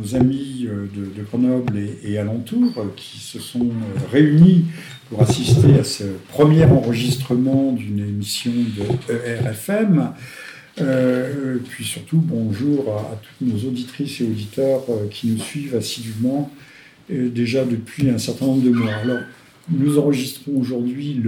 nos 0.00 0.14
amis 0.14 0.66
euh, 0.68 0.86
de, 0.94 1.22
Grenoble 1.22 1.78
et, 2.04 2.18
alentour 2.18 2.86
qui 2.96 3.18
se 3.18 3.38
sont 3.38 3.68
réunis 4.10 4.64
pour 5.08 5.22
assister 5.22 5.78
à 5.78 5.84
ce 5.84 6.04
premier 6.28 6.64
enregistrement 6.64 7.72
d'une 7.72 8.00
émission 8.00 8.52
de 8.52 9.12
ERFM. 9.12 10.12
puis 11.68 11.84
surtout, 11.84 12.18
bonjour 12.18 12.96
à, 12.96 13.20
toutes 13.22 13.48
nos 13.48 13.68
auditrices 13.68 14.20
et 14.20 14.24
auditeurs 14.24 14.82
qui 15.10 15.28
nous 15.28 15.38
suivent 15.38 15.76
assidûment 15.76 16.50
déjà 17.08 17.64
depuis 17.64 18.08
un 18.08 18.18
certain 18.18 18.46
nombre 18.46 18.62
de 18.62 18.70
mois. 18.70 18.92
Alors, 19.02 19.18
nous 19.68 19.98
enregistrons 19.98 20.52
aujourd'hui 20.58 21.20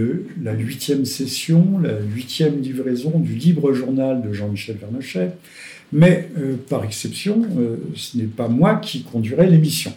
la 0.42 0.52
huitième 0.52 1.04
session, 1.04 1.78
la 1.78 2.00
huitième 2.00 2.60
livraison 2.60 3.18
du 3.18 3.34
libre 3.34 3.72
journal 3.72 4.22
de 4.22 4.32
Jean-Michel 4.32 4.76
Vernochet, 4.76 5.32
mais 5.92 6.30
euh, 6.38 6.56
par 6.68 6.84
exception, 6.84 7.42
euh, 7.58 7.76
ce 7.94 8.16
n'est 8.16 8.24
pas 8.24 8.48
moi 8.48 8.76
qui 8.76 9.02
conduirai 9.02 9.48
l'émission. 9.48 9.92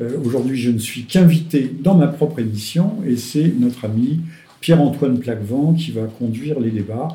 Euh, 0.00 0.18
aujourd'hui, 0.24 0.58
je 0.58 0.70
ne 0.70 0.78
suis 0.78 1.04
qu'invité 1.04 1.70
dans 1.80 1.94
ma 1.94 2.08
propre 2.08 2.40
émission 2.40 2.98
et 3.06 3.16
c'est 3.16 3.52
notre 3.58 3.84
ami 3.84 4.20
Pierre-Antoine 4.60 5.18
Plaquevent 5.20 5.74
qui 5.74 5.92
va 5.92 6.02
conduire 6.06 6.58
les 6.58 6.70
débats, 6.70 7.08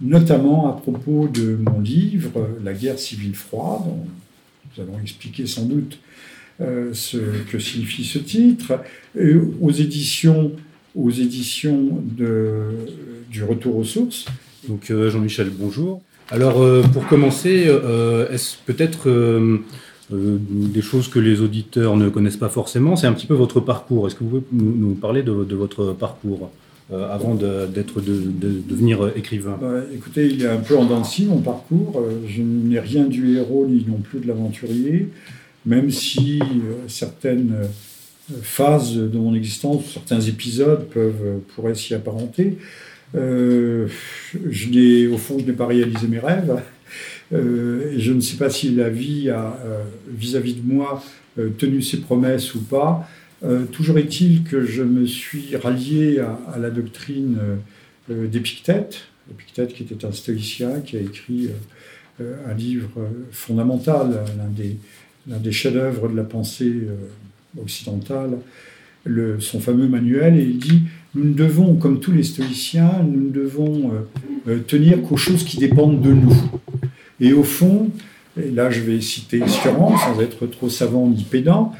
notamment 0.00 0.68
à 0.68 0.72
propos 0.80 1.28
de 1.28 1.56
mon 1.56 1.80
livre 1.80 2.48
La 2.64 2.72
guerre 2.72 2.98
civile 2.98 3.34
froide. 3.34 3.82
Nous 4.76 4.82
allons 4.82 4.98
expliquer 5.00 5.46
sans 5.46 5.64
doute 5.64 5.98
ce 6.60 7.18
que 7.50 7.60
signifie 7.60 8.04
ce 8.04 8.18
titre, 8.18 8.80
aux 9.60 9.70
éditions, 9.70 10.52
aux 10.96 11.10
éditions 11.10 12.02
du 13.30 13.44
Retour 13.44 13.76
aux 13.76 13.84
sources. 13.84 14.26
Donc 14.68 14.90
Jean-Michel, 14.90 15.50
bonjour. 15.56 16.02
Alors 16.30 16.62
euh, 16.62 16.82
pour 16.82 17.06
commencer, 17.06 17.70
est-ce 18.30 18.56
peut-être 18.66 19.08
des 20.10 20.82
choses 20.82 21.08
que 21.08 21.18
les 21.18 21.40
auditeurs 21.40 21.96
ne 21.96 22.08
connaissent 22.08 22.36
pas 22.36 22.48
forcément? 22.48 22.96
C'est 22.96 23.06
un 23.06 23.12
petit 23.12 23.26
peu 23.26 23.34
votre 23.34 23.60
parcours. 23.60 24.06
Est-ce 24.06 24.14
que 24.14 24.24
vous 24.24 24.40
pouvez 24.40 24.44
nous, 24.52 24.94
parler 24.94 25.22
de, 25.22 25.32
votre 25.32 25.92
parcours 25.92 26.50
avant 26.90 27.34
d'être 27.34 28.00
de, 28.00 28.22
devenir 28.68 29.10
écrivain? 29.16 29.58
Bah, 29.60 29.80
Écoutez, 29.94 30.26
il 30.26 30.42
est 30.42 30.48
un 30.48 30.58
peu 30.58 30.76
en 30.76 30.84
dents 30.84 31.02
mon 31.26 31.38
parcours. 31.38 32.02
je 32.26 32.42
n'ai 32.42 32.80
rien 32.80 33.04
du 33.04 33.36
héros 33.36 33.66
ni 33.68 33.84
non 33.88 33.98
plus 33.98 34.20
de 34.20 34.28
l'aventurier 34.28 35.10
même 35.68 35.90
si 35.90 36.40
euh, 36.40 36.88
certaines 36.88 37.52
euh, 37.52 38.36
phases 38.42 38.94
de 38.94 39.18
mon 39.18 39.34
existence, 39.34 39.84
certains 39.92 40.20
épisodes 40.20 40.88
peuvent, 40.88 41.14
euh, 41.24 41.38
pourraient 41.54 41.74
s'y 41.74 41.94
apparenter. 41.94 42.58
Je 43.14 44.68
n'ai, 44.70 45.06
au 45.06 45.18
fond, 45.18 45.38
je 45.38 45.44
n'ai 45.44 45.52
pas 45.52 45.66
réalisé 45.66 46.06
mes 46.08 46.18
rêves. 46.18 46.62
et 47.32 47.98
je 47.98 48.12
ne 48.12 48.20
sais 48.20 48.36
pas 48.36 48.50
si 48.50 48.74
la 48.74 48.88
vie 48.88 49.30
a, 49.30 49.58
vis-à-vis 50.08 50.54
de 50.54 50.62
moi, 50.62 51.02
tenu 51.58 51.82
ses 51.82 51.98
promesses 51.98 52.54
ou 52.54 52.62
pas. 52.62 53.08
toujours 53.72 53.98
est-il 53.98 54.44
que 54.44 54.64
je 54.64 54.82
me 54.82 55.06
suis 55.06 55.56
rallié 55.56 56.20
à, 56.20 56.58
la 56.58 56.70
doctrine 56.70 57.38
d'Épictète, 58.08 59.02
Épictète 59.30 59.74
qui 59.74 59.82
était 59.82 60.04
un 60.04 60.12
stoïcien 60.12 60.80
qui 60.80 60.96
a 60.96 61.00
écrit 61.00 61.50
un 62.20 62.54
livre 62.54 63.08
fondamental, 63.30 64.24
l'un 65.28 65.38
des 65.38 65.52
chefs-d'œuvre 65.52 66.08
de 66.08 66.16
la 66.16 66.24
pensée 66.24 66.72
euh, 66.72 67.62
occidentale, 67.62 68.38
le, 69.04 69.40
son 69.40 69.60
fameux 69.60 69.88
manuel, 69.88 70.38
et 70.38 70.42
il 70.42 70.58
dit 70.58 70.82
Nous 71.14 71.24
ne 71.24 71.34
devons, 71.34 71.74
comme 71.74 72.00
tous 72.00 72.12
les 72.12 72.22
stoïciens, 72.22 73.04
nous 73.06 73.28
ne 73.28 73.30
devons 73.30 73.92
euh, 73.92 74.52
euh, 74.52 74.58
tenir 74.60 75.02
qu'aux 75.02 75.16
choses 75.16 75.44
qui 75.44 75.58
dépendent 75.58 76.00
de 76.00 76.12
nous. 76.12 76.36
Et 77.20 77.32
au 77.32 77.42
fond, 77.42 77.90
et 78.40 78.50
là 78.50 78.70
je 78.70 78.80
vais 78.80 79.00
citer 79.00 79.42
Sioran, 79.46 79.96
sans 79.98 80.20
être 80.20 80.46
trop 80.46 80.68
savant 80.68 81.08
ni 81.08 81.24
pédant, 81.24 81.72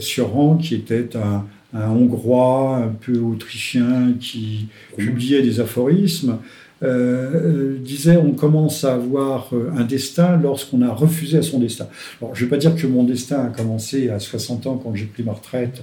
Sioran 0.00 0.56
qui 0.56 0.74
était 0.74 1.16
un, 1.16 1.44
un 1.74 1.90
Hongrois 1.90 2.78
un 2.78 2.88
peu 2.88 3.18
autrichien 3.18 4.14
qui 4.18 4.68
publiait 4.96 5.42
des 5.42 5.60
aphorismes, 5.60 6.38
euh, 6.82 7.76
disait 7.78 8.16
on 8.16 8.32
commence 8.32 8.84
à 8.84 8.94
avoir 8.94 9.50
euh, 9.52 9.70
un 9.76 9.84
destin 9.84 10.38
lorsqu'on 10.38 10.80
a 10.80 10.90
refusé 10.90 11.36
à 11.38 11.42
son 11.42 11.58
destin. 11.58 11.88
Alors, 12.22 12.34
je 12.34 12.42
ne 12.42 12.46
vais 12.48 12.56
pas 12.56 12.60
dire 12.60 12.74
que 12.74 12.86
mon 12.86 13.04
destin 13.04 13.44
a 13.44 13.48
commencé 13.48 14.08
à 14.08 14.18
60 14.18 14.66
ans 14.66 14.80
quand 14.82 14.94
j'ai 14.94 15.04
pris 15.04 15.22
ma 15.22 15.32
retraite 15.32 15.82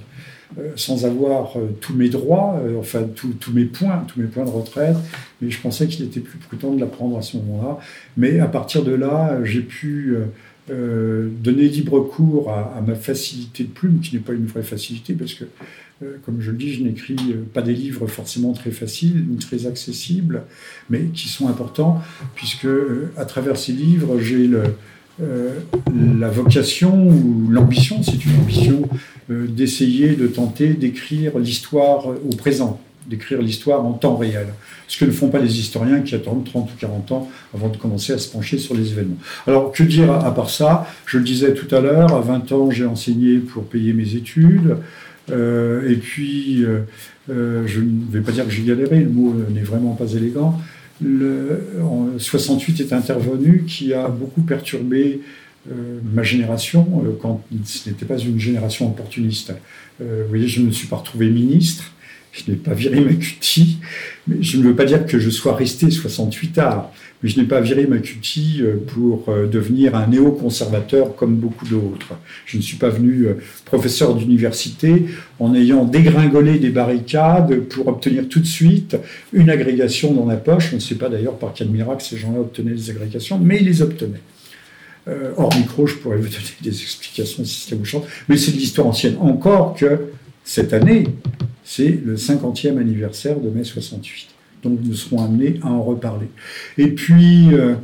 sans 0.76 1.04
avoir 1.04 1.54
tous 1.80 1.94
mes 1.94 2.08
droits, 2.08 2.60
enfin 2.78 3.02
tous 3.14 3.52
mes 3.52 3.64
points, 3.64 4.04
tous 4.08 4.20
mes 4.20 4.26
points 4.26 4.44
de 4.44 4.50
retraite, 4.50 4.96
mais 5.40 5.50
je 5.50 5.60
pensais 5.60 5.86
qu'il 5.86 6.04
était 6.06 6.20
plus 6.20 6.38
prudent 6.38 6.72
de 6.72 6.80
la 6.80 6.86
prendre 6.86 7.18
à 7.18 7.22
ce 7.22 7.36
moment-là. 7.36 7.78
Mais 8.16 8.40
à 8.40 8.46
partir 8.46 8.82
de 8.82 8.92
là, 8.92 9.38
j'ai 9.44 9.60
pu 9.60 10.16
donner 10.68 11.68
libre 11.68 12.00
cours 12.00 12.50
à, 12.50 12.82
ma 12.86 12.94
facilité 12.94 13.64
de 13.64 13.68
plume, 13.68 14.00
qui 14.00 14.16
n'est 14.16 14.22
pas 14.22 14.32
une 14.32 14.46
vraie 14.46 14.62
facilité, 14.62 15.12
parce 15.14 15.34
que 15.34 15.44
euh, 16.02 16.16
comme 16.24 16.40
je 16.40 16.52
le 16.52 16.56
dis, 16.56 16.72
je 16.72 16.82
n'écris 16.84 17.16
euh, 17.30 17.42
pas 17.52 17.62
des 17.62 17.72
livres 17.72 18.06
forcément 18.06 18.52
très 18.52 18.70
faciles 18.70 19.24
ni 19.28 19.36
très 19.36 19.66
accessibles, 19.66 20.42
mais 20.90 21.06
qui 21.06 21.28
sont 21.28 21.48
importants, 21.48 22.00
puisque 22.36 22.66
euh, 22.66 23.10
à 23.16 23.24
travers 23.24 23.56
ces 23.56 23.72
livres, 23.72 24.20
j'ai 24.20 24.48
la 25.20 26.28
vocation 26.28 27.08
ou 27.08 27.48
l'ambition, 27.50 28.02
c'est 28.02 28.24
une 28.24 28.36
ambition, 28.40 28.82
d'essayer 29.28 30.10
de 30.10 30.26
tenter 30.26 30.68
d'écrire 30.68 31.38
l'histoire 31.38 32.06
au 32.06 32.36
présent, 32.36 32.80
d'écrire 33.08 33.42
l'histoire 33.42 33.84
en 33.84 33.92
temps 33.92 34.16
réel. 34.16 34.48
Ce 34.86 34.98
que 34.98 35.04
ne 35.04 35.10
font 35.10 35.28
pas 35.28 35.38
les 35.38 35.58
historiens 35.58 36.00
qui 36.00 36.14
attendent 36.14 36.44
30 36.44 36.70
ou 36.70 36.76
40 36.78 37.12
ans 37.12 37.30
avant 37.54 37.68
de 37.68 37.76
commencer 37.76 38.12
à 38.12 38.18
se 38.18 38.28
pencher 38.28 38.58
sur 38.58 38.74
les 38.74 38.92
événements. 38.92 39.18
Alors, 39.46 39.72
que 39.72 39.82
dire 39.82 40.10
à 40.10 40.34
part 40.34 40.50
ça? 40.50 40.86
Je 41.06 41.18
le 41.18 41.24
disais 41.24 41.52
tout 41.52 41.72
à 41.74 41.80
l'heure, 41.80 42.14
à 42.14 42.20
20 42.20 42.52
ans, 42.52 42.70
j'ai 42.70 42.86
enseigné 42.86 43.38
pour 43.38 43.64
payer 43.64 43.92
mes 43.92 44.14
études. 44.14 44.76
Euh, 45.30 45.90
et 45.90 45.96
puis, 45.96 46.64
euh, 46.64 46.80
euh, 47.30 47.66
je 47.66 47.80
ne 47.80 48.10
vais 48.10 48.20
pas 48.20 48.32
dire 48.32 48.44
que 48.44 48.50
j'ai 48.50 48.62
galéré, 48.62 49.00
le 49.00 49.10
mot 49.10 49.34
n'est 49.50 49.62
vraiment 49.62 49.94
pas 49.94 50.10
élégant. 50.12 50.58
Le, 51.00 51.80
en 51.82 52.18
68 52.18 52.80
est 52.80 52.92
intervenu 52.92 53.64
qui 53.66 53.94
a 53.94 54.08
beaucoup 54.08 54.42
perturbé 54.42 55.20
ma 56.14 56.22
génération 56.22 57.04
quand 57.20 57.42
ce 57.64 57.90
n'était 57.90 58.06
pas 58.06 58.16
une 58.18 58.40
génération 58.40 58.88
opportuniste. 58.88 59.52
vous 60.00 60.06
voyez, 60.28 60.48
je 60.48 60.60
ne 60.60 60.66
me 60.66 60.70
suis 60.72 60.88
pas 60.88 60.96
retrouvé 60.96 61.28
ministre, 61.28 61.92
je 62.44 62.50
n'ai 62.50 62.56
pas 62.56 62.74
viré 62.74 63.00
ma 63.00 63.12
cutie, 63.12 63.78
mais 64.26 64.42
je 64.42 64.58
ne 64.58 64.64
veux 64.64 64.74
pas 64.74 64.84
dire 64.84 65.06
que 65.06 65.18
je 65.18 65.30
sois 65.30 65.54
resté 65.54 65.90
68 65.90 66.52
tard 66.52 66.90
mais 67.22 67.28
je 67.28 67.40
n'ai 67.40 67.46
pas 67.46 67.60
viré 67.60 67.86
ma 67.86 67.98
cutie 67.98 68.58
euh, 68.60 68.76
pour 68.76 69.28
euh, 69.28 69.46
devenir 69.46 69.96
un 69.96 70.06
néoconservateur 70.06 71.16
comme 71.16 71.36
beaucoup 71.36 71.66
d'autres. 71.66 72.14
Je 72.46 72.56
ne 72.56 72.62
suis 72.62 72.76
pas 72.76 72.90
venu 72.90 73.26
euh, 73.26 73.34
professeur 73.64 74.14
d'université 74.14 75.06
en 75.40 75.54
ayant 75.54 75.84
dégringolé 75.84 76.58
des 76.58 76.70
barricades 76.70 77.60
pour 77.62 77.88
obtenir 77.88 78.28
tout 78.28 78.40
de 78.40 78.46
suite 78.46 78.96
une 79.32 79.50
agrégation 79.50 80.12
dans 80.12 80.26
la 80.26 80.36
poche. 80.36 80.70
On 80.72 80.76
ne 80.76 80.80
sait 80.80 80.94
pas 80.94 81.08
d'ailleurs 81.08 81.38
par 81.38 81.52
quel 81.54 81.68
miracle 81.68 82.04
ces 82.04 82.16
gens-là 82.16 82.40
obtenaient 82.40 82.74
des 82.74 82.90
agrégations, 82.90 83.38
mais 83.38 83.58
ils 83.60 83.66
les 83.66 83.82
obtenaient. 83.82 84.20
hors 85.36 85.54
micro, 85.56 85.86
je 85.86 85.94
pourrais 85.96 86.18
vous 86.18 86.28
donner 86.28 86.54
des 86.62 86.82
explications 86.82 87.44
si 87.44 87.68
ça 87.68 87.74
vous 87.74 87.84
chante, 87.84 88.06
mais 88.28 88.36
c'est 88.36 88.52
de 88.52 88.58
l'histoire 88.58 88.86
ancienne. 88.86 89.16
Encore 89.20 89.74
que 89.74 90.10
cette 90.44 90.72
année, 90.72 91.04
c'est 91.68 92.00
le 92.02 92.16
50e 92.16 92.78
anniversaire 92.78 93.38
de 93.38 93.50
mai 93.50 93.62
68. 93.62 94.28
Donc 94.64 94.80
nous 94.82 94.94
serons 94.94 95.22
amenés 95.22 95.60
à 95.62 95.66
en 95.66 95.82
reparler. 95.82 96.28
Et 96.78 96.88
puis, 96.88 97.52
euh, 97.52 97.74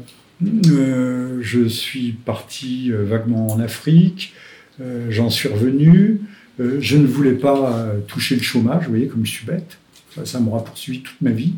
euh, 0.68 1.38
je 1.42 1.68
suis 1.68 2.12
parti 2.12 2.90
euh, 2.90 3.04
vaguement 3.04 3.48
en 3.48 3.60
Afrique, 3.60 4.32
j'en 5.10 5.30
suis 5.30 5.48
revenu, 5.48 6.20
je 6.58 6.96
ne 6.96 7.06
voulais 7.06 7.34
pas 7.34 7.94
toucher 8.08 8.34
le 8.34 8.42
chômage, 8.42 8.84
vous 8.84 8.90
voyez, 8.90 9.06
comme 9.06 9.24
je 9.24 9.30
suis 9.30 9.46
bête. 9.46 9.78
Ça, 10.24 10.40
m'aura 10.40 10.64
poursuivi 10.64 11.00
toute 11.00 11.20
ma 11.20 11.30
vie. 11.30 11.52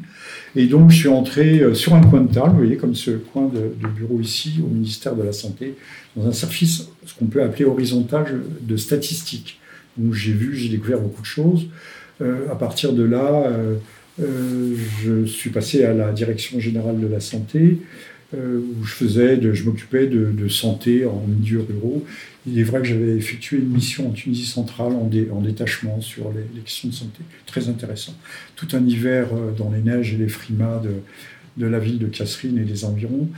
Et 0.55 0.67
donc, 0.67 0.91
je 0.91 0.97
suis 0.97 1.09
entré 1.09 1.75
sur 1.75 1.95
un 1.95 2.03
coin 2.03 2.21
de 2.21 2.31
table, 2.31 2.51
vous 2.51 2.59
voyez, 2.59 2.77
comme 2.77 2.95
ce 2.95 3.13
coin 3.13 3.49
de, 3.49 3.73
bureau 3.89 4.21
ici, 4.21 4.61
au 4.63 4.67
ministère 4.67 5.17
de 5.17 5.23
la 5.23 5.33
Santé, 5.33 5.77
dans 6.15 6.27
un 6.27 6.33
service, 6.33 6.89
ce 7.07 7.15
qu'on 7.15 7.25
peut 7.25 7.43
appeler 7.43 7.65
horizontal 7.65 8.43
de 8.61 8.77
statistiques. 8.77 9.61
Donc, 9.97 10.13
j'ai 10.13 10.33
vu, 10.33 10.55
j'ai 10.55 10.69
découvert 10.69 11.01
beaucoup 11.01 11.23
de 11.23 11.27
choses. 11.27 11.69
À 12.21 12.55
partir 12.55 12.93
de 12.93 13.03
là, 13.03 13.53
euh, 14.23 14.75
je 15.03 15.27
suis 15.27 15.51
passé 15.51 15.85
à 15.85 15.93
la 15.93 16.13
direction 16.13 16.59
générale 16.59 17.01
de 17.01 17.07
la 17.07 17.21
santé, 17.21 17.79
euh, 18.35 18.59
où 18.59 18.85
je 18.85 18.93
faisais, 18.93 19.39
je 19.55 19.65
m'occupais 19.65 20.07
de, 20.07 20.49
santé 20.49 21.05
en 21.05 21.25
milieu 21.27 21.61
ruraux. 21.61 22.05
Il 22.47 22.59
est 22.59 22.63
vrai 22.63 22.81
que 22.81 22.87
j'avais 22.87 23.17
effectué 23.17 23.59
une 23.59 23.69
mission 23.69 24.09
en 24.09 24.13
Tunisie 24.13 24.47
centrale 24.47 24.93
en, 24.93 25.11
en 25.33 25.41
détachement 25.41 26.01
sur 26.01 26.33
les, 26.33 26.61
questions 26.61 26.89
de 26.89 26.95
santé, 26.95 27.23
très 27.45 27.69
intéressant. 27.69 28.15
Tout 28.55 28.69
un 28.73 28.85
hiver 28.87 29.29
euh, 29.33 29.53
dans 29.53 29.71
les 29.71 29.81
neiges 29.81 30.15
et 30.15 30.17
les 30.17 30.29
frimas 30.29 30.81
de, 31.57 31.67
la 31.67 31.79
ville 31.79 31.99
de 31.99 32.07
Casserine 32.07 32.59
et 32.59 32.65
des 32.65 32.85
environs. 32.85 33.29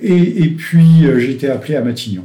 Et, 0.00 0.44
et 0.44 0.48
puis 0.48 1.04
j'ai 1.18 1.30
été 1.30 1.48
appelé 1.48 1.76
à 1.76 1.82
Matignon, 1.82 2.24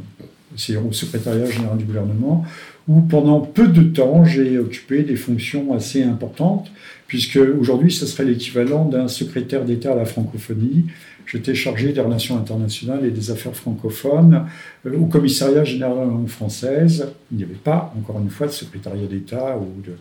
c'est 0.56 0.76
au 0.78 0.92
secrétariat 0.92 1.46
général 1.46 1.78
du 1.78 1.86
gouvernement, 1.86 2.46
où 2.88 3.02
pendant 3.02 3.42
peu 3.42 3.68
de 3.68 3.84
temps 3.84 4.24
j'ai 4.26 4.58
occupé 4.58 5.04
des 5.04 5.16
fonctions 5.16 5.74
assez 5.74 6.04
importantes 6.04 6.72
puisque 7.08 7.40
aujourd'hui, 7.60 7.92
ce 7.92 8.06
serait 8.06 8.26
l'équivalent 8.26 8.86
d'un 8.86 9.08
secrétaire 9.08 9.64
d'État 9.64 9.94
à 9.94 9.96
la 9.96 10.06
francophonie, 10.06 10.86
j'étais 11.26 11.56
chargé 11.56 11.94
des 11.94 12.02
relations 12.02 12.38
internationales 12.38 13.06
et 13.06 13.12
des 13.12 13.32
affaires 13.32 13.56
francophones 13.56 14.46
au 14.86 15.06
commissariat 15.06 15.64
général 15.64 15.96
de 15.96 16.00
la 16.02 16.06
langue 16.06 16.28
française. 16.28 17.08
Il 17.32 17.38
n'y 17.38 17.44
avait 17.44 17.54
pas, 17.54 17.94
encore 17.98 18.20
une 18.20 18.30
fois, 18.30 18.48
de 18.48 18.52
secrétariat 18.52 19.08
d'État 19.08 19.58
ou 19.58 19.82
de, 19.82 19.94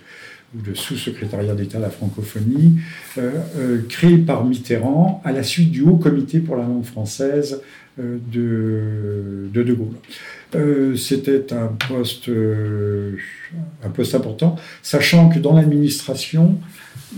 ou 0.57 0.69
de 0.69 0.75
sous-secrétariat 0.75 1.55
d'État 1.55 1.79
à 1.79 1.83
la 1.83 1.91
francophonie, 1.91 2.81
créé 3.89 4.19
par 4.19 4.45
Mitterrand 4.45 5.23
à 5.25 5.31
la 5.33 5.45
suite 5.45 5.71
du 5.71 5.83
Haut 5.83 5.97
Comité 5.97 6.41
pour 6.41 6.57
la 6.57 6.65
langue 6.65 6.85
française 6.85 7.61
de, 7.99 9.49
de 9.53 9.73
Gaulle. 9.73 10.97
C'était 10.97 11.53
un 11.53 11.69
poste, 11.89 12.31
un 13.85 13.91
poste 13.91 14.15
important, 14.15 14.57
sachant 14.83 15.29
que 15.29 15.39
dans 15.39 15.55
l'administration, 15.55 16.59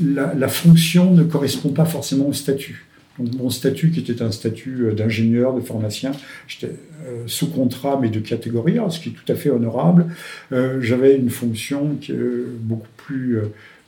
la, 0.01 0.49
fonction 0.49 1.13
ne 1.13 1.25
correspond 1.25 1.71
pas 1.71 1.85
forcément 1.85 2.29
au 2.29 2.33
statut. 2.33 2.87
Mon 3.19 3.51
statut, 3.51 3.91
qui 3.91 3.99
était 3.99 4.23
un 4.23 4.31
statut 4.31 4.85
euh, 4.85 4.93
d'ingénieur, 4.93 5.53
de 5.53 5.61
pharmacien, 5.61 6.13
j'étais 6.47 6.73
euh, 7.05 7.25
sous 7.27 7.51
contrat, 7.51 7.99
mais 8.01 8.11
de 8.11 8.21
catégorie, 8.21 8.79
ce 8.91 9.01
qui 9.01 9.09
est 9.09 9.13
tout 9.13 9.33
à 9.33 9.35
fait 9.35 9.51
honorable. 9.51 10.07
Euh, 10.53 10.81
j'avais 10.81 11.17
une 11.17 11.31
fonction 11.31 11.97
qui 12.01 12.13
est 12.13 12.17
beaucoup 12.61 12.87
plus, 12.97 13.41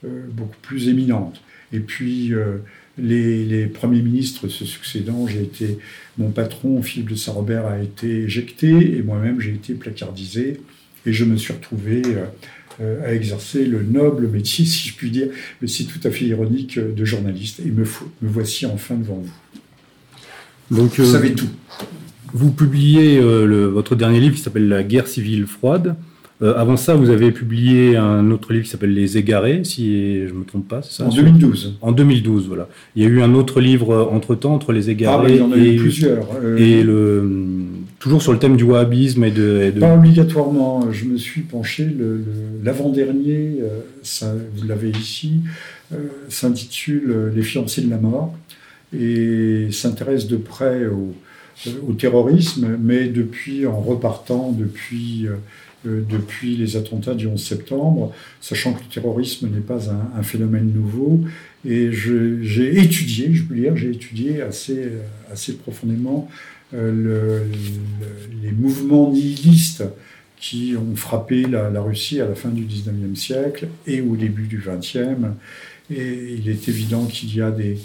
beaucoup 0.03 0.57
plus 0.63 0.89
éminente. 0.89 1.41
Et 1.73 1.79
puis, 1.79 2.33
les, 3.00 3.67
premiers 3.67 4.02
ministres 4.02 4.49
se 4.49 4.64
succédant, 4.64 5.26
j'ai 5.26 5.43
été, 5.43 5.79
mon 6.19 6.31
patron, 6.31 6.82
Philippe 6.82 7.11
de 7.11 7.14
Saint-Robert, 7.14 7.67
a 7.67 7.81
été 7.81 8.23
éjecté, 8.23 8.97
et 8.97 9.02
moi-même, 9.02 9.41
j'ai 9.41 9.52
été 9.52 9.75
placardisé, 9.75 10.61
et 11.06 11.12
je 11.12 11.25
me 11.25 11.37
suis 11.37 11.52
retrouvé 11.52 12.02
euh, 12.81 13.06
à 13.06 13.12
exercer 13.12 13.64
le 13.64 13.82
noble 13.82 14.29
métier, 14.29 14.64
si 14.64 14.88
je 14.88 14.94
puis 14.94 15.11
dire, 15.11 15.29
mais 15.61 15.69
c'est 15.69 15.85
tout 15.85 16.00
à 16.05 16.11
fait 16.11 16.26
ironique, 16.26 16.79
euh, 16.79 16.93
de 16.93 17.05
journaliste. 17.05 17.61
Et 17.61 17.70
me, 17.70 17.85
me 17.85 18.29
voici 18.29 18.67
enfin 18.67 18.97
devant 18.97 19.23
vous. 19.23 20.76
Donc, 20.76 20.99
vous 20.99 21.12
savez 21.12 21.32
tout. 21.32 21.49
Vous 22.32 22.52
publiez 22.52 23.19
euh, 23.19 23.67
votre 23.67 23.97
dernier 23.97 24.20
livre 24.20 24.37
qui 24.37 24.43
s'appelle 24.43 24.69
La 24.69 24.82
guerre 24.82 25.08
civile 25.08 25.47
froide. 25.47 25.97
Euh, 26.43 26.55
avant 26.57 26.77
ça, 26.79 26.95
vous 26.95 27.11
avez 27.11 27.33
publié 27.33 27.97
un 27.97 28.31
autre 28.31 28.53
livre 28.53 28.65
qui 28.65 28.71
s'appelle 28.71 28.95
Les 28.95 29.19
Égarés, 29.19 29.63
si 29.65 30.27
je 30.27 30.33
ne 30.33 30.39
me 30.39 30.45
trompe 30.45 30.67
pas, 30.67 30.81
c'est 30.83 30.93
ça 30.93 31.05
En 31.05 31.11
2012. 31.11 31.77
En 31.83 31.93
2012, 31.93 32.47
voilà. 32.49 32.67
Il 32.97 33.03
y 33.03 33.07
a 33.07 33.09
eu 33.09 33.21
un 33.21 33.35
autre 33.35 33.61
livre 33.61 33.91
euh, 33.91 34.05
entre-temps, 34.05 34.55
entre 34.55 34.73
Les 34.73 34.89
Égarés 34.89 35.27
ah, 35.27 35.31
il 35.31 35.37
y 35.37 35.43
en 35.43 35.53
a 35.53 35.57
et, 35.57 35.75
eu 35.75 35.79
plusieurs. 35.79 36.27
Euh, 36.43 36.57
et 36.57 36.83
le, 36.83 37.31
toujours 37.99 38.23
sur 38.23 38.33
le 38.33 38.39
thème 38.39 38.57
du 38.57 38.65
wahhabisme 38.65 39.23
et 39.25 39.31
de, 39.31 39.71
Pas 39.79 39.95
obligatoirement. 39.95 40.91
Je 40.91 41.05
me 41.05 41.19
suis 41.19 41.43
penché, 41.43 41.87
l'avant-dernier, 42.65 43.59
vous 44.57 44.67
l'avez 44.67 44.91
ici, 44.91 45.41
s'intitule 46.29 47.33
Les 47.35 47.43
fiancés 47.43 47.83
de 47.83 47.91
la 47.91 47.99
mort 47.99 48.35
et 48.99 49.69
s'intéresse 49.73 50.27
de 50.27 50.37
près 50.37 50.87
au, 50.87 51.15
au, 51.87 51.93
terrorisme, 51.93 52.79
mais 52.81 53.09
depuis, 53.09 53.67
en 53.67 53.79
repartant 53.79 54.57
depuis 54.59 55.27
depuis 55.85 56.56
les 56.56 56.77
attentats 56.77 57.15
du 57.15 57.27
11 57.27 57.43
septembre, 57.43 58.12
sachant 58.41 58.75
que 58.75 58.81
le 58.81 58.93
terrorisme 58.93 59.49
n'est 59.49 59.61
pas 59.61 59.91
un, 59.91 60.23
phénomène 60.23 60.73
nouveau. 60.73 61.21
Et 61.65 61.91
j'ai 61.93 62.79
étudié, 62.79 63.32
je 63.32 63.44
peux 63.44 63.55
dire, 63.55 63.77
j'ai 63.77 63.91
étudié 63.91 64.43
assez, 64.43 64.88
assez 65.32 65.56
profondément 65.56 66.29
euh, 66.73 67.44
les 68.43 68.53
mouvements 68.53 69.11
nihilistes 69.11 69.85
qui 70.37 70.75
ont 70.77 70.97
frappé 70.97 71.43
la, 71.43 71.81
Russie 71.81 72.21
à 72.21 72.26
la 72.26 72.35
fin 72.35 72.49
du 72.49 72.65
19e 72.65 73.17
siècle 73.17 73.69
et 73.87 74.00
au 74.00 74.17
début 74.17 74.47
du 74.47 74.61
20e. 74.61 75.33
Et 75.91 76.37
il 76.38 76.49
est 76.49 76.69
évident 76.69 77.06
qu'il 77.06 77.35
y 77.35 77.41
a 77.41 77.50
des, 77.50 77.79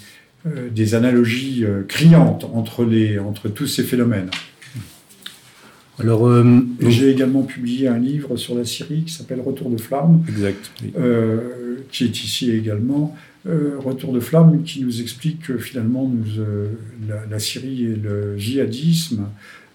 euh, 0.45 0.95
analogies 0.95 1.65
criantes 1.87 2.45
entre, 2.53 2.85
les, 2.85 3.19
entre 3.19 3.49
tous 3.49 3.67
ces 3.67 3.83
phénomènes. 3.83 4.29
Alors, 5.99 6.27
euh, 6.27 6.61
j'ai 6.79 7.09
également 7.09 7.43
publié 7.43 7.87
un 7.87 7.97
livre 7.97 8.35
sur 8.35 8.55
la 8.55 8.65
Syrie 8.65 9.03
qui 9.03 9.13
s'appelle 9.13 9.39
Retour 9.39 9.69
de 9.69 9.77
flamme, 9.77 10.23
exact, 10.27 10.71
euh, 10.97 11.77
qui 11.91 12.03
est 12.03 12.23
ici 12.23 12.51
également. 12.51 13.15
Euh, 13.47 13.77
Retour 13.79 14.11
de 14.11 14.19
flamme, 14.19 14.63
qui 14.63 14.83
nous 14.83 15.01
explique 15.01 15.43
que 15.43 15.57
finalement 15.57 16.07
nous, 16.07 16.43
la, 17.29 17.39
Syrie 17.39 17.85
et 17.85 17.95
le 17.95 18.37
djihadisme, 18.37 19.27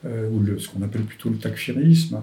ou 0.05 0.41
le, 0.41 0.59
ce 0.59 0.69
qu'on 0.69 0.83
appelle 0.83 1.03
plutôt 1.03 1.29
le 1.29 1.37
takfirisme, 1.37 2.23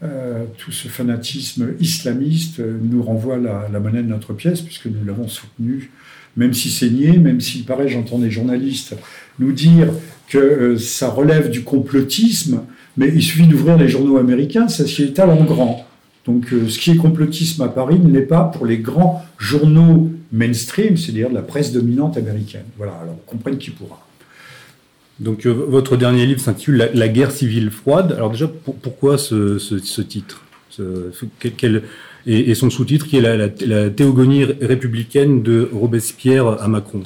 tout 0.00 0.72
ce 0.72 0.88
fanatisme 0.88 1.74
islamiste 1.78 2.60
nous 2.60 3.02
renvoie 3.02 3.36
la, 3.36 3.68
la 3.70 3.80
monnaie 3.80 4.02
de 4.02 4.08
notre 4.08 4.32
pièce, 4.32 4.62
puisque 4.62 4.86
nous 4.86 5.04
l'avons 5.04 5.28
soutenu, 5.28 5.90
même 6.36 6.54
si 6.54 6.70
c'est 6.70 6.88
nié, 6.88 7.18
même 7.18 7.40
s'il 7.40 7.64
paraît, 7.64 7.88
j'entends 7.88 8.18
des 8.18 8.30
journalistes 8.30 8.94
nous 9.38 9.52
dire 9.52 9.88
que 10.28 10.76
ça 10.76 11.08
relève 11.08 11.50
du 11.50 11.62
complotisme. 11.62 12.62
Mais 12.98 13.12
il 13.14 13.22
suffit 13.22 13.46
d'ouvrir 13.46 13.78
les 13.78 13.88
journaux 13.88 14.18
américains, 14.18 14.66
ça 14.66 14.84
s'y 14.84 15.04
étale 15.04 15.30
en 15.30 15.44
grand. 15.44 15.86
Donc 16.26 16.52
euh, 16.52 16.68
ce 16.68 16.80
qui 16.80 16.90
est 16.90 16.96
complotisme 16.96 17.62
à 17.62 17.68
Paris 17.68 18.00
ne 18.00 18.12
l'est 18.12 18.26
pas 18.26 18.42
pour 18.42 18.66
les 18.66 18.78
grands 18.78 19.24
journaux 19.38 20.10
mainstream, 20.32 20.96
c'est-à-dire 20.96 21.30
de 21.30 21.34
la 21.34 21.42
presse 21.42 21.72
dominante 21.72 22.16
américaine. 22.16 22.64
Voilà, 22.76 22.94
alors 23.00 23.16
comprenne 23.24 23.56
qui 23.56 23.70
pourra. 23.70 24.04
Donc 25.20 25.46
euh, 25.46 25.50
votre 25.50 25.96
dernier 25.96 26.26
livre 26.26 26.40
s'intitule 26.40 26.90
la, 26.92 27.08
guerre 27.08 27.30
civile 27.30 27.70
froide. 27.70 28.12
Alors 28.12 28.30
déjà, 28.30 28.50
pourquoi 28.82 29.16
ce, 29.16 30.02
titre? 30.02 30.42
Et, 32.26 32.54
son 32.56 32.68
sous-titre 32.68 33.06
qui 33.06 33.16
est 33.16 33.20
la, 33.66 33.90
théogonie 33.90 34.44
républicaine 34.44 35.42
de 35.44 35.70
Robespierre 35.72 36.60
à 36.60 36.66
Macron? 36.66 37.04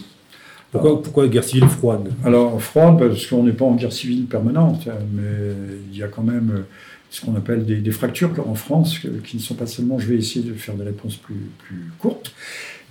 Pourquoi, 0.73 1.03
pourquoi 1.03 1.29
guerre 1.29 1.45
civile 1.45 1.69
froide? 1.69 2.11
Alors, 2.25 2.61
froide, 2.61 2.99
parce 2.99 3.27
qu'on 3.27 3.43
n'est 3.43 3.53
pas 3.53 3.67
en 3.67 3.75
guerre 3.75 3.93
civile 3.93 4.25
permanente, 4.25 4.89
hein, 4.89 4.95
mais 5.13 5.55
il 5.93 5.99
y 5.99 6.03
a 6.03 6.09
quand 6.09 6.23
même 6.23 6.51
euh, 6.51 6.61
ce 7.11 7.21
qu'on 7.21 7.37
appelle 7.37 7.67
des, 7.67 7.91
fractures 7.91 8.33
en 8.49 8.55
France, 8.55 8.99
qui 8.99 9.37
ne 9.37 9.43
sont 9.43 9.55
pas 9.55 9.67
seulement, 9.67 9.99
je 9.99 10.07
vais 10.07 10.17
essayer 10.17 10.43
de 10.43 10.55
faire 10.55 10.75
des 10.75 10.85
réponses 10.85 11.17
plus, 11.17 11.51
plus 11.59 11.91
courtes, 11.99 12.33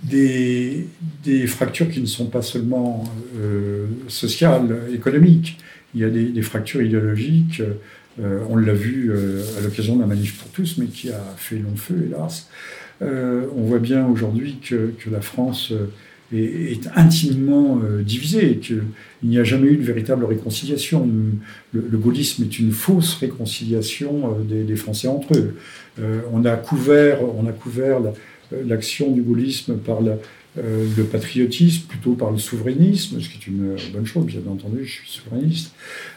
des, 0.04 0.86
des, 1.24 1.48
fractures 1.48 1.90
qui 1.90 2.00
ne 2.00 2.06
sont 2.06 2.26
pas 2.26 2.42
seulement 2.42 3.02
euh, 3.36 3.86
sociales, 4.06 4.82
économiques. 4.94 5.58
Il 5.96 6.02
y 6.02 6.04
a 6.04 6.08
des, 6.08 6.42
fractures 6.42 6.82
idéologiques, 6.82 7.62
euh, 8.20 8.44
on 8.48 8.56
l'a 8.56 8.74
vu 8.74 9.12
à 9.58 9.60
l'occasion 9.60 9.96
de 9.96 10.02
la 10.02 10.06
manif 10.06 10.38
pour 10.38 10.48
tous, 10.50 10.78
mais 10.78 10.86
qui 10.86 11.10
a 11.10 11.20
fait 11.36 11.56
long 11.56 11.74
feu, 11.74 12.06
hélas. 12.06 12.48
on 13.00 13.62
voit 13.62 13.80
bien 13.80 14.06
aujourd'hui 14.06 14.58
que, 14.62 14.92
que, 15.00 15.10
la 15.10 15.20
France 15.20 15.72
est, 16.32 16.88
intimement 16.94 17.80
euh, 17.82 18.02
divisé 18.02 18.56
qu'il 18.56 18.82
n'y 19.22 19.38
a 19.38 19.44
jamais 19.44 19.68
eu 19.68 19.76
de 19.76 19.82
véritable 19.82 20.24
réconciliation. 20.24 21.08
Le, 21.72 21.98
gaullisme 21.98 22.44
est 22.44 22.58
une 22.58 22.72
fausse 22.72 23.14
réconciliation 23.14 24.36
euh, 24.50 24.64
des, 24.64 24.76
Français 24.76 25.08
entre 25.08 25.34
eux. 25.36 25.56
Euh, 26.00 26.20
on 26.32 26.44
a 26.44 26.56
couvert, 26.56 27.18
on 27.22 27.46
a 27.46 27.52
couvert 27.52 28.00
l'action 28.66 29.10
du 29.10 29.22
gaullisme 29.22 29.76
par 29.76 30.00
le 30.00 31.04
patriotisme, 31.04 31.86
plutôt 31.88 32.12
par 32.12 32.30
le 32.30 32.38
souverainisme, 32.38 33.20
ce 33.20 33.28
qui 33.28 33.38
est 33.38 33.46
une 33.46 33.76
bonne 33.92 34.06
chose, 34.06 34.26
bien 34.26 34.40
entendu, 34.50 34.84
je 34.84 34.92
suis 34.92 35.10
souverainiste. 35.10 35.72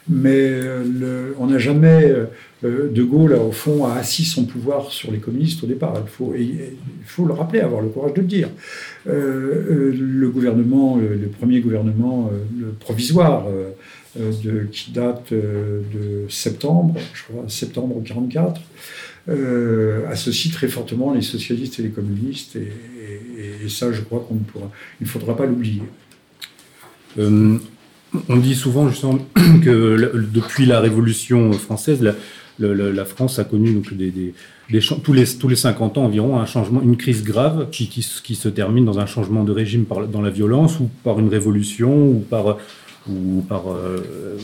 Mais 0.10 0.60
on 1.40 1.48
n'a 1.48 1.58
jamais 1.58 2.06
euh, 2.06 2.26
de 2.66 3.04
Gaulle, 3.04 3.34
au 3.34 3.52
fond, 3.52 3.86
a 3.86 3.96
assis 3.96 4.26
son 4.26 4.46
pouvoir 4.46 4.92
sur 4.92 5.12
les 5.12 5.20
communistes 5.20 5.64
au 5.64 5.68
départ. 5.68 5.94
Il 6.02 6.10
faut, 6.10 6.34
il 6.36 6.76
faut 7.06 7.26
le 7.26 7.34
rappeler, 7.34 7.60
avoir 7.60 7.82
le 7.82 7.90
courage 7.90 8.14
de 8.14 8.22
le 8.22 8.28
dire. 8.28 8.50
Euh, 9.08 9.12
euh, 9.12 9.96
le 9.98 10.30
gouvernement, 10.30 10.98
le, 10.98 11.28
premier 11.28 11.60
gouvernement 11.60 12.32
le 12.60 12.68
provisoire, 12.72 13.46
qui 14.72 14.92
date 14.92 15.34
de 15.34 16.26
septembre, 16.30 16.96
je 17.14 17.24
crois, 17.24 17.44
septembre 17.48 17.96
1944, 17.96 18.62
associe 20.10 20.54
très 20.54 20.68
fortement 20.68 21.14
les 21.14 21.22
socialistes 21.22 21.80
et 21.80 21.84
les 21.84 21.90
communistes, 21.90 22.56
et, 22.56 23.68
ça, 23.68 23.92
je 23.92 24.02
crois 24.02 24.26
qu'on 24.28 24.36
ne 24.36 24.40
pourra, 24.40 24.72
il 25.02 25.06
ne 25.06 25.10
faudra 25.10 25.36
pas 25.36 25.46
l'oublier. 25.46 25.84
on 27.18 28.38
dit 28.38 28.56
souvent 28.56 28.88
justement 28.90 29.20
que 29.64 30.26
depuis 30.32 30.66
la 30.66 30.80
Révolution 30.80 31.52
française, 31.52 32.02
la 32.60 33.06
France 33.06 33.40
a 33.40 33.44
connu 33.44 33.74
donc 33.74 33.94
des, 33.94 34.34
tous, 35.04 35.14
les, 35.14 35.26
tous 35.26 35.48
les 35.48 35.56
50 35.56 35.98
ans 35.98 36.06
environ 36.06 36.40
un 36.40 36.46
changement, 36.46 36.82
une 36.82 36.98
crise 36.98 37.24
grave 37.24 37.70
qui, 37.72 37.88
qui, 37.88 38.36
se 38.36 38.50
termine 38.50 38.86
dans 38.86 39.00
un 39.00 39.06
changement 39.06 39.44
de 39.44 39.52
régime 39.52 39.86
par, 39.86 40.08
dans 40.08 40.22
la 40.22 40.30
violence 40.30 40.80
ou 40.80 40.90
par 41.04 41.20
une 41.20 41.30
révolution 41.30 42.10
ou 42.10 42.26
par 42.30 42.58
ou 43.10 43.42
par 43.42 43.70
euh, 43.70 44.38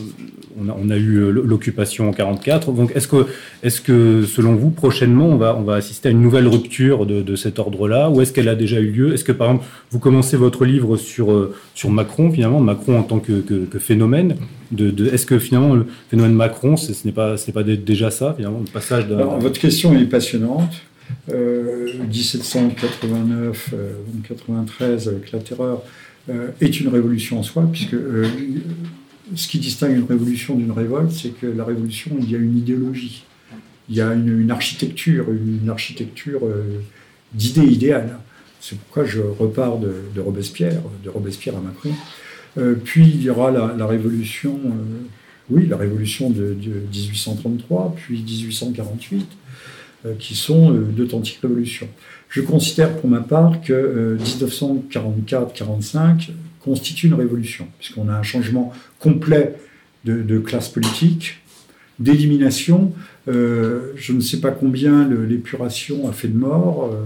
on, 0.60 0.68
a, 0.68 0.76
on, 0.78 0.90
a, 0.90 0.96
eu 0.96 1.16
euh, 1.16 1.30
l'occupation 1.30 2.08
en 2.08 2.12
44. 2.12 2.72
Donc 2.72 2.92
est-ce 2.94 3.08
que 3.08 3.26
est-ce 3.62 3.80
que 3.80 4.24
selon 4.24 4.54
vous 4.54 4.70
prochainement 4.70 5.26
on 5.26 5.36
va 5.36 5.56
on 5.56 5.62
va 5.62 5.74
assister 5.74 6.08
à 6.08 6.12
une 6.12 6.22
nouvelle 6.22 6.46
rupture 6.46 7.06
de, 7.06 7.22
de 7.22 7.36
cet 7.36 7.58
ordre-là? 7.58 8.10
Ou 8.10 8.20
est-ce 8.20 8.32
qu'elle 8.32 8.48
a 8.48 8.54
déjà 8.54 8.80
eu 8.80 8.90
lieu? 8.90 9.14
Est-ce 9.14 9.24
que 9.24 9.32
par 9.32 9.48
exemple 9.48 9.66
vous 9.90 9.98
commencez 9.98 10.36
votre 10.36 10.64
livre 10.64 10.96
sur 10.96 11.32
euh, 11.32 11.54
sur 11.74 11.90
Macron 11.90 12.30
finalement 12.30 12.60
Macron 12.60 12.98
en 12.98 13.02
tant 13.02 13.18
que, 13.18 13.40
que, 13.40 13.78
phénomène 13.78 14.36
de, 14.70 15.06
est-ce 15.08 15.26
que 15.26 15.38
finalement 15.38 15.74
le 15.74 15.86
phénomène 16.08 16.34
Macron 16.34 16.76
ce 16.76 16.92
n'est 17.04 17.12
pas 17.12 17.36
ce 17.36 17.46
n'est 17.48 17.52
pas 17.52 17.62
déjà 17.62 18.10
ça 18.10 18.34
finalement 18.36 18.60
le 18.60 18.70
passage 18.70 19.08
de 19.08 19.14
votre 19.14 19.60
question 19.60 19.96
est 19.98 20.04
passionnante. 20.04 20.82
Euh, 21.30 21.86
1789, 22.08 23.74
93 24.28 25.08
avec 25.08 25.32
la 25.32 25.38
terreur, 25.40 25.78
euh, 25.78 26.11
est 26.60 26.80
une 26.80 26.88
révolution 26.88 27.40
en 27.40 27.42
soi, 27.42 27.68
puisque 27.70 27.94
euh, 27.94 28.26
ce 29.34 29.48
qui 29.48 29.58
distingue 29.58 29.96
une 29.96 30.04
révolution 30.04 30.54
d'une 30.54 30.72
révolte, 30.72 31.10
c'est 31.12 31.30
que 31.30 31.46
la 31.46 31.64
révolution, 31.64 32.16
il 32.20 32.30
y 32.30 32.34
a 32.34 32.38
une 32.38 32.56
idéologie, 32.56 33.24
il 33.88 33.96
y 33.96 34.00
a 34.00 34.12
une, 34.12 34.50
architecture, 34.50 35.26
une, 35.30 35.68
architecture 35.68 36.40
euh, 36.44 36.80
d'idées 37.34 37.66
idéales. 37.66 38.18
C'est 38.60 38.78
pourquoi 38.78 39.04
je 39.04 39.20
repars 39.20 39.78
de, 39.78 40.20
Robespierre, 40.20 40.82
de 41.04 41.10
Robespierre 41.10 41.56
à 41.56 41.60
Macron. 41.60 41.90
Euh, 42.58 42.74
puis 42.82 43.06
il 43.06 43.22
y 43.22 43.30
aura 43.30 43.50
la, 43.50 43.86
révolution, 43.86 44.58
euh, 44.64 44.70
oui, 45.50 45.66
la 45.66 45.76
révolution 45.76 46.30
de, 46.30 46.56
1833, 46.92 47.94
puis 47.96 48.22
1848, 48.22 49.26
qui 50.18 50.34
sont 50.34 50.72
d'authentiques 50.72 51.38
révolutions. 51.42 51.88
Je 52.32 52.40
considère 52.40 52.96
pour 52.96 53.08
ma 53.10 53.20
part 53.20 53.60
que 53.60 54.16
1944-45 54.18 56.30
constitue 56.60 57.08
une 57.08 57.14
révolution, 57.14 57.68
puisqu'on 57.78 58.08
a 58.08 58.14
un 58.14 58.22
changement 58.22 58.72
complet 58.98 59.56
de, 60.06 60.38
classe 60.38 60.70
politique, 60.70 61.42
d'élimination. 61.98 62.94
Euh, 63.28 63.92
je 63.96 64.14
ne 64.14 64.20
sais 64.20 64.40
pas 64.40 64.50
combien 64.50 65.06
l'épuration 65.06 66.08
a 66.08 66.12
fait 66.12 66.28
de 66.28 66.38
morts. 66.38 66.90
Euh, 66.90 67.04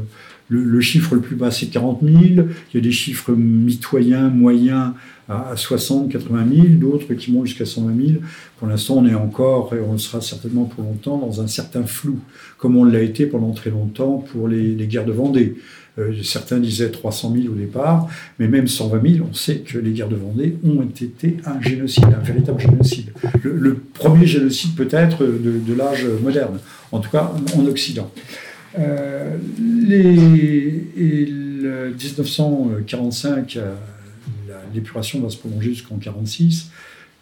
le, 0.48 0.80
chiffre 0.80 1.16
le 1.16 1.20
plus 1.20 1.34
bas, 1.34 1.50
c'est 1.50 1.66
40 1.66 2.02
000. 2.02 2.14
Il 2.22 2.46
y 2.74 2.76
a 2.76 2.80
des 2.80 2.92
chiffres 2.92 3.32
mitoyens, 3.32 4.28
moyens 4.28 4.92
à, 5.28 5.54
60, 5.56 6.10
80 6.10 6.46
000, 6.54 6.66
d'autres 6.74 7.14
qui 7.14 7.32
montent 7.32 7.46
jusqu'à 7.46 7.66
120 7.66 8.06
000. 8.06 8.18
Pour 8.58 8.68
l'instant, 8.68 8.96
on 8.98 9.06
est 9.06 9.14
encore, 9.14 9.74
et 9.74 9.80
on 9.80 9.92
le 9.92 9.98
sera 9.98 10.20
certainement 10.20 10.64
pour 10.64 10.84
longtemps, 10.84 11.18
dans 11.18 11.40
un 11.40 11.46
certain 11.46 11.84
flou, 11.84 12.18
comme 12.58 12.76
on 12.76 12.84
l'a 12.84 13.00
été 13.00 13.26
pendant 13.26 13.52
très 13.52 13.70
longtemps 13.70 14.24
pour 14.32 14.48
les, 14.48 14.74
guerres 14.86 15.04
de 15.04 15.12
Vendée. 15.12 15.56
Euh, 15.98 16.12
certains 16.22 16.58
disaient 16.58 16.90
300 16.90 17.34
000 17.34 17.52
au 17.52 17.56
départ, 17.56 18.08
mais 18.38 18.48
même 18.48 18.68
120 18.68 19.14
000, 19.14 19.26
on 19.30 19.34
sait 19.34 19.60
que 19.60 19.78
les 19.78 19.92
guerres 19.92 20.10
de 20.10 20.16
Vendée 20.16 20.58
ont 20.62 20.82
été 20.82 21.38
un 21.46 21.60
génocide, 21.62 22.04
un 22.04 22.22
véritable 22.22 22.60
génocide. 22.60 23.12
Le, 23.42 23.74
premier 23.94 24.26
génocide 24.26 24.74
peut-être 24.74 25.24
de, 25.24 25.74
l'âge 25.74 26.06
moderne, 26.22 26.58
en 26.92 27.00
tout 27.00 27.10
cas 27.10 27.32
en 27.56 27.66
Occident. 27.66 28.10
Euh, 28.78 29.36
les, 29.58 30.84
et 30.96 31.26
le 31.26 31.94
1945, 31.94 33.56
euh, 33.56 33.74
l'épuration 34.74 35.20
va 35.20 35.30
se 35.30 35.36
prolonger 35.36 35.70
jusqu'en 35.70 35.96
1946 35.96 36.70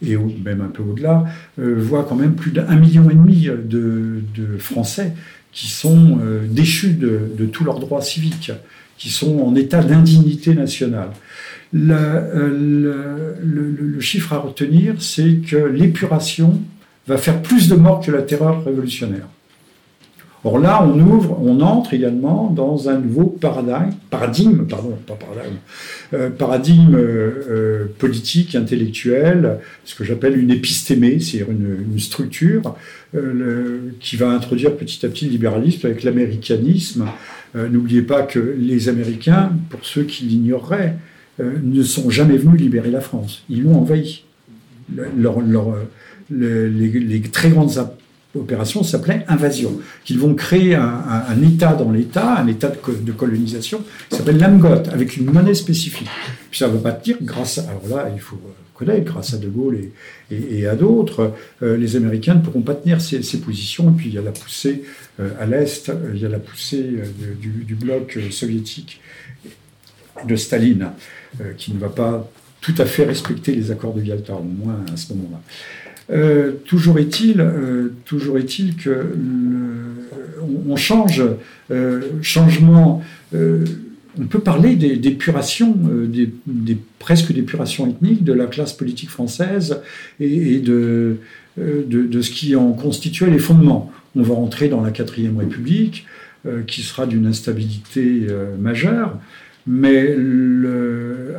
et 0.07 0.17
même 0.17 0.61
un 0.61 0.69
peu 0.69 0.83
au-delà, 0.83 1.25
voit 1.57 2.05
quand 2.05 2.17
même 2.17 2.35
plus 2.35 2.51
d'un 2.51 2.77
million 2.77 3.09
et 3.09 3.15
demi 3.15 3.47
de, 3.47 4.23
de 4.35 4.59
Français 4.59 5.15
qui 5.55 5.69
sont 5.69 6.19
euh, 6.21 6.47
déchus 6.47 6.95
de, 6.95 7.47
tous 7.47 7.65
leurs 7.65 7.79
droits 7.79 8.03
civiques, 8.03 8.51
qui 8.99 9.09
sont 9.09 9.39
en 9.39 9.55
état 9.55 9.83
d'indignité 9.83 10.53
nationale. 10.53 11.11
Euh, 11.75 13.39
le, 13.41 14.01
chiffre 14.01 14.33
à 14.33 14.39
retenir, 14.39 15.01
c'est 15.01 15.37
que 15.37 15.57
l'épuration 15.57 16.61
va 17.07 17.17
faire 17.17 17.41
plus 17.41 17.69
de 17.69 17.77
morts 17.77 18.01
que 18.05 18.11
la 18.11 18.23
terreur 18.23 18.65
révolutionnaire. 18.65 19.29
Or 20.47 20.59
là, 20.59 20.87
on 20.87 21.01
ouvre, 21.01 21.41
on 21.43 21.61
entre 21.63 21.95
également 21.95 22.51
dans 22.51 22.91
un 22.91 22.99
nouveau 22.99 23.25
paradigme, 23.25 23.97
paradigme, 24.11 24.67
pardon, 24.67 24.95
pas 25.07 25.15
paradigme, 25.15 25.57
euh, 26.13 26.29
paradigme 26.29 26.97
euh, 26.97 27.87
politique, 27.99 28.55
intellectuel, 28.55 29.61
ce 29.87 29.95
que 29.95 30.05
j'appelle 30.05 30.39
une 30.39 30.51
épistémée, 30.51 31.19
c'est-à-dire 31.19 31.51
une, 31.51 31.99
structure 31.99 32.77
euh, 33.15 33.89
qui 34.01 34.17
va 34.17 34.29
introduire 34.29 34.77
petit 34.77 35.07
à 35.07 35.09
petit 35.09 35.25
le 35.25 35.31
libéralisme 35.31 35.87
avec 35.87 36.03
l'américanisme. 36.03 37.07
N'oubliez 37.55 38.03
pas 38.03 38.23
que 38.23 38.57
les 38.59 38.89
Américains, 38.89 39.53
pour 39.71 39.85
ceux 39.85 40.03
qui 40.03 40.25
l'ignoreraient, 40.25 40.97
ne 41.39 41.83
sont 41.85 42.11
jamais 42.11 42.37
venus 42.37 42.61
libérer 42.61 42.91
la 42.91 43.01
France. 43.01 43.45
Ils 43.49 43.63
l'ont 43.63 43.77
envahi. 43.77 44.25
les, 46.31 47.21
très 47.33 47.51
grandes 47.51 47.71
opération 48.35 48.83
s'appelait 48.83 49.25
invasion, 49.29 49.81
qu'ils 50.05 50.19
vont 50.19 50.35
créer 50.35 50.75
un, 50.75 51.43
État 51.43 51.75
dans 51.75 51.91
l'État, 51.91 52.39
un 52.39 52.47
État 52.47 52.69
de, 52.69 53.13
colonisation, 53.13 53.83
qui 54.11 54.17
s'appelle 54.17 54.39
l'Amgot, 54.39 54.89
avec 54.93 55.17
une 55.17 55.27
monnaie 55.27 55.55
spécifique. 55.55 56.09
Puis 56.51 56.59
ça 56.59 56.69
pas 56.69 56.93
dire 56.93 57.17
grâce 57.23 57.59
à... 57.59 57.63
Alors 57.63 57.89
là, 57.89 58.11
il 58.15 58.21
faut 58.21 58.41
connaître, 58.75 59.13
grâce 59.13 59.35
à 59.35 59.39
De 59.39 59.49
Gaulle 59.49 59.79
et, 60.31 60.67
à 60.67 60.75
d'autres, 60.75 61.33
euh, 61.63 61.77
les 61.77 61.97
Américains 61.97 62.35
ne 62.35 62.41
pourront 62.41 62.63
pas 62.63 62.75
tenir 62.75 63.01
ces, 63.01 63.21
positions. 63.41 63.91
Et 63.91 63.93
puis 63.93 64.09
il 64.09 64.15
y 64.15 64.19
a 64.19 64.23
la 64.23 64.33
poussée 64.33 64.83
euh, 65.21 65.31
à 65.41 65.47
l'Est, 65.47 65.89
euh, 65.89 66.13
il 66.15 66.21
y 66.21 66.27
a 66.27 66.29
la 66.29 66.41
poussée 66.41 66.83
du, 67.41 67.49
du, 67.49 67.75
bloc 67.75 68.19
soviétique 68.31 69.01
de 70.27 70.37
Staline, 70.37 70.91
qui 71.57 71.73
ne 71.73 71.79
va 71.79 71.89
pas 71.89 72.31
tout 72.61 72.75
à 72.79 72.87
fait 72.87 73.05
respecter 73.05 73.55
les 73.55 73.71
accords 73.71 73.95
de 73.95 74.03
Yalta, 74.03 74.35
au 74.35 74.43
moins 74.43 74.85
à 74.93 74.97
ce 74.97 75.13
moment-là. 75.13 75.41
Euh, 76.11 76.53
toujours 76.67 76.99
est-il, 76.99 77.41
euh, 77.41 77.89
toujours 78.05 78.39
est-il 78.39 78.77
que 78.77 79.07
on, 80.69 80.77
change, 80.77 81.23
euh, 81.71 82.03
changement. 82.21 83.03
on 83.33 84.27
peut 84.29 84.41
parler 84.41 84.77
des, 84.77 84.97
des, 84.97 85.17
presque 86.99 87.33
d'épuration 87.33 87.89
ethnique 87.89 88.25
de 88.25 88.33
la 88.33 88.47
classe 88.47 88.75
politique 88.75 89.09
française 89.09 89.81
et, 90.21 90.59
de, 90.59 91.17
de, 91.57 92.21
ce 92.21 92.31
qui 92.31 92.55
en 92.57 92.73
constituait 92.73 93.31
les 93.31 93.39
fondements. 93.39 93.91
On 94.17 94.23
va 94.23 94.35
entrer 94.35 94.69
dans 94.69 94.83
la 94.83 94.91
quatrième 94.91 95.39
République, 95.39 96.07
qui 96.67 96.83
sera 96.83 97.07
d'une 97.07 97.27
instabilité 97.27 98.27
majeure. 98.59 99.19
Mais 99.67 100.15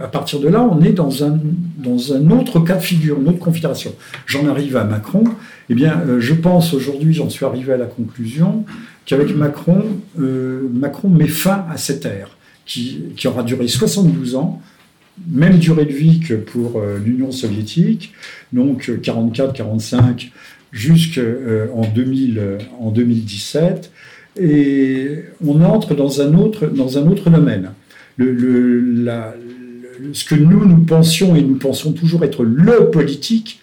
à 0.02 0.08
partir 0.08 0.40
de 0.40 0.48
là, 0.48 0.62
on 0.64 0.82
est 0.82 0.92
dans 0.92 1.24
un, 1.24 1.40
dans 1.78 2.14
un 2.14 2.30
autre 2.32 2.60
cas 2.60 2.76
de 2.76 2.82
figure, 2.82 3.20
une 3.20 3.30
autre 3.30 3.40
configuration. 3.40 3.94
J'en 4.26 4.48
arrive 4.48 4.78
à 4.78 4.84
Macron. 4.84 5.24
Eh 5.70 5.76
bien, 5.76 6.02
euh, 6.08 6.20
je 6.20 6.34
pense 6.34 6.74
aujourd'hui, 6.74 7.14
j'en 7.14 7.30
suis 7.30 7.46
arrivé 7.46 7.74
à 7.74 7.78
la 7.78 7.86
conclusion 7.86 8.66
qu'avec 9.06 9.36
Macron, 9.36 9.84
euh, 10.20 10.68
Macron 10.74 11.10
met 11.10 11.28
fin 11.28 11.66
à 11.72 11.78
cette 11.78 12.06
ère 12.06 12.38
qui, 12.66 13.04
qui, 13.16 13.28
aura 13.28 13.44
duré 13.44 13.68
72 13.68 14.36
ans, 14.36 14.62
même 15.28 15.58
durée 15.58 15.86
de 15.86 15.94
vie 15.94 16.20
que 16.20 16.34
pour 16.34 16.80
euh, 16.80 16.98
l'Union 17.04 17.32
soviétique, 17.32 18.14
donc 18.54 18.90
44-45 18.90 20.30
jusqu'en 20.72 21.86
2000, 21.96 22.42
en 22.80 22.92
2017. 22.92 23.92
Et 24.38 25.20
on 25.46 25.64
entre 25.64 25.96
dans 25.96 26.22
un 26.22 26.34
autre, 26.34 26.68
dans 26.68 26.98
un 26.98 27.08
autre 27.08 27.30
domaine 27.30 27.72
ce 28.18 29.34
que 30.26 30.36
nous, 30.36 30.66
nous 30.66 30.86
pensions 30.86 31.36
et 31.36 31.42
nous 31.42 31.56
pensons 31.56 31.94
toujours 31.94 32.24
être 32.24 32.44
le 32.44 32.92
politique 32.92 33.62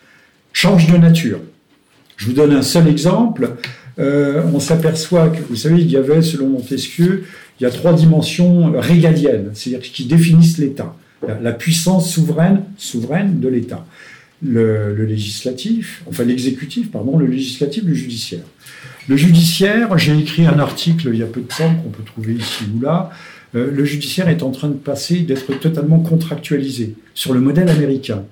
change 0.52 0.90
de 0.90 0.96
nature. 0.96 1.40
Je 2.16 2.26
vous 2.26 2.32
donne 2.32 2.52
un 2.52 2.62
seul 2.62 2.88
exemple. 2.88 3.56
Euh, 3.98 4.42
on 4.52 4.60
s'aperçoit 4.60 5.28
que, 5.28 5.40
vous 5.48 5.56
savez, 5.56 5.80
il 5.80 5.90
y 5.90 5.96
avait, 5.96 6.22
selon 6.22 6.48
Montesquieu, 6.48 7.24
il 7.58 7.64
y 7.64 7.66
a 7.66 7.70
trois 7.70 7.92
dimensions 7.92 8.72
régaliennes, 8.78 9.50
c'est-à-dire 9.54 9.90
qui 9.90 10.04
définissent 10.04 10.58
l'État. 10.58 10.94
La, 11.40 11.52
puissance 11.52 12.12
souveraine, 12.12 12.64
souveraine 12.76 13.38
de 13.38 13.48
l'État. 13.48 13.86
Le, 14.44 15.04
législatif, 15.04 16.02
enfin 16.08 16.24
l'exécutif, 16.24 16.90
pardon, 16.90 17.16
le 17.16 17.26
législatif, 17.26 17.84
le 17.86 17.94
judiciaire. 17.94 18.42
Le 19.08 19.16
judiciaire, 19.16 19.96
j'ai 19.98 20.18
écrit 20.18 20.46
un 20.46 20.58
article 20.58 21.10
il 21.12 21.20
y 21.20 21.22
a 21.22 21.26
peu 21.26 21.40
de 21.40 21.46
temps 21.46 21.72
qu'on 21.76 21.90
peut 21.90 22.02
trouver 22.02 22.34
ici 22.34 22.64
ou 22.76 22.80
là, 22.80 23.10
euh, 23.54 23.70
le 23.70 23.84
judiciaire 23.84 24.28
est 24.28 24.42
en 24.42 24.50
train 24.50 24.68
de 24.68 24.74
passer, 24.74 25.20
d'être 25.20 25.58
totalement 25.58 26.00
contractualisé 26.00 26.94
sur 27.14 27.34
le 27.34 27.40
modèle 27.40 27.68
américain. 27.68 28.24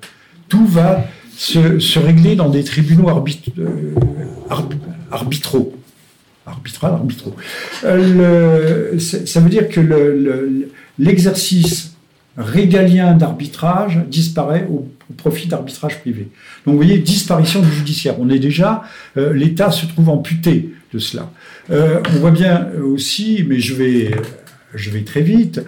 Tout 0.48 0.66
va 0.66 1.04
se, 1.36 1.98
régler 1.98 2.36
dans 2.36 2.48
des 2.48 2.64
tribunaux 2.64 3.08
euh, 3.08 3.94
arbitraux. 5.10 5.74
Arbitraux. 6.46 7.36
Euh, 7.84 8.98
ça 8.98 9.40
veut 9.40 9.50
dire 9.50 9.68
que 9.68 9.80
l'exercice 10.98 11.94
régalien 12.36 13.14
d'arbitrage 13.14 14.00
disparaît 14.08 14.66
au, 14.70 14.88
profit 15.16 15.48
d'arbitrage 15.48 16.00
privé. 16.00 16.28
Donc 16.64 16.74
vous 16.74 16.82
voyez, 16.82 16.98
disparition 16.98 17.60
du 17.60 17.70
judiciaire. 17.70 18.14
On 18.20 18.30
est 18.30 18.38
déjà, 18.38 18.84
l'État 19.16 19.72
se 19.72 19.86
trouve 19.86 20.08
amputé 20.08 20.70
de 20.94 20.98
cela. 20.98 21.30
on 21.68 22.18
voit 22.20 22.30
bien 22.30 22.68
aussi, 22.82 23.44
mais 23.46 23.58
je 23.58 23.74
vais 23.74 24.12
je 24.74 24.90
vais 24.90 25.02
très 25.02 25.22
vite, 25.22 25.60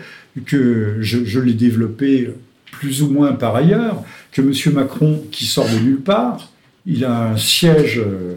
que 0.46 0.96
je, 1.00 1.38
l'ai 1.40 1.52
développé 1.52 2.30
plus 2.70 3.02
ou 3.02 3.10
moins 3.10 3.32
par 3.32 3.54
ailleurs, 3.54 4.02
que 4.32 4.40
M. 4.40 4.74
Macron, 4.74 5.22
qui 5.30 5.44
sort 5.44 5.68
de 5.68 5.78
nulle 5.78 6.00
part, 6.00 6.50
il 6.86 7.04
a 7.04 7.30
un 7.30 7.36
siège, 7.36 7.98
euh, 7.98 8.36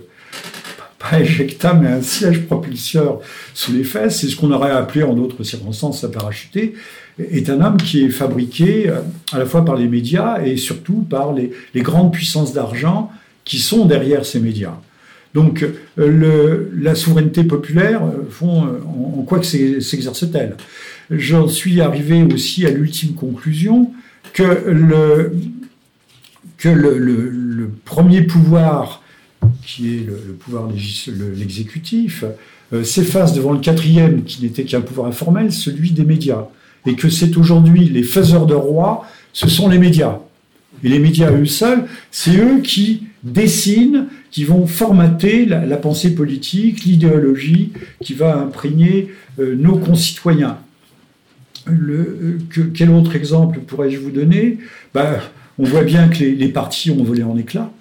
pas 1.00 1.20
éjectable, 1.20 1.84
mais 1.84 1.92
un 1.92 2.02
siège 2.02 2.46
propulseur 2.46 3.22
sous 3.54 3.74
les 3.74 3.84
fesses, 3.84 4.20
c'est 4.20 4.28
ce 4.28 4.36
qu'on 4.36 4.52
aurait 4.52 4.72
appelé 4.72 5.04
en 5.04 5.14
d'autres 5.14 5.44
circonstances 5.44 6.04
à 6.04 6.10
parachuter, 6.10 6.76
est 7.18 7.50
un 7.50 7.62
homme 7.62 7.78
qui 7.78 8.04
est 8.04 8.10
fabriqué 8.10 8.90
euh, 8.90 9.00
à 9.32 9.40
la 9.40 9.46
fois 9.46 9.64
par 9.64 9.76
les 9.76 9.88
médias 9.88 10.44
et 10.44 10.58
surtout 10.58 11.06
par 11.10 11.34
les 11.34 11.82
grandes 11.82 12.12
puissances 12.12 12.54
d'argent 12.54 13.10
qui 13.46 13.60
sont 13.60 13.86
derrière 13.86 14.26
ces 14.26 14.40
médias. 14.40 14.78
Donc 15.36 15.66
euh, 16.00 16.70
la 16.80 16.96
souveraineté 16.96 17.44
populaire, 17.44 18.02
euh, 18.06 18.24
euh, 18.42 18.46
en, 18.46 19.24
quoi 19.24 19.40
que 19.40 19.46
s'exerce-t-elle? 19.46 20.56
J'en 21.12 21.50
suis 21.50 21.82
arrivé 21.82 22.24
aussi 22.24 22.66
à 22.66 22.72
l'ultime 22.72 23.14
conclusion 23.14 23.92
que, 24.34 24.44
le, 24.66 25.36
premier 27.84 28.22
pouvoir, 28.22 29.04
qui 29.62 29.98
est 29.98 30.06
le, 30.08 30.16
pouvoir 30.40 30.70
l'exécutif, 31.38 32.24
s'efface 32.84 33.34
devant 33.34 33.52
le 33.52 33.60
quatrième, 33.60 34.24
qui 34.24 34.42
n'était 34.42 34.64
qu'un 34.64 34.82
pouvoir 34.82 35.08
informel, 35.08 35.52
celui 35.52 35.92
des 35.92 36.06
médias. 36.06 36.46
Et 36.88 36.96
que 36.96 37.10
c'est 37.10 37.36
aujourd'hui 37.38 37.86
les 37.86 38.04
faiseurs 38.04 38.46
de 38.46 38.56
rois, 38.56 39.06
ce 39.34 39.50
sont 39.50 39.68
les 39.68 39.80
médias. 39.80 40.20
Et 40.84 40.90
les 40.90 41.00
médias 41.00 41.32
eux 41.32 41.46
seuls, 41.46 41.86
c'est 42.10 42.38
eux 42.38 42.62
qui 42.62 43.04
dessinent, 43.24 44.06
qui 44.36 44.44
vont 44.44 44.68
formater 44.68 45.46
la, 45.46 45.78
pensée 45.78 46.14
politique, 46.14 46.84
l'idéologie 46.84 47.72
qui 48.02 48.14
va 48.14 48.36
imprégner 48.36 49.14
euh, 49.40 49.56
nos 49.56 49.78
concitoyens. 49.78 50.58
Euh, 51.70 52.38
quel 52.74 52.90
autre 52.90 53.16
exemple 53.16 53.62
pourrais-je 53.62 53.98
vous 53.98 54.12
donner? 54.12 54.58
Ben, 54.94 55.22
On 55.58 55.64
voit 55.64 55.84
bien 55.84 56.10
que 56.10 56.18
les, 56.20 56.36
les 56.36 56.50
partis 56.50 56.92
ont 56.92 57.02
volé 57.02 57.24
en 57.24 57.38
éclats 57.38 57.72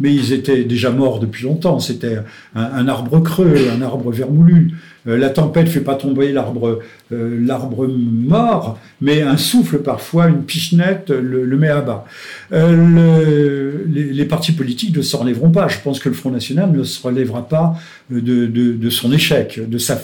mais 0.00 0.12
ils 0.12 0.32
étaient 0.32 0.64
déjà 0.64 0.90
morts 0.90 1.20
depuis 1.20 1.44
longtemps. 1.44 1.78
C'était 1.78 2.18
un, 2.54 2.88
arbre 2.88 3.20
creux, 3.20 3.68
un 3.72 3.82
arbre 3.82 4.10
vermoulu. 4.10 4.72
Euh, 5.06 5.18
la 5.18 5.30
tempête 5.30 5.68
fait 5.68 5.80
pas 5.80 5.94
tomber 5.94 6.32
l'arbre, 6.32 6.80
euh, 7.12 7.38
l'arbre 7.44 7.86
mort, 7.86 8.78
mais 9.00 9.22
un 9.22 9.36
souffle 9.36 9.78
parfois, 9.78 10.28
une 10.28 10.44
pichenette 10.44 11.10
le, 11.10 11.56
met 11.56 11.68
à 11.68 11.80
bas. 11.80 12.06
Euh, 12.52 13.84
les, 13.86 14.24
partis 14.24 14.52
politiques 14.52 14.96
ne 14.96 15.02
se 15.02 15.16
relèveront 15.16 15.50
pas. 15.50 15.68
Je 15.68 15.78
pense 15.80 16.00
que 16.00 16.08
le 16.08 16.14
Front 16.14 16.30
National 16.30 16.72
ne 16.72 16.82
se 16.84 17.02
relèvera 17.02 17.46
pas 17.46 17.74
de, 18.10 18.90
son 18.90 19.12
échec, 19.12 19.60
de 19.68 19.78
sa 19.78 20.00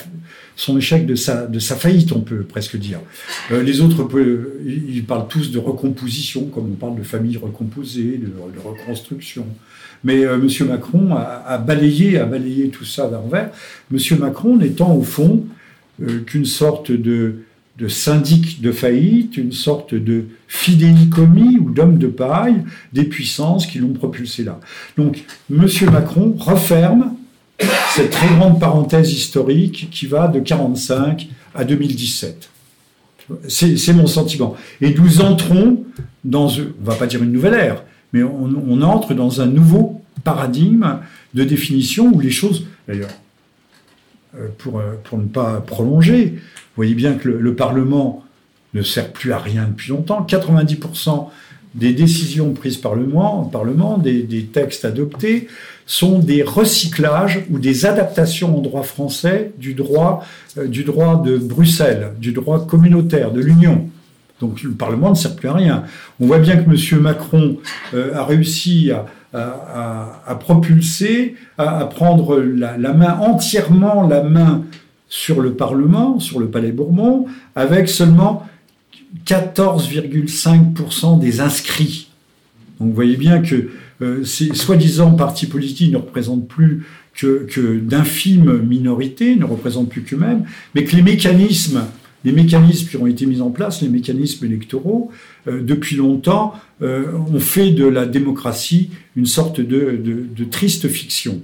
son 0.56 0.76
échec 0.76 1.06
de 1.06 1.14
sa 1.14 1.76
faillite, 1.76 2.12
on 2.12 2.20
peut 2.20 2.42
presque 2.42 2.76
dire. 2.76 3.00
les 3.50 3.80
autres, 3.80 4.06
ils 4.66 5.04
parlent 5.04 5.26
tous 5.26 5.50
de 5.50 5.58
recomposition, 5.58 6.44
comme 6.46 6.72
on 6.72 6.74
parle 6.74 6.98
de 6.98 7.02
famille 7.02 7.38
recomposée, 7.38 8.18
de, 8.18 8.26
de 8.26 8.58
reconstruction. 8.62 9.46
Mais 10.04 10.24
euh, 10.24 10.36
M. 10.36 10.68
Macron 10.68 11.14
a, 11.14 11.58
balayé, 11.58 12.18
a 12.18 12.24
balayé 12.24 12.68
tout 12.68 12.84
ça 12.84 13.08
d'envers. 13.08 13.50
M. 13.92 14.18
Macron 14.18 14.56
n'étant 14.56 14.94
au 14.94 15.02
fond 15.02 15.44
euh, 16.02 16.20
qu'une 16.20 16.46
sorte 16.46 16.90
de, 16.92 17.36
syndic 17.88 18.60
de 18.60 18.72
faillite, 18.72 19.36
une 19.36 19.52
sorte 19.52 19.94
de 19.94 20.26
fidéicommis 20.48 21.58
ou 21.58 21.70
d'homme 21.70 21.98
de 21.98 22.08
paille 22.08 22.62
des 22.92 23.04
puissances 23.04 23.66
qui 23.66 23.78
l'ont 23.78 23.92
propulsé 23.92 24.44
là. 24.44 24.60
Donc 24.96 25.24
M. 25.50 25.66
Macron 25.90 26.34
referme 26.38 27.14
cette 27.94 28.10
très 28.10 28.28
grande 28.28 28.60
parenthèse 28.60 29.12
historique 29.12 29.88
qui 29.90 30.06
va 30.06 30.28
de 30.28 30.38
1945 30.38 31.28
à 31.54 31.64
2017. 31.64 32.50
C'est 33.48 33.92
mon 33.92 34.06
sentiment. 34.06 34.56
Et 34.80 34.92
nous 34.94 35.20
entrons 35.20 35.84
dans, 36.24 36.48
on 36.48 36.84
va 36.84 36.96
pas 36.96 37.06
dire 37.06 37.22
une 37.22 37.32
nouvelle 37.32 37.54
ère, 37.54 37.84
mais 38.12 38.22
on, 38.22 38.82
entre 38.82 39.14
dans 39.14 39.40
un 39.40 39.46
nouveau 39.46 40.02
paradigme 40.24 40.98
de 41.34 41.44
définition 41.44 42.12
où 42.12 42.20
les 42.20 42.30
choses, 42.30 42.66
d'ailleurs, 42.88 43.10
euh, 44.36 44.48
pour, 44.58 44.78
euh, 44.78 44.94
pour 45.04 45.18
ne 45.18 45.26
pas 45.26 45.60
prolonger, 45.60 46.26
vous 46.26 46.76
voyez 46.76 46.94
bien 46.94 47.14
que 47.14 47.28
le, 47.28 47.54
Parlement 47.54 48.24
ne 48.74 48.82
sert 48.82 49.12
plus 49.12 49.32
à 49.32 49.38
rien 49.38 49.66
depuis 49.68 49.90
longtemps. 49.90 50.24
90% 50.28 51.28
des 51.74 51.92
décisions 51.92 52.52
prises 52.52 52.76
par 52.76 52.94
le 52.94 53.06
Parlement, 53.50 53.98
des, 53.98 54.22
des, 54.22 54.44
textes 54.44 54.84
adoptés, 54.84 55.48
sont 55.86 56.18
des 56.18 56.42
recyclages 56.42 57.44
ou 57.50 57.58
des 57.58 57.86
adaptations 57.86 58.56
en 58.56 58.60
droit 58.60 58.82
français 58.82 59.52
du 59.58 59.74
droit, 59.74 60.24
euh, 60.58 60.66
du 60.66 60.84
droit 60.84 61.22
de 61.22 61.36
Bruxelles, 61.36 62.12
du 62.18 62.32
droit 62.32 62.66
communautaire, 62.66 63.32
de 63.32 63.40
l'Union. 63.40 63.88
Donc 64.40 64.62
le 64.62 64.72
Parlement 64.72 65.10
ne 65.10 65.14
sert 65.14 65.36
plus 65.36 65.48
à 65.48 65.52
rien. 65.52 65.84
On 66.18 66.26
voit 66.26 66.38
bien 66.38 66.56
que 66.56 66.68
M. 66.68 66.76
Macron 67.00 67.58
euh, 67.94 68.14
a 68.14 68.24
réussi 68.24 68.90
à, 68.90 69.06
propulser, 70.40 71.36
à, 71.56 71.84
prendre 71.84 72.40
la, 72.40 72.92
main, 72.92 73.18
entièrement 73.20 74.08
la 74.08 74.24
main 74.24 74.64
sur 75.08 75.40
le 75.40 75.52
Parlement, 75.52 76.18
sur 76.18 76.40
le 76.40 76.48
Palais 76.48 76.72
Bourbon, 76.72 77.26
avec 77.54 77.88
seulement 77.88 78.46
14,5% 79.26 81.20
des 81.20 81.40
inscrits. 81.40 82.08
Donc 82.80 82.88
vous 82.88 82.94
voyez 82.94 83.16
bien 83.16 83.40
que 83.40 83.70
euh, 84.02 84.24
ces 84.24 84.54
soi-disant 84.54 85.12
partis 85.12 85.46
politiques 85.46 85.92
ne 85.92 85.98
représentent 85.98 86.48
plus 86.48 86.86
que, 87.14 87.46
que 87.48 87.78
d'infimes 87.78 88.58
minorités, 88.62 89.36
ne 89.36 89.44
représentent 89.44 89.90
plus 89.90 90.02
qu'eux-mêmes, 90.02 90.44
mais 90.74 90.84
que 90.84 90.96
les 90.96 91.02
mécanismes 91.02 91.82
les 92.24 92.32
mécanismes 92.32 92.88
qui 92.88 92.96
ont 92.96 93.06
été 93.06 93.26
mis 93.26 93.40
en 93.40 93.50
place, 93.50 93.82
les 93.82 93.88
mécanismes 93.88 94.44
électoraux, 94.44 95.10
euh, 95.48 95.62
depuis 95.62 95.96
longtemps, 95.96 96.54
euh, 96.82 97.12
ont 97.12 97.40
fait 97.40 97.70
de 97.70 97.86
la 97.86 98.06
démocratie 98.06 98.90
une 99.16 99.26
sorte 99.26 99.60
de, 99.60 99.98
triste 100.50 100.88
fiction. 100.88 101.40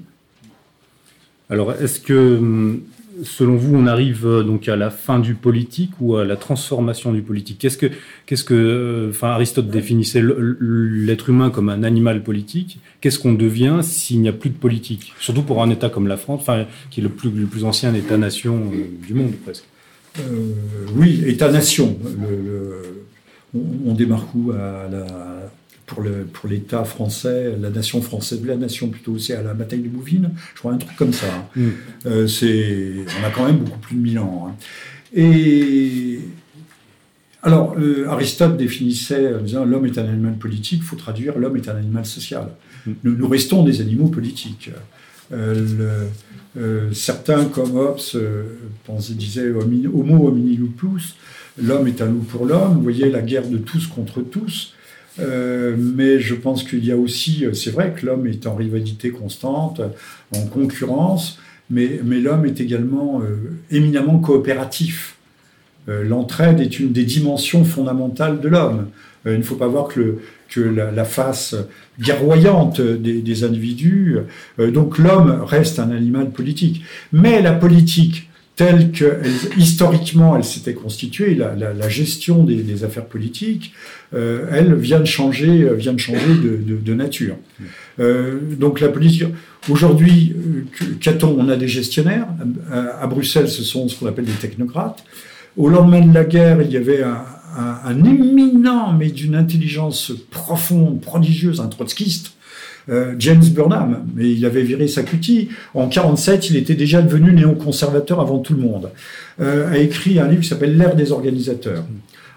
Alors, 1.48 1.72
est-ce 1.72 2.00
que, 2.00 2.36
hum, 2.36 2.80
selon 3.22 3.56
vous, 3.56 3.74
on 3.74 3.86
arrive 3.86 4.26
euh, 4.26 4.42
donc 4.42 4.68
à 4.68 4.76
la 4.76 4.90
fin 4.90 5.18
du 5.18 5.34
politique 5.34 5.92
ou 6.00 6.16
à 6.16 6.24
la 6.24 6.36
transformation 6.36 7.12
du 7.12 7.22
politique? 7.22 7.58
Qu'est-ce 7.58 8.44
que, 8.44 9.12
Aristote 9.22 9.70
définissait 9.70 10.22
l'être 10.22 11.30
humain 11.30 11.48
comme 11.48 11.70
un 11.70 11.84
animal 11.84 12.22
politique? 12.22 12.80
Qu'est-ce 13.00 13.18
qu'on 13.18 13.32
devient 13.32 13.78
s'il 13.82 14.20
n'y 14.20 14.28
a 14.28 14.32
plus 14.32 14.50
de 14.50 14.58
politique? 14.58 15.14
Surtout 15.20 15.42
pour 15.42 15.62
un 15.62 15.70
État 15.70 15.88
comme 15.88 16.08
la 16.08 16.18
France, 16.18 16.44
qui 16.90 17.00
est 17.00 17.04
le 17.04 17.08
plus 17.08 17.64
ancien 17.64 17.94
État-nation 17.94 18.72
du 19.06 19.14
monde 19.14 19.32
presque. 19.42 19.64
Euh, 20.20 20.52
oui, 20.94 21.22
État-nation. 21.26 21.98
on, 23.54 23.94
démarre 23.94 24.26
où 24.34 24.52
pour 25.86 26.48
l'État 26.48 26.84
français, 26.84 27.54
la 27.60 27.70
nation 27.70 28.02
française, 28.02 28.40
la 28.44 28.56
nation 28.56 28.88
plutôt, 28.88 29.18
c'est 29.18 29.34
à 29.34 29.42
la 29.42 29.54
bataille 29.54 29.80
de 29.80 29.88
Bouvines, 29.88 30.30
je 30.54 30.58
crois 30.58 30.72
un 30.72 30.78
truc 30.78 30.96
comme 30.96 31.12
ça. 31.12 31.26
Hein. 31.26 31.46
Mm. 31.54 31.68
Euh, 32.06 33.04
on 33.20 33.26
a 33.26 33.30
quand 33.30 33.46
même 33.46 33.58
beaucoup 33.58 33.78
plus 33.78 33.96
de 33.96 34.00
mille 34.00 34.18
ans. 34.18 34.48
Hein. 34.48 34.56
Et 35.14 36.18
alors, 37.42 37.76
euh, 37.78 38.08
Aristote 38.08 38.56
définissait 38.56 39.34
en 39.34 39.40
disant 39.40 39.64
l'homme 39.64 39.86
est 39.86 39.98
un 39.98 40.08
animal 40.08 40.34
politique, 40.34 40.80
il 40.82 40.84
faut 40.84 40.96
traduire 40.96 41.38
l'homme 41.38 41.56
est 41.56 41.68
un 41.68 41.76
animal 41.76 42.04
social. 42.04 42.48
Mm. 42.86 42.92
Nous, 43.04 43.28
restons 43.28 43.62
des 43.62 43.80
animaux 43.80 44.08
politiques. 44.08 44.70
Euh, 45.32 46.06
certains, 46.92 47.44
comme 47.46 47.76
Hobbes, 47.76 48.00
euh, 48.14 48.44
disaient 49.10 49.50
Homo 49.50 50.28
homini 50.28 50.56
lupus, 50.56 51.16
l'homme 51.62 51.86
est 51.86 52.00
un 52.00 52.06
loup 52.06 52.24
pour 52.28 52.46
l'homme. 52.46 52.74
Vous 52.74 52.82
voyez 52.82 53.10
la 53.10 53.22
guerre 53.22 53.48
de 53.48 53.58
tous 53.58 53.86
contre 53.86 54.22
tous. 54.22 54.74
Euh, 55.18 55.74
mais 55.78 56.20
je 56.20 56.34
pense 56.34 56.62
qu'il 56.62 56.84
y 56.84 56.92
a 56.92 56.96
aussi, 56.96 57.44
c'est 57.54 57.70
vrai 57.70 57.94
que 57.96 58.06
l'homme 58.06 58.26
est 58.26 58.46
en 58.46 58.54
rivalité 58.54 59.10
constante, 59.10 59.80
en 60.34 60.46
concurrence, 60.46 61.38
mais 61.70 62.00
l'homme 62.02 62.46
est 62.46 62.60
également 62.60 63.22
éminemment 63.70 64.18
coopératif. 64.18 65.16
L'entraide 65.88 66.60
est 66.60 66.78
une 66.78 66.92
des 66.92 67.04
dimensions 67.04 67.64
fondamentales 67.64 68.40
de 68.40 68.48
l'homme. 68.48 68.88
il 69.24 69.38
ne 69.38 69.42
faut 69.42 69.56
pas 69.56 69.68
voir 69.68 69.88
que 69.88 70.00
le, 70.00 70.20
que 70.48 70.60
la, 70.60 71.04
face 71.04 71.54
guerroyante 72.00 72.80
des, 72.80 73.44
individus. 73.44 74.16
Euh, 74.58 74.70
donc 74.70 74.98
l'homme 74.98 75.42
reste 75.44 75.78
un 75.78 75.90
animal 75.90 76.30
politique. 76.30 76.82
Mais 77.12 77.42
la 77.42 77.52
politique, 77.52 78.28
telle 78.54 78.90
que 78.90 79.20
historiquement 79.56 80.36
elle 80.36 80.44
s'était 80.44 80.74
constituée, 80.74 81.34
la, 81.34 81.88
gestion 81.88 82.44
des, 82.44 82.84
affaires 82.84 83.06
politiques, 83.06 83.74
euh, 84.14 84.46
elle 84.50 84.74
vient 84.74 85.00
de 85.00 85.04
changer, 85.04 85.68
vient 85.74 85.92
de, 85.92 85.98
changer 85.98 86.34
de, 86.42 86.94
nature. 86.94 87.36
Euh, 88.00 88.38
donc 88.58 88.80
la 88.80 88.88
politique, 88.88 89.24
aujourd'hui, 89.68 90.34
qu'a-t-on? 91.00 91.36
On 91.38 91.48
a 91.48 91.56
des 91.56 91.68
gestionnaires. 91.68 92.28
À, 92.70 93.06
Bruxelles, 93.06 93.48
ce 93.48 93.62
sont 93.62 93.88
ce 93.88 93.98
qu'on 93.98 94.06
appelle 94.06 94.24
des 94.24 94.32
technocrates. 94.32 95.04
Au 95.56 95.68
lendemain 95.68 96.06
de 96.06 96.12
la 96.12 96.24
guerre, 96.24 96.60
il 96.60 96.70
y 96.70 96.76
avait 96.76 97.02
un, 97.02 97.24
un, 97.56 98.04
éminent, 98.04 98.92
mais 98.92 99.08
d'une 99.08 99.34
intelligence 99.34 100.12
profonde, 100.30 101.00
prodigieuse, 101.00 101.60
un 101.60 101.68
trotskiste, 101.68 102.32
euh, 102.88 103.14
James 103.18 103.44
Burnham, 103.44 104.04
mais 104.14 104.30
il 104.30 104.44
avait 104.46 104.62
viré 104.62 104.86
sa 104.86 105.02
cutie. 105.02 105.48
En 105.74 105.88
47, 105.88 106.50
il 106.50 106.56
était 106.56 106.74
déjà 106.74 107.02
devenu 107.02 107.32
néoconservateur 107.32 108.20
avant 108.20 108.38
tout 108.38 108.54
le 108.54 108.60
monde. 108.60 108.90
Euh, 109.40 109.70
a 109.70 109.78
écrit 109.78 110.18
un 110.20 110.28
livre 110.28 110.42
qui 110.42 110.48
s'appelle 110.48 110.76
L'ère 110.76 110.94
des 110.94 111.10
organisateurs. 111.10 111.84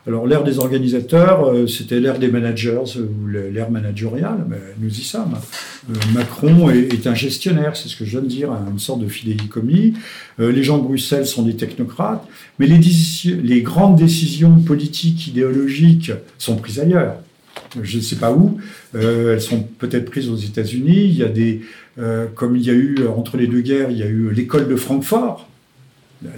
Alors 0.10 0.26
l'ère 0.26 0.43
des 0.43 0.58
organisateurs, 0.58 1.45
euh, 1.45 1.67
c'était 1.67 2.00
l'ère 2.00 2.17
des 2.17 2.30
managers 2.30 2.82
ou 2.98 3.28
l'ère 3.28 3.69
managériale, 3.69 4.43
mais 4.50 4.58
nous 4.80 4.89
y 4.89 5.04
sommes. 5.04 5.36
Euh, 5.88 5.93
Macron 6.15 6.72
est, 6.72 7.06
un 7.06 7.13
gestionnaire, 7.13 7.78
c'est 7.78 7.89
ce 7.89 7.95
que 7.95 8.06
je 8.06 8.10
viens 8.10 8.22
de 8.22 8.26
dire, 8.26 8.52
une 8.72 8.80
sorte 8.80 9.02
de 9.02 9.08
fidélicommis. 9.08 9.93
Euh, 10.39 10.52
les 10.52 10.63
gens 10.63 10.80
de 10.80 10.84
Bruxelles 10.84 11.28
sont 11.28 11.43
des 11.43 11.56
technocrates, 11.56 12.28
mais 12.58 12.65
les, 12.65 12.80
les 13.36 13.62
grandes 13.62 13.98
décisions 13.98 14.56
politiques, 14.56 15.28
idéologiques 15.28 16.12
sont 16.39 16.56
prises 16.56 16.80
ailleurs. 16.80 17.17
Je 17.80 17.98
ne 17.98 18.02
sais 18.02 18.15
pas 18.15 18.34
où. 18.34 18.58
elles 18.95 19.41
sont 19.41 19.62
peut-être 19.78 20.10
prises 20.10 20.28
aux 20.28 20.38
États-Unis. 20.38 21.06
Il 21.06 21.17
y 21.17 21.24
a 21.24 21.28
des, 21.28 21.62
comme 22.34 22.56
il 22.56 22.63
y 22.63 22.72
a 22.72 22.74
eu 22.74 23.06
entre 23.15 23.38
les 23.38 23.45
deux 23.45 23.62
guerres, 23.62 23.91
il 23.91 23.98
y 23.98 24.02
a 24.02 24.08
eu 24.08 24.32
l'école 24.32 24.67
de 24.67 24.76
Francfort, 24.76 25.48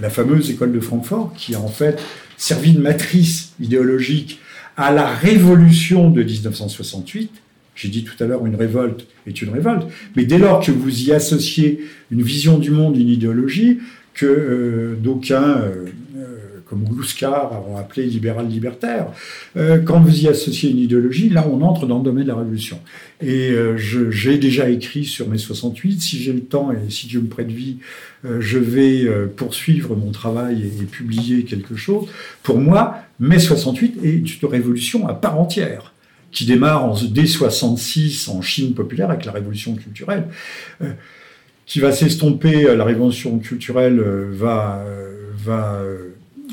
la 0.01 0.09
fameuse 0.09 0.49
école 0.49 0.73
de 0.73 0.81
Francfort, 0.81 1.33
qui 1.37 1.55
a 1.55 1.59
en 1.61 1.69
fait 1.69 2.01
servi 2.41 2.73
de 2.73 2.79
matrice 2.79 3.53
idéologique 3.61 4.39
à 4.75 4.91
la 4.91 5.07
révolution 5.07 6.09
de 6.09 6.23
1968, 6.23 7.29
J'ai 7.75 7.89
dit 7.89 8.03
tout 8.03 8.21
à 8.21 8.25
l'heure, 8.27 8.45
une 8.45 8.55
révolte 8.55 9.05
est 9.27 9.41
une 9.41 9.49
révolte. 9.49 9.87
Mais 10.15 10.25
dès 10.25 10.39
lors 10.39 10.65
que 10.65 10.71
vous 10.71 11.03
y 11.03 11.11
associez 11.11 11.85
une 12.09 12.23
vision 12.23 12.57
du 12.57 12.71
monde, 12.71 12.97
une 12.97 13.09
idéologie, 13.09 13.79
que 14.13 14.25
euh, 14.25 14.95
d'aucuns, 14.99 15.61
euh, 15.61 15.85
comme 16.71 16.85
Glouskar, 16.85 17.69
ont 17.69 17.77
appelé 17.77 18.07
libéral-libertaire, 18.07 19.07
quand 19.55 19.99
vous 19.99 20.23
y 20.23 20.27
associez 20.27 20.71
une 20.71 20.79
idéologie, 20.79 21.29
là, 21.29 21.45
on 21.47 21.61
entre 21.61 21.85
dans 21.85 21.97
le 21.97 22.03
domaine 22.03 22.23
de 22.23 22.29
la 22.29 22.35
révolution. 22.35 22.79
Et 23.21 23.53
j'ai 24.09 24.37
déjà 24.37 24.69
écrit 24.69 25.03
sur 25.03 25.29
mai 25.29 25.37
68. 25.37 26.01
Si 26.01 26.17
j'ai 26.17 26.33
le 26.33 26.41
temps 26.41 26.71
et 26.71 26.89
si 26.89 27.07
Dieu 27.07 27.19
me 27.19 27.27
prête 27.27 27.51
vie, 27.51 27.77
je 28.23 28.57
vais 28.57 29.05
poursuivre 29.35 29.95
mon 29.95 30.11
travail 30.11 30.63
et, 30.81 30.85
publier 30.85 31.43
quelque 31.43 31.75
chose. 31.75 32.07
Pour 32.41 32.57
moi, 32.57 32.95
mai 33.19 33.39
68 33.39 33.99
est 34.03 34.13
une 34.13 34.49
révolution 34.49 35.07
à 35.07 35.13
part 35.13 35.39
entière 35.39 35.91
qui 36.31 36.45
démarre 36.45 36.85
en, 36.85 36.95
dès 37.03 37.25
66 37.25 38.29
en 38.29 38.41
Chine 38.41 38.73
populaire 38.73 39.09
avec 39.09 39.25
la 39.25 39.31
révolution 39.31 39.75
culturelle, 39.75 40.27
euh, 40.81 40.91
qui 41.65 41.79
va 41.79 41.91
s'estomper. 41.91 42.65
Euh, 42.65 42.75
la 42.75 42.85
révolution 42.85 43.37
culturelle 43.39 43.99
euh, 43.99 44.29
va, 44.31 44.83
va 45.35 45.81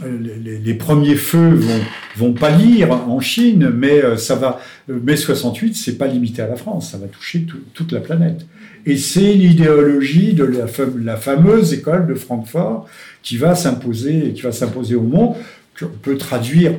les, 0.05 0.75
premiers 0.75 1.17
feux 1.17 1.55
vont, 1.55 1.81
vont 2.17 2.33
pâlir 2.33 2.93
en 2.93 3.21
Chine, 3.21 3.71
mais 3.75 4.17
ça 4.17 4.35
va. 4.35 4.61
Mai 4.89 5.17
68, 5.17 5.77
c'est 5.77 5.99
pas 5.99 6.07
limité 6.07 6.43
à 6.43 6.49
la 6.49 6.57
France, 6.57 6.93
ça 6.93 6.99
va 6.99 7.07
toucher 7.07 7.47
toute 7.75 7.93
la 7.93 8.01
planète. 8.01 8.47
Et 8.87 8.97
c'est 8.97 9.35
l'idéologie 9.35 10.33
de 10.33 10.45
la, 10.45 10.67
la, 11.03 11.17
fameuse 11.17 11.75
école 11.75 12.07
de 12.07 12.15
Francfort 12.15 12.89
qui 13.23 13.37
va 13.37 13.55
s'imposer, 13.55 14.33
qui 14.35 14.43
va 14.43 14.53
s'imposer 14.53 14.95
au 14.95 15.03
monde, 15.03 15.35
qu'on 15.79 15.87
peut 15.87 16.17
traduire 16.17 16.73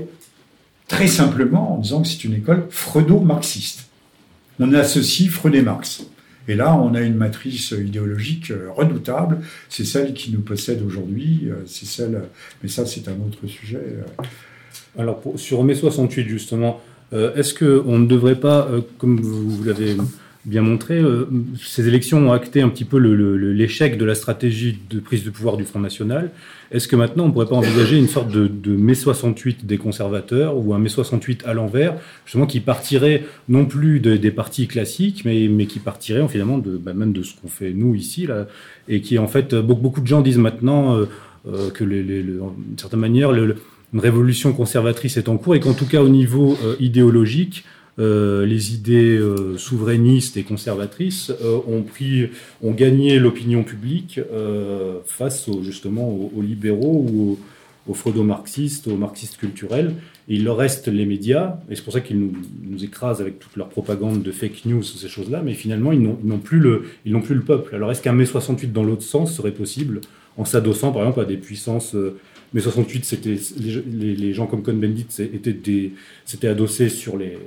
très 0.88 1.08
simplement 1.08 1.76
en 1.76 1.78
disant 1.78 2.02
que 2.02 2.08
c'est 2.08 2.24
une 2.24 2.34
école 2.34 2.66
freudo-marxiste. 2.70 3.86
On 4.60 4.74
associe 4.74 5.30
Freud 5.30 5.56
et 5.56 5.62
Marx. 5.62 6.04
Et 6.50 6.56
là, 6.56 6.76
on 6.76 6.96
a 6.96 7.02
une 7.02 7.14
matrice 7.14 7.72
idéologique 7.72 8.50
euh, 8.50 8.72
redoutable. 8.72 9.38
C'est 9.70 9.86
celle 9.86 10.16
qui 10.16 10.32
nous 10.32 10.42
possède 10.42 10.82
aujourd'hui. 10.82 11.44
Euh, 11.46 11.62
c'est 11.68 11.86
celle. 11.86 12.24
Mais 12.64 12.70
ça, 12.70 12.88
c'est 12.88 13.08
un 13.08 13.14
autre 13.14 13.46
sujet. 13.46 13.78
Euh. 13.78 14.24
Alors, 14.98 15.22
sur 15.36 15.64
mai 15.64 15.76
68, 15.76 16.28
justement, 16.28 16.82
est-ce 17.12 17.54
qu'on 17.54 18.00
ne 18.00 18.08
devrait 18.08 18.40
pas, 18.40 18.70
comme 18.98 19.20
vous 19.20 19.64
l'avez 19.64 19.96
bien 20.46 20.62
montré. 20.62 21.00
Euh, 21.00 21.26
ces 21.62 21.88
élections 21.88 22.30
ont 22.30 22.32
acté 22.32 22.62
un 22.62 22.70
petit 22.70 22.86
peu 22.86 22.98
l'échec 22.98 23.98
de 23.98 24.06
la 24.06 24.16
stratégie 24.16 24.78
de 24.90 25.00
prise 25.00 25.24
de 25.24 25.30
pouvoir 25.30 25.58
du 25.58 25.66
Front 25.66 25.80
National. 25.80 26.32
Est-ce 26.72 26.88
que 26.88 26.96
maintenant 26.96 27.26
on 27.26 27.28
ne 27.28 27.34
pourrait 27.34 27.48
pas 27.48 27.56
envisager 27.56 27.98
une 27.98 28.08
sorte 28.08 28.30
de, 28.32 28.76
mai 28.76 28.94
68 28.94 29.66
des 29.66 29.78
conservateurs 29.78 30.56
ou 30.58 30.74
un 30.74 30.80
mai 30.80 30.90
68 30.90 31.44
à 31.46 31.54
l'envers, 31.54 31.96
justement 32.26 32.46
qui 32.46 32.60
partirait 32.60 33.26
non 33.50 33.66
plus 33.66 34.00
des 34.00 34.32
partis 34.32 34.68
classiques, 34.68 35.24
mais, 35.26 35.48
mais 35.48 35.66
qui 35.66 35.80
partirait 35.80 36.26
finalement 36.28 36.58
de, 36.58 36.78
bah, 36.78 36.94
même 36.94 37.12
de 37.12 37.24
ce 37.24 37.34
qu'on 37.40 37.48
fait 37.48 37.72
nous 37.72 37.96
ici, 37.96 38.28
là, 38.28 38.48
et 38.88 39.02
qui 39.02 39.18
en 39.18 39.28
fait, 39.28 39.56
beaucoup, 39.56 40.02
de 40.02 40.08
gens 40.08 40.22
disent 40.22 40.38
maintenant 40.38 40.96
euh, 40.96 41.06
euh, 41.48 41.70
que 41.72 41.84
les, 41.84 42.04
d'une 42.04 42.78
certaine 42.78 43.00
manière, 43.00 43.34
une 43.34 43.56
révolution 44.00 44.54
conservatrice 44.54 45.18
est 45.18 45.28
en 45.28 45.38
cours 45.38 45.56
et 45.56 45.60
qu'en 45.60 45.74
tout 45.74 45.88
cas 45.88 46.02
au 46.02 46.10
niveau 46.10 46.56
idéologique, 46.80 47.66
euh, 48.00 48.46
les 48.46 48.74
idées 48.74 49.18
euh, 49.18 49.58
souverainistes 49.58 50.38
et 50.38 50.44
conservatrices 50.44 51.32
euh, 51.44 51.60
ont 51.68 51.82
pris, 51.82 52.30
ont 52.64 52.72
gagné 52.72 53.20
l'opinion 53.20 53.64
publique 53.64 54.22
face 55.06 55.50
justement 55.62 56.10
aux, 56.10 56.42
libéraux 56.42 57.06
ou 57.12 57.40
aux, 57.88 57.94
freudo-marxistes, 57.94 58.88
aux 58.88 58.96
marxistes 58.96 59.38
culturels. 59.38 59.96
Et 60.30 60.36
il 60.36 60.44
leur 60.44 60.58
reste 60.58 60.88
les 60.88 61.06
médias, 61.06 61.58
et 61.70 61.76
c'est 61.76 61.84
pour 61.84 61.92
ça 61.92 62.02
qu'ils 62.02 62.20
nous, 62.20 62.84
écrasent 62.84 63.20
avec 63.20 63.40
toute 63.40 63.56
leur 63.56 63.68
propagande 63.68 64.22
de 64.22 64.32
fake 64.32 64.66
news, 64.66 64.84
ces 64.84 65.08
choses-là, 65.08 65.42
mais 65.44 65.54
finalement, 65.54 65.92
ils 65.92 66.02
n'ont 66.02 66.38
plus, 66.38 66.60
le, 66.60 66.84
plus 67.04 67.36
le 67.36 67.42
peuple. 67.42 67.74
Alors 67.76 67.92
est-ce 67.92 68.02
qu'un 68.02 68.14
mai 68.14 68.26
68 68.26 68.72
dans 68.72 68.84
l'autre 68.84 69.02
sens 69.02 69.34
serait 69.34 69.52
possible, 69.52 70.02
en 70.38 70.46
s'adossant 70.46 70.92
par 70.92 71.02
exemple 71.02 71.22
à 71.22 71.26
des 71.26 71.38
puissances 71.38 71.96
mai 72.54 72.62
68, 72.62 73.06
c'était 73.06 73.36
les, 73.88 74.34
gens 74.34 74.48
comme 74.48 74.64
Cohn-Bendit 74.64 75.08
étaient, 75.20 75.92
s'étaient 76.26 76.48
adossés 76.48 76.90
sur 76.90 77.18
les, 77.18 77.38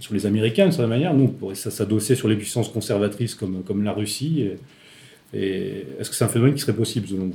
sur 0.00 0.14
les 0.14 0.26
Américains 0.26 0.66
de 0.66 0.72
cette 0.72 0.86
manière. 0.86 1.14
Nous, 1.14 1.24
on 1.24 1.28
pourrait 1.28 1.54
s'adosser 1.54 2.14
sur 2.14 2.28
les 2.28 2.36
puissances 2.36 2.68
conservatrices 2.68 3.34
comme, 3.34 3.62
comme 3.62 3.84
la 3.84 3.92
Russie. 3.92 4.48
Et, 5.34 5.84
est-ce 5.98 6.10
que 6.10 6.16
c'est 6.16 6.24
un 6.24 6.28
phénomène 6.28 6.54
qui 6.54 6.60
serait 6.60 6.74
possible 6.74 7.08
selon 7.08 7.26
vous? 7.26 7.34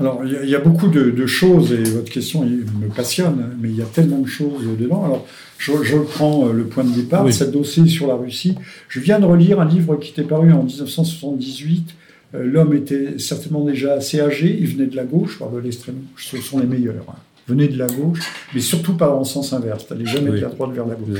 Alors, 0.00 0.22
il 0.24 0.48
y, 0.48 0.54
a 0.54 0.60
beaucoup 0.60 0.86
de, 0.86 1.26
choses, 1.26 1.72
et 1.72 1.82
votre 1.82 2.12
question 2.12 2.44
me 2.44 2.86
passionne, 2.94 3.56
mais 3.60 3.68
il 3.68 3.76
y 3.76 3.82
a 3.82 3.86
tellement 3.86 4.20
de 4.20 4.28
choses 4.28 4.64
dedans. 4.78 5.04
Alors, 5.04 5.26
je, 5.58 5.72
je 5.82 5.96
prends 5.96 6.46
euh, 6.46 6.52
le 6.52 6.66
point 6.66 6.84
de 6.84 6.94
départ, 6.94 7.30
s'adosser 7.32 7.84
sur 7.88 8.06
la 8.06 8.14
Russie. 8.14 8.54
Je 8.88 9.00
viens 9.00 9.18
de 9.18 9.24
relire 9.24 9.60
un 9.60 9.64
livre 9.64 9.96
qui 9.96 10.12
était 10.12 10.22
paru 10.22 10.52
en 10.52 10.62
1978. 10.62 11.94
Euh, 12.34 12.44
l'homme 12.44 12.74
était 12.74 13.18
certainement 13.18 13.64
déjà 13.64 13.94
assez 13.94 14.20
âgé, 14.20 14.56
il 14.60 14.66
venait 14.66 14.86
de 14.86 14.96
la 14.96 15.04
gauche, 15.04 15.38
par 15.38 15.50
de 15.50 15.58
l'extrême 15.58 15.96
gauche, 16.12 16.26
ce 16.26 16.36
sont 16.38 16.58
les 16.58 16.66
meilleurs. 16.66 17.06
Hein 17.08 17.16
venait 17.48 17.68
de 17.68 17.78
la 17.78 17.86
gauche, 17.86 18.20
mais 18.54 18.60
surtout 18.60 18.94
pas 18.94 19.10
en 19.10 19.24
sens 19.24 19.52
inverse, 19.52 19.86
c'est-à-dire 19.86 20.06
jamais 20.06 20.30
de 20.30 20.36
la 20.36 20.48
droite 20.48 20.72
vers 20.72 20.86
la 20.86 20.94
gauche, 20.94 21.18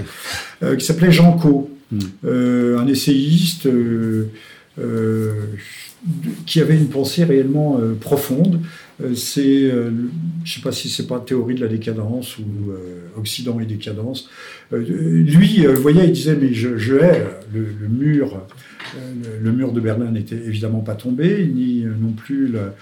euh, 0.63 0.77
qui 0.77 0.85
s'appelait 0.85 1.11
Jean 1.11 1.33
Co, 1.33 1.71
hmm. 1.91 1.99
euh, 2.25 2.79
un 2.79 2.87
essayiste 2.87 3.67
euh, 3.67 4.27
qui 6.47 6.61
avait 6.61 6.77
une 6.77 6.89
pensée 6.89 7.25
réellement 7.25 7.81
profonde. 8.01 8.61
c'est, 9.17 9.69
je 9.69 9.91
ne 9.91 10.09
sais 10.47 10.61
pas 10.63 10.71
si 10.71 10.89
c'est 10.89 11.09
pas 11.09 11.19
théorie 11.19 11.57
de 11.57 11.61
la 11.61 11.67
décadence 11.67 12.39
ou 12.39 12.45
Occident 13.17 13.59
et 13.59 13.65
décadence. 13.65 14.31
lui, 14.71 15.67
vous 15.67 15.83
voyez, 15.83 16.05
il 16.05 16.13
disait 16.13 16.37
mais 16.41 16.55
je, 16.55 16.79
je 16.79 16.95
hais 16.95 17.27
le, 17.53 17.89
mur. 17.89 18.41
Le, 19.41 19.53
mur 19.53 19.73
de 19.73 19.81
Berlin 19.81 20.11
n'était 20.11 20.37
évidemment 20.37 20.81
pas 20.81 20.95
tombé, 20.95 21.51
ni 21.53 21.85
non 21.85 22.13
plus 22.13 22.49
le, 22.49 22.73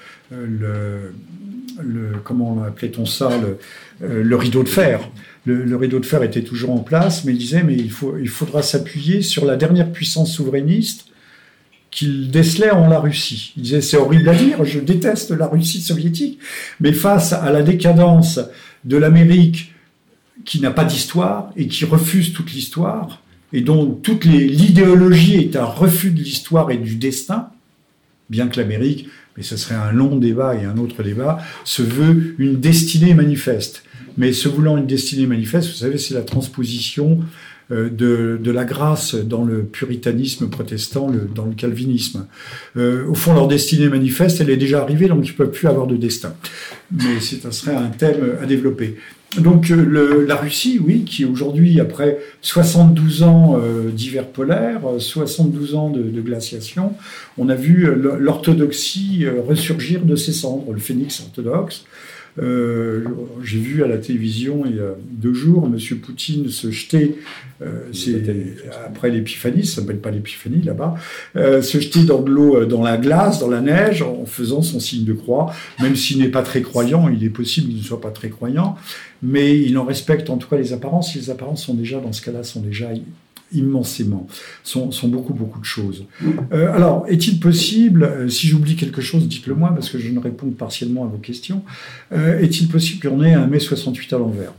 le 1.83 2.13
comment 2.25 2.63
appelait-on 2.65 3.07
ça, 3.07 3.31
le, 3.39 3.59
euh, 4.07 4.37
rideau 4.37 4.63
de 4.63 4.69
fer. 4.69 5.11
Le, 5.45 5.77
rideau 5.77 6.01
de 6.01 6.07
fer 6.07 6.23
était 6.23 6.43
toujours 6.43 6.73
en 6.73 6.79
place, 6.79 7.25
mais 7.25 7.33
il 7.33 7.39
disait, 7.39 7.63
mais 7.63 7.75
il, 7.75 7.91
faut, 7.91 8.17
il 8.19 8.29
faudra 8.29 8.63
s'appuyer 8.63 9.23
sur 9.23 9.45
la 9.45 9.57
dernière 9.57 9.93
puissance 9.93 10.33
souverainiste 10.33 11.07
qu'il 11.91 12.31
décelait 12.31 12.73
en 12.73 12.89
la 12.89 12.99
Russie. 12.99 13.53
Il 13.57 13.63
disait, 13.63 13.81
c'est 13.81 13.97
horrible 13.97 14.29
à 14.29 14.35
dire, 14.35 14.65
je 14.65 14.81
déteste 14.81 15.31
la 15.31 15.47
Russie 15.47 15.81
soviétique, 15.81 16.41
mais 16.81 16.93
face 16.93 17.33
à 17.33 17.51
la 17.53 17.63
décadence 17.63 18.41
de 18.85 18.97
l'Amérique 18.97 19.73
qui 20.45 20.61
n'a 20.61 20.73
pas 20.73 20.85
d'histoire 20.85 21.53
et 21.57 21.69
qui 21.69 21.85
refuse 21.85 22.33
toute 22.33 22.53
l'histoire, 22.53 23.23
et 23.53 23.61
dont 23.61 23.87
toute 23.87 24.25
l'idéologie 24.25 25.37
est 25.37 25.57
un 25.57 25.65
refus 25.65 26.11
de 26.11 26.21
l'histoire 26.21 26.71
et 26.71 26.77
du 26.77 26.97
destin, 26.97 27.51
bien 28.29 28.49
que 28.49 28.61
l'Amérique 28.61 29.09
mais 29.37 29.43
ce 29.43 29.57
serait 29.57 29.75
un 29.75 29.93
long 29.93 30.17
débat 30.17 30.55
et 30.55 30.65
un 30.65 30.79
autre 30.79 31.03
débat, 31.03 31.39
se 31.65 31.83
veut 31.83 32.35
une 32.39 32.59
destinée 32.59 33.15
manifeste. 33.15 33.83
Mais 34.17 34.33
se 34.33 34.49
voulant 34.49 34.79
une 34.79 34.87
destinée 34.87 35.27
manifeste, 35.27 35.69
vous 35.69 35.75
savez, 35.75 35.99
c'est 35.99 36.15
la 36.15 36.23
transposition 36.23 37.21
de, 37.71 38.39
de, 38.41 38.51
la 38.51 38.65
grâce 38.65 39.15
dans 39.15 39.45
le 39.45 39.65
puritanisme 39.65 40.49
protestant, 40.49 41.11
dans 41.35 41.47
le 41.47 41.55
calvinisme. 41.55 42.27
Euh, 42.77 43.07
au 43.09 43.15
fond, 43.15 43.35
leur 43.35 43.49
destinée 43.49 43.89
manifeste, 43.89 44.41
elle 44.41 44.51
est 44.51 44.57
déjà 44.57 44.83
arrivée, 44.83 45.09
donc 45.09 45.27
ils 45.27 45.33
ne 45.33 45.37
peuvent 45.37 45.51
plus 45.51 45.67
avoir 45.67 45.87
de 45.87 45.97
destin. 45.97 46.35
Mais 46.93 47.21
ce 47.21 47.51
serait 47.51 47.75
un 47.75 47.89
thème 47.89 48.37
à 48.41 48.47
développer. 48.47 48.97
Donc 49.39 49.71
euh, 49.71 50.25
la 50.27 50.37
Russie, 50.37 50.81
oui, 50.83 51.05
qui 51.05 51.25
aujourd'hui, 51.25 51.79
après 51.81 52.19
72 52.41 53.23
ans 53.23 53.59
euh, 53.61 53.91
d'hiver 53.91 54.29
polaire, 54.29 54.81
72 54.99 55.75
ans 55.75 55.91
de, 55.91 56.21
glaciation, 56.21 56.95
on 57.37 57.49
a 57.49 57.55
vu 57.55 57.87
euh, 57.87 58.17
l'orthodoxie 58.19 59.27
ressurgir 59.47 60.03
de 60.03 60.17
ses 60.17 60.33
cendres, 60.33 60.73
le 60.73 60.79
phénix 60.79 61.21
orthodoxe. 61.21 61.85
Euh, 62.39 63.05
j'ai 63.43 63.59
vu 63.59 63.83
à 63.83 63.87
la 63.87 63.99
télévision 63.99 64.65
il 64.67 64.77
y 64.77 64.81
a 64.81 64.95
deux 65.11 65.33
jours 65.33 65.67
M. 65.67 65.79
Poutine 65.99 66.51
se 66.51 66.71
jeter, 66.71 67.17
euh, 67.63 67.91
après 68.85 69.11
l'épiphanie, 69.11 69.65
ça 69.65 69.81
ne 69.81 69.87
s'appelle 69.87 70.01
pas 70.01 70.11
l'épiphanie 70.11 70.63
là-bas, 70.63 70.97
euh, 71.37 71.63
se 71.63 71.81
jeter 71.81 72.05
dans 72.05 72.21
de 72.21 72.31
l'eau, 72.31 72.65
dans 72.67 72.83
la 72.83 72.99
glace, 72.99 73.39
dans 73.39 73.49
la 73.49 73.61
neige, 73.61 74.03
en 74.03 74.27
faisant 74.27 74.63
son 74.63 74.81
signe 74.81 75.05
de 75.05 75.13
croix. 75.13 75.53
Même 75.81 75.97
s'il 75.97 76.19
n'est 76.19 76.29
pas 76.29 76.43
très 76.43 76.63
croyant, 76.63 77.09
il 77.09 77.25
est 77.25 77.31
possible 77.31 77.69
qu'il 77.69 77.79
ne 77.79 77.83
soit 77.83 78.01
pas 78.01 78.11
très 78.11 78.29
croyant, 78.29 78.77
mais 79.23 79.59
il 79.59 79.79
en 79.79 79.85
respecte 79.85 80.29
en 80.29 80.37
tout 80.37 80.49
cas 80.49 80.57
les 80.57 80.73
apparences. 80.73 81.15
Les 81.15 81.31
apparences 81.31 81.65
sont 81.65 81.75
déjà, 81.75 82.01
dans 82.01 82.13
ce 82.13 82.23
cas-là, 82.23 82.45
sont 82.45 82.61
déjà 82.61 82.91
immensément, 83.53 84.27
sont, 84.65 84.91
sont, 84.91 85.09
beaucoup, 85.09 85.33
beaucoup 85.33 85.61
de 85.61 85.65
choses. 85.65 86.05
Euh, 86.53 86.73
alors, 86.73 87.07
est-il 87.09 87.39
possible, 87.39 88.05
euh, 88.05 88.29
si 88.29 88.49
j'oublie 88.49 88.77
quelque 88.77 89.01
chose, 89.01 89.29
dites-le 89.29 89.55
moi, 89.55 89.71
parce 89.73 89.89
que 89.89 89.99
je 89.99 90.11
ne 90.11 90.19
réponds 90.19 90.51
partiellement 90.51 91.05
à 91.05 91.07
vos 91.07 91.19
questions, 91.19 91.63
euh, 92.13 92.41
est-il 92.41 92.69
possible 92.69 93.09
qu'on 93.09 93.23
ait 93.23 93.35
un 93.35 93.47
mai 93.47 93.61
68 93.61 94.13
à 94.13 94.19
l'envers? 94.19 94.53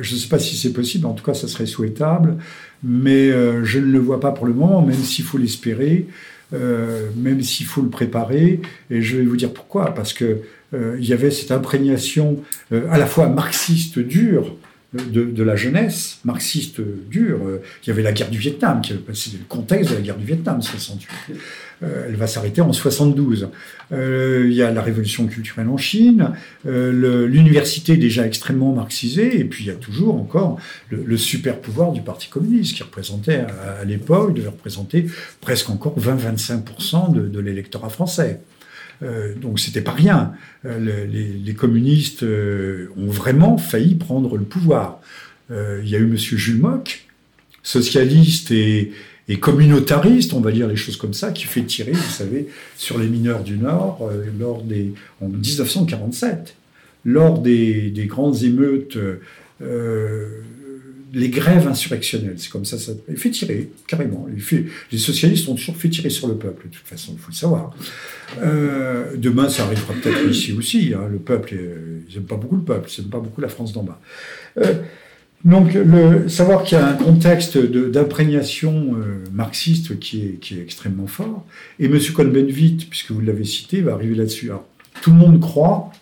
Je 0.00 0.14
ne 0.14 0.18
sais 0.20 0.28
pas 0.28 0.38
si 0.38 0.56
c'est 0.56 0.72
possible, 0.72 1.04
en 1.04 1.14
tout 1.14 1.24
cas, 1.24 1.34
ça 1.34 1.48
serait 1.48 1.66
souhaitable, 1.66 2.36
mais 2.84 3.30
je 3.64 3.80
ne 3.80 3.86
le 3.86 3.98
vois 3.98 4.20
pas 4.20 4.30
pour 4.30 4.46
le 4.46 4.54
moment, 4.54 4.82
même 4.82 5.02
s'il 5.02 5.24
faut 5.24 5.36
l'espérer, 5.36 6.06
même 6.52 7.42
s'il 7.42 7.66
faut 7.66 7.82
le 7.82 7.88
préparer, 7.88 8.60
et 8.88 9.02
je 9.02 9.16
vais 9.16 9.24
vous 9.24 9.36
dire 9.36 9.52
pourquoi, 9.52 9.92
parce 9.92 10.12
que 10.12 10.42
il 10.72 11.04
y 11.04 11.12
avait 11.12 11.32
cette 11.32 11.50
imprégnation 11.50 12.38
à 12.70 12.98
la 12.98 13.06
fois 13.06 13.28
marxiste 13.28 13.98
dure, 13.98 14.54
de, 14.94 15.42
la 15.42 15.56
jeunesse 15.56 16.20
marxiste 16.24 16.80
dure. 17.10 17.40
Il 17.82 17.88
y 17.88 17.90
avait 17.90 18.02
la 18.02 18.12
guerre 18.12 18.30
du 18.30 18.38
Vietnam, 18.38 18.82
c'est 18.84 18.94
le 18.94 19.44
contexte 19.48 19.90
de 19.90 19.96
la 19.96 20.02
guerre 20.02 20.16
du 20.16 20.24
Vietnam, 20.24 20.62
68. 20.62 21.08
Euh, 21.82 22.06
elle 22.08 22.16
va 22.16 22.26
s'arrêter 22.26 22.60
en 22.60 22.72
72. 22.72 23.48
Euh, 23.92 24.46
il 24.46 24.54
y 24.54 24.62
a 24.62 24.70
la 24.70 24.82
révolution 24.82 25.26
culturelle 25.26 25.68
en 25.68 25.76
Chine, 25.76 26.30
euh, 26.66 27.26
l'université 27.26 27.96
déjà 27.96 28.26
extrêmement 28.26 28.72
marxisée, 28.72 29.40
et 29.40 29.44
puis 29.44 29.64
il 29.64 29.66
y 29.66 29.70
a 29.70 29.74
toujours 29.74 30.14
encore 30.14 30.58
le, 30.90 31.16
super 31.16 31.60
pouvoir 31.60 31.92
du 31.92 32.00
Parti 32.00 32.28
communiste 32.28 32.76
qui 32.76 32.82
représentait 32.82 33.44
à, 33.80 33.84
l'époque, 33.84 34.34
devait 34.34 34.48
représenter 34.48 35.06
presque 35.40 35.70
encore 35.70 35.98
20-25% 35.98 37.12
de, 37.12 37.28
de 37.28 37.40
l'électorat 37.40 37.88
français. 37.88 38.40
Euh, 39.04 39.34
donc 39.34 39.60
c'était 39.60 39.82
pas 39.82 39.92
rien. 39.92 40.32
les, 40.64 41.54
communistes 41.54 42.24
ont 42.24 43.06
vraiment 43.06 43.58
failli 43.58 43.94
prendre 43.94 44.36
le 44.36 44.44
pouvoir. 44.44 45.00
il 45.50 45.88
y 45.88 45.94
a 45.94 45.98
eu 45.98 46.04
M. 46.04 46.16
Jules 46.16 46.58
Mock, 46.58 47.04
socialiste 47.64 48.52
et, 48.52 48.92
communautariste, 49.40 50.34
on 50.34 50.40
va 50.40 50.52
dire 50.52 50.68
les 50.68 50.76
choses 50.76 50.96
comme 50.96 51.14
ça, 51.14 51.32
qui 51.32 51.44
fait 51.44 51.62
tirer, 51.62 51.92
vous 51.92 52.10
savez, 52.10 52.48
sur 52.76 52.98
les 52.98 53.08
mineurs 53.08 53.42
du 53.42 53.56
Nord 53.56 54.06
euh, 54.10 54.26
lors 54.38 54.62
des, 54.62 54.92
en 55.22 55.28
1947, 55.28 56.56
lors 57.06 57.38
des, 57.38 57.90
des 57.90 58.06
grandes 58.06 58.42
émeutes, 58.42 58.98
euh, 59.62 60.28
les 61.14 61.28
grèves 61.28 61.68
insurrectionnelles, 61.68 62.34
c'est 62.38 62.50
comme 62.50 62.64
ça, 62.64 62.78
ça 62.78 62.92
fait 63.16 63.30
tirer, 63.30 63.70
carrément. 63.86 64.26
les 64.92 64.98
socialistes 64.98 65.48
ont 65.48 65.54
toujours 65.54 65.76
fait 65.76 65.88
tirer 65.88 66.10
sur 66.10 66.26
le 66.28 66.34
peuple, 66.36 66.68
de 66.68 66.74
toute 66.74 66.86
façon, 66.86 67.12
il 67.14 67.18
faut 67.18 67.30
le 67.30 67.36
savoir. 67.36 67.74
Euh, 68.42 69.16
demain, 69.16 69.48
ça 69.48 69.64
arrivera 69.64 69.94
peut-être 69.94 70.28
ici 70.28 70.52
aussi. 70.52 70.92
Hein, 70.94 71.08
le 71.10 71.18
peuple, 71.18 71.54
ils 72.08 72.14
n'aiment 72.14 72.24
pas 72.24 72.36
beaucoup 72.36 72.56
le 72.56 72.62
peuple, 72.62 72.90
ils 72.90 73.00
n'aiment 73.00 73.10
pas 73.10 73.20
beaucoup 73.20 73.40
la 73.40 73.48
France 73.48 73.72
d'en 73.72 73.84
bas. 73.84 74.00
Euh, 74.58 74.74
donc, 75.44 75.74
le, 75.74 76.28
savoir 76.28 76.64
qu'il 76.64 76.78
y 76.78 76.80
a 76.80 76.88
un 76.88 76.94
contexte 76.94 77.58
d'imprégnation 77.58 78.96
euh, 78.96 79.24
marxiste 79.30 79.98
qui 79.98 80.22
est, 80.22 80.62
extrêmement 80.62 81.06
fort. 81.06 81.46
Et 81.78 81.84
M. 81.84 81.98
Cohn-Bendit, 82.14 82.86
puisque 82.90 83.10
vous 83.10 83.20
l'avez 83.20 83.44
cité, 83.44 83.82
va 83.82 83.92
arriver 83.92 84.14
là-dessus. 84.14 84.50
tout 85.02 85.10
le 85.10 85.16
monde 85.16 85.40
croit, 85.40 85.92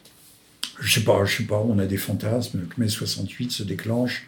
je 0.80 0.94
sais 0.94 1.04
pas, 1.04 1.24
je 1.24 1.38
sais 1.38 1.44
pas, 1.44 1.62
on 1.68 1.78
a 1.78 1.86
des 1.86 1.96
fantasmes 1.96 2.60
que 2.68 2.80
mai 2.80 2.88
68 2.88 3.50
se 3.52 3.62
déclenche 3.62 4.26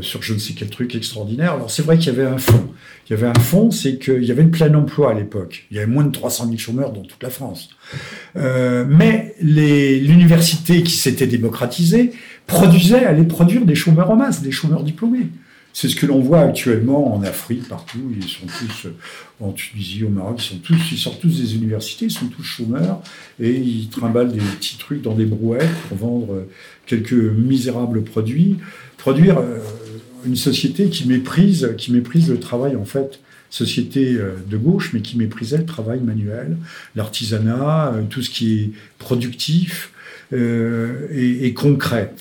sur 0.00 0.22
je 0.22 0.34
ne 0.34 0.38
sais 0.38 0.52
quel 0.52 0.68
truc 0.68 0.94
extraordinaire. 0.94 1.54
Alors, 1.54 1.70
c'est 1.70 1.82
vrai 1.82 1.98
qu'il 1.98 2.08
y 2.08 2.10
avait 2.10 2.26
un 2.28 2.38
fond. 2.38 2.68
Il 3.08 3.14
y 3.14 3.16
avait 3.16 3.26
un 3.26 3.40
fond, 3.40 3.70
c'est 3.70 3.98
qu'il 3.98 4.22
y 4.22 4.30
avait 4.30 4.42
le 4.42 4.50
plein 4.50 4.72
emploi 4.74 5.12
à 5.12 5.14
l'époque. 5.14 5.66
Il 5.70 5.76
y 5.76 5.80
avait 5.80 5.90
moins 5.90 6.04
de 6.04 6.12
300 6.12 6.46
000 6.46 6.58
chômeurs 6.58 6.92
dans 6.92 7.02
toute 7.02 7.22
la 7.22 7.30
France. 7.30 7.70
Euh, 8.36 8.84
mais 8.86 9.34
l'université 9.40 10.82
qui 10.82 10.92
s'était 10.92 11.26
démocratisée 11.26 12.12
produisait, 12.46 13.04
allait 13.04 13.24
produire 13.24 13.64
des 13.64 13.74
chômeurs 13.74 14.10
en 14.10 14.16
masse, 14.16 14.42
des 14.42 14.50
chômeurs 14.50 14.82
diplômés. 14.82 15.28
C'est 15.80 15.88
ce 15.88 15.94
que 15.94 16.06
l'on 16.06 16.18
voit 16.18 16.40
actuellement 16.40 17.14
en 17.14 17.22
Afrique, 17.22 17.68
partout. 17.68 18.12
Ils 18.12 18.28
sont 18.28 18.46
tous, 18.46 18.86
euh, 18.86 18.96
en 19.38 19.52
Tunisie, 19.52 20.02
au 20.02 20.08
Maroc, 20.08 20.40
ils, 20.40 20.42
sont 20.42 20.58
tous, 20.58 20.90
ils 20.90 20.98
sortent 20.98 21.20
tous 21.20 21.40
des 21.40 21.54
universités, 21.54 22.06
ils 22.06 22.10
sont 22.10 22.26
tous 22.26 22.42
chômeurs 22.42 23.00
et 23.38 23.52
ils 23.52 23.88
trimballent 23.88 24.32
des 24.32 24.40
petits 24.40 24.76
trucs 24.76 25.02
dans 25.02 25.14
des 25.14 25.24
brouettes 25.24 25.72
pour 25.88 25.96
vendre 25.98 26.34
euh, 26.34 26.48
quelques 26.86 27.12
misérables 27.12 28.02
produits. 28.02 28.56
Produire 28.96 29.38
euh, 29.38 29.58
une 30.26 30.34
société 30.34 30.88
qui 30.88 31.06
méprise, 31.06 31.72
qui 31.78 31.92
méprise 31.92 32.28
le 32.28 32.40
travail, 32.40 32.74
en 32.74 32.84
fait, 32.84 33.20
société 33.48 34.14
de 34.14 34.56
gauche, 34.56 34.90
mais 34.92 35.00
qui 35.00 35.16
méprisait 35.16 35.58
le 35.58 35.64
travail 35.64 36.00
manuel, 36.00 36.56
l'artisanat, 36.96 37.94
tout 38.10 38.20
ce 38.20 38.30
qui 38.30 38.58
est 38.58 38.70
productif, 38.98 39.92
euh, 40.32 41.08
et, 41.10 41.54
concret. 41.54 42.12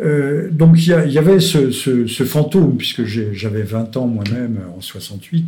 Euh, 0.00 0.48
donc 0.50 0.76
il 0.78 0.88
y, 0.88 1.18
avait 1.18 1.40
ce, 1.40 2.24
fantôme, 2.24 2.76
puisque 2.76 3.04
j'avais 3.04 3.62
20 3.62 3.96
ans 3.96 4.06
moi-même 4.06 4.60
en 4.76 4.80
68, 4.80 5.46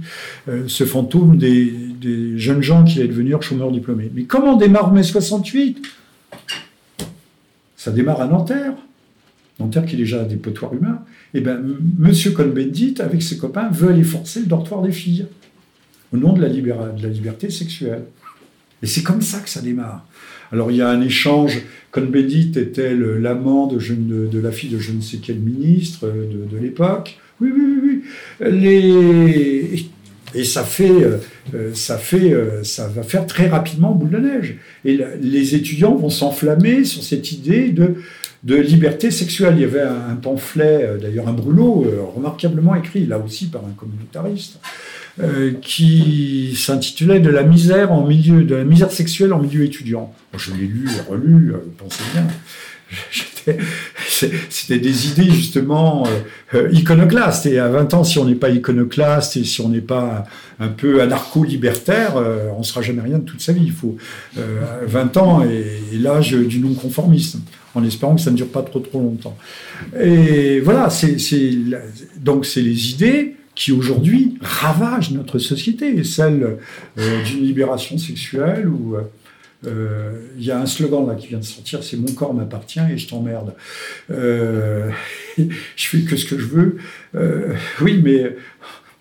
euh, 0.49 0.65
ce 0.69 0.85
fantôme 0.85 1.37
des, 1.37 2.39
jeunes 2.39 2.63
gens 2.63 2.85
qui 2.85 3.01
allaient 3.01 3.09
devenir 3.09 3.43
chômeurs 3.43 3.73
diplômés. 3.73 4.11
Mais 4.15 4.25
comment 4.25 4.57
démarre 4.57 4.93
mai 4.93 5.03
68 5.03 5.83
Ça 7.77 7.91
démarre 7.91 8.21
à 8.21 8.27
Nanterre. 8.27 8.75
Nanterre 9.59 9.87
qui 9.87 9.95
est 9.95 9.99
déjà 9.99 10.25
des 10.25 10.37
potoirs 10.37 10.75
humains. 10.75 11.01
Et 11.35 11.39
eh 11.39 11.41
bien, 11.41 11.57
M. 11.57 12.13
Cohn-Bendit, 12.35 12.97
avec 13.01 13.23
ses 13.23 13.39
copains, 13.39 13.69
veut 13.71 13.91
aller 13.91 14.05
forcer 14.05 14.41
le 14.41 14.47
dortoir 14.47 14.83
des 14.83 14.93
filles, 14.93 15.27
au 16.13 16.17
nom 16.17 16.35
de 16.35 16.43
la, 16.43 16.49
de 16.49 17.03
la 17.03 17.09
liberté 17.09 17.51
sexuelle. 17.51 18.05
Et 18.83 18.87
c'est 18.87 19.03
comme 19.03 19.23
ça 19.23 19.41
que 19.41 19.49
ça 19.49 19.61
démarre. 19.61 20.07
Alors 20.53 20.71
il 20.71 20.79
y 20.79 20.83
a 20.83 20.89
un 20.89 21.01
échange. 21.01 21.63
Cohn-Bendit 21.97 22.53
était 22.57 22.95
l'amant 22.95 23.67
de, 23.67 23.79
de, 23.79 24.39
la 24.39 24.53
fille 24.53 24.69
de 24.69 24.79
je 24.79 24.93
ne 24.93 25.01
sais 25.01 25.17
quel 25.17 25.39
ministre 25.39 26.07
euh, 26.07 26.27
de, 26.51 26.59
l'époque. 26.59 27.19
Oui, 27.41 27.51
oui, 27.55 27.65
oui, 27.83 28.03
oui. 29.73 29.91
Et 30.35 30.45
ça 30.45 30.65
fait, 30.65 30.91
euh, 30.91 31.73
ça 31.73 31.97
fait, 31.97 32.33
euh, 32.35 32.63
ça 32.65 32.89
va 32.89 33.03
faire 33.03 33.27
très 33.27 33.49
rapidement 33.49 33.93
boule 33.93 34.11
de 34.11 34.19
neige. 34.19 34.59
Et 34.85 34.99
les 35.23 35.55
étudiants 35.55 35.95
vont 35.95 36.11
s'enflammer 36.11 36.85
sur 36.85 37.03
cette 37.03 37.33
idée 37.33 37.71
de 37.71 38.57
liberté 38.57 39.11
sexuelle. 39.11 39.55
Il 39.57 39.63
y 39.63 39.65
avait 39.65 39.81
un, 39.81 40.17
pamphlet, 40.17 40.99
d'ailleurs 41.01 41.29
un 41.29 41.33
brûlot, 41.33 41.87
remarquablement 42.15 42.75
écrit, 42.75 43.07
là 43.07 43.19
aussi 43.19 43.47
par 43.47 43.65
un 43.65 43.73
communautariste, 43.75 44.61
euh, 45.19 45.53
qui 45.63 46.55
s'intitulait 46.57 47.21
De 47.21 47.31
la 47.31 47.43
misère 47.43 47.91
en 47.91 48.07
milieu, 48.07 48.45
de 48.45 48.55
la 48.55 48.65
misère 48.65 48.93
sexuelle 48.93 49.33
en 49.33 49.39
milieu 49.39 49.65
étudiant. 49.65 50.15
je 50.37 50.53
l'ai 50.53 50.67
lu 50.67 50.91
et 50.91 51.11
relu, 51.11 51.55
euh, 51.55 51.59
pensez 51.79 52.03
bien. 52.13 52.27
C'était 54.51 54.79
des 54.79 55.09
idées 55.09 55.31
justement 55.31 56.07
euh, 56.53 56.69
iconoclastes. 56.71 57.47
Et 57.47 57.59
à 57.59 57.69
20 57.69 57.95
ans, 57.95 58.05
si 58.05 58.19
on 58.19 58.27
n'est 58.27 58.35
pas 58.35 58.51
iconoclaste 58.51 59.39
et 59.39 59.45
si 59.45 59.63
on 59.63 59.71
n'est 59.71 59.81
pas 59.81 60.27
un 60.61 60.69
peu 60.69 61.01
anarcho-libertaire, 61.01 62.17
on 62.55 62.59
ne 62.59 62.65
sera 62.65 62.83
jamais 62.83 63.01
rien 63.01 63.19
de 63.19 63.25
toute 63.25 63.41
sa 63.41 63.55
vie. 63.55 63.65
Il 63.65 63.73
faut 63.73 63.97
20 64.37 65.17
ans 65.17 65.43
et, 65.45 65.97
l'âge 65.99 66.33
du 66.33 66.59
non-conformisme, 66.59 67.41
en 67.75 67.83
espérant 67.85 68.17
que 68.17 68.21
ça 68.21 68.31
ne 68.31 68.37
dure 68.37 68.49
pas 68.49 68.63
trop 68.63 68.81
trop 68.81 69.01
longtemps. 69.01 69.37
Et 69.99 70.61
voilà, 70.61 70.91
c'est 70.91 71.17
donc 72.19 72.45
c'est 72.45 72.63
les 72.63 72.91
idées 72.91 73.37
qui 73.57 73.73
aujourd'hui 73.73 74.35
ravage 74.41 75.11
notre 75.11 75.41
société, 75.41 76.05
celle 76.05 76.59
euh, 76.99 77.25
d'une 77.25 77.43
libération 77.43 77.99
sexuelle 77.99 78.69
où 78.69 78.97
euh, 79.67 80.21
il 80.39 80.45
y 80.45 80.51
a 80.51 80.61
un 80.61 80.67
slogan 80.67 81.09
là 81.09 81.15
qui 81.15 81.29
vient 81.29 81.39
de 81.39 81.45
sortir, 81.45 81.83
c'est 81.83 81.97
mon 81.97 82.13
corps 82.13 82.35
m'appartient 82.35 82.79
et 82.79 82.99
je 82.99 83.09
t'emmerde. 83.09 83.55
Euh, 84.11 84.91
je 85.39 85.87
fais 85.89 86.03
que 86.03 86.17
ce 86.17 86.27
que 86.27 86.39
je 86.39 86.47
veux. 86.47 86.77
oui, 87.81 88.01
mais 88.05 88.37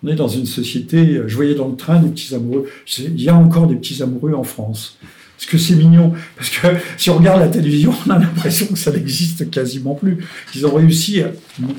on 0.02 0.08
est 0.08 0.14
dans 0.14 0.28
une 0.28 0.46
société. 0.46 1.20
Je 1.26 1.36
voyais 1.36 1.54
dans 1.54 1.68
le 1.68 1.76
train 1.76 2.00
des 2.00 2.08
petits 2.08 2.34
amoureux. 2.34 2.68
Il 2.98 3.20
y 3.20 3.28
a 3.28 3.36
encore 3.36 3.66
des 3.66 3.76
petits 3.76 4.02
amoureux 4.02 4.32
en 4.32 4.42
France. 4.42 4.98
Parce 5.36 5.50
que 5.50 5.58
c'est 5.58 5.74
mignon. 5.74 6.12
Parce 6.36 6.50
que 6.50 6.66
si 6.96 7.10
on 7.10 7.18
regarde 7.18 7.40
la 7.40 7.48
télévision, 7.48 7.92
on 8.06 8.10
a 8.10 8.18
l'impression 8.18 8.66
que 8.66 8.78
ça 8.78 8.90
n'existe 8.90 9.50
quasiment 9.50 9.94
plus. 9.94 10.18
Qu'ils 10.52 10.66
ont 10.66 10.74
réussi, 10.74 11.22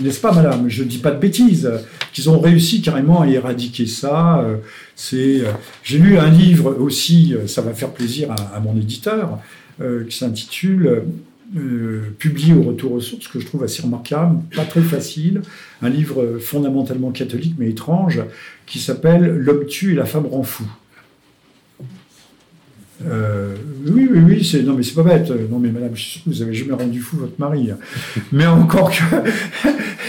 n'est-ce 0.02 0.20
pas, 0.20 0.32
madame? 0.32 0.70
Je 0.70 0.84
ne 0.84 0.88
dis 0.88 1.00
pas 1.00 1.12
de 1.12 1.20
bêtises. 1.20 1.70
Qu'ils 2.14 2.30
ont 2.30 2.40
réussi 2.40 2.82
carrément 2.82 3.22
à 3.22 3.28
éradiquer 3.28 3.88
ça. 3.88 4.40
Euh, 4.40 4.58
euh, 5.14 5.52
j'ai 5.84 6.00
lu 6.00 6.18
un 6.18 6.30
livre 6.30 6.76
aussi, 6.80 7.34
euh, 7.34 7.48
ça 7.48 7.62
va 7.62 7.74
faire 7.74 7.92
plaisir 7.92 8.32
à, 8.32 8.60
mon 8.60 8.76
éditeur, 8.76 9.40
qui 10.10 10.18
s'intitule 10.18 11.04
publié 12.18 12.56
au 12.56 12.64
retour 12.64 12.94
aux 12.94 13.00
sources, 13.00 13.28
que 13.28 13.40
je 13.40 13.46
trouve 13.46 13.64
assez 13.64 13.84
remarquable, 13.84 14.40
pas 14.56 14.66
très 14.66 14.82
facile, 14.82 15.44
un 15.84 15.90
livre 15.90 16.40
fondamentalement 16.40 17.12
catholique 17.12 17.54
mais 17.60 17.70
étrange, 17.70 18.22
qui 18.66 18.80
s'appelle 18.80 19.38
L'homme 19.38 19.68
tue 19.68 19.92
et 19.92 19.96
la 19.96 20.06
femme 20.06 20.26
rend 20.26 20.42
fou. 20.42 20.66
Euh, 23.06 23.56
oui, 23.86 24.10
oui, 24.12 24.20
oui, 24.26 24.46
c'est 24.46 24.64
non, 24.64 24.74
mais 24.74 24.84
c'est 24.84 24.96
pas 24.96 25.04
bête. 25.04 25.32
Non, 25.52 25.60
mais 25.60 25.70
madame, 25.70 25.94
vous 26.26 26.42
avez 26.42 26.54
jamais 26.54 26.74
rendu 26.74 27.00
fou 27.00 27.18
votre 27.18 27.40
mari. 27.40 27.70
Mais 28.32 28.46
encore 28.46 28.92
que 28.92 29.04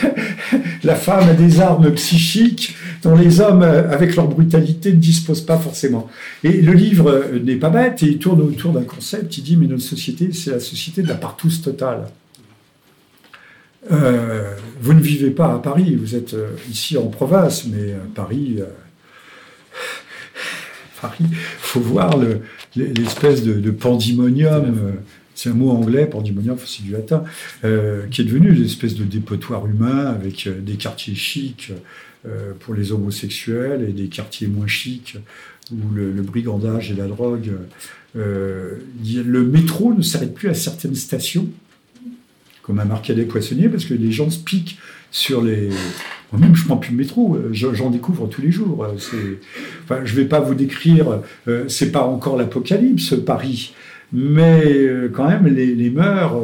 la 0.85 0.95
femme 0.95 1.29
a 1.29 1.35
des 1.35 1.61
armes 1.61 1.93
psychiques 1.93 2.77
dont 3.03 3.15
les 3.15 3.41
hommes, 3.41 3.63
avec 3.63 4.17
leur 4.17 4.29
brutalité, 4.29 4.93
ne 4.93 4.97
disposent 4.97 5.45
pas 5.45 5.59
forcément. 5.59 6.09
Et 6.43 6.63
le 6.63 6.73
livre 6.73 7.25
n'est 7.43 7.57
pas 7.57 7.71
bête 7.71 8.03
et 8.03 8.07
il 8.07 8.19
tourne 8.19 8.41
autour 8.41 8.73
d'un 8.73 8.85
concept. 8.85 9.37
Il 9.39 9.45
dit 9.45 9.57
mais 9.57 9.67
notre 9.67 9.83
société, 9.83 10.33
c'est 10.33 10.51
la 10.51 10.61
société 10.61 11.03
de 11.03 11.09
la 11.09 11.15
partouze 11.15 11.61
totale. 11.61 12.07
Euh, 13.91 14.55
vous 14.81 14.93
ne 14.93 15.01
vivez 15.01 15.31
pas 15.31 15.55
à 15.55 15.59
Paris, 15.59 15.95
vous 15.95 16.15
êtes 16.15 16.35
euh, 16.35 16.51
ici 16.71 16.99
en 16.99 17.07
province, 17.07 17.67
mais 17.67 17.95
Paris. 18.15 18.59
Paris, 21.01 21.25
faut 21.59 21.81
voir 21.81 22.19
l'espèce 22.77 23.43
de, 23.43 23.71
pandimonium. 23.71 24.65
Euh, 24.65 24.93
c'est 25.35 25.51
un 25.51 25.55
mot 25.55 25.71
anglais, 25.71 26.07
pandimonium, 26.07 26.57
c'est 26.65 26.83
du 26.83 26.93
latin, 26.93 27.23
euh, 27.65 28.07
qui 28.11 28.23
est 28.23 28.25
devenu 28.25 28.53
une 28.53 28.65
espèce 28.65 28.95
de 28.95 29.05
dépotoir 29.05 29.67
humain 29.67 30.07
avec 30.07 30.47
euh, 30.47 30.61
des 30.61 30.75
quartiers 30.75 31.15
chics 31.15 31.73
pour 32.59 32.75
les 32.75 32.91
homosexuels 32.93 33.87
et 33.89 33.93
des 33.93 34.09
quartiers 34.09 34.49
moins 34.49 34.67
chics 34.67 35.17
où 35.73 35.95
le, 35.95 36.11
brigandage 36.21 36.91
et 36.91 36.95
la 36.95 37.07
drogue. 37.07 37.53
le 38.15 39.45
métro 39.45 39.95
ne 39.95 40.03
s'arrête 40.03 40.35
plus 40.35 40.49
à 40.49 40.55
certaines 40.55 40.97
stations 40.97 41.49
comme 42.69 42.81
un 42.81 42.85
marcadet 42.85 43.25
poissonnier, 43.25 43.71
parce 43.71 43.87
que 43.87 43.95
les 43.95 44.13
gens 44.13 44.29
se 44.29 44.39
piquent 44.39 44.79
sur 45.11 45.43
les. 45.43 45.71
Moi-même, 46.33 46.55
je 46.55 46.65
prends 46.67 46.77
plus 46.77 46.91
le 46.91 46.99
métro, 46.99 47.39
j'en 47.53 47.91
découvre 47.91 48.27
tous 48.27 48.43
les 48.43 48.51
jours. 48.51 48.87
Enfin, 48.95 50.01
je 50.05 50.13
ne 50.13 50.21
vais 50.21 50.27
pas 50.27 50.41
vous 50.41 50.55
décrire, 50.55 51.21
c'est 51.69 51.91
pas 51.91 52.03
encore 52.03 52.37
l'apocalypse, 52.37 53.15
Paris, 53.25 53.75
mais 54.13 54.89
quand 55.15 55.27
même, 55.27 55.47
les, 55.47 55.75
les 55.75 55.89
mœurs 55.89 56.43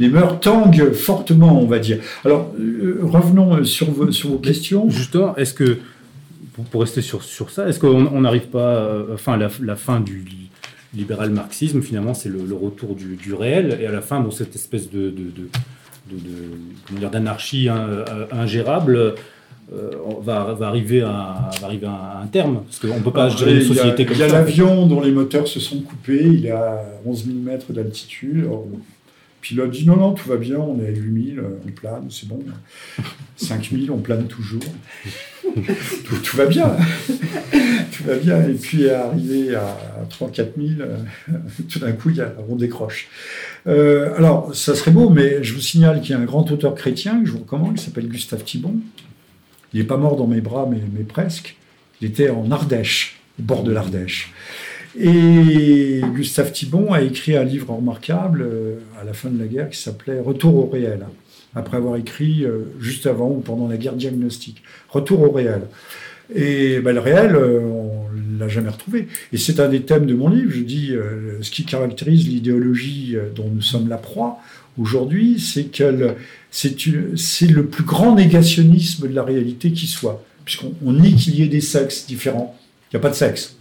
les 0.00 0.08
mœurs 0.08 0.40
tanguent 0.40 0.92
fortement, 0.92 1.62
on 1.62 1.66
va 1.66 1.78
dire. 1.78 1.98
Alors, 2.24 2.52
euh, 2.58 2.98
revenons 3.02 3.62
sur 3.64 3.90
vos, 3.90 4.10
sur 4.10 4.30
vos 4.30 4.38
questions. 4.38 4.88
Justement, 4.88 5.36
est-ce 5.36 5.52
que, 5.52 5.76
pour, 6.70 6.80
rester 6.80 7.02
sur, 7.02 7.22
sur 7.22 7.50
ça, 7.50 7.68
est-ce 7.68 7.78
qu'on 7.78 8.20
n'arrive 8.22 8.48
pas, 8.48 8.76
euh, 8.76 9.14
enfin, 9.14 9.36
la, 9.36 9.50
la, 9.62 9.76
fin 9.76 10.00
du 10.00 10.24
libéral 10.94 11.30
marxisme, 11.30 11.82
finalement, 11.82 12.14
c'est 12.14 12.30
le, 12.30 12.54
retour 12.54 12.94
du, 12.94 13.16
du, 13.16 13.34
réel, 13.34 13.78
et 13.80 13.86
à 13.86 13.92
la 13.92 14.00
fin, 14.00 14.20
bon, 14.20 14.30
cette 14.30 14.54
espèce 14.56 14.90
de, 14.90 15.10
de, 15.10 15.24
de, 15.24 15.48
d'anarchie 17.10 17.68
euh, 17.68 18.04
ingérable. 18.32 19.14
va, 20.22 20.54
va, 20.54 20.66
arriver 20.66 21.02
à, 21.02 21.50
va 21.60 21.66
arriver 21.66 21.86
à 21.86 22.20
un 22.22 22.26
terme 22.26 22.62
Parce 22.64 22.80
qu'on 22.80 22.98
ne 22.98 23.04
peut 23.04 23.12
pas 23.12 23.28
gérer 23.28 23.56
une 23.56 23.62
société 23.62 24.04
comme 24.04 24.16
ça. 24.16 24.26
Il 24.26 24.30
y 24.30 24.34
a 24.34 24.38
l'avion 24.38 24.86
dont 24.86 25.00
les 25.00 25.12
moteurs 25.12 25.46
se 25.46 25.60
sont 25.60 25.80
coupés, 25.80 26.24
il 26.24 26.46
est 26.46 26.50
à 26.50 26.82
11 27.04 27.26
000 27.26 27.38
mètres 27.38 27.72
d'altitude 27.72 28.46
pilote 29.40 29.70
dit 29.70 29.86
non, 29.86 29.96
non, 29.96 30.12
tout 30.12 30.28
va 30.28 30.36
bien, 30.36 30.58
on 30.58 30.80
est 30.80 30.86
à 30.86 30.90
8000, 30.90 31.38
euh, 31.38 31.42
on 31.66 31.70
plane, 31.70 32.06
c'est 32.10 32.28
bon. 32.28 32.40
5000, 33.36 33.90
on 33.90 33.98
plane 33.98 34.26
toujours. 34.26 34.62
tout, 36.04 36.36
va 36.36 36.46
bien. 36.46 36.76
tout 37.08 38.04
va 38.04 38.16
bien. 38.16 38.42
Et 38.48 38.54
puis, 38.54 38.88
arrivé 38.90 39.54
à 39.54 39.76
3 40.08 40.30
4000, 40.30 40.82
euh, 40.82 40.96
tout 41.68 41.78
d'un 41.78 41.92
coup, 41.92 42.10
on 42.48 42.56
décroche. 42.56 43.08
Euh, 43.66 44.14
alors, 44.16 44.54
ça 44.54 44.74
serait 44.74 44.90
beau, 44.90 45.10
mais 45.10 45.42
je 45.42 45.54
vous 45.54 45.60
signale 45.60 46.00
qu'il 46.00 46.12
y 46.12 46.14
a 46.14 46.18
un 46.18 46.24
grand 46.24 46.50
auteur 46.50 46.74
chrétien 46.74 47.20
que 47.20 47.26
je 47.26 47.32
vous 47.32 47.40
recommande, 47.40 47.76
qui 47.76 47.84
s'appelle 47.84 48.08
Gustave 48.08 48.44
Thibon. 48.44 48.76
Il 49.72 49.80
n'est 49.80 49.86
pas 49.86 49.96
mort 49.96 50.16
dans 50.16 50.26
mes 50.26 50.40
bras, 50.40 50.68
mais, 50.70 51.04
presque. 51.04 51.56
Il 52.00 52.08
était 52.08 52.30
en 52.30 52.50
Ardèche, 52.50 53.20
au 53.38 53.42
bord 53.42 53.62
de 53.62 53.72
l'Ardèche. 53.72 54.32
Et 54.98 56.00
Gustave 56.14 56.50
Thibon 56.50 56.92
a 56.92 57.02
écrit 57.02 57.36
un 57.36 57.44
livre 57.44 57.72
remarquable 57.72 58.42
euh, 58.42 58.78
à 59.00 59.04
la 59.04 59.12
fin 59.12 59.28
de 59.28 59.38
la 59.38 59.46
guerre 59.46 59.68
qui 59.68 59.80
s'appelait 59.80 60.18
Retour 60.18 60.56
au 60.56 60.66
réel, 60.66 61.06
après 61.54 61.76
avoir 61.76 61.96
écrit 61.96 62.44
euh, 62.44 62.72
juste 62.80 63.06
avant 63.06 63.28
ou 63.30 63.40
pendant 63.40 63.68
la 63.68 63.76
guerre 63.76 63.92
diagnostique. 63.92 64.62
Retour 64.88 65.22
au 65.22 65.30
réel. 65.30 65.62
Et 66.34 66.80
ben, 66.80 66.92
le 66.92 67.00
réel, 67.00 67.36
on 67.36 68.06
l'a 68.40 68.48
jamais 68.48 68.70
retrouvé. 68.70 69.06
Et 69.32 69.36
c'est 69.36 69.60
un 69.60 69.68
des 69.68 69.82
thèmes 69.82 70.06
de 70.06 70.14
mon 70.14 70.28
livre. 70.28 70.50
Je 70.50 70.60
dis 70.60 70.92
ce 71.40 71.50
qui 71.50 71.64
caractérise 71.64 72.26
l'idéologie 72.26 73.16
dont 73.36 73.48
nous 73.48 73.62
sommes 73.62 73.88
la 73.88 73.98
proie 73.98 74.40
aujourd'hui, 74.78 75.38
c'est 75.38 75.64
que 75.64 76.16
c'est 76.50 77.46
le 77.46 77.66
plus 77.66 77.84
grand 77.84 78.14
négationnisme 78.14 79.08
de 79.08 79.14
la 79.14 79.22
réalité 79.22 79.72
qui 79.72 79.86
soit, 79.86 80.24
puisqu'on 80.44 80.92
nie 80.92 81.14
qu'il 81.14 81.36
y 81.36 81.42
ait 81.42 81.48
des 81.48 81.60
sexes 81.60 82.06
différents. 82.06 82.56
Il 82.90 82.96
n'y 82.96 83.00
a 83.00 83.02
pas 83.02 83.10
de 83.10 83.14
sexe. 83.14 83.56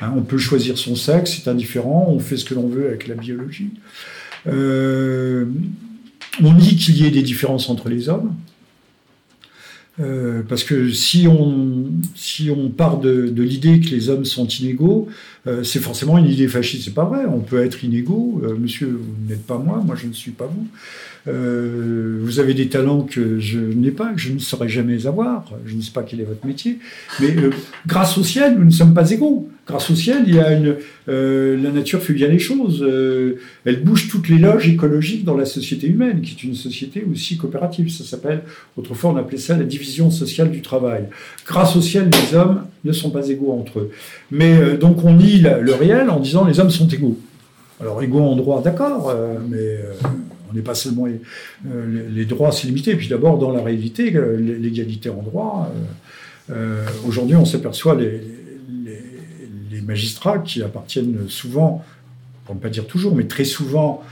Hein, 0.00 0.12
on 0.16 0.22
peut 0.22 0.38
choisir 0.38 0.78
son 0.78 0.96
sexe, 0.96 1.40
c'est 1.42 1.50
indifférent, 1.50 2.06
on 2.08 2.18
fait 2.18 2.36
ce 2.36 2.44
que 2.44 2.54
l'on 2.54 2.68
veut 2.68 2.88
avec 2.88 3.06
la 3.08 3.14
biologie. 3.14 3.70
Euh, 4.46 5.46
on 6.42 6.52
dit 6.54 6.76
qu'il 6.76 6.96
y 6.96 7.06
ait 7.06 7.10
des 7.10 7.22
différences 7.22 7.68
entre 7.68 7.88
les 7.88 8.08
hommes, 8.08 8.34
euh, 10.00 10.42
parce 10.48 10.64
que 10.64 10.90
si 10.90 11.26
on, 11.28 11.84
si 12.14 12.50
on 12.50 12.70
part 12.70 12.98
de, 12.98 13.30
l'idée 13.36 13.80
que 13.80 13.90
les 13.90 14.08
hommes 14.08 14.24
sont 14.24 14.46
inégaux, 14.46 15.08
euh, 15.46 15.62
c'est 15.64 15.80
forcément 15.80 16.18
une 16.18 16.26
idée 16.26 16.48
fasciste. 16.48 16.84
C'est 16.84 16.94
pas 16.94 17.04
vrai. 17.04 17.24
On 17.26 17.40
peut 17.40 17.64
être 17.64 17.84
inégaux. 17.84 18.42
monsieur, 18.58 18.88
vous 18.88 19.28
n'êtes 19.28 19.46
pas 19.46 19.58
moi, 19.58 19.82
moi 19.84 19.96
je 19.96 20.06
ne 20.06 20.12
suis 20.12 20.32
pas 20.32 20.46
vous. 20.46 20.66
Euh, 21.28 22.18
vous 22.20 22.40
avez 22.40 22.52
des 22.52 22.68
talents 22.68 23.02
que 23.02 23.38
je 23.38 23.58
n'ai 23.58 23.92
pas, 23.92 24.12
que 24.12 24.20
je 24.20 24.32
ne 24.32 24.38
saurais 24.38 24.68
jamais 24.68 25.06
avoir. 25.06 25.44
Je 25.66 25.76
ne 25.76 25.80
sais 25.80 25.92
pas 25.92 26.02
quel 26.02 26.20
est 26.20 26.24
votre 26.24 26.44
métier. 26.46 26.78
Mais 27.20 27.36
euh, 27.36 27.50
grâce 27.86 28.18
au 28.18 28.24
ciel, 28.24 28.56
nous 28.58 28.64
ne 28.64 28.70
sommes 28.70 28.94
pas 28.94 29.08
égaux. 29.10 29.48
Grâce 29.64 29.88
au 29.90 29.94
ciel, 29.94 30.24
il 30.26 30.34
y 30.34 30.40
a 30.40 30.52
une, 30.52 30.74
euh, 31.08 31.56
la 31.62 31.70
nature 31.70 32.02
fait 32.02 32.12
bien 32.12 32.26
les 32.26 32.40
choses. 32.40 32.84
elle 33.64 33.82
bouge 33.84 34.08
toutes 34.08 34.28
les 34.28 34.38
loges 34.38 34.68
écologiques 34.68 35.24
dans 35.24 35.36
la 35.36 35.44
société 35.44 35.86
humaine, 35.86 36.20
qui 36.20 36.32
est 36.32 36.42
une 36.42 36.56
société 36.56 37.06
aussi 37.08 37.36
coopérative. 37.36 37.88
Ça 37.88 38.02
s'appelle, 38.02 38.42
autrefois 38.76 39.12
on 39.12 39.16
appelait 39.16 39.38
ça 39.38 39.56
la 39.56 39.64
division 39.64 40.10
sociale 40.10 40.50
du 40.50 40.62
travail. 40.62 41.04
Grâce 41.46 41.76
au 41.76 41.80
ciel, 41.80 42.10
les 42.10 42.36
hommes 42.36 42.64
ne 42.84 42.90
sont 42.90 43.10
pas 43.10 43.28
égaux 43.28 43.52
entre 43.52 43.78
eux. 43.78 43.90
Mais 44.32 44.76
donc 44.76 45.04
on 45.04 45.16
le 45.38 45.74
réel 45.74 46.10
en 46.10 46.20
disant 46.20 46.44
les 46.44 46.60
hommes 46.60 46.70
sont 46.70 46.88
égaux. 46.88 47.18
Alors 47.80 48.02
égaux 48.02 48.20
en 48.20 48.36
droit, 48.36 48.62
d'accord, 48.62 49.12
mais 49.48 49.78
on 50.52 50.56
n'est 50.56 50.62
pas 50.62 50.74
seulement 50.74 51.06
euh, 51.06 52.08
les, 52.10 52.24
droits, 52.24 52.52
c'est 52.52 52.66
limité. 52.66 52.92
Et 52.92 52.96
puis 52.96 53.08
d'abord, 53.08 53.38
dans 53.38 53.50
la 53.50 53.62
réalité, 53.62 54.14
euh, 54.14 54.36
l'égalité 54.36 55.08
en 55.08 55.22
droit, 55.22 55.72
euh, 56.50 56.84
aujourd'hui, 57.06 57.36
on 57.36 57.44
s'aperçoit 57.44 57.94
les, 57.94 58.20
les, 59.70 59.80
magistrats 59.80 60.38
qui 60.38 60.62
appartiennent 60.62 61.28
souvent, 61.28 61.84
pour 62.44 62.54
ne 62.54 62.60
pas 62.60 62.68
dire 62.68 62.86
toujours, 62.86 63.16
mais 63.16 63.24
très 63.24 63.44
souvent, 63.44 64.04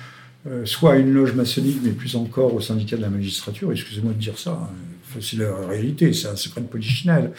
soit 0.65 0.95
à 0.95 0.97
une 0.97 1.13
loge 1.13 1.33
maçonnique, 1.35 1.79
mais 1.85 1.91
plus 1.91 2.17
encore 2.17 2.53
au 2.55 2.61
syndicat 2.61 2.97
de 2.97 3.03
la 3.03 3.09
magistrature, 3.09 3.71
excusez-moi 3.71 4.13
de 4.13 4.19
dire 4.19 4.37
ça, 4.37 4.51
hein, 4.51 4.75
c'est 5.20 5.37
la 5.37 5.55
réalité, 5.68 6.12
c'est 6.12 6.29
un 6.29 6.37
secret 6.37 6.61
de 6.61 6.66
polichinelle, 6.66 7.33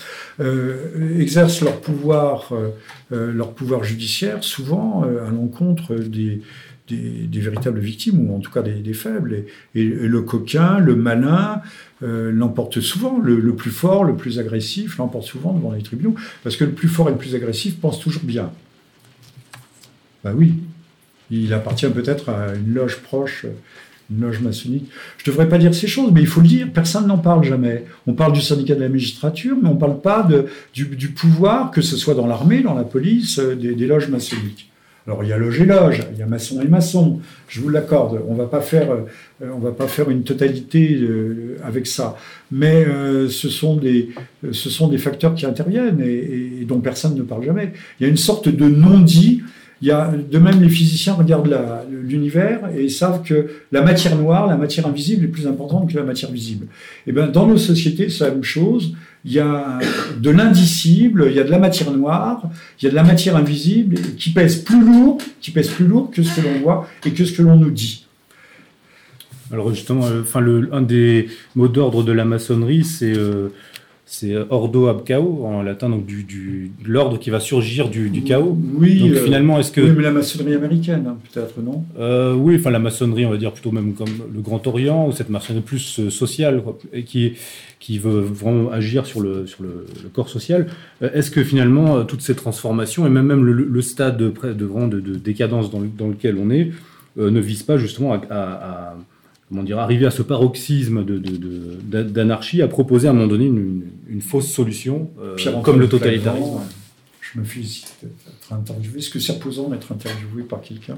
exercent 1.19 1.61
leur 1.61 1.79
pouvoir, 1.81 2.51
leur 3.09 3.53
pouvoir 3.53 3.83
judiciaire 3.83 4.43
souvent 4.43 5.03
à 5.03 5.29
l'encontre 5.29 5.95
des, 5.95 6.41
véritables 7.39 7.79
victimes, 7.79 8.29
ou 8.29 8.35
en 8.35 8.39
tout 8.39 8.51
cas 8.51 8.61
des, 8.61 8.93
faibles. 8.93 9.45
Et, 9.75 9.83
le 9.83 10.21
coquin, 10.21 10.79
le 10.79 10.95
malin, 10.95 11.61
euh, 12.03 12.31
l'emporte 12.31 12.79
souvent. 12.81 13.19
Le, 13.19 13.55
plus 13.55 13.71
fort, 13.71 14.03
le 14.03 14.15
plus 14.15 14.39
agressif, 14.39 14.97
l'emporte 14.97 15.25
souvent 15.25 15.53
devant 15.53 15.71
les 15.71 15.83
tribunaux, 15.83 16.15
parce 16.43 16.55
que 16.55 16.63
le 16.63 16.71
plus 16.71 16.87
fort 16.87 17.09
et 17.09 17.11
le 17.11 17.17
plus 17.17 17.35
agressif 17.35 17.79
pense 17.79 17.99
toujours 17.99 18.23
bien. 18.23 18.51
Ben 20.23 20.33
oui, 20.35 20.55
il 21.29 21.53
appartient 21.53 21.89
peut-être 21.89 22.29
à 22.29 22.55
une 22.55 22.73
loge 22.73 22.97
proche, 22.97 23.45
loge 24.19 24.41
maçonnique. 24.41 24.85
Je 25.17 25.29
ne 25.29 25.33
devrais 25.33 25.47
pas 25.47 25.57
dire 25.57 25.73
ces 25.73 25.87
choses, 25.87 26.11
mais 26.11 26.21
il 26.21 26.27
faut 26.27 26.41
le 26.41 26.47
dire, 26.47 26.67
personne 26.73 27.07
n'en 27.07 27.17
parle 27.17 27.43
jamais. 27.43 27.85
On 28.07 28.13
parle 28.13 28.33
du 28.33 28.41
syndicat 28.41 28.75
de 28.75 28.81
la 28.81 28.89
magistrature, 28.89 29.57
mais 29.61 29.69
on 29.69 29.75
ne 29.75 29.79
parle 29.79 30.01
pas 30.01 30.23
de, 30.23 30.45
du, 30.73 31.09
pouvoir, 31.09 31.71
que 31.71 31.81
ce 31.81 31.95
soit 31.97 32.13
dans 32.13 32.27
l'armée, 32.27 32.61
dans 32.61 32.73
la 32.73 32.83
police, 32.83 33.39
euh, 33.39 33.55
des 33.55 33.87
loges 33.87 34.09
maçonniques. 34.09 34.71
Alors 35.07 35.23
il 35.23 35.29
y 35.29 35.33
a 35.33 35.37
loge 35.37 35.59
et 35.59 35.65
loge, 35.65 36.03
il 36.13 36.19
y 36.19 36.21
a 36.21 36.27
maçon 36.27 36.61
et 36.61 36.67
maçon, 36.67 37.21
je 37.47 37.59
vous 37.59 37.69
l'accorde, 37.69 38.21
on 38.27 38.35
faire, 38.59 38.91
euh, 38.91 39.49
va 39.59 39.71
pas 39.71 39.87
faire 39.87 40.11
une 40.11 40.21
totalité 40.21 40.95
euh, 41.01 41.57
avec 41.63 41.87
ça, 41.87 42.17
mais 42.51 42.85
ce, 43.27 43.49
sont 43.49 43.77
des, 43.77 44.09
facteurs 44.99 45.33
qui 45.33 45.47
interviennent 45.47 46.01
et, 46.01 46.65
dont 46.67 46.81
personne 46.81 47.15
ne 47.15 47.23
parle 47.23 47.43
jamais. 47.43 47.73
Il 47.99 48.03
y 48.03 48.05
a 48.05 48.09
une 48.09 48.17
sorte 48.17 48.47
de 48.47 48.67
non-dit. 48.67 49.41
Il 49.81 49.87
y 49.87 49.91
a, 49.91 50.11
de 50.11 50.37
même, 50.37 50.61
les 50.61 50.69
physiciens 50.69 51.13
regardent 51.13 51.49
l'univers 52.01 52.59
et 52.75 52.89
savent 52.89 53.23
que 53.23 53.47
la 53.71 53.81
matière 53.81 54.15
noire, 54.15 54.47
la 54.47 54.57
matière 54.57 54.87
invisible 54.87 55.25
est 55.25 55.29
plus 55.29 55.47
importante 55.47 55.91
que 55.91 55.97
la 55.97 56.03
matière 56.03 56.31
visible. 56.31 56.65
Et 56.65 57.09
eh 57.09 57.11
bien, 57.11 57.27
dans 57.27 57.47
nos 57.47 57.57
sociétés, 57.57 58.09
c'est 58.09 58.25
la 58.25 58.31
même 58.31 58.43
chose 58.43 58.95
il 59.23 59.33
y 59.33 59.39
a 59.39 59.79
de 60.17 60.29
l'indicible, 60.29 61.27
il 61.29 61.35
y 61.35 61.39
a 61.39 61.43
de 61.43 61.51
la 61.51 61.59
matière 61.59 61.91
noire, 61.91 62.43
il 62.79 62.85
y 62.85 62.87
a 62.87 62.91
de 62.91 62.95
la 62.95 63.03
matière 63.03 63.35
invisible 63.35 63.95
qui 64.17 64.31
pèse 64.31 64.57
plus 64.57 64.83
lourd, 64.83 65.19
qui 65.41 65.51
pèse 65.51 65.69
plus 65.69 65.85
lourd 65.85 66.09
que 66.11 66.23
ce 66.23 66.41
que 66.41 66.41
l'on 66.41 66.59
voit 66.59 66.87
et 67.05 67.11
que 67.11 67.23
ce 67.23 67.33
que 67.33 67.41
l'on 67.41 67.55
nous 67.55 67.71
dit. 67.71 68.07
Alors 69.51 69.69
justement, 69.73 70.05
euh, 70.05 70.21
enfin 70.21 70.43
un 70.71 70.81
des 70.81 71.27
mots 71.55 71.67
d'ordre 71.67 72.03
de 72.03 72.11
la 72.11 72.25
maçonnerie, 72.25 72.83
c'est 72.83 73.15
euh, 73.15 73.49
c'est 74.13 74.35
ordo 74.49 74.87
ab 74.87 75.05
chaos 75.05 75.45
en 75.45 75.61
latin, 75.63 75.87
donc 75.89 76.05
du, 76.05 76.23
du 76.23 76.71
l'ordre 76.85 77.17
qui 77.17 77.29
va 77.29 77.39
surgir 77.39 77.87
du, 77.87 78.09
du 78.09 78.23
chaos. 78.23 78.57
Oui. 78.75 78.99
Donc 78.99 79.11
euh, 79.11 79.23
finalement, 79.23 79.57
est-ce 79.57 79.71
que 79.71 79.79
oui, 79.79 79.93
mais 79.95 80.03
la 80.03 80.11
maçonnerie 80.11 80.53
américaine, 80.53 81.05
hein, 81.07 81.17
peut-être 81.31 81.61
non? 81.61 81.85
Euh, 81.97 82.33
Oui, 82.33 82.57
enfin 82.59 82.71
la 82.71 82.79
maçonnerie, 82.79 83.25
on 83.25 83.29
va 83.29 83.37
dire 83.37 83.53
plutôt 83.53 83.71
même 83.71 83.93
comme 83.93 84.09
le 84.33 84.41
Grand 84.41 84.67
Orient 84.67 85.07
ou 85.07 85.13
cette 85.13 85.29
maçonnerie 85.29 85.63
plus 85.63 86.01
euh, 86.01 86.09
sociale 86.09 86.61
et 86.91 87.03
qui 87.05 87.35
qui 87.79 87.99
veut 87.99 88.19
vraiment 88.19 88.69
agir 88.69 89.05
sur 89.05 89.21
le 89.21 89.47
sur 89.47 89.63
le, 89.63 89.85
corps 90.13 90.27
social. 90.27 90.67
Est-ce 91.01 91.31
que 91.31 91.41
finalement 91.41 92.03
toutes 92.03 92.21
ces 92.21 92.35
transformations 92.35 93.07
et 93.07 93.09
même 93.09 93.27
même 93.27 93.45
le, 93.45 93.81
stade 93.81 94.17
de, 94.17 94.27
de, 94.27 94.51
de, 94.53 94.99
de 94.99 95.15
décadence 95.15 95.71
dans, 95.71 95.79
dans, 95.79 96.09
lequel 96.09 96.35
on 96.37 96.49
est 96.51 96.71
ne 97.15 97.39
vise 97.39 97.63
pas 97.63 97.77
justement 97.77 98.13
à, 98.13 98.19
à 98.29 98.95
comment 99.51 99.63
dire, 99.63 99.79
arriver 99.79 100.05
à 100.05 100.11
ce 100.11 100.21
paroxysme 100.21 101.03
d'anarchie, 101.03 102.57
de, 102.57 102.61
de, 102.61 102.65
à 102.65 102.69
proposer 102.69 103.07
à 103.07 103.11
un 103.11 103.13
moment 103.13 103.27
donné 103.27 103.45
une, 103.45 104.21
fausse 104.21 104.47
solution, 104.47 105.11
euh, 105.21 105.35
comme 105.61 105.79
le 105.79 105.89
totalitarisme. 105.89 106.61
Je 107.19 107.39
me 107.39 107.45
félicite 107.45 107.93
d'être 108.01 108.53
interviewé. 108.53 108.99
Est-ce 108.99 109.09
que 109.09 109.19
c'est 109.19 109.33
reposant 109.33 109.69
d'être 109.69 109.91
interviewé 109.91 110.43
par 110.43 110.61
quelqu'un? 110.61 110.97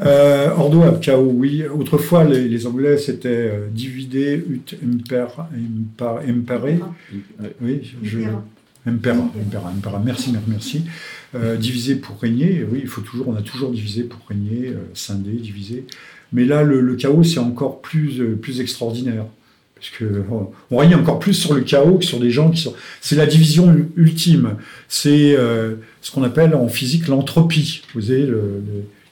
Euh, 0.00 0.50
Ordo 0.56 0.82
ab 0.82 1.00
chaos, 1.00 1.32
oui. 1.34 1.64
Autrefois, 1.66 2.24
les, 2.24 2.66
Anglais, 2.66 2.96
c'était 2.98 3.28
euh, 3.28 3.66
divider, 3.70 4.36
ut 4.36 4.62
imper, 4.82 5.48
impare. 6.26 6.68
Oui, 7.60 7.94
je. 8.02 8.20
Impera, 8.86 9.30
impera, 9.38 9.68
impera. 9.68 10.02
Merci, 10.04 10.34
merci. 10.46 10.84
Euh, 11.34 11.56
diviser 11.56 11.96
pour 11.96 12.18
régner, 12.18 12.64
oui, 12.70 12.80
il 12.82 12.88
faut 12.88 13.02
toujours, 13.02 13.28
on 13.28 13.36
a 13.36 13.42
toujours 13.42 13.70
divisé 13.70 14.04
pour 14.04 14.20
régner, 14.26 14.68
euh, 14.68 14.78
scinder, 14.94 15.32
diviser. 15.32 15.84
Mais 16.32 16.44
là, 16.44 16.62
le, 16.62 16.94
chaos, 16.96 17.22
c'est 17.22 17.40
encore 17.40 17.82
plus, 17.82 18.22
plus 18.40 18.60
extraordinaire. 18.60 19.26
Parce 19.74 19.90
qu'on 19.96 20.52
on 20.70 20.76
règne 20.76 20.94
encore 20.94 21.18
plus 21.18 21.34
sur 21.34 21.54
le 21.54 21.62
chaos 21.62 21.98
que 21.98 22.04
sur 22.04 22.20
des 22.20 22.30
gens 22.30 22.50
qui 22.50 22.62
sont. 22.62 22.74
C'est 23.00 23.16
la 23.16 23.26
division 23.26 23.74
ultime. 23.96 24.56
C'est 24.88 25.34
ce 26.02 26.10
qu'on 26.12 26.22
appelle 26.22 26.54
en 26.54 26.68
physique 26.68 27.08
l'entropie. 27.08 27.82
Vous 27.94 28.02
savez, 28.02 28.26
le, 28.26 28.62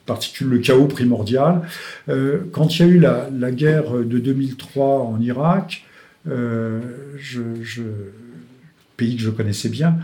particule 0.04 0.48
le 0.48 0.58
chaos 0.58 0.86
primordial. 0.86 1.62
quand 2.52 2.78
il 2.78 2.86
y 2.86 2.88
a 2.88 2.92
eu 2.92 2.98
la, 3.00 3.50
guerre 3.50 3.92
de 3.92 4.18
2003 4.18 5.04
en 5.04 5.20
Irak, 5.22 5.84
je, 6.26 7.82
pays 8.98 9.16
que 9.16 9.22
je 9.22 9.30
connaissais 9.30 9.70
bien, 9.70 9.96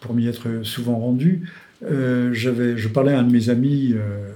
pour 0.00 0.14
m'y 0.14 0.26
être 0.26 0.64
souvent 0.64 0.98
rendu, 0.98 1.44
euh, 1.84 2.30
je 2.32 2.88
parlais 2.88 3.12
à 3.12 3.20
un 3.20 3.22
de 3.22 3.32
mes 3.32 3.48
amis 3.48 3.94
euh, 3.94 4.32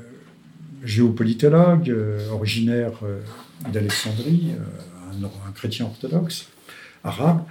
géopolitologue, 0.85 1.91
euh, 1.91 2.31
originaire 2.31 2.93
d'Alexandrie, 3.73 4.53
un, 5.23 5.53
chrétien 5.53 5.87
orthodoxe, 5.87 6.49
arabe, 7.03 7.43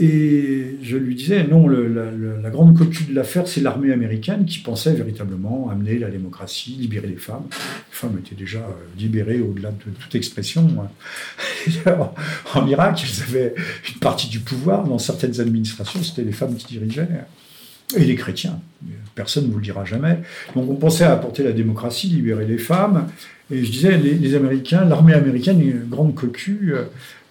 et 0.00 0.78
je 0.80 0.96
lui 0.96 1.16
disais, 1.16 1.44
non, 1.44 1.66
la, 1.66 2.50
grande 2.50 2.78
coquille 2.78 3.08
de 3.08 3.14
l'affaire, 3.14 3.48
c'est 3.48 3.60
l'armée 3.60 3.92
américaine 3.92 4.44
qui 4.44 4.60
pensait 4.60 4.94
véritablement 4.94 5.70
amener 5.70 5.98
la 5.98 6.08
démocratie, 6.08 6.76
libérer 6.78 7.08
les 7.08 7.16
femmes. 7.16 7.46
Les 7.50 7.56
femmes 7.96 8.16
étaient 8.24 8.36
déjà 8.36 8.64
libérées 8.96 9.40
au-delà 9.40 9.72
de 9.72 9.90
toute 9.90 10.14
expression. 10.14 10.68
Hein. 10.80 11.74
en 12.54 12.66
Irak, 12.68 13.02
elles 13.02 13.22
avaient 13.24 13.54
une 13.92 13.98
partie 13.98 14.28
du 14.28 14.38
pouvoir. 14.38 14.84
Dans 14.84 14.98
certaines 14.98 15.40
administrations, 15.40 16.00
c'était 16.04 16.22
les 16.22 16.32
femmes 16.32 16.54
qui 16.54 16.66
dirigeaient 16.66 17.08
et 17.96 18.04
les 18.04 18.14
chrétiens. 18.14 18.60
Personne 19.14 19.46
ne 19.46 19.50
vous 19.50 19.58
le 19.58 19.64
dira 19.64 19.84
jamais. 19.84 20.18
Donc 20.54 20.70
on 20.70 20.76
pensait 20.76 21.04
à 21.04 21.12
apporter 21.12 21.42
la 21.42 21.52
démocratie, 21.52 22.08
libérer 22.08 22.46
les 22.46 22.58
femmes. 22.58 23.08
Et 23.50 23.64
je 23.64 23.70
disais, 23.70 23.96
les, 23.96 24.34
Américains, 24.34 24.84
l'armée 24.84 25.14
américaine 25.14 25.60
est 25.60 25.64
une 25.64 25.88
grande 25.88 26.14
cocu. 26.14 26.74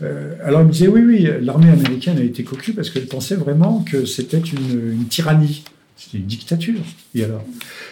Euh, 0.02 0.34
alors 0.44 0.62
ils 0.62 0.68
me 0.68 0.72
disaient, 0.72 0.88
oui, 0.88 1.02
oui, 1.02 1.30
l'armée 1.42 1.70
américaine 1.70 2.18
a 2.18 2.24
été 2.24 2.44
cocu 2.44 2.74
parce 2.74 2.90
qu'elle 2.90 3.06
pensait 3.06 3.36
vraiment 3.36 3.86
que 3.90 4.06
c'était 4.06 4.40
une, 4.40 5.06
tyrannie. 5.10 5.64
C'était 5.96 6.18
une 6.18 6.26
dictature. 6.26 6.80
Et 7.16 7.24
alors 7.24 7.46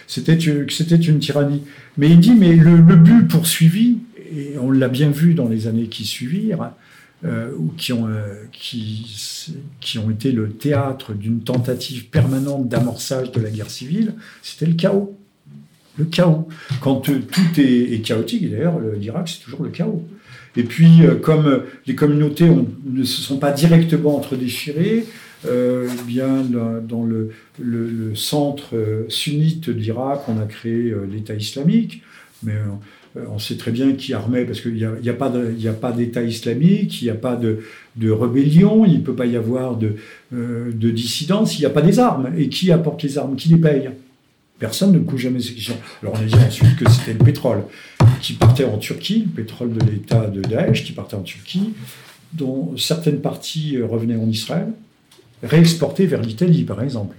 C'était 0.06 0.38
c'était 0.68 0.96
une 0.96 1.18
tyrannie. 1.18 1.62
Mais 1.96 2.10
il 2.10 2.18
dit, 2.18 2.34
mais 2.34 2.54
le, 2.54 2.76
le 2.76 2.96
but 2.96 3.28
poursuivi, 3.28 3.98
et 4.36 4.58
on 4.60 4.70
l'a 4.70 4.88
bien 4.88 5.10
vu 5.10 5.34
dans 5.34 5.48
les 5.48 5.68
années 5.68 5.86
qui 5.86 6.04
suivirent, 6.04 6.72
euh, 7.24 7.50
ou 7.56 7.72
qui 7.78 7.94
ont, 7.94 8.08
euh, 8.08 8.44
qui, 8.52 9.98
ont 9.98 10.10
été 10.10 10.32
le 10.32 10.50
théâtre 10.50 11.14
d'une 11.14 11.40
tentative 11.40 12.10
permanente 12.10 12.68
d'amorçage 12.68 13.32
de 13.32 13.40
la 13.40 13.48
guerre 13.48 13.70
civile, 13.70 14.16
c'était 14.42 14.66
le 14.66 14.74
chaos. 14.74 15.16
Le 15.96 16.04
chaos. 16.04 16.46
Quand 16.82 17.08
euh, 17.08 17.20
tout 17.20 17.58
est, 17.60 18.04
chaotique, 18.04 18.50
d'ailleurs 18.50 18.78
l'Irak 18.80 19.30
c'est 19.30 19.42
toujours 19.42 19.62
le 19.62 19.70
chaos. 19.70 20.06
Et 20.56 20.62
puis, 20.64 21.00
comme 21.22 21.64
les 21.86 21.94
communautés 21.94 22.50
ne 22.84 23.04
se 23.04 23.22
sont 23.22 23.38
pas 23.38 23.52
directement 23.52 24.16
entre-déchirées, 24.16 25.06
bien 26.06 26.42
dans 26.44 27.04
le, 27.04 27.30
le, 27.58 28.14
centre 28.14 28.74
sunnite 29.08 29.68
d'Irak, 29.68 30.22
on 30.28 30.40
a 30.40 30.46
créé 30.46 30.94
l'État 31.10 31.34
islamique, 31.34 32.02
mais 32.42 32.54
on 33.30 33.38
sait 33.38 33.56
très 33.56 33.70
bien 33.70 33.92
qui 33.92 34.12
armait, 34.14 34.44
parce 34.44 34.60
qu'il 34.60 34.74
n'y 34.74 35.08
a, 35.08 35.12
pas 35.14 35.92
d'État 35.92 36.22
islamique, 36.22 37.00
il 37.02 37.04
n'y 37.04 37.10
a 37.10 37.14
pas 37.14 37.36
de, 37.36 37.60
rébellion, 38.10 38.84
il 38.84 38.94
ne 38.94 39.02
peut 39.02 39.14
pas 39.14 39.26
y 39.26 39.36
avoir 39.36 39.76
de, 39.76 39.96
euh, 40.34 40.70
de 40.72 40.90
dissidence, 40.90 41.58
il 41.58 41.60
n'y 41.60 41.66
a 41.66 41.70
pas 41.70 41.82
des 41.82 41.98
armes. 41.98 42.30
Et 42.36 42.48
qui 42.48 42.70
apporte 42.72 43.02
les 43.02 43.18
armes? 43.18 43.36
Qui 43.36 43.48
les 43.48 43.56
paye? 43.56 43.90
Personne 44.58 44.92
ne 44.92 44.98
couche 44.98 45.22
jamais 45.22 45.40
ces 45.40 45.52
questions. 45.52 45.76
Alors 46.02 46.14
on 46.18 46.22
a 46.22 46.24
dit 46.24 46.34
ensuite 46.34 46.76
que 46.76 46.90
c'était 46.90 47.12
le 47.12 47.24
pétrole 47.24 47.64
qui 48.22 48.32
partait 48.32 48.64
en 48.64 48.78
Turquie, 48.78 49.26
le 49.26 49.42
pétrole 49.42 49.72
de 49.72 49.84
l'État 49.84 50.26
de 50.26 50.40
Daesh 50.40 50.84
qui 50.84 50.92
partait 50.92 51.16
en 51.16 51.22
Turquie, 51.22 51.74
dont 52.32 52.74
certaines 52.78 53.20
parties 53.20 53.80
revenaient 53.82 54.16
en 54.16 54.28
Israël, 54.28 54.68
réexportées 55.42 56.06
vers 56.06 56.22
l'Italie 56.22 56.64
par 56.64 56.82
exemple. 56.82 57.16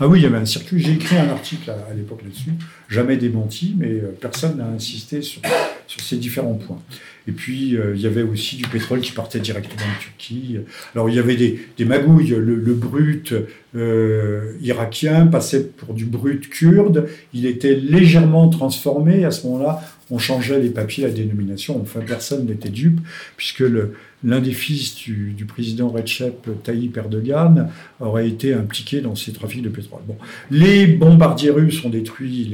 Ah 0.00 0.08
oui, 0.08 0.20
il 0.20 0.22
y 0.22 0.26
avait 0.26 0.38
un 0.38 0.46
circuit. 0.46 0.80
J'ai 0.80 0.92
écrit 0.92 1.16
un 1.18 1.28
article 1.28 1.70
à, 1.70 1.94
l'époque 1.94 2.22
là-dessus, 2.22 2.52
jamais 2.88 3.16
démenti, 3.16 3.74
mais 3.76 3.90
euh, 3.90 4.16
personne 4.18 4.56
n'a 4.56 4.66
insisté 4.66 5.20
sur, 5.20 5.42
ces 5.86 6.16
différents 6.16 6.54
points. 6.54 6.80
Et 7.28 7.32
puis, 7.32 7.76
euh, 7.76 7.94
il 7.94 8.00
y 8.00 8.06
avait 8.06 8.22
aussi 8.22 8.56
du 8.56 8.66
pétrole 8.68 9.00
qui 9.00 9.12
partait 9.12 9.38
directement 9.38 9.82
de 9.82 10.02
Turquie. 10.02 10.58
Alors, 10.94 11.10
il 11.10 11.14
y 11.14 11.18
avait 11.18 11.36
des, 11.36 11.84
magouilles. 11.84 12.28
Le, 12.38 12.74
brut 12.74 13.34
euh, 13.74 14.52
irakien 14.62 15.26
passait 15.26 15.66
pour 15.66 15.92
du 15.92 16.06
brut 16.06 16.48
kurde. 16.48 17.08
Il 17.34 17.44
était 17.44 17.74
légèrement 17.74 18.48
transformé. 18.48 19.24
À 19.24 19.30
ce 19.30 19.46
moment-là, 19.46 19.82
on 20.10 20.18
changeait 20.18 20.60
les 20.60 20.70
papiers, 20.70 21.04
la 21.04 21.10
dénomination. 21.10 21.80
Enfin, 21.80 22.00
personne 22.00 22.46
n'était 22.46 22.70
dupe, 22.70 23.00
puisque 23.36 23.60
le, 23.60 23.94
l'un 24.26 24.40
des 24.40 24.52
fils 24.52 24.96
du, 24.96 25.46
président 25.46 25.88
Recep 25.88 26.48
Tayyip 26.64 26.96
Erdogan 26.96 27.70
aurait 28.00 28.28
été 28.28 28.52
impliqué 28.52 29.00
dans 29.00 29.14
ces 29.14 29.32
trafics 29.32 29.62
de 29.62 29.68
pétrole. 29.68 30.02
Les 30.50 30.86
bombardiers 30.86 31.50
russes 31.50 31.82
ont 31.84 31.88
détruit 31.88 32.44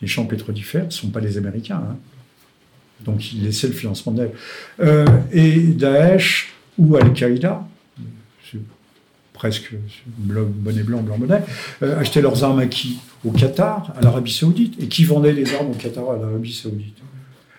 les, 0.00 0.08
champs 0.08 0.24
pétrolifères, 0.24 0.86
ce 0.88 0.98
ne 0.98 1.02
sont 1.02 1.10
pas 1.10 1.20
les 1.20 1.36
Américains. 1.36 1.82
Hein. 1.88 1.96
Donc 3.04 3.32
ils 3.32 3.44
laissaient 3.44 3.68
le 3.68 3.74
financement 3.74 4.12
d'elle. 4.12 4.32
Euh, 4.80 5.06
et 5.30 5.58
Daesh 5.58 6.52
ou 6.78 6.96
Al-Qaïda, 6.96 7.68
presque 9.34 9.74
bonnet 10.18 10.82
blanc, 10.82 11.02
blanc 11.02 11.18
bonnet, 11.18 11.42
euh, 11.82 12.00
achetaient 12.00 12.22
leurs 12.22 12.42
armes 12.42 12.60
à 12.60 12.66
qui? 12.66 12.98
Au 13.24 13.30
Qatar, 13.30 13.92
à 13.96 14.00
l'Arabie 14.00 14.32
Saoudite. 14.32 14.82
Et 14.82 14.88
qui 14.88 15.04
vendait 15.04 15.32
les 15.32 15.54
armes 15.54 15.70
au 15.70 15.74
Qatar, 15.74 16.10
à 16.10 16.16
l'Arabie 16.16 16.52
Saoudite? 16.52 17.01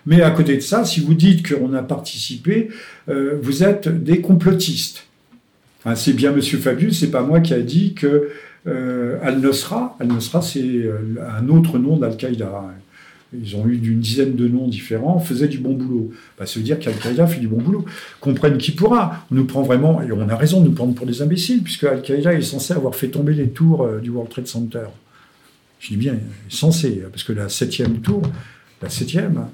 Mais 0.06 0.20
à 0.20 0.30
côté 0.30 0.56
de 0.56 0.60
ça, 0.60 0.84
si 0.84 1.00
vous 1.00 1.14
dites 1.14 1.48
qu'on 1.48 1.72
a 1.72 1.82
participé, 1.82 2.68
euh, 3.08 3.38
vous 3.42 3.62
êtes 3.62 3.88
des 3.88 4.20
complotistes. 4.20 5.06
c'est 5.94 6.12
bien 6.12 6.32
Monsieur 6.32 6.58
Fabius, 6.58 7.00
c'est 7.00 7.10
pas 7.10 7.22
moi 7.22 7.40
qui 7.40 7.54
a 7.54 7.60
dit 7.60 7.94
que 7.94 8.30
euh, 8.66 9.18
Al-Nusra, 9.22 9.96
Al-Nusra 10.00 10.42
c'est 10.42 10.62
euh, 10.62 10.98
un 11.38 11.48
autre 11.48 11.78
nom 11.78 11.96
d'Al-Qaïda. 11.96 12.64
Ils 13.36 13.56
ont 13.56 13.66
eu 13.66 13.78
d'une 13.78 13.98
dizaine 13.98 14.36
de 14.36 14.46
noms 14.46 14.68
différents, 14.68 15.18
faisaient 15.18 15.48
du 15.48 15.58
bon 15.58 15.72
boulot. 15.72 16.12
Bah, 16.38 16.46
ça 16.46 16.60
veut 16.60 16.64
dire 16.64 16.78
qu'Al-Qaïda 16.78 17.26
fait 17.26 17.40
du 17.40 17.48
bon 17.48 17.60
boulot. 17.60 17.84
Comprenne 18.20 18.58
qui 18.58 18.70
pourra. 18.70 19.26
On 19.32 19.34
nous 19.34 19.44
prend 19.44 19.62
vraiment, 19.62 20.00
et 20.02 20.12
on 20.12 20.28
a 20.28 20.36
raison 20.36 20.60
de 20.60 20.68
nous 20.68 20.74
prendre 20.74 20.94
pour 20.94 21.04
des 21.04 21.20
imbéciles, 21.20 21.62
puisque 21.62 21.82
Al-Qaïda 21.82 22.32
est 22.32 22.42
censé 22.42 22.74
avoir 22.74 22.94
fait 22.94 23.08
tomber 23.08 23.34
les 23.34 23.48
tours 23.48 23.88
du 24.00 24.10
World 24.10 24.30
Trade 24.30 24.46
Center. 24.46 24.84
Je 25.80 25.88
dis 25.88 25.96
bien, 25.96 26.14
censé, 26.48 27.02
parce 27.10 27.24
que 27.24 27.32
la 27.32 27.48
septième 27.48 27.98
tour, 28.02 28.22
la 28.80 28.88
septième, 28.88 29.46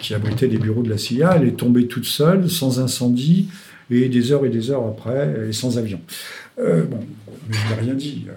qui 0.00 0.14
abritait 0.14 0.48
des 0.48 0.58
bureaux 0.58 0.82
de 0.82 0.90
la 0.90 0.98
CIA, 0.98 1.36
elle 1.36 1.48
est 1.48 1.56
tombée 1.56 1.86
toute 1.86 2.06
seule, 2.06 2.48
sans 2.50 2.80
incendie, 2.80 3.48
et 3.90 4.08
des 4.08 4.32
heures 4.32 4.44
et 4.44 4.48
des 4.48 4.70
heures 4.70 4.86
après, 4.86 5.48
et 5.48 5.52
sans 5.52 5.78
avion. 5.78 6.00
Euh, 6.58 6.84
bon, 6.84 7.00
mais 7.48 7.54
je 7.56 7.74
n'ai 7.74 7.80
rien 7.80 7.94
dit. 7.94 8.26
Euh, 8.28 8.32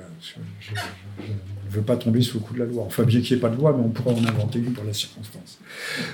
je, 0.59 0.71
ne 0.71 1.75
veux 1.75 1.81
pas 1.81 1.97
tomber 1.97 2.21
sous 2.21 2.39
le 2.39 2.43
coup 2.43 2.53
de 2.55 2.59
la 2.59 2.65
loi. 2.65 2.83
Enfin, 2.85 3.03
bien 3.03 3.21
qu'il 3.21 3.35
n'y 3.35 3.39
ait 3.39 3.41
pas 3.41 3.49
de 3.49 3.55
loi, 3.55 3.75
mais 3.77 3.83
on 3.83 3.89
pourrait 3.89 4.15
en 4.15 4.25
inventer 4.25 4.57
une 4.59 4.73
pour 4.73 4.83
la 4.83 4.93
circonstance. 4.93 5.59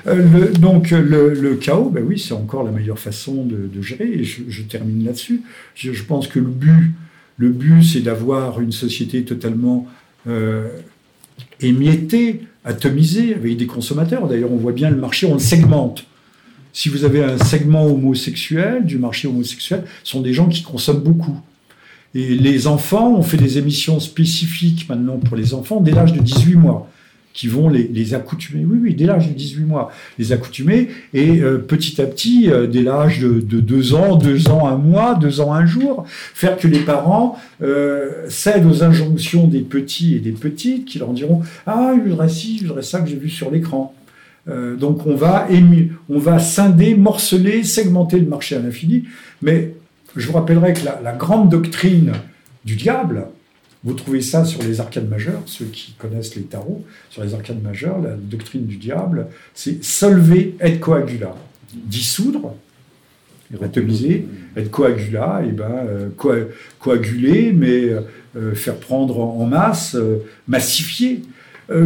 Euh, 0.05 0.51
donc, 0.51 0.91
le, 0.91 1.55
chaos, 1.55 1.89
ben 1.89 2.03
oui, 2.05 2.19
c'est 2.19 2.33
encore 2.33 2.63
la 2.63 2.71
meilleure 2.71 2.99
façon 2.99 3.45
de, 3.45 3.81
gérer, 3.81 4.09
et 4.09 4.23
je, 4.23 4.61
termine 4.63 5.05
là-dessus. 5.05 5.41
Je, 5.73 6.03
pense 6.03 6.27
que 6.27 6.39
le 6.39 6.47
but, 6.47 6.93
le 7.37 7.49
but 7.49 7.83
c'est 7.83 8.01
d'avoir 8.01 8.59
une 8.59 8.73
société 8.73 9.23
totalement 9.23 9.87
émiettée, 11.61 12.41
atomisé 12.65 13.35
avec 13.35 13.57
des 13.57 13.67
consommateurs. 13.67 14.27
D'ailleurs, 14.27 14.51
on 14.51 14.57
voit 14.57 14.73
bien 14.73 14.89
le 14.89 14.97
marché, 14.97 15.25
on 15.27 15.33
le 15.33 15.39
segmente. 15.39 16.05
Si 16.73 16.89
vous 16.89 17.05
avez 17.05 17.23
un 17.23 17.37
segment 17.37 17.85
homosexuel, 17.85 18.85
du 18.85 18.97
marché 18.97 19.27
homosexuel, 19.27 19.83
ce 20.03 20.11
sont 20.11 20.21
des 20.21 20.33
gens 20.33 20.49
qui 20.49 20.63
consomment 20.63 21.03
beaucoup. 21.03 21.39
Et 22.13 22.35
les 22.35 22.67
enfants, 22.67 23.15
on 23.15 23.21
fait 23.21 23.37
des 23.37 23.57
émissions 23.57 23.99
spécifiques 23.99 24.89
maintenant 24.89 25.17
pour 25.17 25.37
les 25.37 25.53
enfants 25.53 25.79
dès 25.79 25.91
l'âge 25.91 26.13
de 26.13 26.19
18 26.19 26.55
mois 26.55 26.89
qui 27.35 27.49
vont 27.49 27.67
les, 27.67 28.13
accoutumer, 28.13 28.63
oui, 28.65 28.79
oui, 28.81 28.95
dès 28.95 29.05
l'âge 29.05 29.27
de 29.27 29.33
18 29.33 29.65
mois, 29.65 29.91
les 30.17 30.31
accoutumer, 30.31 30.87
et 31.13 31.41
euh, 31.41 31.57
petit 31.57 32.01
à 32.01 32.05
petit, 32.05 32.49
euh, 32.49 32.65
dès 32.65 32.81
l'âge 32.81 33.19
de, 33.19 33.41
de 33.41 33.59
2 33.59 33.93
ans, 33.93 34.15
2 34.15 34.47
ans, 34.49 34.65
un 34.65 34.77
mois, 34.77 35.15
2 35.15 35.41
ans, 35.41 35.53
un 35.53 35.65
jour, 35.65 36.05
faire 36.07 36.57
que 36.57 36.69
les 36.69 36.79
parents 36.79 37.37
euh, 37.61 38.23
cèdent 38.29 38.65
aux 38.65 38.83
injonctions 38.83 39.47
des 39.47 39.59
petits 39.59 40.15
et 40.15 40.19
des 40.19 40.31
petites 40.31 40.85
qui 40.85 40.97
leur 40.97 41.09
diront 41.09 41.41
Ah, 41.67 41.93
je 41.93 42.09
voudrais 42.09 42.29
ci, 42.29 42.57
je 42.59 42.67
voudrais 42.67 42.83
ça 42.83 43.01
que 43.01 43.09
j'ai 43.09 43.17
vu 43.17 43.29
sur 43.29 43.51
l'écran. 43.51 43.93
donc 44.47 45.05
on 45.05 45.15
va, 45.15 45.47
on 46.07 46.19
va 46.19 46.39
scinder, 46.39 46.95
morceler, 46.95 47.63
segmenter 47.63 48.17
le 48.17 48.27
marché 48.27 48.55
à 48.55 48.59
l'infini, 48.59 49.03
mais 49.41 49.73
je 50.15 50.25
vous 50.25 50.33
rappellerai 50.33 50.71
que 50.71 50.85
la 50.85 51.11
grande 51.11 51.49
doctrine 51.49 52.13
du 52.63 52.75
diable, 52.77 53.27
vous 53.85 53.93
trouvez 53.93 54.21
ça 54.21 54.45
sur 54.45 54.63
les 54.63 54.81
arcades 54.81 55.07
majeures, 55.07 55.43
ceux 55.45 55.65
qui 55.65 55.93
connaissent 55.93 56.35
les 56.35 56.41
tarots, 56.41 56.83
sur 57.11 57.23
les 57.23 57.35
arcades 57.35 57.61
majeures, 57.61 58.01
la 58.01 58.15
doctrine 58.15 58.65
du 58.65 58.77
diable, 58.77 59.27
c'est 59.53 59.83
solver 59.83 60.57
et 60.59 60.79
coagula. 60.79 61.35
Dissoudre, 61.71 62.55
atomiser, 63.61 64.25
être 64.57 64.71
coagula, 64.71 65.43
et 65.47 65.51
ben, 65.51 65.69
euh, 65.87 66.45
coaguler, 66.79 67.53
mais 67.53 67.91
euh, 68.35 68.55
faire 68.55 68.77
prendre 68.77 69.19
en 69.19 69.45
masse, 69.45 69.95
euh, 69.95 70.17
massifier. 70.47 71.21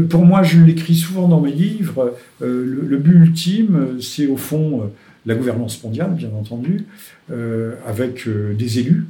pour 0.09 0.25
moi, 0.25 0.41
je 0.43 0.59
l'écris 0.59 0.95
souvent 0.95 1.27
dans 1.27 1.41
mes 1.41 1.51
livres. 1.53 2.17
le, 2.41 2.97
but 2.97 3.15
ultime, 3.15 3.97
c'est 4.01 4.27
au 4.27 4.35
fond 4.37 4.91
la 5.25 5.35
gouvernance 5.35 5.81
mondiale, 5.83 6.11
bien 6.15 6.31
entendu, 6.37 6.85
avec 7.85 8.27
des 8.27 8.79
élus, 8.79 9.05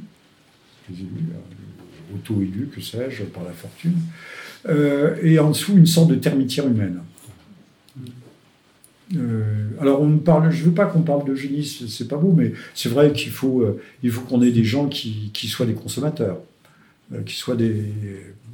auto-élus, 2.14 2.68
que 2.74 2.80
sais-je, 2.80 3.24
par 3.24 3.44
la 3.44 3.52
fortune, 3.52 3.96
et 5.22 5.38
en 5.38 5.50
dessous 5.50 5.76
une 5.76 5.86
sorte 5.86 6.08
de 6.08 6.16
termitière 6.16 6.66
humaine. 6.66 7.00
Euh, 9.16 9.70
alors, 9.80 10.00
on 10.00 10.18
parle, 10.18 10.50
je 10.52 10.60
ne 10.60 10.66
veux 10.66 10.74
pas 10.74 10.86
qu'on 10.86 11.02
parle 11.02 11.26
de 11.26 11.34
génie, 11.34 11.64
c'est 11.64 12.08
pas 12.08 12.16
beau, 12.16 12.32
mais 12.32 12.52
c'est 12.74 12.88
vrai 12.88 13.12
qu'il 13.12 13.32
faut, 13.32 13.62
euh, 13.62 13.80
faut 14.10 14.20
qu'on 14.22 14.42
ait 14.42 14.52
des 14.52 14.64
gens 14.64 14.88
qui, 14.88 15.30
soient 15.48 15.66
des 15.66 15.74
consommateurs, 15.74 16.38
euh, 17.12 17.22
qui 17.22 17.34
soient 17.34 17.56
des 17.56 17.92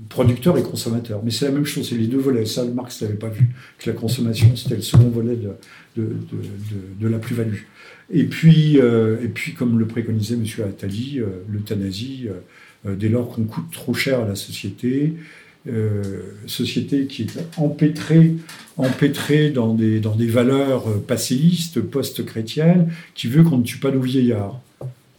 producteurs 0.08 0.56
et 0.56 0.62
consommateurs. 0.62 1.20
Mais 1.24 1.30
c'est 1.30 1.46
la 1.46 1.52
même 1.52 1.66
chose, 1.66 1.88
c'est 1.88 1.96
les 1.96 2.06
deux 2.06 2.18
volets. 2.18 2.46
Ça, 2.46 2.64
Marx 2.64 3.02
n'avait 3.02 3.14
pas 3.14 3.28
vu, 3.28 3.48
que 3.78 3.90
la 3.90 3.96
consommation, 3.96 4.56
c'était 4.56 4.76
le 4.76 4.82
second 4.82 5.08
volet 5.08 5.36
de, 5.36 5.56
de 5.96 7.08
la 7.08 7.18
plus-value. 7.18 7.62
Et 8.10 8.24
puis, 8.24 8.76
et 8.76 9.28
puis, 9.28 9.52
comme 9.54 9.78
le 9.78 9.86
préconisait 9.86 10.36
M. 10.36 10.44
Attali, 10.64 11.20
l'euthanasie, 11.50 12.28
dès 12.94 13.08
lors 13.08 13.28
qu'on 13.28 13.44
coûte 13.44 13.70
trop 13.72 13.94
cher 13.94 14.20
à 14.20 14.28
la 14.28 14.36
société, 14.36 15.14
euh, 15.68 16.20
société 16.46 17.06
qui 17.06 17.22
est 17.22 17.38
empêtrée, 17.56 18.34
empêtrée 18.76 19.50
dans, 19.50 19.74
des, 19.74 19.98
dans 19.98 20.14
des 20.14 20.28
valeurs 20.28 20.88
euh, 20.88 21.04
passéistes, 21.04 21.80
post-chrétiennes, 21.80 22.92
qui 23.16 23.26
veut 23.26 23.42
qu'on 23.42 23.58
ne 23.58 23.64
tue 23.64 23.78
pas 23.78 23.90
nos 23.90 24.00
vieillards. 24.00 24.60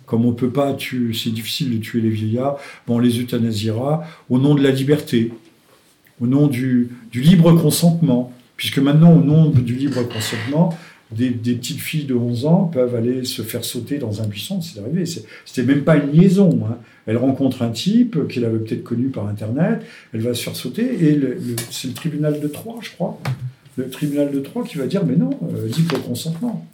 Comme 0.06 0.26
on 0.26 0.32
peut 0.32 0.50
pas 0.50 0.78
c'est 0.80 1.34
difficile 1.34 1.78
de 1.78 1.84
tuer 1.84 2.00
les 2.00 2.10
vieillards, 2.10 2.58
on 2.88 3.00
les 3.00 3.20
euthanasiera 3.20 4.06
au 4.30 4.40
nom 4.40 4.56
de 4.56 4.64
la 4.64 4.72
liberté, 4.72 5.34
au 6.22 6.28
nom 6.28 6.48
du, 6.48 6.92
du 7.12 7.20
libre 7.20 7.52
consentement. 7.52 8.32
Puisque 8.56 8.80
maintenant, 8.80 9.14
au 9.14 9.22
nom 9.22 9.50
du 9.50 9.76
libre 9.76 10.02
consentement, 10.04 10.78
des, 11.12 11.32
petites 11.32 11.80
filles 11.80 12.06
de 12.06 12.14
11 12.14 12.46
ans 12.46 12.70
peuvent 12.72 12.96
aller 12.96 13.24
se 13.24 13.42
faire 13.42 13.64
sauter 13.64 13.98
dans 13.98 14.22
un 14.22 14.28
buisson, 14.28 14.62
c'est 14.62 14.80
arrivé. 14.80 15.06
C'était 15.46 15.64
même 15.64 15.84
pas 15.84 15.96
une 15.96 16.12
liaison. 16.12 16.60
Hein. 16.70 16.78
Elle 17.06 17.18
rencontre 17.18 17.62
un 17.62 17.70
type 17.70 18.28
qu'elle 18.28 18.46
avait 18.46 18.60
peut-être 18.60 18.84
connu 18.84 19.08
par 19.08 19.28
Internet, 19.28 19.82
elle 20.14 20.22
va 20.22 20.34
se 20.34 20.44
faire 20.44 20.56
sauter, 20.56 20.84
et 20.84 21.20
c'est 21.72 21.88
le 21.88 21.94
tribunal 21.94 22.40
de 22.42 22.48
Troyes, 22.48 22.80
je 22.82 22.92
crois, 22.92 23.20
le 23.78 23.90
tribunal 23.90 24.32
de 24.32 24.40
Troyes 24.40 24.66
qui 24.66 24.78
va 24.78 24.88
dire, 24.88 25.06
mais 25.06 25.16
non, 25.16 25.30
euh, 25.54 25.68
dit 25.70 25.86
consentement. 26.06 26.68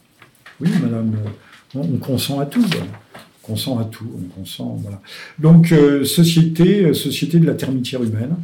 Oui, 0.59 0.69
madame, 0.81 1.15
euh, 1.75 1.79
on, 1.79 1.97
consent 1.97 2.39
à 2.39 2.45
tout. 2.45 2.65
On 3.43 3.47
consent 3.47 3.77
à 3.77 3.85
tout, 3.85 4.09
on 4.15 4.39
consent. 4.39 4.81
Donc, 5.37 5.71
euh, 5.71 6.03
société, 6.05 6.93
société 6.93 7.39
de 7.39 7.45
la 7.45 7.53
termitière 7.53 8.01
humaine, 8.01 8.35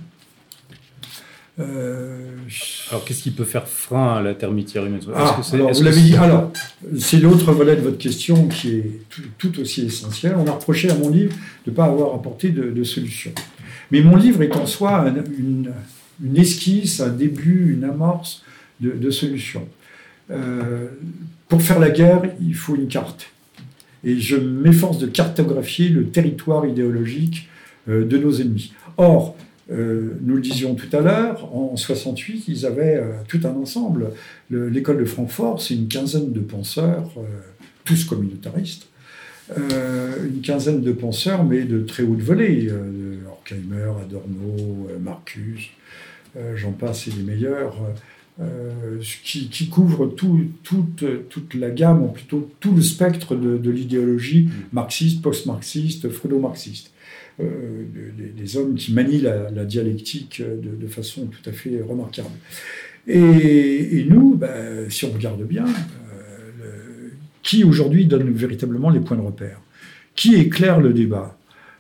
euh, 1.59 2.17
alors, 2.89 3.03
qu'est-ce 3.03 3.23
qui 3.23 3.31
peut 3.31 3.43
faire 3.43 3.67
frein 3.67 4.17
à 4.17 4.21
la 4.21 4.33
termitière 4.33 4.85
humaine? 4.85 5.01
Ah, 5.13 5.39
alors, 5.53 5.73
vous 5.73 5.83
l'avez 5.83 6.01
dit. 6.01 6.15
Alors, 6.15 6.51
c'est 6.97 7.17
l'autre 7.17 7.51
volet 7.51 7.75
de 7.75 7.81
votre 7.81 7.97
question 7.97 8.47
qui 8.47 8.75
est 8.75 9.01
tout, 9.37 9.59
aussi 9.59 9.85
essentiel. 9.85 10.35
On 10.37 10.47
a 10.47 10.51
reproché 10.51 10.89
à 10.89 10.95
mon 10.95 11.09
livre 11.09 11.33
de 11.65 11.71
ne 11.71 11.75
pas 11.75 11.85
avoir 11.85 12.15
apporté 12.15 12.49
de, 12.49 12.83
solution. 12.83 13.31
Mais 13.91 14.01
mon 14.01 14.15
livre 14.15 14.41
est 14.41 14.55
en 14.55 14.65
soi 14.65 15.13
une, 15.37 15.73
esquisse, 16.37 17.01
un 17.01 17.09
début, 17.09 17.73
une 17.73 17.83
amorce 17.83 18.43
de, 18.79 19.11
solution. 19.11 19.67
Euh, 20.31 20.87
pour 21.47 21.61
faire 21.61 21.79
la 21.79 21.89
guerre, 21.89 22.21
il 22.39 22.55
faut 22.55 22.75
une 22.75 22.87
carte. 22.87 23.31
Et 24.03 24.17
je 24.17 24.37
m'efforce 24.37 24.97
de 24.97 25.07
cartographier 25.07 25.89
le 25.89 26.05
territoire 26.07 26.65
idéologique 26.65 27.49
euh, 27.89 28.05
de 28.05 28.17
nos 28.17 28.31
ennemis. 28.31 28.71
Or, 28.97 29.35
euh, 29.71 30.17
nous 30.21 30.35
le 30.35 30.41
disions 30.41 30.73
tout 30.73 30.95
à 30.95 31.01
l'heure, 31.01 31.55
en 31.55 31.75
68, 31.75 32.45
ils 32.47 32.65
avaient 32.65 32.95
euh, 32.95 33.11
tout 33.27 33.41
un 33.43 33.51
ensemble. 33.51 34.11
L'école 34.49 34.97
de 34.97 35.05
Francfort, 35.05 35.61
c'est 35.61 35.75
une 35.75 35.87
quinzaine 35.87 36.31
de 36.31 36.39
penseurs, 36.39 37.11
euh, 37.17 37.21
tous 37.85 38.05
communautaristes, 38.05 38.87
une 39.55 40.41
quinzaine 40.43 40.81
de 40.81 40.91
penseurs, 40.91 41.43
mais 41.43 41.63
de 41.63 41.81
très 41.81 42.03
haute 42.03 42.21
volée, 42.21 42.71
Horkheimer, 43.27 43.91
Adorno, 43.99 44.87
Marcus, 45.01 45.71
j'en 46.55 46.71
passe, 46.71 47.07
et 47.07 47.11
les 47.11 47.23
meilleurs, 47.23 47.75
qui, 49.23 49.49
qui, 49.49 49.69
couvrent 49.69 50.05
toute, 50.05 51.53
la 51.55 51.71
gamme, 51.71 52.03
ou 52.03 52.09
plutôt 52.09 52.51
tout 52.59 52.75
le 52.75 52.83
spectre 52.83 53.35
de, 53.35 53.71
l'idéologie 53.71 54.49
marxiste, 54.71 55.23
post-marxiste, 55.23 56.09
freudo-marxiste. 56.09 56.91
Euh, 57.41 57.83
des, 58.35 58.57
hommes 58.57 58.75
qui 58.75 58.93
manient 58.93 59.21
la, 59.21 59.65
dialectique 59.65 60.41
de, 60.41 60.87
façon 60.87 61.27
tout 61.27 61.47
à 61.47 61.53
fait 61.53 61.81
remarquable. 61.87 62.29
Et, 63.07 64.05
nous, 64.09 64.35
ben, 64.35 64.89
si 64.89 65.05
on 65.05 65.11
regarde 65.11 65.43
bien, 65.43 65.65
euh, 65.65 67.09
qui 67.43 67.63
aujourd'hui 67.63 68.05
donne 68.05 68.31
véritablement 68.31 68.89
les 68.89 68.99
points 68.99 69.17
de 69.17 69.21
repère? 69.21 69.59
Qui 70.15 70.35
éclaire 70.35 70.81
le 70.81 70.93
débat? 70.93 71.37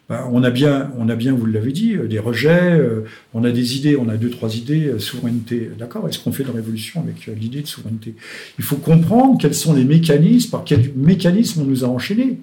Ben, 0.09 0.29
on, 0.31 0.43
a 0.43 0.51
bien, 0.51 0.91
on 0.97 1.09
a 1.09 1.15
bien, 1.15 1.33
vous 1.33 1.45
l'avez 1.45 1.71
dit, 1.71 1.95
euh, 1.95 2.07
des 2.07 2.19
rejets, 2.19 2.79
on 3.33 3.43
a 3.43 3.51
des 3.51 3.77
idées, 3.77 3.97
on 3.97 4.09
a 4.09 4.17
deux, 4.17 4.29
trois 4.29 4.55
idées, 4.55 4.99
souveraineté. 4.99 5.71
D'accord 5.77 6.07
Est-ce 6.07 6.19
qu'on 6.19 6.31
fait 6.31 6.43
une 6.43 6.51
révolution 6.51 7.01
avec 7.01 7.25
l'idée 7.27 7.61
de 7.61 7.67
souveraineté? 7.67 8.13
Il 8.59 8.63
faut 8.63 8.77
comprendre 8.77 9.37
quels 9.41 9.55
sont 9.55 9.73
les 9.73 9.85
mécanismes, 9.85 10.51
par 10.51 10.63
quels 10.63 10.93
mécanismes 10.95 11.61
on 11.61 11.65
nous 11.65 11.83
a 11.83 11.87
enchaînés. 11.87 12.37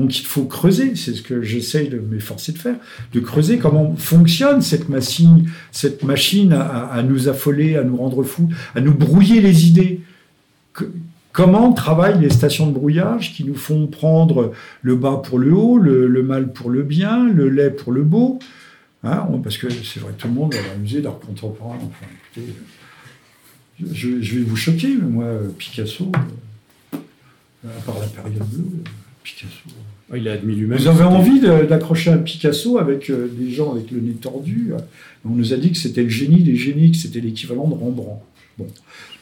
Donc 0.00 0.18
il 0.18 0.24
faut 0.24 0.46
creuser, 0.46 0.96
c'est 0.96 1.12
ce 1.12 1.20
que 1.20 1.42
j'essaye 1.42 1.90
de 1.90 1.98
m'efforcer 1.98 2.52
de 2.52 2.58
faire, 2.58 2.76
de 3.12 3.20
creuser 3.20 3.58
comment 3.58 3.94
fonctionne 3.96 4.62
cette 4.62 4.88
machine, 4.88 5.50
cette 5.72 6.04
machine 6.04 6.54
à, 6.54 7.02
nous 7.02 7.28
affoler, 7.28 7.76
à 7.76 7.84
nous 7.84 7.98
rendre 7.98 8.22
fous, 8.22 8.48
à 8.74 8.80
nous 8.80 8.94
brouiller 8.94 9.42
les 9.42 9.68
idées. 9.68 10.00
comment 11.32 11.74
travaillent 11.74 12.18
les 12.18 12.30
stations 12.30 12.66
de 12.66 12.72
brouillage 12.72 13.34
qui 13.34 13.44
nous 13.44 13.54
font 13.54 13.88
prendre 13.88 14.52
le 14.80 14.96
bas 14.96 15.20
pour 15.22 15.38
le 15.38 15.52
haut, 15.52 15.76
le, 15.76 16.22
mal 16.22 16.50
pour 16.50 16.70
le 16.70 16.82
bien, 16.82 17.28
le 17.28 17.50
lait 17.50 17.70
pour 17.70 17.92
le 17.92 18.02
beau 18.02 18.38
hein, 19.04 19.28
Parce 19.42 19.58
que 19.58 19.68
c'est 19.68 20.00
vrai 20.00 20.12
que 20.12 20.22
tout 20.22 20.28
le 20.28 20.34
monde 20.34 20.54
va 20.54 20.76
musée 20.80 21.02
d'art 21.02 21.18
contemporain. 21.18 21.76
Enfin, 21.76 22.06
écoutez, 22.38 22.54
je, 23.92 24.08
vais 24.08 24.44
vous 24.44 24.56
choquer, 24.56 24.96
mais 24.96 25.10
moi, 25.10 25.26
Picasso, 25.58 26.10
à 26.94 27.80
part 27.84 27.98
la 27.98 28.06
période 28.06 28.48
bleue. 28.48 28.82
Picasso. 29.22 29.68
il 30.14 30.28
a 30.28 30.32
admis 30.32 30.54
lui-même. 30.54 30.78
Vous 30.78 30.88
avez 30.88 31.04
envie 31.04 31.40
d'accrocher 31.40 32.10
un 32.10 32.18
Picasso 32.18 32.78
avec 32.78 33.10
euh, 33.10 33.28
des 33.28 33.50
gens 33.50 33.72
avec 33.72 33.90
le 33.90 34.00
nez 34.00 34.14
tordu. 34.14 34.72
On 35.24 35.30
nous 35.30 35.52
a 35.52 35.56
dit 35.56 35.70
que 35.72 35.78
c'était 35.78 36.02
le 36.02 36.08
génie 36.08 36.42
des 36.42 36.56
génies, 36.56 36.92
que 36.92 36.96
c'était 36.96 37.20
l'équivalent 37.20 37.68
de 37.68 37.74
Rembrandt. 37.74 38.22
Bon. 38.58 38.66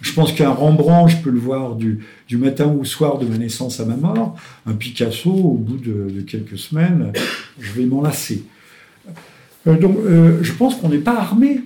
Je 0.01 0.13
pense 0.13 0.33
qu'un 0.33 0.51
Rembrandt, 0.51 1.17
je 1.17 1.23
peux 1.23 1.31
le 1.31 1.39
voir 1.39 1.75
du, 1.75 2.01
du, 2.29 2.37
matin 2.37 2.67
au 2.67 2.85
soir 2.85 3.19
de 3.19 3.27
ma 3.27 3.39
naissance 3.39 3.81
à 3.81 3.85
ma 3.85 3.97
mort. 3.97 4.37
Un 4.67 4.75
Picasso, 4.75 5.31
au 5.31 5.55
bout 5.55 5.77
de, 5.77 6.21
quelques 6.23 6.59
semaines, 6.59 7.13
je 7.59 7.73
vais 7.73 7.85
m'en 7.85 8.01
lasser. 8.01 8.45
Euh, 9.67 9.77
donc, 9.77 9.97
euh, 9.99 10.39
je 10.43 10.53
pense 10.53 10.77
qu'on 10.77 10.89
n'est 10.89 10.99
pas 10.99 11.19
armé. 11.19 11.61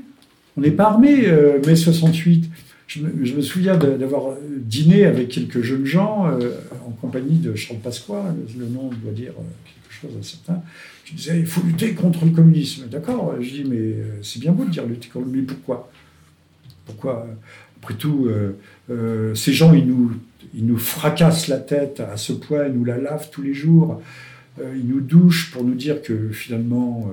On 0.56 0.60
n'est 0.60 0.70
pas 0.70 0.84
armé, 0.84 1.26
mai 1.66 1.76
68 1.76 2.50
je 2.86 3.34
me, 3.34 3.42
souviens 3.42 3.76
d'avoir 3.76 4.36
dîné 4.58 5.04
avec 5.04 5.28
quelques 5.28 5.62
jeunes 5.62 5.86
gens 5.86 6.26
euh, 6.26 6.50
en 6.86 6.90
compagnie 6.90 7.38
de 7.38 7.54
Charles 7.54 7.80
Pasqua, 7.80 8.34
le, 8.58 8.66
nom 8.66 8.90
doit 9.02 9.12
dire 9.12 9.32
euh, 9.32 9.42
quelque 9.64 9.92
chose 9.92 10.10
à 10.18 10.22
certains, 10.22 10.62
qui 11.06 11.14
disaient 11.14 11.38
il 11.38 11.46
faut 11.46 11.62
lutter 11.62 11.94
contre 11.94 12.24
le 12.24 12.32
communisme. 12.32 12.88
D'accord 12.90 13.34
Je 13.40 13.48
dis 13.48 13.64
mais 13.64 13.76
euh, 13.76 14.04
c'est 14.22 14.40
bien 14.40 14.52
beau 14.52 14.64
de 14.64 14.70
dire 14.70 14.84
lutter 14.84 15.08
contre 15.08 15.26
le 15.26 15.30
communisme, 15.30 15.54
pourquoi? 15.54 15.90
Pourquoi 16.84 17.26
Après 17.80 17.94
tout, 17.94 18.28
ces 19.34 19.52
gens, 19.52 19.72
ils 19.72 19.86
nous, 19.86 20.12
ils 20.52 20.66
nous 20.66 20.76
fracassent 20.76 21.46
la 21.46 21.58
tête 21.58 22.00
à 22.00 22.16
ce 22.16 22.32
point, 22.32 22.66
ils 22.66 22.72
nous 22.72 22.84
la 22.84 22.98
lavent 22.98 23.30
tous 23.30 23.40
les 23.40 23.54
jours, 23.54 24.02
ils 24.60 24.86
nous 24.86 25.00
douchent 25.00 25.52
pour 25.52 25.62
nous 25.62 25.74
dire 25.74 26.02
que 26.02 26.30
finalement 26.30 27.08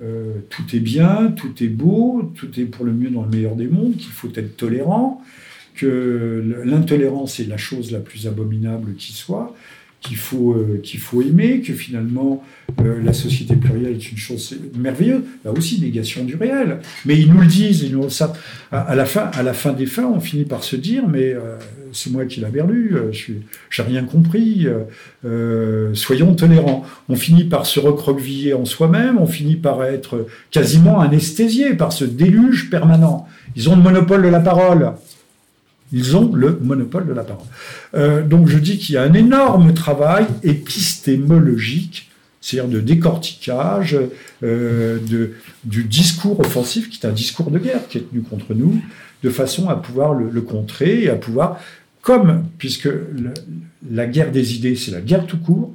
euh, 0.00 0.34
tout 0.48 0.64
est 0.74 0.80
bien, 0.80 1.32
tout 1.36 1.62
est 1.62 1.68
beau, 1.68 2.32
tout 2.34 2.58
est 2.58 2.64
pour 2.64 2.84
le 2.84 2.92
mieux 2.92 3.10
dans 3.10 3.22
le 3.22 3.28
meilleur 3.28 3.56
des 3.56 3.66
mondes, 3.66 3.96
qu'il 3.96 4.10
faut 4.10 4.30
être 4.34 4.56
tolérant, 4.56 5.22
que 5.74 6.62
l'intolérance 6.64 7.40
est 7.40 7.48
la 7.48 7.56
chose 7.56 7.92
la 7.92 8.00
plus 8.00 8.26
abominable 8.26 8.94
qui 8.94 9.12
soit, 9.12 9.54
qu'il 10.02 10.16
faut, 10.16 10.52
euh, 10.52 10.80
qu'il 10.82 11.00
faut 11.00 11.22
aimer, 11.22 11.60
que 11.60 11.72
finalement 11.72 12.42
euh, 12.80 13.00
la 13.02 13.12
société 13.12 13.54
plurielle 13.54 13.92
est 13.92 14.10
une 14.10 14.18
chose 14.18 14.54
merveilleuse. 14.76 15.22
Là 15.44 15.52
aussi, 15.52 15.80
négation 15.80 16.24
du 16.24 16.34
réel. 16.34 16.80
Mais 17.06 17.18
ils 17.18 17.32
nous 17.32 17.40
le 17.40 17.46
disent, 17.46 17.82
ils 17.82 17.92
nous 17.92 18.10
ça. 18.10 18.32
À, 18.72 18.94
la 18.94 19.04
fin, 19.04 19.30
à 19.32 19.42
la 19.42 19.54
fin 19.54 19.72
des 19.72 19.86
fins, 19.86 20.06
on 20.06 20.20
finit 20.20 20.44
par 20.44 20.64
se 20.64 20.76
dire, 20.76 21.06
mais 21.08 21.32
euh, 21.32 21.56
c'est 21.92 22.10
moi 22.10 22.24
qui 22.24 22.40
l'ai 22.40 22.46
perdu, 22.46 22.96
je 23.12 23.32
n'ai 23.82 23.88
rien 23.88 24.04
compris, 24.04 24.66
soyons 25.92 26.34
tolérants. 26.34 26.84
On 27.08 27.16
finit 27.16 27.44
par 27.44 27.66
se 27.66 27.80
recroqueviller 27.80 28.54
en 28.54 28.64
soi-même, 28.64 29.18
on 29.18 29.26
finit 29.26 29.56
par 29.56 29.84
être 29.84 30.26
quasiment 30.50 31.00
anesthésié 31.00 31.74
par 31.74 31.92
ce 31.92 32.04
déluge 32.04 32.70
permanent. 32.70 33.28
Ils 33.56 33.68
ont 33.68 33.76
le 33.76 33.82
monopole 33.82 34.22
de 34.22 34.28
la 34.28 34.40
parole. 34.40 34.92
Ils 35.92 36.16
ont 36.16 36.32
le 36.34 36.58
monopole 36.62 37.06
de 37.06 37.12
la 37.12 37.22
parole. 37.22 37.46
Euh, 37.94 38.22
donc 38.22 38.48
je 38.48 38.58
dis 38.58 38.78
qu'il 38.78 38.94
y 38.94 38.98
a 38.98 39.02
un 39.02 39.12
énorme 39.12 39.74
travail 39.74 40.26
épistémologique 40.42 42.08
c'est-à-dire 42.42 42.70
de 42.70 42.80
décortiquage 42.80 43.96
euh, 44.42 44.98
de, 45.08 45.34
du 45.64 45.84
discours 45.84 46.40
offensif, 46.40 46.90
qui 46.90 46.98
est 47.00 47.08
un 47.08 47.12
discours 47.12 47.50
de 47.50 47.58
guerre 47.58 47.86
qui 47.88 47.98
est 47.98 48.10
tenu 48.10 48.20
contre 48.20 48.52
nous, 48.52 48.82
de 49.22 49.30
façon 49.30 49.68
à 49.68 49.76
pouvoir 49.76 50.12
le, 50.12 50.40
contrer 50.40 51.04
et 51.04 51.08
à 51.08 51.14
pouvoir, 51.14 51.60
comme, 52.02 52.44
puisque 52.58 52.88
la 53.88 54.06
guerre 54.06 54.32
des 54.32 54.56
idées, 54.56 54.74
c'est 54.74 54.90
la 54.90 55.00
guerre 55.00 55.24
tout 55.24 55.38
court, 55.38 55.72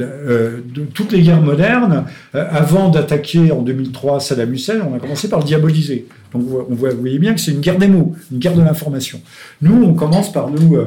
euh, 0.00 0.60
toutes 0.94 1.12
les 1.12 1.22
guerres 1.22 1.42
modernes, 1.42 2.06
euh, 2.34 2.46
avant 2.50 2.88
d'attaquer 2.88 3.52
en 3.52 3.62
2003 3.62 4.20
Saddam 4.20 4.52
Hussein, 4.52 4.80
on 4.90 4.94
a 4.94 4.98
commencé 4.98 5.28
par 5.28 5.40
le 5.40 5.44
diaboliser. 5.44 6.06
Donc 6.32 6.42
on 6.70 6.74
voit, 6.74 6.90
vous 6.90 7.00
voyez 7.00 7.18
bien 7.18 7.34
que 7.34 7.40
c'est 7.40 7.50
une 7.50 7.60
guerre 7.60 7.78
des 7.78 7.88
mots, 7.88 8.14
une 8.30 8.38
guerre 8.38 8.54
de 8.54 8.62
l'information. 8.62 9.20
Nous, 9.60 9.82
on 9.82 9.94
commence 9.94 10.32
par 10.32 10.50
nous, 10.50 10.78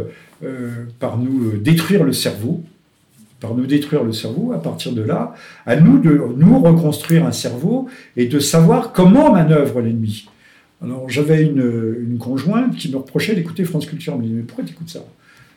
par 1.00 1.18
nous 1.20 1.58
détruire 1.58 2.04
le 2.04 2.14
cerveau, 2.14 2.64
par 3.40 3.54
nous 3.54 3.68
détruire 3.68 4.04
le 4.04 4.12
cerveau, 4.12 4.54
à 4.54 4.62
partir 4.62 4.92
de 4.94 5.04
là, 5.04 5.36
à 5.68 5.76
nous 5.76 6.00
de 6.00 6.20
nous 6.36 6.60
reconstruire 6.60 7.26
un 7.26 7.32
cerveau 7.32 7.88
et 8.18 8.26
de 8.26 8.40
savoir 8.40 8.92
comment 8.92 9.32
manœuvre 9.32 9.82
l'ennemi. 9.82 10.28
Alors 10.82 11.10
j'avais 11.10 11.44
une, 11.44 12.18
conjointe 12.20 12.76
qui 12.76 12.90
me 12.92 12.98
reprochait 12.98 13.36
d'écouter 13.36 13.64
France 13.66 13.86
Culture. 13.86 14.14
Elle 14.14 14.22
me 14.22 14.26
dit 14.26 14.34
mais 14.34 14.42
pourquoi 14.44 14.64
tu 14.64 14.72
écoutes 14.72 14.90
ça? 14.90 15.04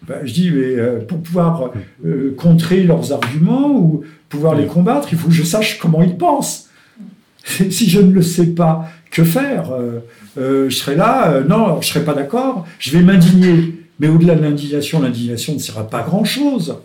Ben, 0.06 0.24
Je 0.24 0.32
dis 0.32 0.50
mais 0.50 0.76
euh, 0.76 1.00
pour 1.00 1.20
pouvoir 1.22 1.72
euh, 2.04 2.34
contrer 2.36 2.84
leurs 2.84 3.12
arguments 3.12 3.70
ou 3.70 4.04
pouvoir 4.28 4.54
les 4.54 4.66
combattre, 4.66 5.08
il 5.12 5.18
faut 5.18 5.28
que 5.28 5.34
je 5.34 5.42
sache 5.42 5.78
comment 5.78 6.02
ils 6.02 6.16
pensent. 6.16 6.68
si 7.44 7.88
je 7.88 8.00
ne 8.00 8.12
le 8.12 8.22
sais 8.22 8.48
pas, 8.48 8.90
que 9.10 9.24
faire 9.24 9.70
euh, 9.72 10.68
Je 10.68 10.74
serai 10.74 10.96
là, 10.96 11.40
non, 11.40 11.80
je 11.80 11.88
serai 11.88 12.04
pas 12.04 12.14
d'accord, 12.14 12.66
je 12.78 12.90
vais 12.90 13.02
m'indigner. 13.02 13.74
Mais 14.00 14.08
au-delà 14.08 14.36
de 14.36 14.42
l'indignation, 14.42 15.02
l'indignation 15.02 15.54
ne 15.54 15.58
sera 15.58 15.88
pas 15.88 16.02
grand-chose. 16.02 16.76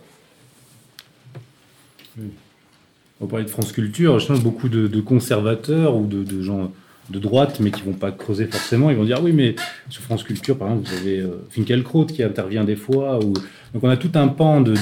On 3.21 3.27
parlait 3.27 3.45
de 3.45 3.49
France 3.49 3.71
Culture, 3.71 4.19
je 4.19 4.27
pense 4.27 4.41
beaucoup 4.41 4.67
de, 4.67 4.99
conservateurs 4.99 5.95
ou 5.95 6.05
de, 6.05 6.41
gens 6.41 6.71
de 7.09 7.19
droite, 7.19 7.59
mais 7.59 7.71
qui 7.71 7.81
vont 7.81 7.93
pas 7.93 8.11
creuser 8.11 8.45
forcément, 8.45 8.89
ils 8.89 8.95
vont 8.95 9.03
dire 9.03 9.17
ah 9.19 9.23
oui, 9.23 9.33
mais 9.33 9.55
sur 9.89 10.01
France 10.03 10.23
Culture, 10.23 10.57
par 10.57 10.69
exemple, 10.69 10.89
vous 10.89 10.97
avez 10.97 11.19
euh, 11.19 11.45
Finkielkraut 11.49 12.05
qui 12.05 12.23
intervient 12.23 12.63
des 12.63 12.75
fois. 12.75 13.23
Ou... 13.23 13.33
Donc 13.73 13.83
on 13.83 13.89
a 13.89 13.97
tout 13.97 14.11
un 14.15 14.27
pan 14.27 14.61
de, 14.61 14.73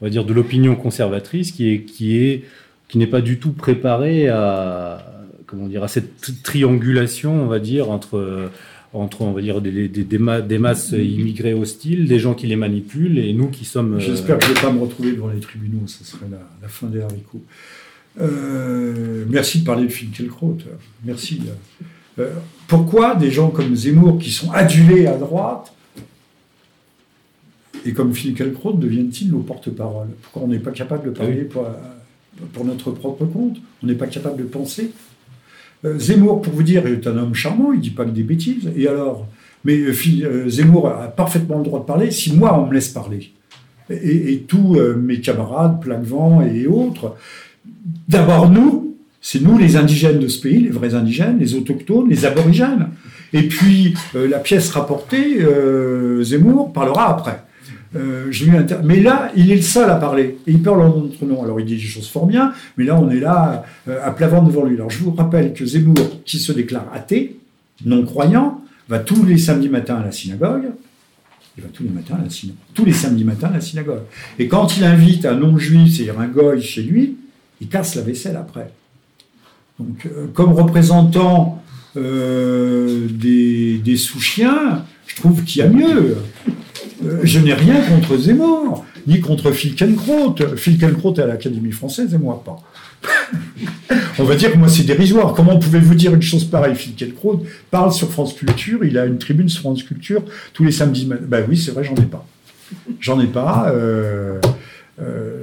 on 0.00 0.04
va 0.04 0.10
dire, 0.10 0.24
de 0.24 0.32
l'opinion 0.32 0.76
conservatrice 0.76 1.52
qui 1.52 1.70
est 1.70 1.82
qui 1.82 2.18
est 2.18 2.44
qui 2.88 2.98
n'est 2.98 3.06
pas 3.06 3.20
du 3.20 3.38
tout 3.38 3.52
préparé 3.52 4.28
à 4.28 5.12
comment 5.46 5.66
dire 5.66 5.82
à 5.82 5.88
cette 5.88 6.42
triangulation, 6.42 7.42
on 7.42 7.46
va 7.46 7.58
dire, 7.58 7.90
entre 7.90 8.50
entre, 8.96 9.22
on 9.22 9.32
va 9.32 9.42
dire, 9.42 9.60
des, 9.60 9.88
des, 9.88 10.58
masses 10.58 10.92
immigrées 10.92 11.54
hostiles, 11.54 12.08
des 12.08 12.18
gens 12.18 12.34
qui 12.34 12.46
les 12.46 12.56
manipulent, 12.56 13.18
et 13.18 13.32
nous 13.32 13.48
qui 13.48 13.64
sommes... 13.64 13.94
Euh, 13.94 14.00
J'espère 14.00 14.38
que 14.38 14.46
je 14.46 14.52
vais 14.52 14.60
pas 14.60 14.72
me 14.72 14.80
retrouver 14.80 15.12
devant 15.12 15.28
les 15.28 15.40
tribunaux, 15.40 15.86
ce 15.86 16.04
serait 16.04 16.26
la, 16.30 16.68
fin 16.68 16.86
des 16.86 17.00
haricots. 17.00 17.42
Euh, 18.20 19.24
merci 19.28 19.60
de 19.60 19.64
parler 19.64 19.84
de 19.84 19.92
Finkielkraut. 19.92 20.58
Merci. 21.04 21.42
Euh, 22.18 22.32
pourquoi 22.66 23.14
des 23.14 23.30
gens 23.30 23.50
comme 23.50 23.74
Zemmour, 23.74 24.18
qui 24.18 24.30
sont 24.30 24.50
adulés 24.52 25.06
à 25.06 25.16
droite, 25.16 25.72
et 27.84 27.92
comme 27.92 28.14
Finkielkraut, 28.14 28.72
deviennent-ils 28.72 29.30
nos 29.30 29.40
porte-parole? 29.40 30.08
Pourquoi 30.22 30.42
on 30.42 30.48
n'est 30.48 30.58
pas 30.58 30.72
capable 30.72 31.06
de 31.06 31.10
parler 31.10 31.44
pour, 31.44 31.66
pour 32.52 32.64
notre 32.64 32.90
propre 32.90 33.26
compte? 33.26 33.58
On 33.82 33.86
n'est 33.86 33.94
pas 33.94 34.06
capable 34.06 34.38
de 34.38 34.48
penser? 34.48 34.92
Euh, 35.84 35.98
Zemmour, 35.98 36.42
pour 36.42 36.52
vous 36.52 36.62
dire, 36.62 36.86
est 36.86 37.06
un 37.06 37.16
homme 37.16 37.34
charmant, 37.34 37.72
il 37.72 37.78
ne 37.78 37.82
dit 37.82 37.90
pas 37.90 38.04
que 38.04 38.10
des 38.10 38.22
bêtises. 38.22 38.70
Et 38.76 38.88
alors 38.88 39.26
Mais 39.64 39.76
euh, 39.76 39.94
euh, 40.22 40.48
Zemmour 40.48 40.88
a 40.88 41.08
parfaitement 41.08 41.58
le 41.58 41.64
droit 41.64 41.80
de 41.80 41.84
parler 41.84 42.10
si 42.10 42.34
moi, 42.34 42.58
on 42.58 42.66
me 42.66 42.74
laisse 42.74 42.88
parler. 42.88 43.32
Et, 43.88 44.44
tous 44.48 44.76
mes 45.00 45.20
camarades, 45.20 45.80
Plaquevent 45.80 46.42
et 46.42 46.66
autres. 46.66 47.14
D'abord, 48.08 48.50
nous, 48.50 48.96
c'est 49.20 49.42
nous 49.42 49.58
les 49.58 49.76
indigènes 49.76 50.18
de 50.18 50.28
ce 50.28 50.40
pays, 50.40 50.60
les 50.60 50.70
vrais 50.70 50.94
indigènes, 50.94 51.38
les 51.38 51.54
autochtones, 51.54 52.08
les 52.08 52.24
aborigènes. 52.24 52.88
Et 53.32 53.42
puis, 53.42 53.94
la 54.14 54.38
pièce 54.38 54.70
rapportée, 54.70 55.44
Zemmour 56.22 56.72
parlera 56.72 57.10
après. 57.10 57.40
Euh, 57.96 58.30
mais 58.84 59.00
là, 59.00 59.30
il 59.36 59.50
est 59.50 59.56
le 59.56 59.62
seul 59.62 59.88
à 59.90 59.96
parler. 59.96 60.38
Et 60.46 60.52
il 60.52 60.62
parle 60.62 60.82
en 60.82 61.00
notre 61.00 61.24
nom. 61.24 61.42
Alors, 61.42 61.60
il 61.60 61.66
dit 61.66 61.76
des 61.76 61.80
choses 61.80 62.08
fort 62.08 62.26
bien, 62.26 62.52
mais 62.76 62.84
là, 62.84 62.98
on 62.98 63.10
est 63.10 63.20
là 63.20 63.64
euh, 63.88 63.98
à 64.04 64.10
plat 64.10 64.28
devant 64.28 64.64
lui. 64.64 64.74
Alors, 64.74 64.90
je 64.90 64.98
vous 64.98 65.12
rappelle 65.12 65.52
que 65.52 65.64
Zemmour, 65.64 66.22
qui 66.24 66.38
se 66.38 66.52
déclare 66.52 66.86
athée, 66.92 67.36
non-croyant, 67.84 68.60
va 68.88 68.98
tous 68.98 69.24
les 69.24 69.38
samedis 69.38 69.68
matins 69.68 69.96
à 69.96 70.04
la 70.04 70.12
synagogue. 70.12 70.70
Il 71.56 71.62
va 71.62 71.70
tous 71.72 71.84
les 71.84 71.90
matins 71.90 72.16
à 72.20 72.24
la 72.24 72.30
synagogue. 72.30 72.60
Tous 72.74 72.84
les 72.84 72.92
samedis 72.92 73.24
matins 73.24 73.48
à 73.48 73.54
la 73.54 73.60
synagogue. 73.60 74.02
Et 74.38 74.48
quand 74.48 74.76
il 74.76 74.84
invite 74.84 75.24
un 75.24 75.34
non-juif, 75.34 75.96
c'est-à-dire 75.96 76.20
un 76.20 76.28
goy 76.28 76.60
chez 76.60 76.82
lui, 76.82 77.16
il 77.60 77.68
casse 77.68 77.94
la 77.94 78.02
vaisselle 78.02 78.36
après. 78.36 78.70
Donc, 79.78 80.06
euh, 80.06 80.26
comme 80.32 80.52
représentant 80.52 81.62
des, 81.94 83.78
des 83.78 83.96
sous-chiens, 83.96 84.84
je 85.06 85.16
trouve 85.16 85.44
qu'il 85.44 85.62
y 85.62 85.64
a 85.64 85.68
mieux. 85.68 86.16
Euh, 87.04 87.20
je 87.22 87.38
n'ai 87.38 87.54
rien 87.54 87.80
contre 87.82 88.16
Zemmour, 88.16 88.84
ni 89.06 89.20
contre 89.20 89.52
Filkenkraut. 89.52 90.36
Filkenkraut 90.56 91.14
est 91.14 91.20
à 91.20 91.26
l'Académie 91.26 91.72
française 91.72 92.12
et 92.14 92.18
moi 92.18 92.42
pas. 92.44 92.58
On 94.18 94.24
va 94.24 94.34
dire 94.34 94.52
que 94.52 94.58
moi 94.58 94.68
c'est 94.68 94.84
dérisoire. 94.84 95.34
Comment 95.34 95.58
pouvez-vous 95.58 95.94
dire 95.94 96.14
une 96.14 96.22
chose 96.22 96.44
pareille? 96.44 96.74
Filkenkraut 96.74 97.44
parle 97.70 97.92
sur 97.92 98.10
France 98.10 98.34
Culture, 98.34 98.84
il 98.84 98.98
a 98.98 99.04
une 99.04 99.18
tribune 99.18 99.48
sur 99.48 99.60
France 99.60 99.82
Culture 99.82 100.22
tous 100.54 100.64
les 100.64 100.72
samedis. 100.72 101.06
Ben 101.06 101.44
oui, 101.48 101.56
c'est 101.56 101.72
vrai, 101.72 101.84
j'en 101.84 101.94
ai 101.96 102.06
pas. 102.06 102.26
J'en 103.00 103.20
ai 103.20 103.26
pas. 103.26 103.70
Euh, 103.70 104.40
euh, 104.98 105.42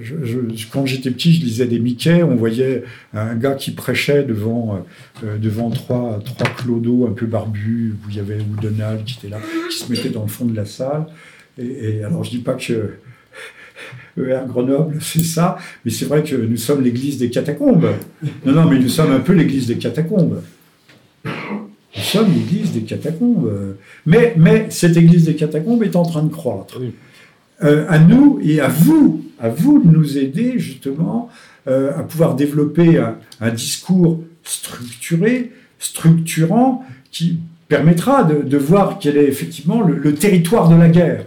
quand 0.71 0.85
j'étais 0.85 1.11
petit, 1.11 1.33
je 1.33 1.45
lisais 1.45 1.67
des 1.67 1.79
Mickey, 1.79 2.23
on 2.23 2.35
voyait 2.35 2.83
un 3.13 3.35
gars 3.35 3.53
qui 3.53 3.71
prêchait 3.71 4.23
devant, 4.23 4.83
devant 5.21 5.69
trois, 5.69 6.19
trois 6.25 6.49
clodos 6.49 7.07
un 7.07 7.13
peu 7.13 7.25
barbus, 7.25 7.95
où 8.03 8.09
il 8.09 8.15
y 8.15 8.19
avait 8.19 8.39
Donald 8.61 9.03
qui 9.03 9.17
était 9.19 9.29
là, 9.29 9.39
qui 9.69 9.77
se 9.77 9.91
mettait 9.91 10.09
dans 10.09 10.23
le 10.23 10.27
fond 10.27 10.45
de 10.45 10.55
la 10.55 10.65
salle. 10.65 11.05
Et, 11.57 12.03
alors, 12.03 12.23
je 12.23 12.31
dis 12.31 12.39
pas 12.39 12.55
que 12.55 12.95
ER 14.17 14.41
Grenoble, 14.47 14.97
c'est 15.01 15.23
ça, 15.23 15.57
mais 15.85 15.91
c'est 15.91 16.05
vrai 16.05 16.23
que 16.23 16.35
nous 16.35 16.57
sommes 16.57 16.83
l'église 16.83 17.17
des 17.17 17.29
catacombes. 17.29 17.89
Non, 18.45 18.53
non, 18.53 18.65
mais 18.65 18.79
nous 18.79 18.89
sommes 18.89 19.11
un 19.11 19.19
peu 19.19 19.33
l'église 19.33 19.67
des 19.67 19.77
catacombes. 19.77 20.41
Nous 21.25 22.01
sommes 22.01 22.33
l'église 22.33 22.71
des 22.71 22.81
catacombes. 22.81 23.75
Mais, 24.05 24.33
mais 24.35 24.67
cette 24.69 24.97
église 24.97 25.25
des 25.25 25.35
catacombes 25.35 25.83
est 25.83 25.95
en 25.95 26.03
train 26.03 26.23
de 26.23 26.31
croître. 26.31 26.79
Euh, 27.63 27.85
à 27.87 27.99
nous 27.99 28.39
et 28.43 28.59
à 28.59 28.67
vous, 28.67 29.23
à 29.43 29.49
vous 29.49 29.83
de 29.83 29.87
nous 29.87 30.17
aider 30.17 30.57
justement 30.57 31.29
euh, 31.67 31.95
à 31.95 32.01
pouvoir 32.01 32.35
développer 32.35 32.97
un, 32.97 33.51
discours 33.51 34.23
structuré, 34.43 35.51
structurant, 35.77 36.83
qui 37.11 37.37
permettra 37.67 38.23
de, 38.23 38.57
voir 38.57 38.97
quel 38.99 39.17
est 39.17 39.27
effectivement 39.27 39.81
le 39.81 40.15
territoire 40.15 40.67
de 40.69 40.75
la 40.75 40.89
guerre. 40.89 41.25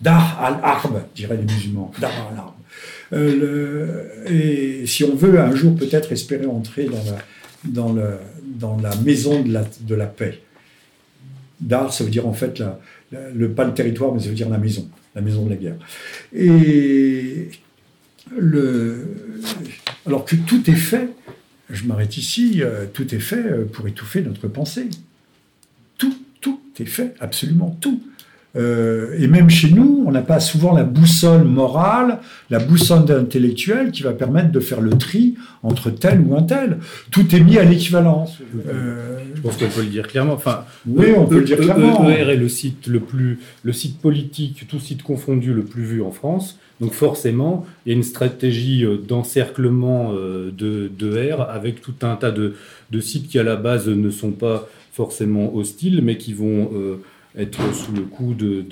Dar 0.00 0.40
al-Arb, 0.40 1.02
diraient 1.14 1.36
les 1.36 1.52
musulmans. 1.52 1.90
Dar 2.00 2.12
al-Arb. 2.30 2.54
Euh, 3.12 4.04
et 4.28 4.86
si 4.86 5.02
on 5.04 5.14
veut 5.14 5.40
un 5.40 5.54
jour 5.54 5.74
peut-être 5.74 6.12
espérer 6.12 6.46
entrer 6.46 6.88
dans 7.64 7.94
la, 7.94 8.96
maison 9.04 9.42
de 9.42 9.94
la, 9.94 10.06
paix. 10.06 10.40
Dar, 11.60 11.92
ça 11.92 12.04
veut 12.04 12.10
dire 12.10 12.26
en 12.26 12.34
fait 12.34 12.62
le, 13.10 13.50
pas 13.50 13.64
le 13.64 13.74
territoire, 13.74 14.12
mais 14.12 14.20
ça 14.20 14.28
veut 14.28 14.34
dire 14.34 14.48
la 14.48 14.58
maison, 14.58 14.88
la 15.18 15.24
maison 15.24 15.44
de 15.44 15.50
la 15.50 15.56
guerre. 15.56 15.76
Et 16.32 17.48
le, 18.36 19.16
alors 20.06 20.24
que 20.24 20.36
tout 20.36 20.70
est 20.70 20.76
fait, 20.76 21.08
je 21.70 21.84
m'arrête 21.84 22.16
ici, 22.16 22.62
euh, 22.62 22.86
tout 22.92 23.14
est 23.14 23.20
fait 23.20 23.44
euh, 23.44 23.64
pour 23.64 23.88
étouffer 23.88 24.22
notre 24.22 24.46
pensée. 24.46 24.88
Tout, 25.98 26.16
tout 26.40 26.60
est 26.78 26.86
fait, 26.86 27.14
absolument 27.18 27.76
tout. 27.80 28.00
Euh, 28.56 29.14
et 29.18 29.26
même 29.26 29.50
chez 29.50 29.70
nous, 29.70 30.04
on 30.06 30.10
n'a 30.10 30.22
pas 30.22 30.40
souvent 30.40 30.74
la 30.74 30.82
boussole 30.82 31.44
morale, 31.44 32.18
la 32.50 32.58
boussole 32.58 33.10
intellectuelle 33.10 33.90
qui 33.90 34.02
va 34.02 34.12
permettre 34.12 34.50
de 34.50 34.60
faire 34.60 34.80
le 34.80 34.90
tri 34.90 35.34
entre 35.62 35.90
tel 35.90 36.20
ou 36.20 36.34
un 36.34 36.42
tel. 36.42 36.78
Tout 37.10 37.34
est 37.34 37.40
mis 37.40 37.58
à 37.58 37.64
l'équivalence. 37.64 38.38
Euh, 38.66 39.18
Je 39.34 39.40
pense 39.42 39.56
qu'on 39.56 39.68
peut 39.68 39.82
le 39.82 39.88
dire 39.88 40.08
clairement. 40.08 40.32
Enfin, 40.32 40.64
oui, 40.86 41.08
on 41.16 41.26
peut 41.26 41.40
le 41.40 41.44
dire 41.44 41.58
clairement. 41.58 42.08
ER 42.08 42.30
est 42.30 42.36
le 42.36 42.48
site 42.48 42.86
le 42.86 43.00
plus, 43.00 43.38
le 43.62 43.72
site 43.72 43.98
politique, 44.00 44.66
tout 44.66 44.80
site 44.80 45.02
confondu, 45.02 45.52
le 45.52 45.62
plus 45.62 45.84
vu 45.84 46.02
en 46.02 46.10
France. 46.10 46.58
Donc 46.80 46.92
forcément, 46.92 47.66
il 47.84 47.90
y 47.90 47.92
a 47.92 47.96
une 47.96 48.04
stratégie 48.04 48.84
euh, 48.84 48.96
d'encerclement 48.96 50.12
de, 50.12 50.90
de 50.96 51.32
R 51.32 51.42
avec 51.50 51.82
tout 51.82 51.94
un 52.02 52.16
tas 52.16 52.30
de, 52.30 52.54
de, 52.90 53.00
sites 53.00 53.28
qui 53.28 53.38
à 53.38 53.42
la 53.42 53.56
base 53.56 53.88
ne 53.88 54.10
sont 54.10 54.30
pas 54.30 54.68
forcément 54.92 55.54
hostiles, 55.54 56.00
mais 56.02 56.16
qui 56.16 56.32
vont 56.32 56.70
être 57.36 57.74
sous 57.74 57.92
le 57.92 58.02
coup 58.02 58.34
de, 58.34 58.64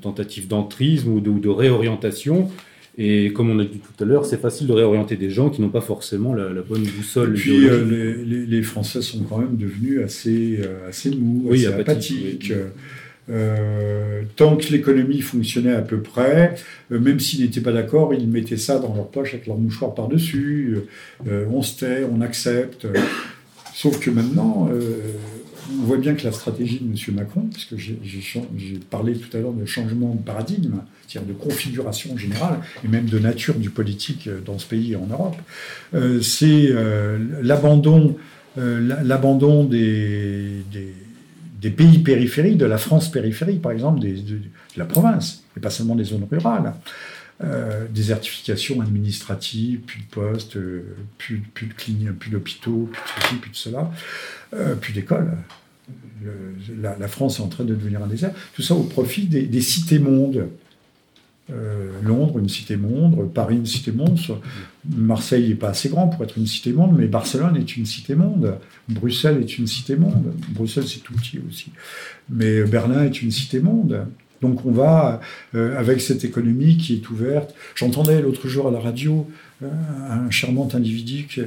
tentatives 0.00 0.48
d'entrisme 0.48 1.12
ou 1.12 1.20
de, 1.20 1.48
réorientation. 1.48 2.50
Et 2.96 3.32
comme 3.32 3.50
on 3.50 3.58
a 3.58 3.64
dit 3.64 3.80
tout 3.80 4.04
à 4.04 4.06
l'heure, 4.06 4.24
c'est 4.24 4.40
facile 4.40 4.68
de 4.68 4.72
réorienter 4.72 5.16
des 5.16 5.30
gens 5.30 5.50
qui 5.50 5.60
n'ont 5.60 5.68
pas 5.68 5.80
forcément 5.80 6.32
la, 6.32 6.48
bonne 6.62 6.84
boussole. 6.84 7.30
Et 7.30 7.40
puis 7.40 7.68
euh, 7.68 8.46
les, 8.48 8.62
Français 8.62 9.02
sont 9.02 9.24
quand 9.24 9.38
même 9.38 9.56
devenus 9.56 10.00
assez, 10.00 10.60
euh, 10.62 10.88
assez 10.88 11.10
mous, 11.10 11.50
assez 11.52 11.66
apathiques. 11.66 12.52
Euh, 13.30 14.22
tant 14.36 14.56
que 14.56 14.70
l'économie 14.70 15.22
fonctionnait 15.22 15.74
à 15.74 15.80
peu 15.80 16.00
près, 16.00 16.56
euh, 16.92 17.00
même 17.00 17.20
s'ils 17.20 17.40
n'étaient 17.40 17.62
pas 17.62 17.72
d'accord, 17.72 18.12
ils 18.12 18.28
mettaient 18.28 18.58
ça 18.58 18.78
dans 18.78 18.94
leur 18.94 19.08
poche 19.08 19.32
avec 19.32 19.46
leur 19.46 19.56
mouchoir 19.56 19.94
par-dessus. 19.94 20.76
Euh, 21.26 21.46
on 21.50 21.62
se 21.62 21.80
tait, 21.80 22.02
on 22.10 22.20
accepte. 22.20 22.86
Sauf 23.72 23.98
que 23.98 24.10
maintenant, 24.10 24.68
on 25.72 25.84
voit 25.84 25.96
bien 25.96 26.14
que 26.14 26.24
la 26.24 26.32
stratégie 26.32 26.80
de 26.80 26.86
M. 26.86 27.14
Macron, 27.14 27.48
puisque 27.52 27.76
j'ai 27.76 27.98
parlé 28.90 29.14
tout 29.14 29.34
à 29.36 29.40
l'heure 29.40 29.52
de 29.52 29.64
changement 29.66 30.14
de 30.14 30.22
paradigme, 30.22 30.80
c'est-à-dire 31.06 31.34
de 31.34 31.38
configuration 31.38 32.16
générale, 32.16 32.60
et 32.84 32.88
même 32.88 33.06
de 33.06 33.18
nature 33.18 33.54
du 33.54 33.70
politique 33.70 34.28
dans 34.44 34.58
ce 34.58 34.66
pays 34.66 34.92
et 34.92 34.96
en 34.96 35.06
Europe, 35.06 35.36
c'est 36.22 36.72
l'abandon 37.42 38.16
l'abandon 38.56 39.64
des 39.64 40.62
des 41.64 41.70
pays 41.70 42.00
périphériques, 42.00 42.58
de 42.58 42.66
la 42.66 42.76
France 42.76 43.10
périphérique, 43.10 43.62
par 43.62 43.72
exemple, 43.72 43.98
de, 44.00 44.38
la 44.76 44.84
province, 44.84 45.44
et 45.56 45.60
pas 45.60 45.70
seulement 45.70 45.94
des 45.94 46.04
zones 46.04 46.26
rurales. 46.30 46.74
Euh, 47.42 47.86
désertification 47.90 48.80
administrative, 48.80 49.80
plus 49.80 50.00
de 50.00 50.06
postes, 50.06 50.56
euh, 50.56 50.94
plus, 51.18 51.42
de 51.62 51.72
cliniques, 51.74 52.12
plus 52.12 52.30
d'hôpitaux, 52.30 52.88
plus 52.92 53.02
de 53.02 53.22
ceci, 53.22 53.34
plus 53.36 53.50
de 53.50 53.56
cela, 53.56 53.90
euh, 54.54 54.76
plus 54.76 54.92
d'écoles. 54.92 55.36
La, 56.80 57.08
France 57.08 57.40
est 57.40 57.42
en 57.42 57.48
train 57.48 57.64
de 57.64 57.74
devenir 57.74 58.02
un 58.02 58.06
désert. 58.06 58.32
Tout 58.54 58.62
ça 58.62 58.74
au 58.74 58.84
profit 58.84 59.26
des 59.26 59.60
cités-mondes 59.60 60.48
euh, 61.50 61.90
Londres, 62.02 62.38
une 62.38 62.48
cité-monde, 62.48 63.30
Paris, 63.32 63.56
une 63.56 63.66
cité-monde. 63.66 64.18
Marseille 64.88 65.48
n'est 65.48 65.54
pas 65.54 65.70
assez 65.70 65.90
grand 65.90 66.08
pour 66.08 66.24
être 66.24 66.38
une 66.38 66.46
cité-monde, 66.46 66.96
mais 66.96 67.06
Barcelone 67.06 67.56
est 67.56 67.76
une 67.76 67.84
cité-monde. 67.84 68.56
Bruxelles 68.88 69.38
est 69.40 69.58
une 69.58 69.66
cité-monde. 69.66 70.32
Bruxelles, 70.50 70.86
c'est 70.86 71.00
tout 71.00 71.12
petit 71.14 71.40
aussi. 71.46 71.70
Mais 72.30 72.62
Berlin 72.64 73.04
est 73.04 73.20
une 73.20 73.30
cité-monde. 73.30 74.06
Donc 74.42 74.64
on 74.66 74.72
va, 74.72 75.20
euh, 75.54 75.78
avec 75.78 76.00
cette 76.00 76.24
économie 76.24 76.76
qui 76.76 76.94
est 76.94 77.10
ouverte. 77.10 77.54
J'entendais 77.74 78.20
l'autre 78.20 78.48
jour 78.48 78.68
à 78.68 78.70
la 78.70 78.80
radio 78.80 79.28
euh, 79.62 79.68
un 80.10 80.30
charmant 80.30 80.68
individu 80.74 81.26
qui, 81.28 81.42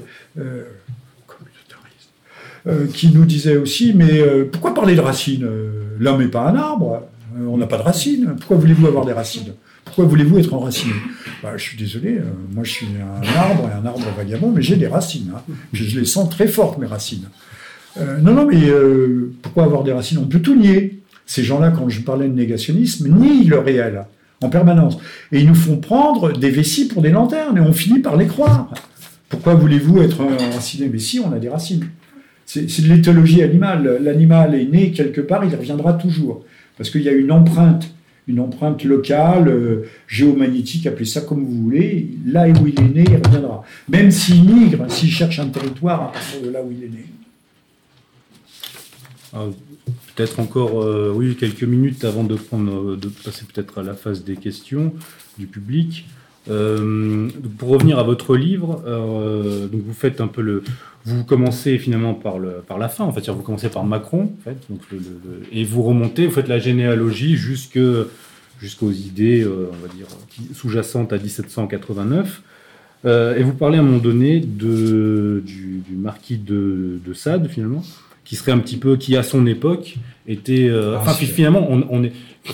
qui 2.94 3.10
nous 3.10 3.26
disait 3.26 3.58
aussi, 3.58 3.94
mais 3.94 4.22
pourquoi 4.52 4.74
parler 4.74 4.96
de 4.96 5.02
racines 5.02 5.48
L'homme 6.00 6.22
n'est 6.22 6.28
pas 6.28 6.50
un 6.50 6.56
arbre, 6.56 7.08
on 7.40 7.58
n'a 7.58 7.68
pas 7.68 7.78
de 7.78 7.84
racines. 7.84 8.36
Pourquoi 8.40 8.58
voulez-vous 8.58 8.88
avoir 8.88 9.06
des 9.06 9.14
racines 9.14 9.54
pourquoi 9.88 10.06
voulez-vous 10.06 10.38
être 10.38 10.54
enraciné? 10.54 10.94
Bah, 11.42 11.54
Je 11.56 11.64
suis 11.64 11.78
désolé, 11.78 12.18
euh, 12.18 12.24
moi 12.54 12.64
je 12.64 12.72
suis 12.72 12.86
un 12.86 13.38
arbre 13.38 13.70
et 13.70 13.74
un 13.74 13.86
arbre 13.86 14.06
vagabond, 14.16 14.52
mais 14.52 14.62
j'ai 14.62 14.76
des 14.76 14.88
racines. 14.88 15.32
Hein. 15.36 15.42
Je, 15.74 16.00
les 16.00 16.06
sens 16.06 16.30
très 16.30 16.48
fortes, 16.48 16.78
mes 16.78 16.86
racines. 16.86 17.30
Euh, 18.00 18.18
non, 18.20 18.34
non, 18.34 18.46
mais 18.46 18.70
euh, 18.70 19.34
pourquoi 19.42 19.64
avoir 19.64 19.84
des 19.84 19.94
racines? 19.94 20.20
On 20.20 20.28
peut 20.28 20.40
tout 20.40 20.56
nier. 20.56 20.97
Ces 21.28 21.44
gens-là, 21.44 21.70
quand 21.70 21.88
je 21.90 22.02
parlais 22.02 22.28
de 22.28 22.34
négationnisme, 22.34 23.10
nient 23.10 23.48
le 23.48 23.60
réel 23.60 24.06
en 24.42 24.50
permanence. 24.50 24.98
Et 25.32 25.42
ils 25.42 25.48
nous 25.48 25.56
font 25.56 25.78
prendre 25.78 26.32
des 26.32 26.50
vessies 26.50 26.88
pour 26.88 27.04
des 27.04 27.10
lanternes 27.12 27.58
et 27.58 27.62
on 27.62 27.74
finit 27.74 28.00
par 28.00 28.18
les 28.18 28.26
croire. 28.26 28.74
Pourquoi 29.30 29.54
voulez-vous 29.54 30.02
être 30.02 30.22
enraciné 30.22 30.90
Mais 30.92 31.00
si, 31.00 31.20
on 31.20 31.32
a 31.34 31.38
des 31.38 31.50
racines. 31.50 31.86
C'est 32.46 32.82
de 32.82 32.88
l'éthologie 32.88 33.44
animale. 33.44 34.00
L'animal 34.02 34.56
est 34.56 34.66
né 34.66 34.92
quelque 34.92 35.20
part, 35.20 35.44
il 35.44 35.54
reviendra 35.54 35.94
toujours. 35.94 36.46
Parce 36.78 36.90
qu'il 36.90 37.02
y 37.02 37.10
a 37.10 37.14
une 37.14 37.32
empreinte 37.32 37.92
une 38.28 38.42
empreinte 38.42 38.84
locale, 38.84 39.48
euh, 39.48 39.86
géomagnétique, 40.06 40.86
appelez 40.86 41.06
ça 41.06 41.22
comme 41.22 41.46
vous 41.46 41.64
voulez. 41.64 42.10
Là 42.26 42.48
où 42.50 42.68
il 42.68 42.78
est 42.78 42.90
né, 42.90 43.06
il 43.08 43.26
reviendra. 43.26 43.64
Même 43.88 44.12
s'il 44.12 44.44
migre, 44.44 44.86
s'il 44.92 45.10
cherche 45.10 45.40
un 45.40 45.48
territoire 45.48 46.04
à 46.04 46.12
partir 46.12 46.42
de 46.42 46.50
là 46.50 46.60
où 46.62 46.70
il 46.70 46.84
est 46.84 46.90
né. 46.90 47.06
Peut-être 50.18 50.42
encore, 50.42 50.84
euh, 50.84 51.14
oui, 51.16 51.38
quelques 51.40 51.64
minutes 51.64 52.04
avant 52.04 52.26
de, 52.26 52.36
prendre, 52.36 52.98
de 52.98 53.08
passer 53.08 53.46
peut-être 53.46 53.78
à 53.78 53.84
la 53.84 53.94
phase 53.94 54.26
des 54.26 54.36
questions 54.36 54.94
du 55.38 55.48
public. 55.48 56.06
Euh, 56.50 57.30
pour 57.58 57.70
revenir 57.70 58.00
à 58.00 58.04
votre 58.04 58.36
livre, 58.36 58.82
donc 59.72 59.82
vous 59.82 59.94
faites 59.94 60.20
un 60.20 60.28
peu 60.28 60.42
le, 60.42 60.64
vous 61.08 61.24
commencez 61.24 61.78
finalement 61.78 62.14
par, 62.14 62.38
le, 62.38 62.62
par 62.68 62.78
la 62.78 62.90
fin, 62.90 63.06
en 63.06 63.14
fait, 63.14 63.30
vous 63.30 63.42
commencez 63.42 63.70
par 63.70 63.86
Macron, 63.86 64.34
en 64.38 64.44
fait, 64.44 64.58
donc 64.70 64.82
et 65.54 65.64
vous 65.64 65.82
remontez, 65.82 66.28
vous 66.28 66.34
faites 66.34 66.50
la 66.50 66.60
généalogie 66.60 67.38
jusqu'aux 67.38 68.92
idées, 68.92 69.42
euh, 69.42 69.70
on 69.72 69.88
va 69.88 69.94
dire, 69.94 70.08
sous-jacentes 70.54 71.14
à 71.14 71.18
1789. 71.18 72.42
Euh, 73.06 73.38
et 73.38 73.44
vous 73.44 73.54
parlez 73.54 73.78
à 73.78 73.82
un 73.82 73.84
moment 73.84 74.00
donné 74.00 74.42
de, 74.42 75.42
du, 75.46 75.82
marquis 75.96 76.38
de, 76.38 77.00
de, 77.06 77.14
Sade, 77.14 77.48
finalement, 77.48 77.84
qui 78.28 78.36
serait 78.36 78.52
un 78.52 78.60
petit 78.60 78.78
peu, 78.78 78.98
qui 78.98 79.16
à 79.16 79.24
son 79.24 79.48
époque 79.48 79.96
était. 80.28 80.68
Euh, 80.68 80.98
enfin, 80.98 81.14
finalement, 81.14 81.66
on, 81.70 81.84
on 81.90 82.04
est, 82.04 82.12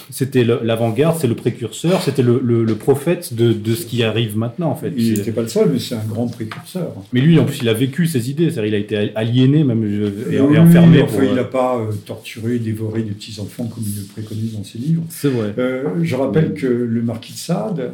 c'était 0.09 0.43
l'avant-garde, 0.43 1.17
c'est 1.19 1.27
le 1.27 1.35
précurseur, 1.35 2.01
c'était 2.01 2.23
le, 2.23 2.65
prophète 2.75 3.33
de, 3.33 3.75
ce 3.75 3.85
qui 3.85 4.03
arrive 4.03 4.37
maintenant, 4.37 4.69
en 4.69 4.75
fait. 4.75 4.93
Il 4.95 5.13
n'était 5.13 5.31
pas 5.31 5.41
le 5.41 5.47
seul, 5.47 5.69
mais 5.71 5.79
c'est 5.79 5.95
un 5.95 6.05
grand 6.05 6.27
précurseur. 6.27 6.93
Mais 7.11 7.21
lui, 7.21 7.39
en 7.39 7.45
plus, 7.45 7.59
il 7.61 7.69
a 7.69 7.73
vécu 7.73 8.07
ses 8.07 8.29
idées, 8.29 8.49
c'est-à-dire 8.49 8.65
il 8.65 8.75
a 8.75 8.77
été 8.77 9.15
aliéné 9.15 9.63
même 9.63 9.83
et, 10.31 10.39
enfermé. 10.39 11.01
Enfin, 11.01 11.23
il 11.23 11.33
n'a 11.33 11.43
pas 11.43 11.77
euh, 11.77 11.91
torturé, 12.05 12.59
dévoré 12.59 13.03
des 13.03 13.11
petits-enfants 13.11 13.65
comme 13.65 13.83
il 13.85 14.01
le 14.01 14.05
préconise 14.05 14.53
dans 14.53 14.63
ses 14.63 14.77
livres. 14.77 15.03
C'est 15.09 15.29
vrai. 15.29 15.53
Euh, 15.57 15.83
je 16.01 16.15
rappelle 16.15 16.53
que 16.53 16.67
le 16.67 17.01
marquis 17.01 17.33
de 17.33 17.37
Sade, 17.37 17.79
euh, 17.79 17.89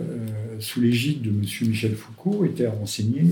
sous 0.60 0.82
l'égide 0.82 1.22
de 1.22 1.30
M. 1.30 1.44
Michel 1.70 1.96
Foucault, 1.96 2.46
était 2.46 2.68
enseigné, 2.82 3.24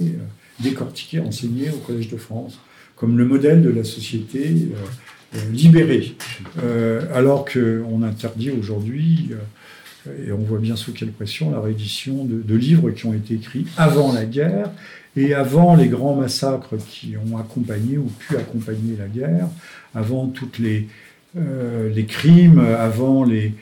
décortiqué, 0.59 1.19
enseigné 1.19 1.69
au 1.69 1.77
Collège 1.77 2.09
de 2.09 2.17
France, 2.17 2.59
comme 2.97 3.17
le 3.17 3.25
modèle 3.25 3.61
de 3.61 3.69
la 3.69 3.83
société 3.83 4.69
euh, 5.35 5.37
libérés, 5.51 6.15
euh, 6.63 7.01
alors 7.13 7.45
qu'on 7.45 8.03
interdit 8.03 8.51
aujourd'hui, 8.51 9.29
euh, 9.31 10.27
et 10.27 10.31
on 10.31 10.39
voit 10.39 10.59
bien 10.59 10.75
sous 10.75 10.93
quelle 10.93 11.11
pression, 11.11 11.51
la 11.51 11.59
réédition 11.59 12.25
de, 12.25 12.55
livres 12.55 12.91
qui 12.91 13.05
ont 13.05 13.13
été 13.13 13.35
écrits 13.35 13.67
avant 13.77 14.13
la 14.13 14.25
guerre 14.25 14.71
et 15.15 15.33
avant 15.33 15.75
les 15.75 15.89
grands 15.89 16.15
massacres 16.15 16.75
qui 16.89 17.15
ont 17.17 17.37
accompagné 17.37 17.97
ou 17.97 18.05
pu 18.05 18.37
accompagner 18.37 18.95
la 18.97 19.07
guerre, 19.07 19.47
avant 19.93 20.27
toutes 20.27 20.59
les, 20.59 20.87
les 21.35 22.05
crimes, 22.05 22.59
avant 22.59 23.25
les, 23.25 23.53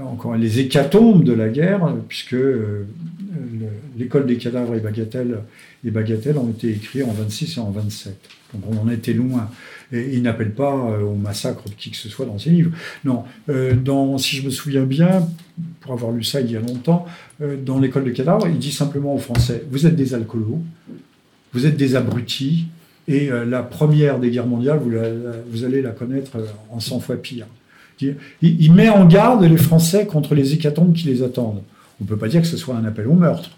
encore 0.00 0.36
les 0.36 0.58
hécatombes 0.60 1.22
de 1.22 1.34
la 1.34 1.48
guerre, 1.48 1.94
puisque 2.08 2.36
l'école 3.98 4.26
des 4.26 4.36
cadavres 4.36 4.74
et 4.74 4.80
bagatelles, 4.80 5.42
et 5.84 6.38
ont 6.38 6.50
été 6.50 6.70
écrits 6.70 7.02
en 7.02 7.12
26 7.12 7.58
et 7.58 7.60
en 7.60 7.70
27. 7.70 8.39
Donc 8.54 8.62
on 8.70 8.78
en 8.78 8.90
était 8.90 9.12
loin. 9.12 9.48
Et 9.92 10.10
il 10.12 10.22
n'appelle 10.22 10.52
pas 10.52 10.72
euh, 10.72 11.02
au 11.02 11.14
massacre 11.14 11.68
de 11.68 11.74
qui 11.74 11.90
que 11.90 11.96
ce 11.96 12.08
soit 12.08 12.26
dans 12.26 12.38
ses 12.38 12.50
livres. 12.50 12.70
Non, 13.04 13.24
euh, 13.48 13.74
dans, 13.74 14.18
si 14.18 14.36
je 14.36 14.44
me 14.44 14.50
souviens 14.50 14.84
bien, 14.84 15.28
pour 15.80 15.92
avoir 15.92 16.12
lu 16.12 16.22
ça 16.22 16.40
il 16.40 16.50
y 16.50 16.56
a 16.56 16.60
longtemps, 16.60 17.06
euh, 17.42 17.56
dans 17.56 17.78
l'école 17.78 18.04
de 18.04 18.10
cadavres, 18.10 18.46
il 18.48 18.58
dit 18.58 18.72
simplement 18.72 19.14
aux 19.14 19.18
Français 19.18 19.64
Vous 19.70 19.86
êtes 19.86 19.96
des 19.96 20.14
alcoolos, 20.14 20.62
vous 21.52 21.66
êtes 21.66 21.76
des 21.76 21.96
abrutis, 21.96 22.66
et 23.08 23.28
la 23.28 23.64
première 23.64 24.20
des 24.20 24.30
guerres 24.30 24.46
mondiales, 24.46 24.78
vous, 25.50 25.64
allez 25.64 25.82
la 25.82 25.90
connaître 25.90 26.36
en 26.68 26.78
100 26.78 27.00
fois 27.00 27.16
pire. 27.16 27.46
Il, 28.40 28.72
met 28.72 28.88
en 28.88 29.04
garde 29.04 29.42
les 29.42 29.56
Français 29.56 30.06
contre 30.06 30.36
les 30.36 30.52
hécatombes 30.52 30.92
qui 30.92 31.08
les 31.08 31.24
attendent. 31.24 31.62
On 32.00 32.04
ne 32.04 32.08
peut 32.08 32.16
pas 32.16 32.28
dire 32.28 32.40
que 32.40 32.46
ce 32.46 32.56
soit 32.56 32.76
un 32.76 32.84
appel 32.84 33.08
au 33.08 33.14
meurtre. 33.14 33.50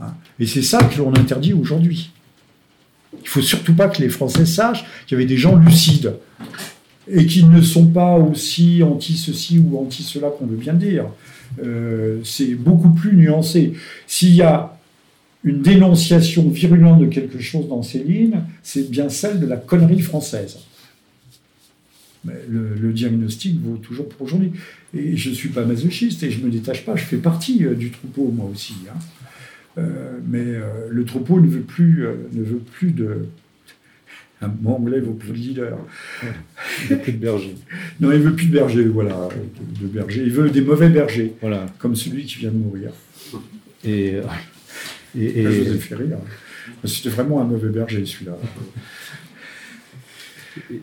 Hein. 0.00 0.14
Et 0.40 0.46
c'est 0.46 0.62
ça 0.62 0.82
que 0.82 0.98
l'on 0.98 1.14
interdit 1.14 1.52
aujourd'hui. 1.52 2.10
Il 3.22 3.28
faut 3.28 3.42
surtout 3.42 3.74
pas 3.74 3.88
que 3.88 4.00
les 4.02 4.08
Français 4.08 4.46
sachent 4.46 4.84
qu'il 5.06 5.16
y 5.16 5.20
avait 5.20 5.28
des 5.28 5.36
gens 5.36 5.56
lucides 5.56 6.14
et 7.12 7.26
qui 7.26 7.44
ne 7.44 7.60
sont 7.60 7.86
pas 7.86 8.16
aussi 8.16 8.82
anti-ceci 8.82 9.58
ou 9.58 9.78
anti-cela 9.78 10.30
qu'on 10.30 10.46
veut 10.46 10.56
bien 10.56 10.74
dire. 10.74 11.06
Euh, 11.62 12.20
c'est 12.24 12.54
beaucoup 12.54 12.90
plus 12.90 13.16
nuancé. 13.16 13.74
S'il 14.06 14.34
y 14.34 14.42
a 14.42 14.76
une 15.42 15.62
dénonciation 15.62 16.48
virulente 16.48 17.00
de 17.00 17.06
quelque 17.06 17.40
chose 17.40 17.68
dans 17.68 17.82
ces 17.82 18.00
lignes, 18.00 18.40
c'est 18.62 18.90
bien 18.90 19.08
celle 19.08 19.40
de 19.40 19.46
la 19.46 19.56
connerie 19.56 20.00
française. 20.00 20.58
Le, 22.24 22.92
diagnostic 22.92 23.58
vaut 23.62 23.76
toujours 23.76 24.08
pour 24.08 24.22
aujourd'hui. 24.22 24.52
Et 24.94 25.16
je 25.16 25.30
ne 25.30 25.34
suis 25.34 25.48
pas 25.48 25.64
masochiste 25.64 26.22
et 26.22 26.30
je 26.30 26.40
ne 26.40 26.46
me 26.46 26.50
détache 26.50 26.84
pas, 26.84 26.96
je 26.96 27.04
fais 27.04 27.16
partie 27.16 27.64
euh, 27.64 27.74
du 27.74 27.90
troupeau 27.90 28.30
moi 28.34 28.50
aussi. 28.52 28.74
Hein. 28.88 28.98
Euh, 29.78 30.18
mais 30.26 30.42
euh, 30.44 30.88
le 30.88 31.04
troupeau 31.04 31.40
ne 31.40 31.48
veut 31.48 31.60
plus, 31.60 32.06
euh, 32.06 32.14
ne 32.32 32.42
veut 32.42 32.58
plus 32.58 32.92
de. 32.92 33.26
Un 34.42 34.48
mot 34.48 34.70
anglais 34.70 35.00
vaut 35.00 35.12
plus 35.12 35.32
de 35.32 35.34
leader. 35.34 35.78
Il 36.22 36.88
veut 36.88 36.98
plus 36.98 37.12
de 37.12 37.18
berger. 37.18 37.54
non, 38.00 38.10
il 38.10 38.20
veut 38.20 38.32
plus 38.32 38.46
de 38.46 38.52
berger, 38.52 38.84
voilà, 38.84 39.28
de, 39.80 39.86
berger. 39.86 40.22
Il 40.24 40.32
veut 40.32 40.48
des 40.48 40.62
mauvais 40.62 40.88
bergers, 40.88 41.34
voilà. 41.42 41.66
comme 41.78 41.94
celui 41.94 42.24
qui 42.24 42.38
vient 42.38 42.50
de 42.50 42.56
mourir. 42.56 42.90
Et, 43.84 44.14
et, 45.14 45.40
et... 45.40 45.42
je 45.42 45.48
vous 45.48 45.74
ai 45.74 45.78
fait 45.78 45.94
rire. 45.94 46.16
C'était 46.84 47.10
vraiment 47.10 47.42
un 47.42 47.44
mauvais 47.44 47.68
berger, 47.68 48.06
celui-là 48.06 48.38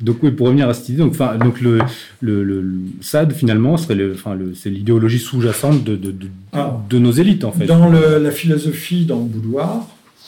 donc 0.02 0.24
oui, 0.24 0.32
pour 0.32 0.48
revenir 0.48 0.70
à 0.70 0.74
cette 0.74 0.90
idée, 0.90 1.00
donc, 1.00 1.62
le, 1.62 1.80
le, 2.22 2.44
le, 2.44 2.80
SAD 3.02 3.34
finalement 3.34 3.78
serait 3.78 3.96
le, 3.96 4.16
c'est 4.56 4.70
l'idéologie 4.70 5.20
sous-jacente 5.20 5.84
de, 5.84 5.96
de, 5.96 6.12
de, 6.12 6.28
de, 6.90 7.00
nos 7.00 7.12
élites 7.12 7.44
en 7.44 7.52
fait. 7.52 7.66
Dans 7.66 7.90
la 7.90 8.32
philosophie 8.32 9.06
dans 9.06 9.20
le 9.20 9.26
boudoir, 9.26 9.88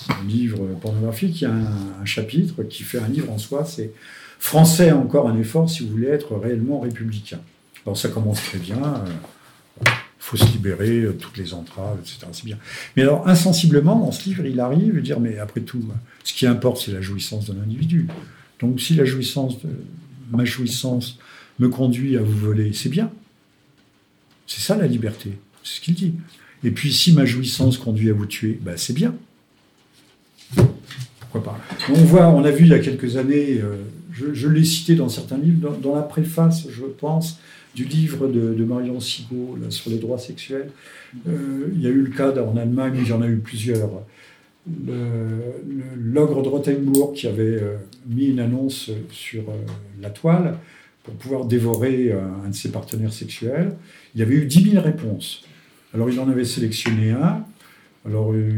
un 0.09 0.27
livre 0.27 0.59
pornographique, 0.81 1.41
il 1.41 1.43
y 1.43 1.47
a 1.47 1.53
un, 1.53 2.05
chapitre 2.05 2.63
qui 2.63 2.83
fait 2.83 2.99
un 2.99 3.07
livre 3.07 3.31
en 3.31 3.37
soi, 3.37 3.65
c'est 3.65 3.91
Français 4.39 4.91
encore 4.91 5.27
un 5.27 5.37
effort 5.37 5.69
si 5.69 5.83
vous 5.83 5.91
voulez 5.91 6.07
être 6.07 6.35
réellement 6.35 6.79
républicain. 6.79 7.39
Alors 7.85 7.97
ça 7.97 8.09
commence 8.09 8.41
très 8.43 8.59
bien. 8.59 8.79
Il 9.85 9.91
faut 10.19 10.37
se 10.37 10.45
libérer, 10.45 11.07
toutes 11.19 11.37
les 11.37 11.53
entraves, 11.53 11.97
etc. 12.01 12.27
C'est 12.33 12.45
bien. 12.45 12.57
Mais 12.95 13.03
alors, 13.03 13.27
insensiblement, 13.27 13.97
dans 13.97 14.11
ce 14.11 14.25
livre, 14.29 14.45
il 14.45 14.59
arrive 14.59 14.97
à 14.97 15.01
dire, 15.01 15.19
mais 15.19 15.39
après 15.39 15.61
tout, 15.61 15.81
ce 16.23 16.33
qui 16.33 16.45
importe, 16.45 16.83
c'est 16.85 16.91
la 16.91 17.01
jouissance 17.01 17.49
de 17.49 17.53
l'individu. 17.53 18.07
Donc 18.59 18.79
si 18.81 18.95
la 18.95 19.05
jouissance, 19.05 19.57
ma 20.31 20.45
jouissance 20.45 21.17
me 21.59 21.69
conduit 21.69 22.17
à 22.17 22.21
vous 22.21 22.37
voler, 22.37 22.73
c'est 22.73 22.89
bien. 22.89 23.11
C'est 24.47 24.61
ça 24.61 24.75
la 24.75 24.87
liberté, 24.87 25.37
c'est 25.63 25.75
ce 25.75 25.81
qu'il 25.81 25.93
dit. 25.93 26.13
Et 26.63 26.71
puis 26.71 26.91
si 26.91 27.13
ma 27.13 27.25
jouissance 27.25 27.77
conduit 27.77 28.09
à 28.09 28.13
vous 28.13 28.25
tuer, 28.25 28.59
ben, 28.61 28.75
c'est 28.75 28.93
bien. 28.93 29.15
Pourquoi 31.19 31.43
pas 31.43 31.59
On 31.89 32.03
voit, 32.05 32.27
on 32.29 32.43
a 32.43 32.51
vu 32.51 32.65
il 32.65 32.71
y 32.71 32.73
a 32.73 32.79
quelques 32.79 33.17
années, 33.17 33.59
euh, 33.61 33.75
je, 34.11 34.47
l'ai 34.47 34.63
cité 34.63 34.95
dans 34.95 35.09
certains 35.09 35.37
livres, 35.37 35.77
dans, 35.77 35.95
la 35.95 36.01
préface, 36.01 36.67
je 36.69 36.83
pense, 36.85 37.39
du 37.75 37.85
livre 37.85 38.27
de, 38.27 38.63
Marion 38.63 38.99
Sigaud 38.99 39.57
sur 39.69 39.91
les 39.91 39.99
droits 39.99 40.17
sexuels. 40.17 40.71
Euh, 41.27 41.69
il 41.73 41.81
y 41.81 41.87
a 41.87 41.89
eu 41.89 42.01
le 42.01 42.09
cas 42.09 42.33
en 42.41 42.57
Allemagne, 42.57 42.97
il 42.99 43.07
y 43.07 43.13
en 43.13 43.21
a 43.21 43.27
eu 43.27 43.37
plusieurs. 43.37 43.91
L'ogre 45.97 46.41
de 46.43 46.49
Rothenburg 46.49 47.13
qui 47.13 47.27
avait 47.27 47.43
euh, 47.43 47.77
mis 48.07 48.27
une 48.27 48.39
annonce 48.39 48.91
sur 49.11 49.43
la 50.01 50.09
toile 50.09 50.57
pour 51.03 51.13
pouvoir 51.15 51.45
dévorer 51.45 52.11
un 52.11 52.49
de 52.49 52.55
ses 52.55 52.71
partenaires 52.71 53.13
sexuels. 53.13 53.73
Il 54.13 54.19
y 54.19 54.23
avait 54.23 54.35
eu 54.35 54.45
10 54.45 54.71
000 54.71 54.83
réponses. 54.83 55.43
Alors 55.93 56.09
il 56.09 56.19
en 56.19 56.29
avait 56.29 56.45
sélectionné 56.45 57.11
un. 57.11 57.43
Alors 58.05 58.31
euh, 58.31 58.51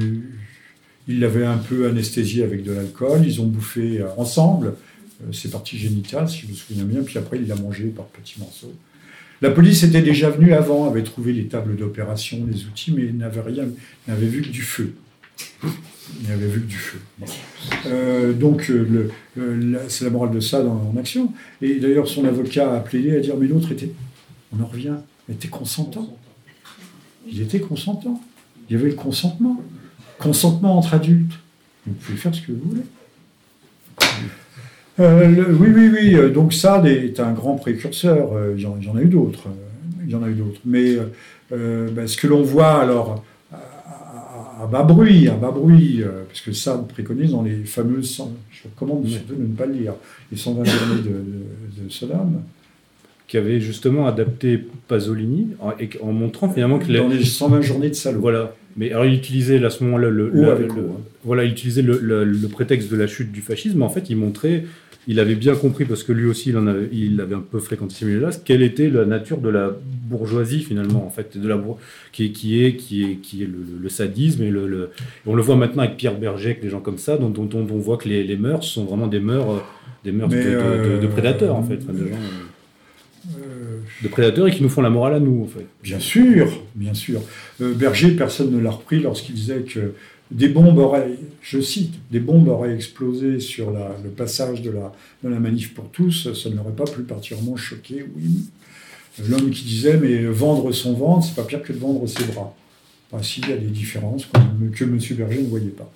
il 1.08 1.20
l'avait 1.20 1.46
un 1.46 1.58
peu 1.58 1.88
anesthésié 1.88 2.44
avec 2.44 2.64
de 2.64 2.74
l'alcool. 2.74 3.22
Ils 3.26 3.42
ont 3.42 3.48
bouffé 3.48 4.02
euh, 4.02 4.08
ensemble 4.18 4.76
euh, 5.24 5.32
ses 5.32 5.50
parties 5.50 5.78
génitales, 5.78 6.30
si 6.30 6.40
je 6.40 6.48
me 6.48 6.54
souviens 6.54 6.84
bien. 6.84 7.02
Puis 7.04 7.18
après, 7.18 7.38
il 7.38 7.48
l'a 7.48 7.56
mangé 7.56 7.86
par 7.86 8.06
petits 8.06 8.40
morceaux. 8.40 8.74
La 9.42 9.50
police 9.50 9.82
était 9.84 10.04
déjà 10.04 10.30
venue 10.30 10.54
avant, 10.54 10.88
avait 10.88 11.04
trouvé 11.04 11.34
les 11.34 11.46
tables 11.46 11.76
d'opération, 11.76 12.46
les 12.52 12.66
outils, 12.66 12.92
mais 12.92 13.12
n'avait 13.12 13.42
rien, 13.42 13.66
n'avait 14.08 14.28
vu 14.28 14.44
que 14.44 14.50
du 14.50 14.62
feu. 14.62 14.94
Il 16.22 16.30
n'avait 16.30 16.48
vu 16.48 16.62
que 16.62 16.68
du 16.68 16.76
feu. 16.76 17.00
donc, 18.34 18.72
c'est 19.88 20.04
la 20.04 20.10
morale 20.10 20.32
de 20.32 20.40
ça 20.40 20.64
en 20.64 20.96
action. 20.98 21.32
Et 21.62 21.76
d'ailleurs, 21.76 22.08
son 22.08 22.26
avocat 22.26 22.74
a 22.76 22.80
plaidé 22.80 23.16
à 23.16 23.20
dire 23.20 23.36
Mais 23.38 23.48
l'autre 23.48 23.72
était. 23.72 23.92
On 24.54 24.62
en 24.62 24.66
revient 24.66 24.96
était 25.32 25.48
consentant. 25.48 26.18
Il 27.30 27.42
était 27.42 27.60
consentant. 27.60 28.22
Il 28.70 28.76
y 28.76 28.80
avait 28.80 28.90
le 28.90 28.96
consentement. 28.96 29.62
Consentement 30.20 30.78
entre 30.78 30.94
adultes. 30.94 31.34
Vous 31.86 31.94
pouvez 31.94 32.18
faire 32.18 32.34
ce 32.36 32.42
que 32.42 32.52
vous 32.52 32.70
voulez. 32.70 32.84
Euh, 35.00 35.46
oui, 35.60 35.70
oui, 35.74 35.90
oui. 35.92 36.16
Euh, 36.16 36.30
donc 36.30 36.54
ça 36.54 36.84
est 36.86 37.20
un 37.20 37.32
grand 37.32 37.56
précurseur. 37.56 38.34
Euh, 38.34 38.54
il 38.56 38.62
y 38.62 38.66
en, 38.66 38.96
a 38.96 39.02
eu 39.02 39.08
d'autres. 39.08 39.48
Il 40.04 40.12
y 40.12 40.16
en 40.16 40.22
a 40.22 40.30
eu 40.30 40.34
d'autres. 40.34 40.60
Mais 40.66 40.98
ben, 41.50 42.08
ce 42.08 42.18
que 42.18 42.28
l'on 42.28 42.44
voit 42.44 42.82
alors 42.82 43.24
à, 44.62 44.68
bas 44.68 44.84
bruit, 44.84 45.28
à 45.28 45.36
bas 45.36 45.52
bruit, 45.52 46.04
parce 46.28 46.42
que 46.42 46.52
ça 46.52 46.78
préconise 46.90 47.32
dans 47.32 47.44
les 47.44 47.64
fameuses, 47.64 48.22
je 48.52 48.64
recommande 48.64 49.08
surtout 49.08 49.36
de 49.36 49.44
ne 49.44 49.56
pas 49.56 49.66
le 49.66 49.74
lire, 49.74 49.94
les 50.32 50.38
120 50.38 50.64
journées 50.64 51.02
de, 51.02 51.10
de, 51.10 51.84
de 51.84 51.90
Sodome 51.90 52.42
qui 53.32 53.38
avait 53.38 53.62
justement 53.62 54.08
adapté 54.08 54.62
Pasolini 54.90 55.52
en, 55.62 55.72
en 56.02 56.12
montrant 56.12 56.50
finalement 56.50 56.80
que 56.80 56.92
dans 56.92 57.08
les 57.08 57.24
120 57.24 57.62
journées 57.62 57.88
de 57.88 57.94
salaud. 57.94 58.20
Voilà. 58.20 58.54
Mais 58.76 58.92
alors 58.92 59.06
il 59.06 59.14
utilisait 59.14 59.64
à 59.64 59.70
ce 59.70 59.86
moment-là 59.86 60.10
le, 60.10 60.34
voilà, 61.24 61.46
il 61.46 61.52
utilisait 61.52 61.82
le, 61.82 62.48
prétexte 62.52 62.92
de 62.92 62.98
la 62.98 63.08
chute 63.08 63.32
du 63.32 63.40
fascisme. 63.40 63.80
Mais 63.80 63.86
en 63.86 63.90
fait, 63.90 64.10
il 64.10 64.18
montrait, 64.18 64.66
il 65.08 65.20
avait 65.20 65.36
bien 65.36 65.56
compris 65.56 65.86
parce 65.86 66.04
que 66.04 66.12
lui 66.12 66.28
aussi, 66.28 66.50
il 66.50 66.58
en 66.58 66.68
avait, 66.68 66.90
il 66.92 67.20
avait 67.22 67.36
un 67.36 67.42
peu 67.42 67.60
fréquenté 67.60 67.96
ces 67.96 68.06
milieux-là, 68.06 68.30
quelle 68.46 68.62
était 68.62 68.90
la 68.90 69.06
nature 69.06 69.40
de 69.40 69.50
la 69.50 69.72
bourgeoisie 69.84 70.62
finalement, 70.62 71.06
en 71.06 71.10
fait, 71.10 71.38
de 71.38 71.48
la 71.48 71.60
qui, 72.12 72.32
qui 72.32 72.64
est 72.64 72.76
qui 72.76 73.04
est 73.04 73.16
qui 73.16 73.44
est 73.44 73.48
le, 73.48 73.90
sadisme 73.90 74.44
et 74.44 74.52
le, 74.52 74.92
on 75.26 75.36
le 75.36 75.42
voit 75.42 75.56
maintenant 75.56 75.84
avec 75.84 75.98
Pierre 75.98 76.18
Berger, 76.18 76.60
des 76.62 76.70
gens 76.70 76.82
comme 76.82 76.98
ça, 76.98 77.18
dont, 77.18 77.30
dont, 77.30 77.50
on 77.54 77.78
voit 77.78 77.98
que 77.98 78.08
les, 78.08 78.24
les, 78.24 78.38
mœurs 78.38 78.64
sont 78.64 78.86
vraiment 78.86 79.08
des 79.08 79.20
mœurs, 79.20 79.64
des 80.04 80.12
mœurs 80.12 80.30
de, 80.30 81.08
prédateurs 81.08 81.56
en 81.56 81.64
fait, 81.64 81.78
de 81.78 82.08
gens 82.08 82.16
de 84.02 84.08
prédateurs 84.08 84.48
et 84.48 84.52
qui 84.52 84.64
nous 84.64 84.70
font 84.70 84.82
la 84.82 84.90
morale 84.90 85.16
à 85.16 85.20
nous, 85.20 85.44
en 85.44 85.48
fait. 85.48 85.66
Bien 85.84 86.00
sûr, 86.00 86.64
bien 86.76 86.94
sûr. 86.94 87.22
Euh, 87.62 87.74
Berger, 87.74 88.12
personne 88.12 88.52
ne 88.52 88.60
l'a 88.60 88.72
repris 88.72 89.00
lorsqu'il 89.00 89.36
disait 89.36 89.62
que 89.62 89.94
des 90.32 90.50
bombes 90.50 90.78
auraient, 90.78 91.12
je 91.42 91.60
cite, 91.60 91.94
des 92.10 92.20
bombes 92.20 92.48
auraient 92.48 92.74
explosé 92.74 93.40
sur 93.40 93.72
le 93.72 94.10
passage 94.10 94.62
de 94.62 94.72
la, 94.72 94.94
de 95.24 95.30
la 95.30 95.40
manif 95.40 95.74
pour 95.74 95.90
tous, 95.90 96.34
ça 96.34 96.50
ne 96.50 96.56
l'aurait 96.56 96.72
pas 96.72 96.86
plus 96.86 97.04
particulièrement 97.04 97.58
choqué, 97.58 98.06
oui. 98.16 98.46
L'homme 99.28 99.50
qui 99.50 99.66
disait, 99.66 99.98
mais 99.98 100.24
vendre 100.24 100.72
son 100.72 100.94
ventre, 100.94 101.28
c'est 101.28 101.36
pas 101.36 101.44
pire 101.44 101.62
que 101.62 101.74
de 101.74 101.78
vendre 101.78 102.08
ses 102.08 102.24
bras. 102.24 102.56
Enfin, 103.12 103.22
s'il 103.22 103.48
y 103.50 103.52
a 103.52 103.58
des 103.58 103.68
différences 103.68 104.26
que 104.74 104.84
M. 104.86 104.98
Berger 105.18 105.42
ne 105.42 105.48
voyait 105.48 105.68
pas. 105.68 105.92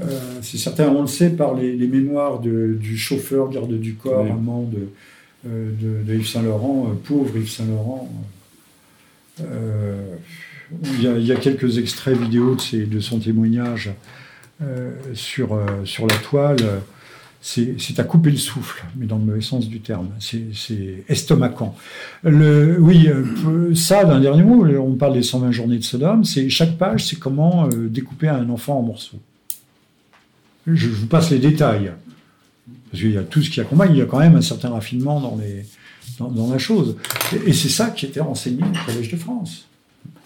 Euh, 0.00 0.38
c'est 0.40 0.56
certain, 0.56 0.88
on 0.88 1.02
le 1.02 1.08
sait 1.08 1.30
par 1.30 1.54
les, 1.54 1.76
mémoires 1.86 2.40
du 2.40 2.96
chauffeur, 2.96 3.50
garde 3.50 3.78
du 3.78 3.94
corps, 3.94 4.26
amant 4.26 4.62
de, 4.62 4.88
euh, 5.46 5.70
de, 6.04 6.14
Yves 6.14 6.26
Saint-Laurent, 6.26 6.88
euh, 6.90 6.94
pauvre 7.04 7.36
Yves 7.36 7.50
Saint-Laurent. 7.50 8.10
Euh, 9.40 10.16
il 10.82 11.02
y, 11.02 11.32
a, 11.32 11.36
quelques 11.36 11.78
extraits 11.78 12.18
vidéo 12.18 12.54
de, 12.54 12.84
de 12.84 13.00
son 13.00 13.18
témoignage 13.18 13.90
sur, 15.14 15.58
sur 15.84 16.06
la 16.06 16.16
toile. 16.16 16.82
C'est 17.40 17.98
à 17.98 18.04
couper 18.04 18.30
le 18.30 18.36
souffle, 18.36 18.84
mais 18.96 19.06
dans 19.06 19.16
le 19.16 19.24
mauvais 19.24 19.40
sens 19.40 19.68
du 19.68 19.80
terme. 19.80 20.08
C'est 20.18 21.04
estomacant. 21.08 21.74
Le, 22.22 22.76
oui, 22.80 23.08
ça, 23.74 24.04
d'un 24.04 24.20
dernier 24.20 24.42
mot, 24.42 24.66
on 24.66 24.94
parle 24.94 25.14
des 25.14 25.22
120 25.22 25.52
journées 25.52 25.78
de 25.78 25.84
Sodome. 25.84 26.24
Chaque 26.48 26.76
page, 26.76 27.06
c'est 27.06 27.18
comment 27.18 27.68
découper 27.68 28.28
un 28.28 28.50
enfant 28.50 28.78
en 28.78 28.82
morceaux. 28.82 29.20
Je 30.66 30.88
vous 30.88 31.06
passe 31.06 31.30
les 31.30 31.38
détails. 31.38 31.92
Parce 32.90 33.02
qu'il 33.02 33.12
y 33.12 33.18
a 33.18 33.22
tout 33.22 33.42
ce 33.42 33.50
qui 33.50 33.60
accompagne, 33.60 33.92
il 33.92 33.98
y 33.98 34.02
a 34.02 34.06
quand 34.06 34.18
même 34.18 34.36
un 34.36 34.42
certain 34.42 34.70
raffinement 34.70 35.20
dans, 35.20 35.36
les, 35.36 35.66
dans, 36.18 36.50
la 36.50 36.58
chose. 36.58 36.96
Et, 37.46 37.52
c'est 37.52 37.68
ça 37.68 37.90
qui 37.90 38.06
était 38.06 38.20
enseigné 38.20 38.62
au 38.62 38.86
Collège 38.86 39.10
de 39.10 39.16
France. 39.16 39.67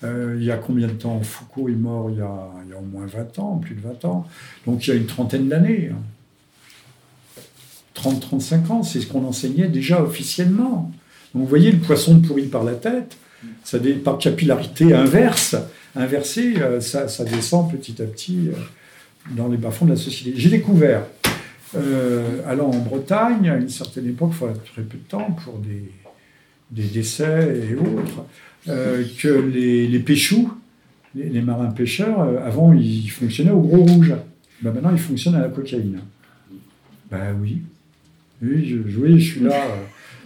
Euh, 0.05 0.37
il 0.39 0.45
y 0.45 0.51
a 0.51 0.57
combien 0.57 0.89
de 0.89 0.93
temps 0.93 1.21
Foucault 1.23 1.69
est 1.69 1.73
mort 1.73 2.11
il 2.11 2.19
y, 2.19 2.21
a, 2.21 2.51
il 2.65 2.71
y, 2.71 2.73
a, 2.73 2.79
au 2.79 2.83
moins 2.83 3.07
20 3.07 3.39
ans, 3.39 3.59
plus 3.59 3.75
de 3.75 3.81
20 3.81 4.05
ans. 4.05 4.27
Donc 4.67 4.87
il 4.87 4.91
y 4.91 4.93
a 4.93 4.97
une 4.97 5.07
trentaine 5.07 5.49
d'années. 5.49 5.91
30-35 7.95 8.73
ans, 8.73 8.83
c'est 8.83 9.01
ce 9.01 9.07
qu'on 9.07 9.25
enseignait 9.25 9.69
déjà 9.69 10.03
officiellement. 10.03 10.91
Donc 11.35 11.45
vous 11.45 11.49
voyez 11.49 11.71
le 11.71 11.79
poisson 11.79 12.21
pourri 12.21 12.47
par 12.47 12.65
la 12.65 12.75
tête, 12.75 13.17
ça 13.65 13.79
par 14.05 14.19
capillarité 14.19 14.93
inverse, 14.93 15.57
inversée, 15.95 16.55
euh, 16.61 16.81
ça, 16.81 17.07
ça, 17.07 17.25
descend 17.25 17.71
petit 17.71 18.03
à 18.03 18.07
petit 18.07 18.49
euh, 18.49 18.53
dans 19.37 19.49
les 19.49 19.57
bas-fonds 19.57 19.85
de 19.85 19.91
la 19.91 19.97
société. 19.97 20.33
J'ai 20.37 20.51
découvert 20.51 21.03
allant 22.47 22.67
en 22.71 22.79
Bretagne, 22.81 23.49
à 23.49 23.57
une 23.57 23.71
certaine 23.71 24.07
époque, 24.07 24.33
il 24.33 24.37
faut 24.37 24.49
très 24.75 24.83
peu 24.83 24.99
de 24.99 25.09
temps 25.09 25.35
pour 25.43 25.59
des, 25.59 25.91
des 26.73 26.85
décès 26.85 27.67
et 27.71 27.75
autres, 27.75 28.25
euh, 28.69 29.05
que 29.19 29.29
les, 29.29 29.87
les 29.87 29.99
péchous, 29.99 30.53
les, 31.15 31.43
marins 31.43 31.71
pêcheurs, 31.71 32.21
euh, 32.21 32.47
avant, 32.47 32.73
ils 32.73 33.09
fonctionnaient 33.09 33.51
au 33.51 33.61
gros 33.61 33.85
rouge. 33.85 34.15
Ben, 34.63 34.73
maintenant, 34.73 34.93
ils 34.93 34.99
fonctionnent 34.99 35.35
à 35.35 35.41
la 35.41 35.49
cocaïne. 35.49 36.01
Ben 37.11 37.37
oui. 37.41 37.63
Oui, 38.43 38.67
je, 38.67 38.89
je 38.89 39.19
suis 39.19 39.41
là 39.41 39.67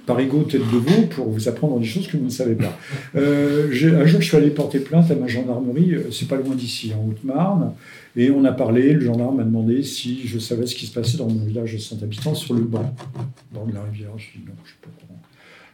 par 0.06 0.20
ego 0.20 0.44
tête 0.44 0.60
de 0.60 0.76
veau 0.76 1.06
pour 1.10 1.30
vous 1.30 1.48
apprendre 1.48 1.80
des 1.80 1.84
choses 1.84 2.06
que 2.06 2.16
vous 2.16 2.26
ne 2.26 2.30
savez 2.30 2.54
pas. 2.54 2.78
un 3.16 3.72
jour, 3.72 4.20
je 4.20 4.24
suis 4.24 4.36
allé 4.36 4.50
porter 4.50 4.78
plainte 4.78 5.10
à 5.10 5.16
ma 5.16 5.26
gendarmerie, 5.26 5.96
c'est 6.12 6.28
pas 6.28 6.36
loin 6.36 6.54
d'ici, 6.54 6.92
en 6.94 7.08
Haute-Marne, 7.08 7.74
et 8.16 8.30
on 8.30 8.44
a 8.44 8.52
parlé, 8.52 8.94
le 8.94 9.00
gendarme 9.00 9.36
m'a 9.36 9.44
demandé 9.44 9.82
si 9.82 10.26
je 10.26 10.38
savais 10.38 10.66
ce 10.66 10.74
qui 10.74 10.86
se 10.86 10.92
passait 10.92 11.18
dans 11.18 11.28
mon 11.28 11.44
village 11.44 11.74
de 11.74 11.78
100 11.78 12.02
habitants 12.02 12.34
sur 12.34 12.54
le 12.54 12.62
banc, 12.62 12.94
bord 13.52 13.66
de 13.66 13.74
la 13.74 13.82
rivière. 13.82 14.10
Je 14.16 14.38
dis 14.38 14.44
non, 14.46 14.54
je 14.64 14.70
ne 14.70 14.74
sais 14.74 14.80
pas 14.80 14.88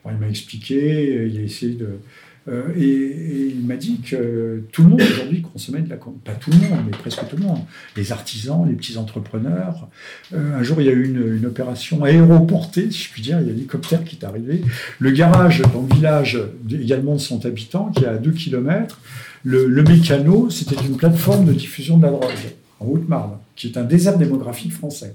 comment. 0.03 0.17
il 0.17 0.21
m'a 0.21 0.29
expliqué, 0.29 1.29
il 1.31 1.39
a 1.39 1.43
essayé 1.43 1.75
de. 1.75 2.01
Euh, 2.49 2.73
et, 2.77 3.55
il 3.57 3.67
m'a 3.67 3.77
dit 3.77 4.01
que 4.01 4.65
tout 4.73 4.83
le 4.83 4.89
monde 4.89 5.03
aujourd'hui 5.03 5.43
consommait 5.43 5.81
de 5.81 5.89
la 5.89 5.97
Pas 5.97 6.33
tout 6.33 6.51
le 6.51 6.57
monde, 6.57 6.81
mais 6.87 6.97
presque 6.97 7.21
tout 7.29 7.37
le 7.37 7.45
monde. 7.45 7.61
Les 7.97 8.13
artisans, 8.13 8.67
les 8.69 8.75
petits 8.75 8.97
entrepreneurs. 8.97 9.89
Euh, 10.35 10.59
un 10.59 10.63
jour, 10.63 10.81
il 10.81 10.87
y 10.87 10.91
a 10.91 10.93
eu 10.93 11.05
une, 11.05 11.47
opération 11.47 12.03
aéroportée, 12.05 12.91
si 12.91 13.05
je 13.05 13.11
puis 13.11 13.23
dire. 13.23 13.41
Il 13.41 13.47
y 13.47 13.51
a 13.51 13.53
un 13.53 13.57
hélicoptère 13.57 14.05
qui 14.05 14.17
est 14.17 14.25
arrivé. 14.25 14.63
Le 14.99 15.11
garage 15.11 15.63
dans 15.73 15.83
le 15.83 15.95
village, 15.95 16.39
également 16.71 17.15
de 17.15 17.21
100 17.21 17.45
habitants, 17.45 17.91
qui 17.91 18.05
est 18.05 18.09
à 18.09 18.17
2 18.17 18.31
km, 18.33 18.99
le, 19.45 19.83
mécano, 19.83 20.51
c'était 20.51 20.81
une 20.85 20.97
plateforme 20.97 21.47
de 21.47 21.53
diffusion 21.53 21.99
de 21.99 22.05
la 22.05 22.11
drogue 22.11 22.31
en 22.81 22.87
Haute-Marne, 22.87 23.39
qui 23.57 23.69
est 23.69 23.77
un 23.77 23.85
désert 23.85 24.19
démographique 24.19 24.73
français. 24.73 25.15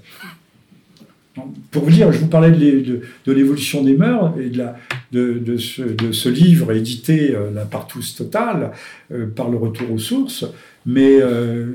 Pour 1.70 1.84
vous 1.84 1.90
dire, 1.90 2.12
je 2.12 2.18
vous 2.18 2.28
parlais 2.28 2.50
de, 2.50 3.02
l'évolution 3.26 3.82
des 3.82 3.96
mœurs 3.96 4.34
et 4.40 4.50
de, 5.12 5.56
ce, 5.56 6.28
livre 6.28 6.72
édité 6.72 7.34
euh, 7.34 7.50
la 7.54 7.64
partouze 7.64 8.14
totale 8.14 8.72
euh, 9.12 9.26
par 9.26 9.50
le 9.50 9.56
retour 9.56 9.92
aux 9.92 9.98
sources, 9.98 10.46
mais 10.86 11.18
euh, 11.20 11.66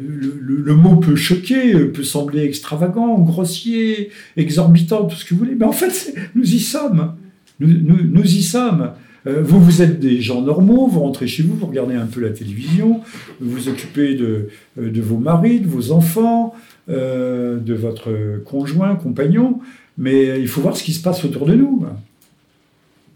le, 0.41 0.75
mot 0.75 0.95
peut 0.95 1.15
choquer, 1.15 1.73
peut 1.85 2.03
sembler 2.03 2.43
extravagant, 2.43 3.19
grossier, 3.19 4.09
exorbitant, 4.35 5.05
tout 5.05 5.15
ce 5.15 5.25
que 5.25 5.33
vous 5.35 5.41
voulez, 5.41 5.55
mais 5.55 5.65
en 5.65 5.71
fait, 5.71 6.15
nous 6.35 6.55
y 6.55 6.59
sommes. 6.59 7.15
Nous, 7.59 8.25
y 8.25 8.41
sommes. 8.41 8.91
vous, 9.25 9.61
vous 9.61 9.81
êtes 9.81 9.99
des 9.99 10.19
gens 10.19 10.41
normaux, 10.41 10.87
vous 10.87 11.01
rentrez 11.01 11.27
chez 11.27 11.43
vous, 11.43 11.55
vous 11.55 11.67
regardez 11.67 11.95
un 11.95 12.07
peu 12.07 12.19
la 12.19 12.31
télévision, 12.31 13.01
vous 13.39 13.51
vous 13.51 13.69
occupez 13.69 14.15
de 14.15 15.01
vos 15.01 15.17
maris, 15.17 15.61
de 15.61 15.67
vos 15.67 15.91
enfants, 15.91 16.55
de 16.87 17.73
votre 17.73 18.39
conjoint, 18.43 18.95
compagnon, 18.95 19.59
mais 19.97 20.39
il 20.39 20.47
faut 20.47 20.61
voir 20.61 20.75
ce 20.75 20.83
qui 20.83 20.93
se 20.93 21.01
passe 21.01 21.23
autour 21.23 21.45
de 21.45 21.53
nous. 21.53 21.85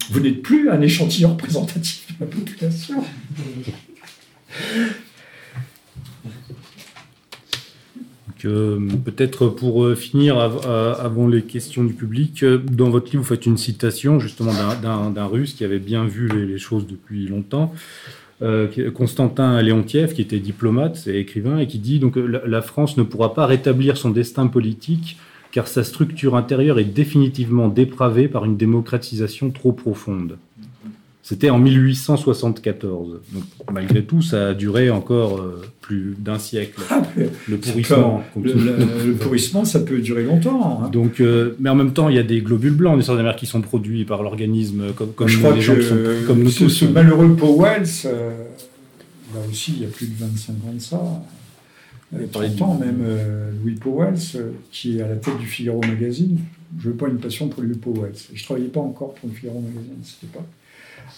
Vous 0.10 0.20
n'êtes 0.20 0.42
plus 0.42 0.70
un 0.70 0.82
échantillon 0.82 1.32
représentatif 1.32 2.08
de 2.20 2.26
la 2.26 2.32
population. 2.32 3.04
Peut-être 8.40 9.48
pour 9.48 9.84
euh, 9.84 9.96
finir, 9.96 10.38
avant 10.38 11.28
les 11.28 11.42
questions 11.42 11.84
du 11.84 11.94
public, 11.94 12.44
euh, 12.44 12.60
dans 12.60 12.90
votre 12.90 13.12
livre, 13.12 13.24
vous 13.24 13.30
faites 13.30 13.46
une 13.46 13.58
citation 13.58 14.20
justement 14.20 14.54
d'un 14.82 15.26
russe 15.26 15.54
qui 15.54 15.66
avait 15.66 15.80
bien 15.80 16.06
vu 16.06 16.28
les, 16.28 16.58
choses 16.58 16.86
depuis 16.88 17.28
longtemps, 17.28 17.74
euh, 17.74 17.78
Constantin 18.94 19.62
Léontiev, 19.62 20.14
qui 20.14 20.22
était 20.22 20.40
diplomate 20.40 21.08
et 21.08 21.20
écrivain, 21.20 21.58
et 21.58 21.68
qui 21.68 21.80
dit 21.80 22.00
donc 22.00 22.16
la 22.18 22.62
France 22.62 22.96
ne 22.98 23.04
pourra 23.04 23.34
pas 23.34 23.48
rétablir 23.48 23.98
son 23.98 24.12
destin 24.12 24.48
politique 24.48 25.18
car 25.52 25.68
sa 25.68 25.84
structure 25.84 26.36
intérieure 26.36 26.78
est 26.78 26.84
définitivement 26.84 27.68
dépravée 27.68 28.28
par 28.28 28.46
une 28.46 28.58
démocratisation 28.58 29.50
trop 29.50 29.72
profonde. 29.72 30.38
C'était 31.28 31.50
en 31.50 31.60
1874. 31.60 33.20
Donc, 33.34 33.44
malgré 33.74 34.02
tout, 34.02 34.22
ça 34.22 34.48
a 34.48 34.54
duré 34.54 34.90
encore 34.90 35.40
euh, 35.40 35.62
plus 35.82 36.16
d'un 36.18 36.40
siècle. 36.40 36.80
Ah, 36.90 37.02
le 37.50 37.58
pourrissement. 37.58 38.24
Le, 38.42 39.12
pourrissement, 39.12 39.66
ça 39.66 39.82
peut 39.82 40.00
durer 40.00 40.24
longtemps. 40.24 40.84
Hein. 40.86 40.88
Donc, 40.88 41.20
euh, 41.20 41.58
mais 41.60 41.70
en 41.70 41.76
même 41.76 41.92
temps, 41.92 42.08
il 42.08 42.16
y 42.16 42.20
a 42.20 42.24
des 42.24 42.40
globules 42.40 42.76
blancs 42.76 42.98
des 42.98 43.24
mer 43.24 43.36
qui 43.36 43.46
sont 43.46 43.60
produits 43.60 44.06
par 44.06 44.24
l'organisme 44.24 44.94
comme, 44.96 45.12
comme 45.12 45.28
Je 45.28 45.40
crois 45.40 45.52
que 45.52 46.26
comme 46.26 46.44
nous 46.44 46.50
tous. 46.50 46.70
Ce 46.70 46.86
malheureux 46.86 47.36
Powell, 47.36 47.84
euh, 48.06 48.32
là 49.36 49.42
aussi, 49.52 49.74
il 49.76 49.82
y 49.82 49.86
a 49.86 49.90
plus 49.90 50.08
de 50.08 50.18
25 50.18 50.52
ans 50.52 50.74
de 50.74 50.80
ça. 50.80 51.02
Il 52.14 52.22
y 52.22 52.24
a 52.24 52.28
30 52.28 52.62
ans, 52.62 52.80
même 52.80 53.04
Louis 53.62 53.76
Powell, 53.76 54.14
qui 54.72 54.98
est 54.98 55.02
à 55.02 55.10
la 55.10 55.18
tête 55.18 55.38
du 55.38 55.46
Figaro 55.46 55.82
Magazine. 55.82 56.40
Je 56.80 56.88
n'ai 56.88 56.96
pas 56.96 57.10
une 57.10 57.18
passion 57.18 57.50
pour 57.50 57.64
Louis 57.64 57.76
Powell. 57.76 58.14
Je 58.34 58.40
ne 58.40 58.46
travaillais 58.46 58.70
pas 58.70 58.80
encore 58.80 59.14
pour 59.16 59.28
le 59.28 59.36
Figaro 59.36 59.60
Magazine 59.60 59.98
cette 60.04 60.24
époque 60.24 60.48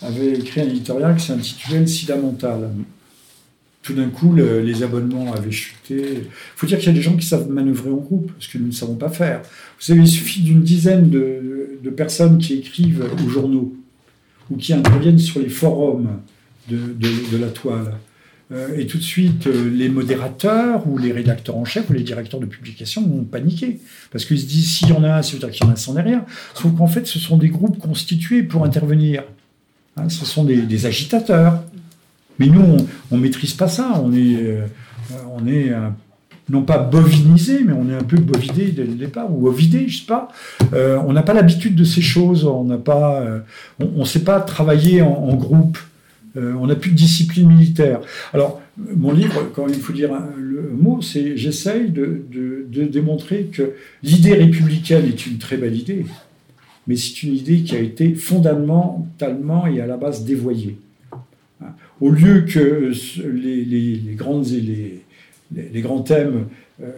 avait 0.02 0.34
écrit 0.34 0.62
un 0.62 0.66
éditorial 0.66 1.16
qui 1.16 1.26
s'intitulait 1.26 1.80
Le 1.80 1.88
sida 1.88 2.16
mental. 2.16 2.70
Tout 3.82 3.94
d'un 3.94 4.10
coup, 4.10 4.36
les 4.36 4.84
abonnements 4.84 5.34
avaient 5.34 5.52
chuté. 5.52 5.96
Il 5.96 6.28
faut 6.56 6.68
dire 6.68 6.78
qu'il 6.78 6.88
y 6.88 6.92
a 6.92 6.96
des 6.96 7.02
gens 7.02 7.16
qui 7.16 7.26
savent 7.26 7.50
manœuvrer 7.50 7.90
en 7.90 7.96
groupe, 7.96 8.32
ce 8.40 8.50
que 8.50 8.58
nous 8.58 8.68
ne 8.68 8.72
savons 8.72 8.96
pas 8.96 9.10
faire. 9.10 9.42
Vous 9.42 9.86
savez, 9.86 10.02
il 10.02 10.08
suffit 10.08 10.42
d'une 10.42 10.62
dizaine 10.62 11.10
de, 11.10 11.90
personnes 11.96 12.38
qui 12.38 12.56
écrivent 12.56 13.06
aux 13.26 13.30
journaux 13.30 13.74
ou 14.52 14.58
qui 14.58 14.74
interviennent 14.74 15.18
sur 15.18 15.40
les 15.40 15.50
forums 15.50 16.20
de, 16.70 17.38
la 17.38 17.48
toile. 17.48 17.94
Euh, 18.52 18.78
et 18.78 18.88
tout 18.88 18.98
de 18.98 19.04
suite, 19.04 19.48
euh, 19.48 19.70
les 19.70 19.90
modérateurs 19.90 20.88
ou 20.88 20.98
les 20.98 21.12
rédacteurs 21.12 21.56
en 21.56 21.66
chef 21.66 21.90
ou 21.90 21.94
les 21.94 22.02
directeurs 22.02 22.40
de 22.40 22.48
publication 22.48 23.08
vont 23.08 23.24
paniquer. 23.24 23.80
Parce 24.12 24.26
qu'ils 24.26 24.40
se 24.40 24.46
disent, 24.46 24.72
s'il 24.72 24.90
y 24.90 24.94
en 24.94 25.04
a 25.04 25.18
un, 25.18 25.22
c'est 25.22 25.34
veut 25.34 25.40
dire 25.40 25.52
qu'il 25.52 25.66
y 25.66 25.70
en 25.70 25.74
a, 25.74 25.76
c'en 25.76 25.96
est 25.98 26.02
rien. 26.02 26.26
Sauf 26.56 26.76
qu'en 26.76 26.88
fait, 26.88 27.06
ce 27.06 27.20
sont 27.20 27.38
des 27.38 27.50
groupes 27.50 27.78
constitués 27.78 28.44
pour 28.44 28.66
intervenir. 28.66 29.24
Hein, 30.00 30.10
ce 30.10 30.26
sont 30.26 30.44
des, 30.44 30.86
agitateurs. 30.86 31.64
Mais 32.38 32.48
nous, 32.48 32.78
on 33.12 33.18
ne 33.18 33.22
maîtrise 33.22 33.54
pas 33.54 33.68
ça. 33.68 34.02
On 34.04 34.14
est, 34.14 34.38
euh, 34.38 34.66
on 35.36 35.46
est 35.46 35.74
non 36.50 36.64
pas 36.64 36.80
bovinisé, 36.80 37.62
mais 37.66 37.74
on 37.74 37.90
est 37.90 37.96
un 37.96 38.04
peu 38.04 38.18
bovidé 38.18 38.72
dès 38.72 38.84
le 38.84 38.96
départ, 38.96 39.28
ou 39.32 39.48
ovidé, 39.48 39.88
je 39.88 40.00
sais 40.00 40.06
pas. 40.06 40.30
Euh, 40.74 41.00
on 41.06 41.14
n'a 41.14 41.22
pas 41.22 41.34
l'habitude 41.34 41.76
de 41.76 41.84
ces 41.84 42.02
choses. 42.02 42.46
On 42.46 42.66
n'a 42.66 42.80
euh, 42.88 44.06
sait 44.06 44.24
pas 44.24 44.40
travailler 44.42 45.02
en, 45.02 45.36
groupe. 45.36 45.78
on 46.36 46.68
n'a 46.68 46.76
plus 46.76 46.92
de 46.92 46.96
discipline 46.96 47.48
militaire. 47.48 48.00
Alors, 48.34 48.62
mon 48.78 49.12
livre, 49.12 49.52
quand 49.54 49.68
il 49.68 49.76
faut 49.76 49.94
dire 49.94 50.12
le 50.38 50.72
mot, 50.72 51.02
c'est 51.02 51.38
j'essaye 51.38 51.90
de, 51.90 52.26
démontrer 52.70 53.50
que 53.52 53.74
l'idée 54.04 54.34
républicaine 54.34 55.06
est 55.06 55.26
une 55.28 55.38
très 55.38 55.58
belle 55.58 55.76
idée 55.76 56.06
mais 56.90 56.96
c'est 56.96 57.22
une 57.22 57.36
idée 57.36 57.62
qui 57.62 57.76
a 57.76 57.80
été 57.80 58.16
fondamentalement 58.16 59.68
et 59.68 59.80
à 59.80 59.86
la 59.86 59.96
base 59.96 60.26
dévoyée. 60.26 60.78
Au 62.02 62.10
lieu 62.10 62.42
que 62.42 62.92
les, 63.24 64.16
grandes, 64.16 64.48
les, 64.48 65.04
les, 65.56 65.82
grands 65.82 66.02
thèmes, 66.02 66.48
euh, 66.82 66.90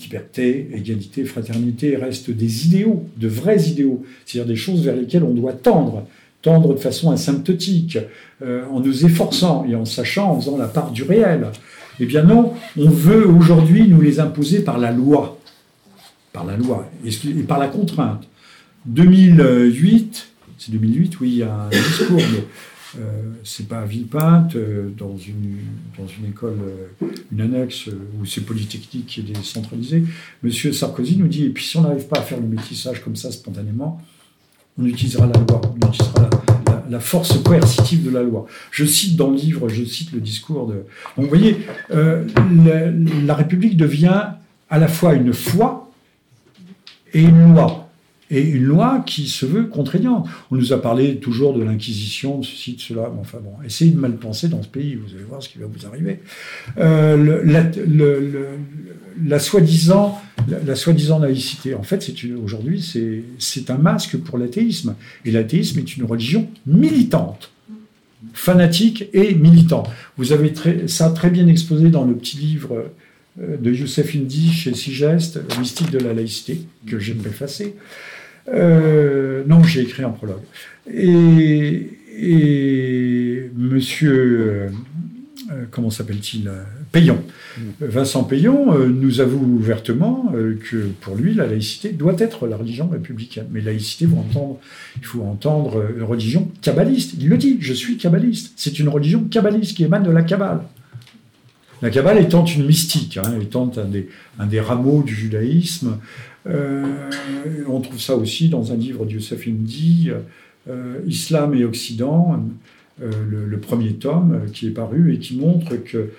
liberté, 0.00 0.70
égalité, 0.72 1.24
fraternité, 1.26 1.96
restent 1.96 2.30
des 2.30 2.66
idéaux, 2.66 3.04
de 3.18 3.28
vrais 3.28 3.62
idéaux, 3.64 4.02
c'est-à-dire 4.24 4.48
des 4.48 4.56
choses 4.56 4.84
vers 4.84 4.96
lesquelles 4.96 5.24
on 5.24 5.34
doit 5.34 5.52
tendre, 5.52 6.06
tendre 6.40 6.72
de 6.72 6.80
façon 6.80 7.10
asymptotique, 7.10 7.98
euh, 8.40 8.64
en 8.70 8.80
nous 8.80 9.04
efforçant 9.04 9.66
et 9.68 9.74
en 9.74 9.84
sachant, 9.84 10.30
en 10.30 10.40
faisant 10.40 10.56
la 10.56 10.68
part 10.68 10.92
du 10.92 11.02
réel. 11.02 11.48
Eh 11.98 12.06
bien 12.06 12.22
non, 12.22 12.54
on 12.78 12.88
veut 12.88 13.28
aujourd'hui 13.28 13.86
nous 13.86 14.00
les 14.00 14.18
imposer 14.18 14.60
par 14.60 14.78
la 14.78 14.92
loi, 14.92 15.38
par 16.32 16.46
la 16.46 16.56
loi 16.56 16.90
et 17.04 17.42
par 17.42 17.58
la 17.58 17.68
contrainte. 17.68 18.26
2008, 18.86 20.28
c'est 20.58 20.72
2008, 20.72 21.20
oui, 21.20 21.28
il 21.28 21.36
y 21.36 21.42
a 21.42 21.54
un 21.54 21.68
discours, 21.68 22.16
mais 22.16 22.44
euh, 22.98 23.32
c'est 23.44 23.68
pas 23.68 23.80
à 23.80 23.84
Villepinte, 23.84 24.56
euh, 24.56 24.90
dans, 24.96 25.16
une, 25.16 25.58
école, 26.28 26.58
euh, 26.62 27.06
une 27.30 27.40
annexe 27.40 27.88
où 27.88 28.24
c'est 28.24 28.40
Polytechnique 28.40 29.06
qui 29.06 29.20
est 29.20 29.22
décentralisé. 29.22 30.02
Monsieur 30.42 30.72
Sarkozy 30.72 31.16
nous 31.16 31.28
dit, 31.28 31.44
et 31.44 31.50
puis 31.50 31.64
si 31.64 31.76
on 31.76 31.82
n'arrive 31.82 32.06
pas 32.06 32.18
à 32.18 32.22
faire 32.22 32.40
le 32.40 32.46
métissage 32.46 33.02
comme 33.02 33.16
ça 33.16 33.30
spontanément, 33.30 34.00
on 34.78 34.86
utilisera 34.86 35.26
la 35.26 35.38
loi, 35.38 35.60
on 35.74 35.88
utilisera 35.88 36.30
la, 36.88 37.00
force 37.00 37.38
coercitive 37.42 38.04
de 38.04 38.10
la 38.10 38.22
loi. 38.22 38.46
Je 38.70 38.84
cite 38.84 39.14
dans 39.14 39.30
le 39.30 39.36
livre, 39.36 39.68
je 39.68 39.84
cite 39.84 40.12
le 40.12 40.20
discours 40.20 40.66
de... 40.66 40.84
Donc 41.16 41.26
vous 41.26 41.28
voyez, 41.28 41.58
la, 41.90 42.90
la 43.24 43.34
République 43.34 43.76
devient 43.76 44.24
à 44.68 44.78
la 44.78 44.88
fois 44.88 45.14
une 45.14 45.32
foi 45.32 45.92
et 47.12 47.20
une 47.20 47.54
loi 47.54 47.89
et 48.30 48.40
une 48.40 48.64
loi 48.64 49.02
qui 49.06 49.28
se 49.28 49.44
veut 49.44 49.64
contraignante. 49.64 50.28
On 50.50 50.56
nous 50.56 50.72
a 50.72 50.80
parlé 50.80 51.16
toujours 51.16 51.52
de 51.52 51.62
l'inquisition, 51.62 52.38
de 52.38 52.44
ceci, 52.44 52.74
de 52.74 52.80
cela. 52.80 53.12
enfin 53.20 53.38
bon, 53.42 53.52
essayez 53.64 53.90
de 53.90 53.98
mal 53.98 54.16
penser 54.16 54.48
dans 54.48 54.62
ce 54.62 54.68
pays, 54.68 54.94
vous 54.94 55.14
allez 55.14 55.24
voir 55.24 55.42
ce 55.42 55.48
qui 55.48 55.58
va 55.58 55.66
vous 55.66 55.86
arriver. 55.86 56.20
Euh, 56.78 57.42
la, 59.22 59.38
soi-disant 59.38 60.20
la, 60.66 60.74
soi-disant 60.74 61.18
laïcité, 61.18 61.74
en 61.74 61.82
fait, 61.82 62.08
aujourd'hui, 62.42 62.82
c'est 63.38 63.70
un 63.70 63.78
masque 63.78 64.16
pour 64.18 64.38
l'athéisme. 64.38 64.94
Et 65.24 65.30
l'athéisme 65.30 65.78
est 65.80 65.96
une 65.96 66.04
religion 66.04 66.48
militante 66.66 67.50
fanatique 68.32 69.08
et 69.12 69.34
militant. 69.34 69.82
Vous 70.16 70.32
avez 70.32 70.52
ça 70.86 71.10
très 71.10 71.30
bien 71.30 71.48
exposé 71.48 71.88
dans 71.88 72.04
le 72.04 72.14
petit 72.14 72.36
livre 72.36 72.90
euh, 73.40 73.56
de 73.56 73.72
Youssef 73.72 74.14
Indy 74.14 74.52
chez 74.52 74.74
Sigest, 74.74 75.40
mystique 75.58 75.90
de 75.90 75.98
la 75.98 76.12
laïcité, 76.12 76.62
que 76.86 76.98
j'ai 76.98 77.14
préfacé. 77.14 77.76
Euh, 78.52 79.42
non, 79.46 79.62
j'ai 79.62 79.82
écrit 79.82 80.02
un 80.02 80.10
prologue. 80.10 80.42
Et, 80.92 81.90
monsieur, 83.56 84.12
euh, 84.12 84.68
euh, 85.52 85.64
comment 85.70 85.90
s'appelle-t-il 85.90 86.50
Payon. 86.92 87.22
Mm. 87.56 87.62
Vincent 87.82 88.24
Payon 88.24 88.76
nous 88.88 89.20
avoue 89.20 89.44
ouvertement 89.44 90.32
que 90.70 90.88
pour 91.00 91.14
lui, 91.14 91.34
la 91.34 91.46
laïcité 91.46 91.90
doit 91.90 92.16
être 92.18 92.48
la 92.48 92.56
religion 92.56 92.88
républicaine. 92.88 93.46
Mais 93.52 93.60
laïcité, 93.60 94.06
vous 94.06 94.18
entendre, 94.18 94.58
il 94.96 95.04
faut 95.04 95.22
entendre 95.22 95.84
religion 96.00 96.50
kabbaliste. 96.62 97.14
Il 97.18 97.28
le 97.28 97.36
dit, 97.36 97.58
je 97.60 97.72
suis 97.72 97.96
kabbaliste. 97.96 98.52
C'est 98.56 98.80
une 98.80 98.88
religion 98.88 99.22
kabbaliste 99.24 99.76
qui 99.76 99.84
émane 99.84 100.02
de 100.02 100.10
la 100.10 100.22
Kabbale. 100.22 100.62
La 101.82 101.88
Kabbale 101.88 102.18
étant 102.18 102.44
une 102.44 102.66
mystique, 102.66 103.16
hein, 103.16 103.38
étant 103.40 103.70
un 104.38 104.46
des, 104.46 104.60
rameaux 104.60 105.02
du 105.02 105.14
judaïsme, 105.14 105.98
euh, 106.46 106.84
on 107.68 107.80
trouve 107.80 108.00
ça 108.00 108.16
aussi 108.16 108.48
dans 108.48 108.72
un 108.72 108.76
livre 108.76 109.06
de 109.06 109.12
Youssef 109.12 109.46
Indy, 109.46 110.10
euh, 110.68 110.98
Islam 111.06 111.54
et 111.54 111.64
Occident, 111.64 112.44
euh, 113.02 113.10
le, 113.30 113.58
premier 113.58 113.94
tome 113.94 114.42
qui 114.52 114.66
est 114.66 114.72
paru 114.72 115.14
et 115.14 115.18
qui 115.18 115.36
montre 115.36 115.76
que 115.76 116.10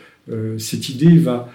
cette 0.57 0.89
idée 0.89 1.17
va 1.17 1.49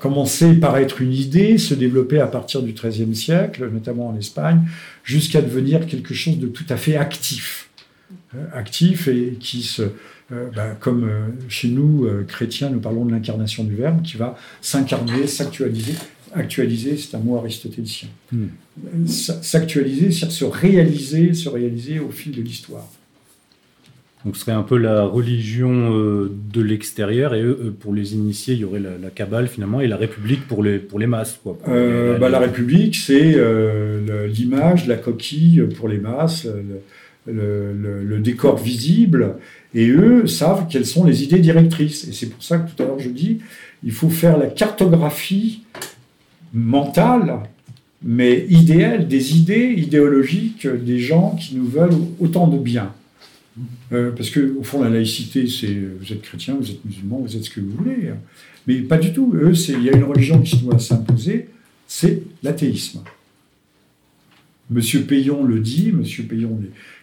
commencer 0.00 0.54
par 0.54 0.76
être 0.78 1.00
une 1.00 1.12
idée, 1.12 1.56
se 1.58 1.74
développer 1.74 2.18
à 2.18 2.26
partir 2.26 2.62
du 2.62 2.72
XIIIe 2.72 3.14
siècle, 3.14 3.68
notamment 3.72 4.08
en 4.08 4.16
Espagne, 4.16 4.62
jusqu'à 5.04 5.40
devenir 5.40 5.86
quelque 5.86 6.14
chose 6.14 6.38
de 6.38 6.48
tout 6.48 6.64
à 6.68 6.76
fait 6.76 6.96
actif. 6.96 7.70
actif 8.52 9.08
et 9.08 9.36
qui 9.38 9.62
se, 9.62 9.82
bah, 10.30 10.76
comme 10.78 11.08
chez 11.48 11.68
nous, 11.68 12.08
chrétiens, 12.28 12.70
nous 12.70 12.80
parlons 12.80 13.04
de 13.04 13.12
l'incarnation 13.12 13.64
du 13.64 13.74
Verbe, 13.74 14.02
qui 14.02 14.16
va 14.16 14.36
s'incarner, 14.60 15.26
s'actualiser 15.26 15.94
actualiser, 16.32 16.96
c'est 16.96 17.16
un 17.16 17.20
mot 17.20 17.38
aristotélicien. 17.38 18.08
Hmm. 18.32 18.46
S'actualiser, 19.06 20.10
c'est-à-dire 20.10 20.36
se 20.36 20.44
réaliser, 20.44 21.34
se 21.34 21.48
réaliser 21.48 21.98
au 21.98 22.10
fil 22.10 22.32
de 22.32 22.42
l'histoire. 22.42 22.86
Donc 24.24 24.36
ce 24.36 24.42
serait 24.42 24.52
un 24.52 24.62
peu 24.62 24.76
la 24.76 25.02
religion 25.04 25.96
euh, 25.96 26.30
de 26.52 26.60
l'extérieur 26.60 27.34
et 27.34 27.42
pour 27.80 27.94
les 27.94 28.14
initiés, 28.14 28.52
il 28.54 28.60
y 28.60 28.64
aurait 28.64 28.80
la, 28.80 28.98
la 29.00 29.08
Kabbale 29.08 29.48
finalement 29.48 29.80
et 29.80 29.88
la 29.88 29.96
République 29.96 30.46
pour 30.46 30.62
les, 30.62 30.78
pour 30.78 30.98
les 30.98 31.06
masses. 31.06 31.40
Quoi, 31.42 31.56
euh, 31.68 32.18
bah, 32.18 32.28
la 32.28 32.38
République, 32.38 32.96
c'est 32.96 33.34
euh, 33.36 34.26
l'image, 34.26 34.86
la 34.86 34.96
coquille 34.96 35.62
pour 35.74 35.88
les 35.88 35.96
masses, 35.96 36.46
le, 37.26 38.18
décor 38.18 38.58
visible, 38.58 39.36
et 39.74 39.88
eux 39.88 40.26
savent 40.26 40.66
quelles 40.68 40.86
sont 40.86 41.04
les 41.04 41.22
idées 41.22 41.38
directrices. 41.38 42.06
Et 42.08 42.12
c'est 42.12 42.26
pour 42.26 42.42
ça 42.42 42.58
que 42.58 42.70
tout 42.70 42.82
à 42.82 42.86
l'heure 42.86 42.98
je 42.98 43.10
dis, 43.10 43.38
il 43.84 43.92
faut 43.92 44.10
faire 44.10 44.36
la 44.36 44.46
cartographie 44.46 45.62
mentale, 46.52 47.40
mais 48.02 48.46
idéale, 48.48 49.06
des 49.08 49.36
idées 49.36 49.74
idéologiques 49.76 50.66
des 50.66 50.98
gens 50.98 51.36
qui 51.36 51.54
nous 51.56 51.66
veulent 51.66 51.98
autant 52.18 52.48
de 52.48 52.58
bien. 52.58 52.92
Euh, 53.92 54.10
parce 54.12 54.30
que 54.30 54.56
au 54.58 54.62
fond, 54.62 54.82
la 54.82 54.90
laïcité, 54.90 55.46
c'est 55.46 55.76
vous 56.00 56.12
êtes 56.12 56.22
chrétien, 56.22 56.56
vous 56.58 56.70
êtes 56.70 56.84
musulman, 56.84 57.18
vous 57.18 57.36
êtes 57.36 57.44
ce 57.44 57.50
que 57.50 57.60
vous 57.60 57.72
voulez. 57.72 58.10
Mais 58.66 58.76
pas 58.76 58.98
du 58.98 59.12
tout. 59.12 59.32
Eux, 59.34 59.52
il 59.68 59.82
y 59.82 59.90
a 59.90 59.96
une 59.96 60.04
religion 60.04 60.40
qui 60.40 60.56
doit 60.58 60.78
s'imposer, 60.78 61.48
c'est 61.86 62.22
l'athéisme. 62.42 63.00
Monsieur 64.70 65.02
Payon 65.02 65.42
le 65.44 65.58
dit, 65.58 65.90
Monsieur 65.92 66.22
Payon, 66.22 66.60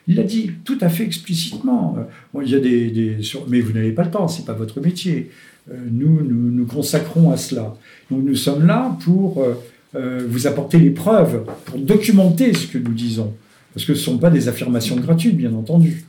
il 0.08 0.16
l'a 0.16 0.24
dit 0.24 0.52
tout 0.64 0.78
à 0.82 0.90
fait 0.90 1.04
explicitement. 1.04 1.98
il 2.42 2.50
y 2.50 2.56
a 2.56 2.60
des, 2.60 3.18
mais 3.48 3.62
vous 3.62 3.74
n'avez 3.74 3.92
pas 3.92 4.04
le 4.04 4.12
temps, 4.12 4.28
c'est 4.28 4.46
pas 4.46 4.54
votre 4.54 4.80
métier. 4.80 5.32
Euh, 5.70 5.76
nous, 5.92 6.24
nous 6.24 6.52
nous 6.52 6.66
consacrons 6.66 7.32
à 7.32 7.38
cela. 7.38 7.76
Nous 8.10 8.36
sommes 8.36 8.66
là 8.66 8.98
pour 9.04 9.44
euh, 9.96 10.26
vous 10.28 10.48
apporter 10.48 10.80
les 10.80 10.92
preuves, 10.92 11.46
pour 11.66 11.80
documenter 11.80 12.54
ce 12.54 12.68
que 12.68 12.78
nous 12.78 12.94
disons, 12.94 13.34
parce 13.74 13.86
que 13.86 13.96
ce 13.96 14.00
ne 14.00 14.06
sont 14.06 14.18
pas 14.18 14.30
des 14.30 14.48
affirmations 14.48 14.96
gratuites, 14.96 15.36
bien 15.36 15.54
entendu. 15.54 16.06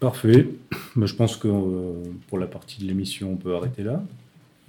Parfait. 0.00 0.48
Je 1.00 1.14
pense 1.14 1.36
que 1.36 1.48
euh, 1.48 1.92
pour 2.28 2.38
la 2.38 2.46
partie 2.46 2.80
de 2.80 2.86
l'émission, 2.86 3.32
on 3.32 3.36
peut 3.36 3.54
arrêter 3.54 3.82
là. 3.82 4.02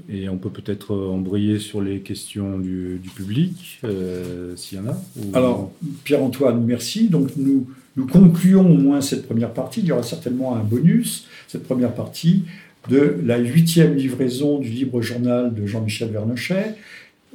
Et 0.09 0.29
on 0.29 0.37
peut 0.37 0.49
peut-être 0.49 0.93
euh, 0.93 1.09
embrayer 1.09 1.59
sur 1.59 1.81
les 1.81 1.99
questions 1.99 2.59
du, 2.59 2.99
public, 3.15 3.79
euh, 3.83 4.55
s'il 4.55 4.77
y 4.77 4.81
en 4.81 4.87
a. 4.87 5.01
Alors, 5.33 5.71
Pierre-Antoine, 6.03 6.63
merci. 6.63 7.07
Donc, 7.07 7.29
nous, 7.37 7.67
nous 7.95 8.07
concluons 8.07 8.69
au 8.69 8.77
moins 8.77 9.01
cette 9.01 9.25
première 9.25 9.53
partie. 9.53 9.81
Il 9.81 9.87
y 9.87 9.91
aura 9.91 10.03
certainement 10.03 10.55
un 10.55 10.63
bonus, 10.63 11.27
cette 11.47 11.63
première 11.63 11.93
partie, 11.93 12.43
de 12.89 13.17
la 13.23 13.37
huitième 13.37 13.95
livraison 13.95 14.59
du 14.59 14.69
libre 14.69 15.01
journal 15.01 15.53
de 15.53 15.65
Jean-Michel 15.67 16.09
Vernochet. 16.09 16.75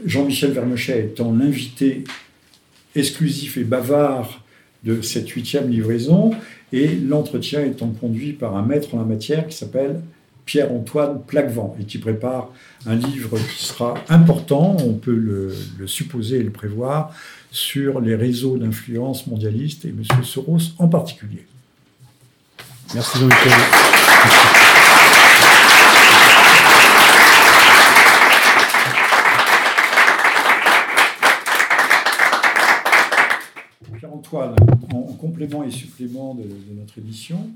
Jean-Michel 0.04 0.52
Vernochet 0.52 1.00
étant 1.00 1.32
l'invité 1.32 2.04
exclusif 2.94 3.56
et 3.56 3.64
bavard 3.64 4.42
de 4.84 5.02
cette 5.02 5.28
huitième 5.30 5.70
livraison, 5.70 6.32
et 6.72 6.88
l'entretien 6.88 7.64
étant 7.64 7.88
conduit 7.88 8.32
par 8.32 8.56
un 8.56 8.62
maître 8.62 8.94
en 8.94 8.98
la 8.98 9.04
matière 9.04 9.46
qui 9.46 9.56
s'appelle 9.56 10.00
Pierre-Antoine 10.46 11.22
Plaquevent 11.26 11.76
et 11.80 11.84
qui 11.84 11.98
prépare 11.98 12.50
un 12.86 12.94
livre 12.94 13.36
qui 13.36 13.64
sera 13.64 13.94
important, 14.08 14.76
on 14.78 14.94
peut 14.94 15.14
le, 15.14 15.86
supposer 15.86 16.38
et 16.38 16.42
le 16.42 16.52
prévoir, 16.52 17.12
sur 17.50 18.00
les 18.00 18.14
réseaux 18.14 18.56
d'influence 18.56 19.26
mondialistes 19.26 19.84
et 19.84 19.88
M. 19.88 20.04
Soros 20.22 20.58
en 20.78 20.88
particulier. 20.88 21.44
Merci 22.94 23.18
Jean-Michel. 23.18 23.52
Pierre-Antoine, 33.98 34.54
en, 34.94 35.02
complément 35.14 35.64
et 35.64 35.70
supplément 35.70 36.34
de, 36.34 36.44
notre 36.78 36.98
édition, 36.98 37.50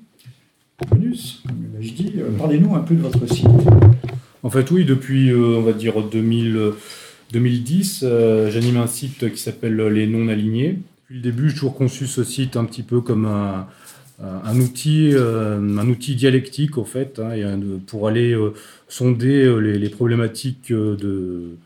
bonus, 0.87 1.43
l'ai-je 1.79 1.95
dit, 1.95 2.13
euh, 2.19 2.31
parlez-nous 2.39 2.75
un 2.75 2.81
peu 2.81 2.95
de 2.95 3.03
votre 3.03 3.27
site. 3.27 3.47
En 4.43 4.51
fait, 4.51 4.71
oui, 4.71 4.85
depuis, 4.85 5.31
euh, 5.31 5.59
on 5.59 5.63
va 5.63 5.73
dire, 5.73 6.03
2000, 6.03 6.73
2010, 7.33 8.01
euh, 8.03 8.51
j'anime 8.51 8.79
un 8.79 8.87
site 8.87 9.33
qui 9.33 9.41
s'appelle 9.41 9.77
Les 9.77 10.07
Non-Alignés. 10.07 10.79
Depuis 11.03 11.15
le 11.17 11.21
début, 11.21 11.49
j'ai 11.49 11.55
toujours 11.55 11.77
conçu 11.77 12.07
ce 12.07 12.25
site 12.25 12.57
un 12.57 12.65
petit 12.65 12.83
peu 12.83 13.01
comme 13.01 13.27
un, 13.27 13.67
outil, 14.59 15.15
dialectique, 16.15 16.79
en 16.79 16.85
fait, 16.85 17.21
hein, 17.21 17.59
pour 17.87 18.09
aller 18.09 18.37
sonder 18.89 19.61
les, 19.61 19.89
problématiques 19.89 20.73
de, 20.73 21.57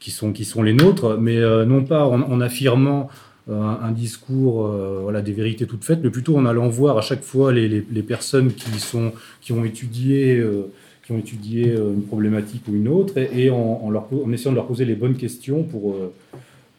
qui, 0.00 0.10
sont, 0.10 0.32
qui 0.32 0.44
sont 0.44 0.62
les 0.62 0.72
nôtres, 0.74 1.18
mais 1.18 1.40
non 1.66 1.84
pas 1.84 2.06
en 2.06 2.40
affirmant 2.40 3.10
un, 3.50 3.92
discours 3.92 4.66
euh, 4.66 5.00
voilà, 5.02 5.20
des 5.20 5.32
vérités 5.32 5.66
toutes 5.66 5.84
faites, 5.84 6.00
mais 6.02 6.10
plutôt 6.10 6.36
en 6.36 6.46
allant 6.46 6.68
voir 6.68 6.96
à 6.96 7.02
chaque 7.02 7.22
fois 7.22 7.52
les, 7.52 7.80
personnes 8.02 8.52
qui, 8.52 8.78
sont, 8.78 9.12
qui 9.40 9.52
ont 9.52 9.64
étudié, 9.64 10.36
euh, 10.38 10.72
qui 11.04 11.12
ont 11.12 11.18
étudié 11.18 11.74
une 11.74 12.02
problématique 12.02 12.62
ou 12.68 12.74
une 12.74 12.88
autre, 12.88 13.18
et, 13.18 13.50
en, 13.50 13.92
essayant 14.32 14.52
de 14.52 14.56
leur 14.56 14.66
poser 14.66 14.84
les 14.84 14.94
bonnes 14.94 15.16
questions 15.16 15.62
pour, 15.62 15.96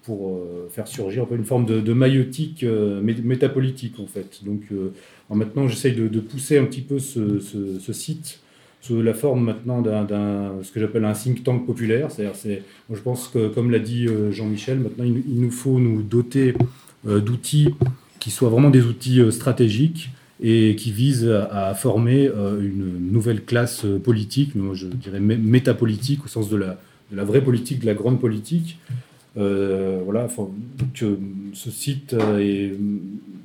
pour 0.03 0.39
faire 0.71 0.87
surgir 0.87 1.23
un 1.23 1.25
peu 1.27 1.35
une 1.35 1.45
forme 1.45 1.65
de, 1.65 1.79
de 1.79 1.93
maïotique 1.93 2.65
métapolitique, 3.03 3.99
en 3.99 4.07
fait. 4.07 4.39
Donc 4.43 4.61
maintenant, 5.29 5.67
j'essaye 5.67 5.93
de, 5.93 6.19
pousser 6.19 6.57
un 6.57 6.65
petit 6.65 6.81
peu 6.81 6.97
ce 6.97 7.93
site 7.93 8.39
sous 8.85 9.01
la 9.01 9.13
forme 9.13 9.45
maintenant 9.45 9.81
d'un 9.81 10.53
ce 10.61 10.71
que 10.71 10.79
j'appelle 10.79 11.05
un 11.05 11.13
think 11.13 11.43
tank 11.43 11.65
populaire. 11.65 12.11
C'est-à-dire, 12.11 12.35
c'est, 12.35 12.61
je 12.91 12.99
pense 12.99 13.27
que, 13.27 13.47
comme 13.47 13.71
l'a 13.71 13.79
dit 13.79 14.07
euh, 14.07 14.31
Jean-Michel, 14.31 14.79
maintenant 14.79 15.05
il, 15.05 15.41
nous 15.41 15.51
faut 15.51 15.79
nous 15.79 16.03
doter 16.03 16.53
euh, 17.07 17.19
d'outils 17.19 17.73
qui 18.19 18.29
soient 18.29 18.49
vraiment 18.49 18.69
des 18.69 18.83
outils 18.83 19.21
euh, 19.21 19.31
stratégiques 19.31 20.11
et 20.41 20.75
qui 20.75 20.91
visent 20.91 21.29
à, 21.29 21.73
former 21.73 22.25
une 22.25 23.09
nouvelle 23.09 23.45
classe 23.45 23.85
politique, 24.03 24.51
je 24.73 24.87
dirais 24.87 25.21
métapolitique 25.21 26.25
au 26.25 26.27
sens 26.27 26.49
de 26.49 26.57
la, 26.57 26.77
de 27.09 27.15
la 27.15 27.23
vraie 27.23 27.41
politique, 27.41 27.79
de 27.79 27.85
la 27.85 27.93
grande 27.93 28.19
politique. 28.19 28.77
voilà, 29.35 30.27
que 30.93 31.17
ce 31.53 31.71
site 31.71 32.17
est 32.37 32.73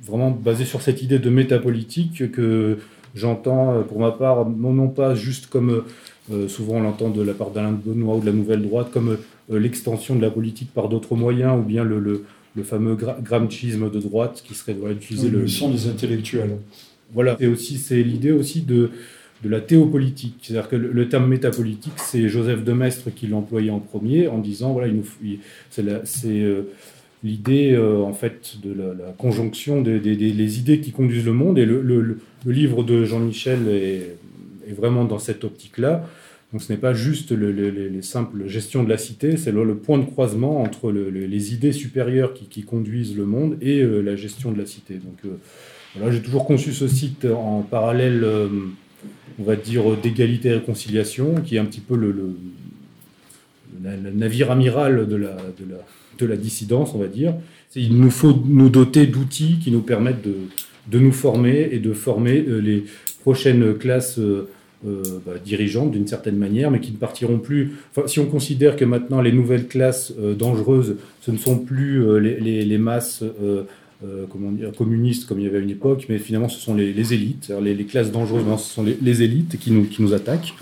vraiment 0.05 0.31
basé 0.31 0.65
sur 0.65 0.81
cette 0.81 1.01
idée 1.01 1.17
de 1.17 1.29
métapolitique 1.29 2.29
que 2.29 2.77
J'entends, 3.15 3.73
euh, 3.73 3.81
pour 3.81 3.99
ma 3.99 4.11
part, 4.11 4.47
non, 4.49 4.87
pas 4.87 5.15
juste 5.15 5.47
comme 5.47 5.69
euh, 5.69 5.85
euh, 6.31 6.47
souvent 6.47 6.75
on 6.75 6.81
l'entend 6.81 7.09
de 7.09 7.21
la 7.21 7.33
part 7.33 7.51
d'Alain 7.51 7.71
Benoît 7.71 8.15
ou 8.15 8.21
de 8.21 8.25
la 8.25 8.31
Nouvelle 8.31 8.61
Droite, 8.61 8.89
comme 8.91 9.17
l'extension 9.49 10.15
de 10.15 10.21
la 10.21 10.31
politique 10.31 10.73
par 10.73 10.87
d'autres 10.87 11.15
moyens, 11.15 11.59
ou 11.59 11.63
bien 11.63 11.83
le, 11.83 11.99
le, 11.99 12.63
fameux 12.63 12.95
gramchisme 12.95 13.89
de 13.89 13.99
droite 13.99 14.43
qui 14.47 14.53
serait 14.53 14.73
d'utiliser 14.73 15.29
le... 15.29 15.41
Le 15.41 15.71
des 15.73 15.87
intellectuels. 15.87 16.57
Voilà, 17.13 17.35
et 17.41 17.47
aussi 17.47 17.77
c'est 17.77 18.01
l'idée 18.01 18.31
aussi 18.31 18.61
de, 18.61 18.91
de 19.43 19.49
la 19.49 19.59
théopolitique. 19.59 20.35
C'est-à-dire 20.41 20.69
que 20.69 20.77
le, 20.77 21.09
terme 21.09 21.27
métapolitique, 21.27 21.93
c'est 21.97 22.29
Joseph 22.29 22.63
de 22.63 22.71
Maistre 22.71 23.09
qui 23.13 23.27
l'employait 23.27 23.71
en 23.71 23.79
premier 23.79 24.29
en 24.29 24.37
disant, 24.37 24.71
voilà, 24.71 24.87
c'est 25.69 26.45
l'idée 27.23 27.73
euh, 27.73 28.01
en 28.01 28.13
fait 28.13 28.57
de 28.63 28.73
la, 28.73 29.11
conjonction 29.17 29.81
des, 29.81 30.59
idées 30.59 30.79
qui 30.79 30.91
conduisent 30.91 31.25
le 31.25 31.33
monde 31.33 31.57
et 31.57 31.65
le, 31.65 31.81
le, 31.81 32.17
livre 32.45 32.83
de 32.83 33.05
Jean-Michel 33.05 33.67
est, 33.67 34.17
vraiment 34.75 35.03
dans 35.03 35.19
cette 35.19 35.43
optique-là. 35.43 36.07
Donc 36.51 36.61
ce 36.61 36.71
n'est 36.71 36.79
pas 36.79 36.93
juste 36.93 37.31
les 37.31 38.01
simples 38.01 38.47
gestions 38.47 38.83
de 38.83 38.89
la 38.89 38.97
cité, 38.97 39.35
c'est 39.37 39.51
le, 39.51 39.75
point 39.75 39.97
de 39.97 40.05
croisement 40.05 40.61
entre 40.61 40.91
les 40.91 41.53
idées 41.53 41.71
supérieures 41.71 42.33
qui, 42.33 42.63
conduisent 42.63 43.15
le 43.15 43.25
monde 43.25 43.57
et 43.61 43.79
euh, 43.81 44.01
la 44.01 44.15
gestion 44.15 44.51
de 44.51 44.57
la 44.57 44.65
cité. 44.65 44.95
Donc 44.95 45.17
euh, 45.25 45.37
voilà, 45.95 46.11
j'ai 46.11 46.21
toujours 46.21 46.45
conçu 46.45 46.71
ce 46.71 46.87
site 46.87 47.25
en 47.25 47.61
parallèle, 47.61 48.25
on 49.39 49.43
va 49.43 49.57
dire, 49.57 49.97
d'égalité 49.97 50.49
et 50.49 50.53
réconciliation, 50.53 51.35
qui 51.41 51.57
est 51.57 51.59
un 51.59 51.65
petit 51.65 51.81
peu 51.81 51.97
le, 51.97 52.37
navire 54.13 54.51
amiral 54.51 55.07
de 55.07 55.15
la 55.17 55.35
de 56.19 56.25
la 56.25 56.35
dissidence, 56.35 56.91
on 56.93 56.99
va 56.99 57.07
dire. 57.07 57.33
Il 57.75 57.97
nous 57.97 58.11
faut 58.11 58.37
nous 58.45 58.69
doter 58.69 59.07
d'outils 59.07 59.57
qui 59.61 59.71
nous 59.71 59.81
permettent 59.81 60.23
de, 60.23 60.35
de, 60.89 60.99
nous 60.99 61.13
former 61.13 61.69
et 61.71 61.79
de 61.79 61.93
former 61.93 62.43
euh, 62.47 62.59
les 62.59 62.83
prochaines 63.21 63.75
classes 63.77 64.19
euh, 64.19 64.49
euh, 64.85 65.01
bah, 65.25 65.33
dirigeantes 65.43 65.91
d'une 65.91 66.07
certaine 66.07 66.37
manière, 66.37 66.69
mais 66.69 66.79
qui 66.79 66.91
ne 66.91 66.97
partiront 66.97 67.37
plus. 67.37 67.73
Si 68.07 68.19
on 68.19 68.25
considère 68.25 68.75
que 68.75 68.83
maintenant 68.83 69.21
les 69.21 69.31
nouvelles 69.31 69.67
classes 69.67 70.13
dangereuses, 70.37 70.97
ce 71.21 71.31
ne 71.31 71.37
sont 71.37 71.59
plus 71.59 72.19
les, 72.19 72.39
les, 72.39 72.77
masses 72.79 73.23
communistes 74.75 75.27
comme 75.27 75.39
il 75.39 75.45
y 75.45 75.47
avait 75.47 75.59
à 75.59 75.61
une 75.61 75.69
époque, 75.69 76.07
mais 76.09 76.17
finalement 76.17 76.49
ce 76.49 76.59
sont 76.59 76.73
les, 76.73 77.13
élites. 77.13 77.53
Les, 77.61 77.75
classes 77.85 78.11
dangereuses, 78.11 78.43
ce 78.57 78.73
sont 78.73 78.83
les, 78.83 79.21
élites 79.21 79.59
qui 79.59 79.69
nous, 79.69 79.83
qui 79.83 80.01
nous 80.01 80.15
attaquent. 80.15 80.55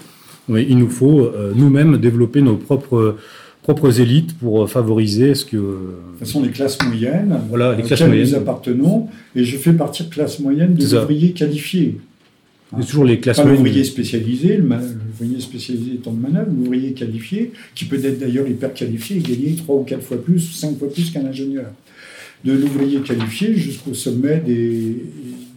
Il 0.49 0.77
nous 0.77 0.89
faut 0.89 1.31
nous-mêmes 1.55 1.95
développer 1.95 2.41
nos 2.41 2.57
propres 2.57 3.15
propres 3.63 3.99
élites 3.99 4.37
pour 4.37 4.63
euh, 4.63 4.67
favoriser 4.67 5.35
ce 5.35 5.45
que. 5.45 5.97
Ce 6.19 6.25
sont 6.25 6.41
les 6.41 6.49
classes 6.49 6.77
moyennes. 6.83 7.39
Voilà, 7.49 7.75
les 7.75 7.83
classes 7.83 8.01
moyennes. 8.01 8.29
nous 8.29 8.35
appartenons. 8.35 9.07
Et 9.35 9.43
je 9.43 9.57
fais 9.57 9.73
partie 9.73 10.03
de 10.03 10.09
classe 10.09 10.39
moyenne 10.39 10.73
des 10.73 10.93
ouvriers 10.93 11.31
qualifiés. 11.31 11.97
C'est 12.77 12.85
toujours 12.85 13.05
les 13.05 13.19
classes 13.19 13.39
moyennes. 13.39 13.57
l'ouvrier 13.57 13.83
spécialisé, 13.83 14.57
l'ouvrier 14.57 15.39
spécialisé 15.39 15.93
étant 15.95 16.11
de 16.11 16.19
manœuvre, 16.19 16.51
l'ouvrier 16.55 16.93
qualifié, 16.93 17.51
qui 17.73 17.85
peut 17.85 18.03
être 18.03 18.19
d'ailleurs 18.19 18.47
hyper 18.47 18.73
qualifié 18.73 19.17
et 19.17 19.21
gagner 19.21 19.55
trois 19.55 19.75
ou 19.75 19.83
quatre 19.83 20.03
fois 20.03 20.21
plus, 20.23 20.39
cinq 20.39 20.77
fois 20.77 20.91
plus 20.91 21.09
qu'un 21.09 21.25
ingénieur. 21.25 21.65
De 22.45 22.53
l'ouvrier 22.53 22.99
qualifié 22.99 23.55
jusqu'au 23.55 23.93
sommet 23.93 24.37
des, 24.45 25.03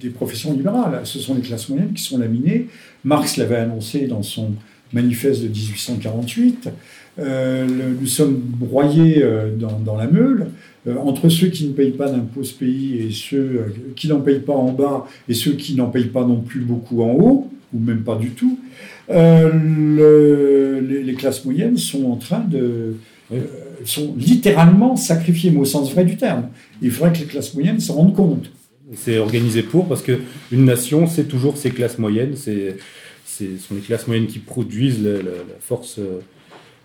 des 0.00 0.08
professions 0.08 0.52
libérales. 0.54 1.00
Ce 1.04 1.18
sont 1.18 1.34
les 1.34 1.42
classes 1.42 1.68
moyennes 1.68 1.92
qui 1.92 2.02
sont 2.02 2.18
laminées. 2.18 2.66
Marx 3.04 3.36
l'avait 3.36 3.56
annoncé 3.56 4.06
dans 4.06 4.22
son 4.22 4.52
manifeste 4.92 5.42
de 5.42 5.48
1848. 5.48 6.68
Euh, 7.18 7.66
nous 8.00 8.06
sommes 8.06 8.36
broyés 8.36 9.22
euh, 9.22 9.50
dans, 9.54 9.96
la 9.96 10.06
meule. 10.06 10.46
entre 11.04 11.28
ceux 11.28 11.48
qui 11.48 11.66
ne 11.66 11.72
payent 11.72 11.90
pas 11.90 12.08
d'impôts 12.08 12.44
ce 12.44 12.54
pays 12.54 13.00
et 13.00 13.10
ceux 13.10 13.74
qui 13.96 14.08
n'en 14.08 14.20
payent 14.20 14.40
pas 14.40 14.54
en 14.54 14.72
bas 14.72 15.06
et 15.28 15.34
ceux 15.34 15.52
qui 15.52 15.74
n'en 15.74 15.88
payent 15.88 16.06
pas 16.06 16.24
non 16.24 16.40
plus 16.40 16.60
beaucoup 16.60 17.02
en 17.02 17.12
haut, 17.12 17.50
ou 17.74 17.78
même 17.78 18.02
pas 18.02 18.16
du 18.16 18.30
tout, 18.30 18.58
les, 19.08 21.14
classes 21.18 21.44
moyennes 21.44 21.76
sont 21.76 22.06
en 22.06 22.16
train 22.16 22.40
de... 22.40 22.96
sont 23.84 24.14
littéralement 24.16 24.96
sacrifiées, 24.96 25.50
mais 25.50 25.60
au 25.60 25.64
sens 25.64 25.92
vrai 25.92 26.04
du 26.04 26.16
terme. 26.16 26.48
Il 26.80 26.90
faudrait 26.90 27.12
que 27.12 27.18
les 27.18 27.26
classes 27.26 27.54
moyennes 27.54 27.78
s'en 27.78 27.94
rendent 27.94 28.16
compte. 28.16 28.50
C'est 28.94 29.18
organisé 29.18 29.62
pour, 29.62 29.86
parce 29.86 30.02
qu'une 30.02 30.64
nation, 30.64 31.06
c'est 31.06 31.24
toujours 31.24 31.58
ses 31.58 31.70
classes 31.70 31.98
moyennes, 31.98 32.36
c'est 32.36 32.76
ce 33.24 33.44
sont 33.58 33.74
les 33.74 33.80
classes 33.80 34.06
moyennes 34.06 34.26
qui 34.26 34.38
produisent 34.38 35.02
la, 35.02 35.20
force, 35.60 35.98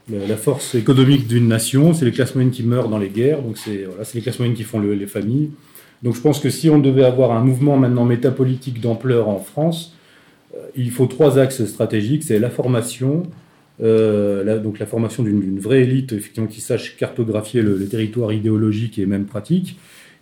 la, 0.10 0.38
force 0.38 0.76
économique 0.76 1.28
d'une 1.28 1.48
nation, 1.48 1.94
c'est 1.94 2.06
les 2.06 2.12
classes 2.12 2.36
moyennes 2.36 2.52
qui 2.52 2.64
meurent 2.64 2.90
dans 2.90 2.98
les 2.98 3.10
guerres, 3.10 3.42
donc 3.42 3.58
c'est 3.58 3.84
voilà, 3.84 4.04
les 4.14 4.22
classes 4.22 4.40
moyennes 4.40 4.56
qui 4.56 4.64
font 4.64 4.80
les 4.80 5.08
familles. 5.08 5.52
Donc 6.04 6.16
je 6.16 6.22
pense 6.22 6.40
que 6.40 6.50
si 6.50 6.70
on 6.70 6.80
devait 6.80 7.04
avoir 7.04 7.32
un 7.32 7.42
mouvement 7.42 7.78
maintenant 7.78 8.06
métapolitique 8.06 8.80
d'ampleur 8.80 9.28
en 9.30 9.40
France, 9.40 9.96
euh, 10.56 10.60
il 10.76 10.92
faut 10.92 11.08
trois 11.08 11.40
axes 11.40 11.66
stratégiques, 11.66 12.24
c'est 12.24 12.40
la 12.40 12.50
formation, 12.50 13.24
euh, 13.84 14.60
donc 14.60 14.80
la 14.80 14.86
formation 14.86 15.24
d'une 15.24 15.60
vraie 15.60 15.82
élite 15.82 16.14
effectivement 16.14 16.48
qui 16.48 16.62
sache 16.62 16.98
cartographier 16.98 17.62
le, 17.62 17.78
le, 17.78 17.88
territoire 17.88 18.32
idéologique 18.32 19.00
et 19.00 19.06
même 19.06 19.26
pratique, 19.26 19.78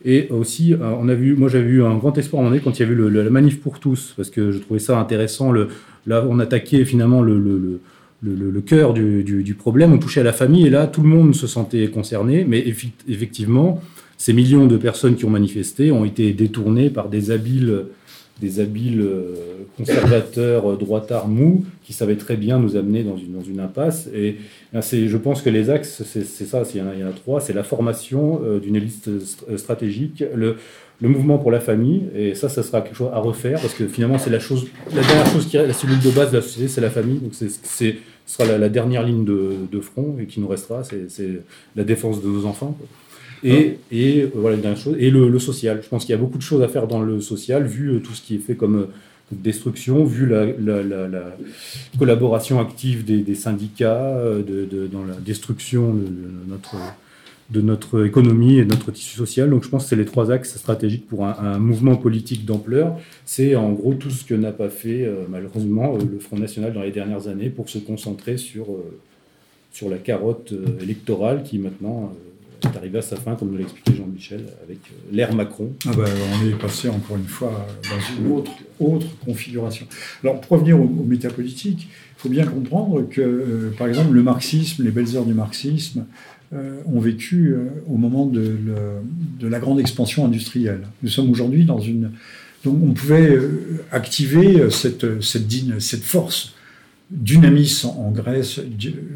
et 0.06 0.28
aussi, 0.30 0.74
euh, 0.74 0.78
on 1.00 1.10
a 1.10 1.16
vu, 1.16 1.36
moi 1.36 1.50
j'avais 1.50 1.70
eu 1.70 1.84
un 1.84 1.98
grand 1.98 2.16
espoir 2.18 2.42
moment 2.42 2.52
donné 2.52 2.62
quand 2.64 2.78
il 2.78 2.84
y 2.84 2.86
avait 2.86 2.96
le, 2.96 3.10
la 3.10 3.30
manif 3.32 3.60
pour 3.60 3.80
tous, 3.80 4.14
parce 4.16 4.30
que 4.30 4.52
je 4.52 4.60
trouvais 4.60 4.80
ça 4.80 5.00
intéressant. 5.00 5.52
Le, 5.52 5.70
là, 6.06 6.24
on 6.30 6.40
attaquait 6.40 6.86
finalement 6.86 7.22
le, 7.22 7.80
le, 8.22 8.62
cœur 8.62 8.94
du, 8.94 9.24
du, 9.24 9.54
problème, 9.54 9.94
on 9.94 9.98
touchait 10.00 10.22
à 10.22 10.24
la 10.24 10.34
famille, 10.34 10.66
et 10.66 10.70
là, 10.70 10.88
tout 10.88 11.02
le 11.02 11.10
monde 11.10 11.36
se 11.36 11.48
sentait 11.48 11.88
concerné. 11.88 12.44
Mais 12.46 12.66
effectivement, 13.08 13.82
ces 14.18 14.34
millions 14.34 14.66
de 14.66 14.78
personnes 14.78 15.16
qui 15.16 15.26
ont 15.26 15.30
manifesté 15.30 15.92
ont 15.92 16.06
été 16.06 16.34
détournées 16.34 16.90
par 16.90 17.10
des 17.10 17.32
habiles 17.32 17.86
des 18.42 18.60
habiles 18.60 19.02
euh, 19.02 19.34
conservateurs 19.78 20.72
euh, 20.72 20.76
droitards 20.76 21.28
mous 21.28 21.66
qui 21.84 21.94
savaient 21.94 22.18
très 22.18 22.36
bien 22.36 22.60
nous 22.60 22.76
amener 22.76 23.04
dans 23.04 23.18
une, 23.18 23.34
dans 23.34 23.44
une 23.44 23.60
impasse. 23.60 24.10
Et 24.14 24.38
je 24.74 25.18
pense 25.18 25.42
que 25.42 25.50
les 25.50 25.70
axes, 25.70 26.04
c'est 26.04 26.24
ça, 26.26 26.64
il 26.74 26.80
y, 26.80 26.84
en 26.84 26.88
a, 26.88 26.94
il 26.94 27.00
y 27.00 27.04
en 27.04 27.08
a 27.08 27.14
trois, 27.14 27.40
c'est 27.40 27.54
la 27.54 27.64
formation 27.64 28.42
euh, 28.44 28.60
d'une 28.60 28.76
élite 28.76 29.10
stratégique, 29.56 30.24
le, 30.34 30.58
le, 31.02 31.10
mouvement 31.10 31.38
pour 31.38 31.52
la 31.52 31.60
famille, 31.60 32.04
et 32.16 32.36
ça, 32.36 32.50
ça 32.50 32.64
sera 32.64 32.82
quelque 32.82 32.96
chose 32.96 33.12
à 33.14 33.20
refaire, 33.20 33.60
parce 33.62 33.74
que 33.74 33.88
finalement, 33.88 34.18
c'est 34.18 34.30
la 34.30 34.40
chose, 34.40 34.68
la 34.94 35.02
dernière 35.02 35.28
chose 35.28 35.48
qui 35.48 35.58
la 35.58 35.74
cellule 35.74 36.00
de 36.00 36.12
base 36.12 36.32
de 36.32 36.38
la 36.38 36.42
société, 36.42 36.68
c'est 36.68 36.82
la 36.82 36.90
famille, 36.90 37.20
donc 37.20 37.34
c'est, 37.34 37.50
ce 37.50 37.94
sera 38.26 38.58
la, 38.58 38.70
dernière 38.70 39.04
ligne 39.04 39.26
de, 39.26 39.54
de, 39.72 39.80
front, 39.80 40.18
et 40.20 40.26
qui 40.26 40.40
nous 40.40 40.48
restera, 40.48 40.84
c'est, 40.84 41.42
la 41.76 41.84
défense 41.84 42.22
de 42.22 42.28
nos 42.28 42.46
enfants. 42.46 42.78
Et, 43.44 43.78
et 43.92 44.24
euh, 44.24 44.32
voilà, 44.34 44.58
dernière 44.58 44.80
chose. 44.80 44.96
Et 44.98 45.12
le, 45.12 45.38
social. 45.40 45.82
Je 45.84 45.90
pense 45.90 46.04
qu'il 46.06 46.12
y 46.12 46.18
a 46.18 46.22
beaucoup 46.22 46.38
de 46.38 46.44
choses 46.44 46.64
à 46.64 46.68
faire 46.68 46.88
dans 46.88 47.02
le 47.02 47.22
social, 47.22 47.66
vu 47.66 47.90
euh, 47.90 48.00
tout 48.00 48.14
ce 48.14 48.22
qui 48.22 48.36
est 48.36 48.40
fait 48.40 48.56
comme 48.56 48.76
euh, 48.76 48.88
destruction, 49.32 50.04
vu 50.04 50.26
la, 50.26 50.48
collaboration 52.00 52.60
active 52.60 53.06
des, 53.06 53.36
syndicats 53.36 54.20
de, 54.20 54.88
dans 54.92 55.04
la 55.04 55.16
destruction 55.16 55.94
de, 55.94 56.08
notre, 56.48 56.76
de 57.50 57.62
notre 57.62 58.06
économie 58.06 58.58
et 58.58 58.66
de 58.66 58.70
notre 58.70 58.92
tissu 58.92 59.16
social. 59.16 59.50
Donc 59.50 59.64
je 59.64 59.70
pense 59.70 59.84
que 59.84 59.90
c'est 59.90 59.96
les 59.96 60.06
trois 60.06 60.32
axes 60.32 60.58
stratégiques 60.58 61.08
pour 61.08 61.26
un, 61.26 61.60
mouvement 61.60 61.96
politique 61.96 62.46
d'ampleur. 62.46 62.98
C'est 63.26 63.56
en 63.56 63.72
gros 63.72 63.94
tout 63.94 64.10
ce 64.10 64.24
que 64.24 64.34
n'a 64.34 64.52
pas 64.52 64.70
fait 64.70 65.08
malheureusement 65.30 65.96
le 65.96 66.20
Front 66.20 66.38
National 66.38 66.74
dans 66.74 66.82
les 66.82 66.92
dernières 66.92 67.28
années 67.28 67.50
pour 67.50 67.70
se 67.70 67.78
concentrer 67.78 68.38
sur, 68.38 68.66
sur 69.72 69.90
la 69.90 69.98
carotte 69.98 70.54
électorale 70.82 71.44
qui 71.44 71.60
maintenant 71.60 72.14
est 72.66 72.78
arrivé 72.78 73.00
à 73.00 73.02
sa 73.02 73.16
fin, 73.16 73.36
comme 73.36 73.52
nous 73.52 73.58
l'a 73.58 73.64
expliqué 73.64 73.96
Jean-Michel, 73.96 74.46
avec 74.64 74.78
euh, 74.78 75.12
l'ère 75.12 75.34
Macron. 75.34 75.72
Ah 75.86 75.92
ben, 75.96 76.06
on 76.34 76.48
est 76.48 76.58
passé 76.58 76.90
encore 76.90 77.18
une 77.18 77.28
fois 77.28 77.68
dans 77.84 78.24
une 78.24 78.32
autre, 78.32 78.52
autre 78.80 79.08
configuration. 79.24 79.86
Alors, 80.24 80.42
pour 80.42 80.58
revenir 80.58 80.80
au, 80.80 80.88
métapolitique, 80.88 81.88
il 81.88 82.22
faut 82.22 82.30
bien 82.30 82.46
comprendre 82.46 83.08
que, 83.10 83.22
euh, 83.22 83.74
par 83.78 83.88
exemple, 83.88 84.14
le 84.14 84.24
marxisme, 84.24 84.84
les 84.84 84.92
belles 84.92 85.16
heures 85.16 85.26
du 85.26 85.34
marxisme, 85.34 86.06
euh, 86.06 86.35
ont 86.86 87.00
vécu 87.00 87.56
au 87.88 87.98
moment 87.98 88.26
de, 88.26 88.58
la 89.42 89.60
grande 89.60 89.80
expansion 89.80 90.26
industrielle. 90.26 90.88
Nous 91.04 91.10
sommes 91.10 91.30
aujourd'hui 91.30 91.66
dans 91.66 91.80
une... 91.80 92.12
Donc 92.64 92.80
on 92.84 92.94
pouvait 92.94 93.38
activer 93.92 94.70
cette, 94.72 95.22
cette, 95.22 95.46
cette 95.80 96.04
force 96.04 96.56
Dynamis 97.12 97.84
en, 97.86 98.10
Grèce, 98.10 98.60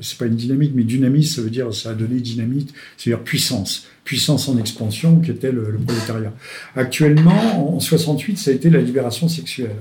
c'est 0.02 0.18
pas 0.18 0.28
une 0.28 0.36
dynamique, 0.36 0.74
mais 0.76 0.84
dynamis, 0.84 1.26
ça 1.26 1.41
veut 1.41 1.49
dire, 1.49 1.74
ça 1.74 1.90
a 1.90 1.94
donné 1.95 2.20
dynamite, 2.20 2.72
c'est-à-dire 2.95 3.24
puissance, 3.24 3.88
puissance 4.03 4.48
en 4.48 4.60
expansion, 4.60 5.20
qui 5.20 5.32
était 5.32 5.52
le, 5.52 5.76
prolétariat. 5.86 6.32
Actuellement, 6.76 7.76
en 7.76 7.80
68, 7.80 8.38
ça 8.38 8.52
a 8.52 8.53
été 8.53 8.70
la 8.70 8.80
libération 8.80 9.28
sexuelle. 9.28 9.76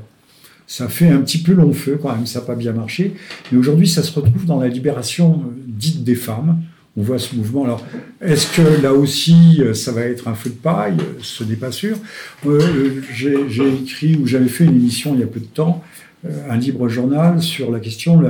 Ça 0.66 0.88
fait 0.88 1.08
un 1.08 1.20
petit 1.20 1.38
peu 1.38 1.52
long 1.52 1.72
feu 1.74 1.98
quand 2.00 2.14
même, 2.14 2.26
ça 2.26 2.40
n'a 2.40 2.46
pas 2.46 2.54
bien 2.54 2.72
marché, 2.72 3.12
mais 3.52 3.58
aujourd'hui, 3.58 3.86
ça 3.86 4.02
se 4.02 4.12
retrouve 4.18 4.46
dans 4.46 4.58
la 4.58 4.68
libération 4.68 5.42
euh, 5.44 5.54
dite 5.66 6.02
des 6.02 6.14
femmes. 6.14 6.62
On 6.98 7.02
voit 7.02 7.20
ce 7.20 7.36
mouvement. 7.36 7.64
Alors, 7.64 7.86
est-ce 8.20 8.56
que 8.56 8.82
là 8.82 8.92
aussi, 8.92 9.58
euh, 9.60 9.72
ça 9.72 9.92
va 9.92 10.00
être 10.00 10.26
un 10.26 10.34
feu 10.34 10.50
de 10.50 10.56
paille? 10.56 10.96
Ce 11.22 11.44
n'est 11.44 11.54
pas 11.54 11.70
sûr. 11.70 11.96
Euh, 12.44 13.00
j'ai 13.14 13.72
écrit 13.72 14.16
ou 14.16 14.26
j'avais 14.26 14.48
fait 14.48 14.64
une 14.64 14.74
émission 14.74 15.14
il 15.14 15.20
y 15.20 15.22
a 15.22 15.28
peu 15.28 15.38
de 15.38 15.44
temps 15.46 15.84
euh, 16.26 16.50
un 16.50 16.56
libre 16.56 16.88
journal 16.88 17.40
sur 17.40 17.70
la 17.70 17.78
question 17.78 18.20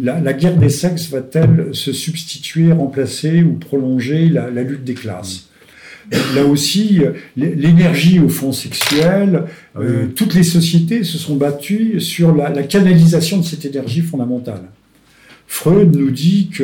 la, 0.00 0.32
guerre 0.32 0.56
des 0.56 0.68
sexes 0.68 1.10
va-t-elle 1.10 1.68
se 1.72 1.92
substituer, 1.92 2.72
remplacer 2.72 3.42
ou 3.42 3.52
prolonger 3.52 4.28
la, 4.28 4.50
lutte 4.62 4.82
des 4.82 4.94
classes? 4.94 5.48
Là 6.34 6.44
aussi, 6.44 7.00
l'énergie 7.36 8.18
au 8.18 8.28
fond 8.28 8.50
sexuel, 8.50 9.44
ah 9.74 9.80
euh, 9.80 10.06
toutes 10.06 10.34
les 10.34 10.42
sociétés 10.42 11.04
se 11.04 11.18
sont 11.18 11.36
battues 11.36 12.00
sur 12.00 12.34
la, 12.34 12.62
canalisation 12.62 13.38
de 13.38 13.44
cette 13.44 13.64
énergie 13.64 14.00
fondamentale. 14.00 14.62
Freud 15.48 15.96
nous 15.96 16.10
dit 16.10 16.50
que 16.50 16.62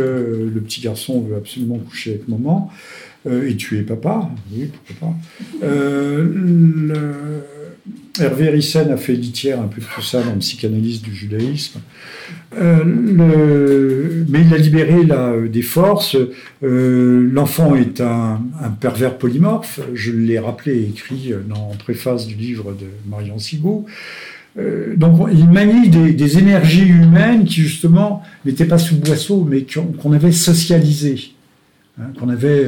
le 0.55 0.61
petit 0.61 0.81
garçon 0.81 1.23
veut 1.23 1.35
absolument 1.37 1.79
coucher 1.79 2.11
avec 2.11 2.29
maman 2.29 2.71
euh, 3.27 3.49
et 3.49 3.57
tuer 3.57 3.83
papa. 3.83 4.31
Oui, 4.53 4.71
pourquoi 4.87 5.09
pas. 5.09 5.67
le, 5.67 6.95
Hervé 8.19 8.49
Rissen 8.49 8.91
a 8.91 8.97
fait 8.97 9.13
litière 9.15 9.61
un 9.61 9.67
peu 9.67 9.81
de 9.81 9.87
tout 9.95 10.01
ça 10.01 10.23
dans 10.23 10.33
le 10.33 10.39
psychanalyse 10.39 11.03
du 11.03 11.15
judaïsme. 11.15 11.81
Euh, 12.57 12.85
mais 14.29 14.43
il 14.43 14.55
a 14.55 14.59
libéré 14.59 15.05
là, 15.05 15.33
euh, 15.33 15.49
des 15.49 15.63
forces. 15.63 16.17
Euh, 16.63 17.29
l'enfant 17.33 17.75
est 17.75 18.01
un, 18.01 18.41
pervers 18.81 19.19
polymorphe. 19.19 19.81
Je 19.95 20.13
l'ai 20.13 20.39
rappelé 20.39 20.77
et 20.77 20.89
écrit 20.89 21.33
la 21.49 21.57
préface 21.79 22.27
du 22.27 22.35
livre 22.35 22.73
de 22.73 22.87
Marion 23.09 23.39
Sigaud. 23.39 23.87
donc 24.97 25.29
il 25.33 25.49
manie 25.51 25.89
des, 25.89 26.39
énergies 26.39 26.89
humaines 26.89 27.45
qui 27.45 27.63
justement 27.63 28.23
n'étaient 28.45 28.67
pas 28.67 28.79
sous 28.79 28.97
boisseau, 28.97 29.45
mais 29.49 29.67
qu'on 30.01 30.13
avait 30.13 30.33
socialisées, 30.33 31.33
hein, 32.01 32.13
qu'on 32.19 32.29
avait, 32.29 32.67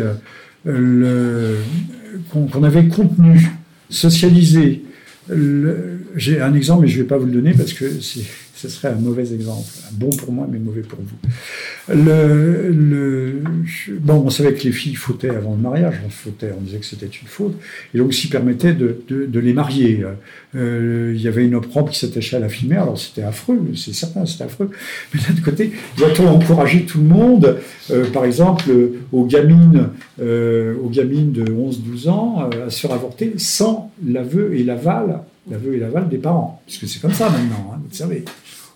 qu'on 0.65 2.63
avait 2.65 2.89
contenu, 2.89 3.49
socialisé. 3.89 4.83
J'ai 6.17 6.41
un 6.41 6.55
exemple, 6.55 6.83
mais 6.83 6.89
je 6.89 6.99
ne 6.99 7.03
vais 7.03 7.09
pas 7.09 7.19
vous 7.19 7.27
le 7.27 7.33
donner 7.33 7.53
parce 7.53 7.73
que 7.73 7.87
ce 8.57 8.69
serait 8.71 8.89
un 8.89 8.97
mauvais 8.97 9.35
exemple. 9.35 9.69
Bon 9.93 10.11
pour 10.11 10.33
moi, 10.33 10.49
mais 10.51 10.59
mauvais 10.59 10.81
pour 10.81 10.99
vous. 10.99 11.17
Bon, 14.01 14.23
on 14.25 14.31
savait 14.31 14.55
que 14.55 14.65
les 14.65 14.73
filles 14.73 14.95
fautaient 14.95 15.31
avant 15.31 15.53
le 15.53 15.61
mariage, 15.61 15.95
on 16.05 16.31
on 16.59 16.61
disait 16.63 16.79
que 16.79 16.87
c'était 16.87 17.07
une 17.07 17.29
faute, 17.29 17.55
et 17.95 17.99
donc 17.99 18.15
s'y 18.15 18.29
permettait 18.29 18.73
de, 18.73 19.39
les 19.39 19.53
marier. 19.53 20.05
Euh, 20.55 21.13
il 21.15 21.21
y 21.21 21.29
avait 21.29 21.45
une 21.45 21.55
opprobre 21.55 21.91
qui 21.91 21.99
s'attachait 21.99 22.37
à 22.37 22.41
la 22.41 22.49
fille 22.49 22.73
alors 22.73 22.99
c'était 22.99 23.23
affreux, 23.23 23.61
c'est 23.75 23.95
certain, 23.95 24.25
c'était 24.25 24.45
affreux. 24.45 24.71
Mais 25.13 25.21
d'un 25.21 25.41
côté, 25.43 25.73
doit-on 25.99 26.27
encourager 26.29 26.85
tout 26.85 26.99
le 26.99 27.05
monde, 27.05 27.59
euh, 27.91 28.11
par 28.11 28.25
exemple, 28.25 28.65
aux 29.13 29.27
gamines, 29.27 29.91
euh, 30.21 30.75
aux 30.83 30.89
gamines 30.89 31.33
de 31.33 31.45
11-12 31.45 32.09
ans, 32.09 32.49
à 32.67 32.71
se 32.71 32.81
faire 32.81 32.93
avorter 32.93 33.35
sans 33.37 33.91
l'aveu 34.05 34.55
et 34.55 34.65
l'aval, 34.65 35.21
l'aveu 35.51 35.75
et 35.75 35.79
l'aval 35.79 36.09
des 36.09 36.19
parents, 36.19 36.63
puisque 36.67 36.89
c'est 36.89 37.01
comme 37.01 37.13
ça 37.13 37.29
maintenant, 37.29 37.73
hein, 37.75 37.81
vous 37.89 37.95
savez. 37.95 38.25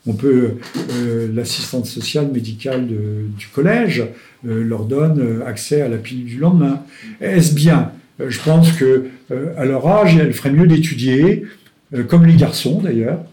On 0.07 0.15
peut, 0.15 0.53
euh, 0.93 1.29
l'assistante 1.35 1.87
sociale 1.87 2.29
médicale 2.33 2.87
du 2.87 3.47
collège 3.49 4.05
euh, 4.47 4.65
leur 4.65 4.87
donne 4.87 5.21
euh, 5.21 5.47
accès 5.47 5.83
à 5.83 5.89
la 5.89 5.99
pilule 5.99 6.25
du 6.25 6.39
lendemain. 6.39 6.83
Est-ce 7.21 7.55
bien? 7.55 7.93
Je 8.27 8.39
pense 8.41 8.73
que 8.73 9.07
à 9.57 9.65
leur 9.65 9.87
âge, 9.87 10.17
elle 10.17 10.35
ferait 10.35 10.51
mieux 10.51 10.67
d'étudier, 10.67 11.45
comme 12.09 12.27
les 12.27 12.35
garçons 12.35 12.79
d'ailleurs. 12.83 13.25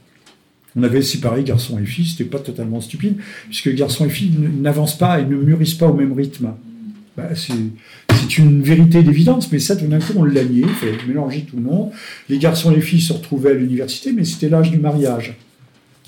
On 0.77 0.83
avait 0.83 1.01
séparé 1.01 1.43
garçons 1.43 1.77
et 1.77 1.85
filles, 1.85 2.05
c'était 2.05 2.29
pas 2.29 2.39
totalement 2.39 2.79
stupide, 2.79 3.17
puisque 3.47 3.73
garçons 3.75 4.05
et 4.05 4.09
filles 4.09 4.31
n'avancent 4.61 4.97
pas 4.97 5.19
et 5.19 5.25
ne 5.25 5.35
mûrissent 5.35 5.73
pas 5.73 5.87
au 5.87 5.93
même 5.93 6.13
rythme. 6.13 6.53
Bah, 7.17 7.29
c'est 7.35 8.37
une 8.37 8.61
vérité 8.61 9.03
d'évidence, 9.03 9.51
mais 9.51 9.59
ça, 9.59 9.75
tout 9.75 9.87
d'un 9.87 9.99
coup, 9.99 10.13
on 10.15 10.23
l'a 10.23 10.45
nié, 10.45 10.61
il 10.61 10.69
fallait 10.69 10.93
mélanger 11.05 11.41
tout 11.41 11.57
le 11.57 11.63
monde. 11.63 11.91
Les 12.29 12.37
garçons 12.37 12.71
et 12.71 12.75
les 12.75 12.81
filles 12.81 13.01
se 13.01 13.11
retrouvaient 13.11 13.51
à 13.51 13.55
l'université, 13.55 14.13
mais 14.13 14.23
c'était 14.23 14.47
l'âge 14.47 14.71
du 14.71 14.77
mariage. 14.77 15.35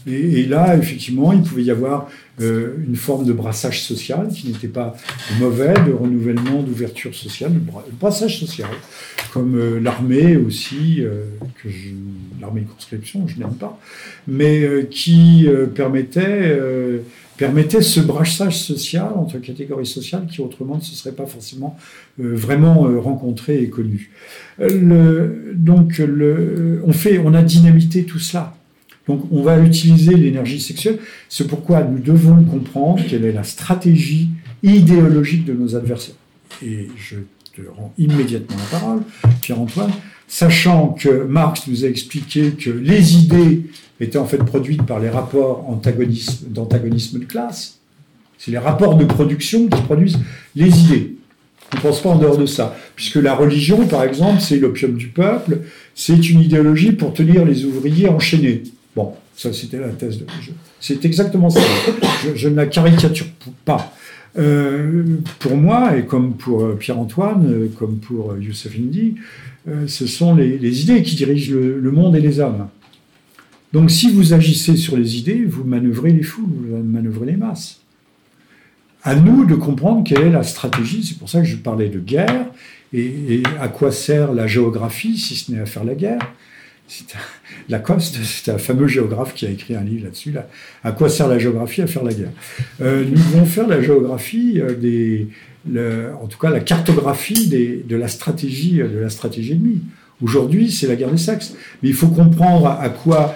Et, 0.08 0.46
là, 0.46 0.78
effectivement, 0.78 1.34
il 1.34 1.42
pouvait 1.42 1.64
y 1.64 1.72
avoir 1.72 2.10
euh, 2.42 2.76
une 2.88 2.96
forme 2.96 3.26
de 3.26 3.34
brassage 3.34 3.84
social 3.84 4.30
qui 4.30 4.48
n'était 4.48 4.70
pas 4.70 4.96
mauvais, 5.40 5.74
de 5.74 5.92
renouvellement, 5.92 6.64
d'ouverture 6.64 7.14
sociale, 7.14 7.54
de 7.54 7.60
brassage 8.00 8.40
social, 8.40 8.70
comme 9.34 9.58
euh, 9.58 9.80
l'armée 9.80 10.38
aussi, 10.38 11.02
euh, 11.02 11.26
l'armée 12.40 12.62
de 12.62 12.68
conscription, 12.68 13.28
je 13.28 13.40
n'aime 13.40 13.56
pas, 13.56 13.80
mais 14.28 14.88
qui 14.90 15.48
permettait, 15.76 16.58
permettait 17.38 17.82
ce 17.82 18.00
brassage 18.00 18.58
social 18.58 19.10
entre 19.16 19.38
catégories 19.40 19.86
sociales 19.86 20.26
qui 20.30 20.40
autrement 20.42 20.78
ne 20.78 20.82
se 20.82 20.96
seraient 20.96 21.16
pas 21.16 21.26
forcément 21.26 21.78
vraiment 22.18 22.88
rencontrées 23.02 23.62
et 23.62 23.70
connues. 23.70 24.12
Le, 24.60 25.54
donc, 25.56 26.02
on, 26.86 26.94
fait, 26.94 27.20
on 27.20 27.34
a 27.34 27.42
dynamité 27.42 28.06
tout 28.06 28.20
cela. 28.20 28.56
Donc 29.10 29.24
on 29.32 29.42
va 29.42 29.58
utiliser 29.58 30.16
l'énergie 30.16 30.62
sexuelle. 30.62 31.00
C'est 31.30 31.48
pourquoi 31.48 31.82
nous 31.82 31.98
devons 31.98 32.44
comprendre 32.44 33.02
quelle 33.10 33.26
est 33.26 33.32
la 33.32 33.44
stratégie 33.44 34.30
idéologique 34.62 35.46
de 35.46 35.54
nos 35.54 35.76
adversaires. 35.76 36.14
Et 36.64 36.90
je 36.96 37.16
te 37.56 37.68
rends 37.76 37.92
immédiatement 37.98 38.56
la 38.72 38.80
parole, 38.80 39.02
Pierre-Antoine, 39.42 39.90
sachant 40.28 40.90
que 40.90 41.24
Marx 41.24 41.68
nous 41.68 41.86
a 41.86 41.88
expliqué 41.88 42.52
que 42.52 42.70
les 42.70 43.18
idées 43.18 43.64
étaient 44.00 44.20
en 44.20 44.26
fait 44.26 44.38
produites 44.38 44.84
par 44.84 45.00
les 45.00 45.10
rapports 45.10 45.66
d'antagonisme 46.48 47.20
de 47.20 47.26
classe. 47.26 47.80
C'est 48.38 48.52
les 48.52 48.60
rapports 48.60 48.96
de 48.96 49.06
production 49.06 49.68
qui 49.68 49.82
produisent 49.82 50.20
les 50.56 50.82
idées. 50.82 51.16
On 51.74 51.78
ne 51.78 51.82
pense 51.82 52.02
pas 52.02 52.10
en 52.10 52.20
dehors 52.20 52.38
de 52.38 52.46
ça. 52.46 52.78
Puisque 52.96 53.16
la 53.16 53.34
religion, 53.34 53.88
par 53.88 54.04
exemple, 54.04 54.40
c'est 54.40 54.58
l'opium 54.58 54.94
du 54.94 55.08
peuple, 55.08 55.62
c'est 55.96 56.30
une 56.30 56.42
idéologie 56.42 56.92
pour 56.92 57.14
tenir 57.14 57.44
les 57.44 57.66
ouvriers 57.66 58.08
enchaînés. 58.08 58.64
Bon, 58.96 59.14
ça 59.36 59.54
c'était 59.54 59.80
la 59.80 59.90
thèse 59.90 60.18
de. 60.18 60.26
C'est 60.80 61.06
exactement 61.06 61.50
ça. 61.50 61.62
Je, 62.36 62.50
ne 62.50 62.56
la 62.56 62.66
caricature 62.66 63.28
pas. 63.66 63.94
Euh, 64.38 65.04
pour 65.40 65.56
moi, 65.58 65.98
et 65.98 66.06
comme 66.06 66.36
pour 66.36 66.64
euh, 66.64 66.76
Pierre-Antoine, 66.76 67.46
euh, 67.52 67.68
comme 67.78 67.98
pour 67.98 68.38
Youssef 68.38 68.76
Indy, 68.78 69.16
ce 69.86 70.08
sont 70.08 70.34
les, 70.34 70.82
idées 70.82 71.04
qui 71.04 71.16
dirigent 71.16 71.54
le, 71.54 71.92
monde 71.92 72.16
et 72.16 72.22
les 72.22 72.40
hommes. 72.40 72.70
Donc 73.72 73.92
si 73.92 74.10
vous 74.10 74.34
agissez 74.34 74.76
sur 74.76 74.98
les 74.98 75.18
idées, 75.18 75.46
vous 75.46 75.64
manœuvrez 75.64 76.12
les 76.12 76.24
foules, 76.24 76.50
vous 76.50 76.78
manœuvrez 76.78 77.28
les 77.28 77.38
masses. 77.38 77.82
À 79.04 79.14
nous 79.14 79.46
de 79.46 79.54
comprendre 79.54 80.04
quelle 80.04 80.24
est 80.24 80.32
la 80.32 80.42
stratégie, 80.42 81.04
c'est 81.04 81.20
pour 81.20 81.30
ça 81.30 81.42
que 81.42 81.46
je 81.46 81.58
parlais 81.58 81.90
de 81.90 82.00
guerre, 82.00 82.48
et 82.94 83.44
à 83.62 83.68
quoi 83.68 83.92
sert 83.92 84.34
la 84.34 84.48
géographie 84.48 85.20
si 85.20 85.36
ce 85.36 85.52
n'est 85.52 85.60
à 85.60 85.68
faire 85.68 85.84
la 85.84 85.94
guerre 85.94 86.34
Lacoste, 87.70 88.18
c'est 88.24 88.52
un 88.52 88.58
fameux 88.58 88.88
géographe 88.88 89.34
qui 89.34 89.46
a 89.46 89.50
écrit 89.50 89.76
un 89.76 89.84
livre 89.84 90.06
là-dessus. 90.06 90.32
Là. 90.32 90.48
À 90.84 90.92
quoi 90.92 91.10
sert 91.10 91.28
la 91.28 91.38
géographie? 91.38 91.82
À 91.82 91.88
faire 91.88 92.04
la 92.04 92.14
guerre. 92.14 92.32
Euh, 92.82 93.04
nous 93.06 93.16
devons 93.16 93.46
faire 93.46 93.68
la 93.68 93.82
géographie 93.82 94.60
euh, 94.60 94.76
des, 94.76 95.28
en 96.22 96.28
tout 96.28 96.40
cas 96.40 96.50
la 96.50 96.62
cartographie 96.62 97.48
de 97.48 97.96
la 97.96 98.08
stratégie 98.08 98.78
de 98.78 99.00
la 99.00 99.10
stratégie 99.10 99.54
ennemie. 99.54 99.82
Aujourd'hui, 100.22 100.72
c'est 100.72 100.88
la 100.88 100.96
guerre 100.96 101.12
des 101.12 101.18
sexes. 101.18 101.54
Mais 101.82 101.90
il 101.90 101.96
faut 101.96 102.10
comprendre 102.10 102.68
à 102.68 102.90
quoi 102.90 103.36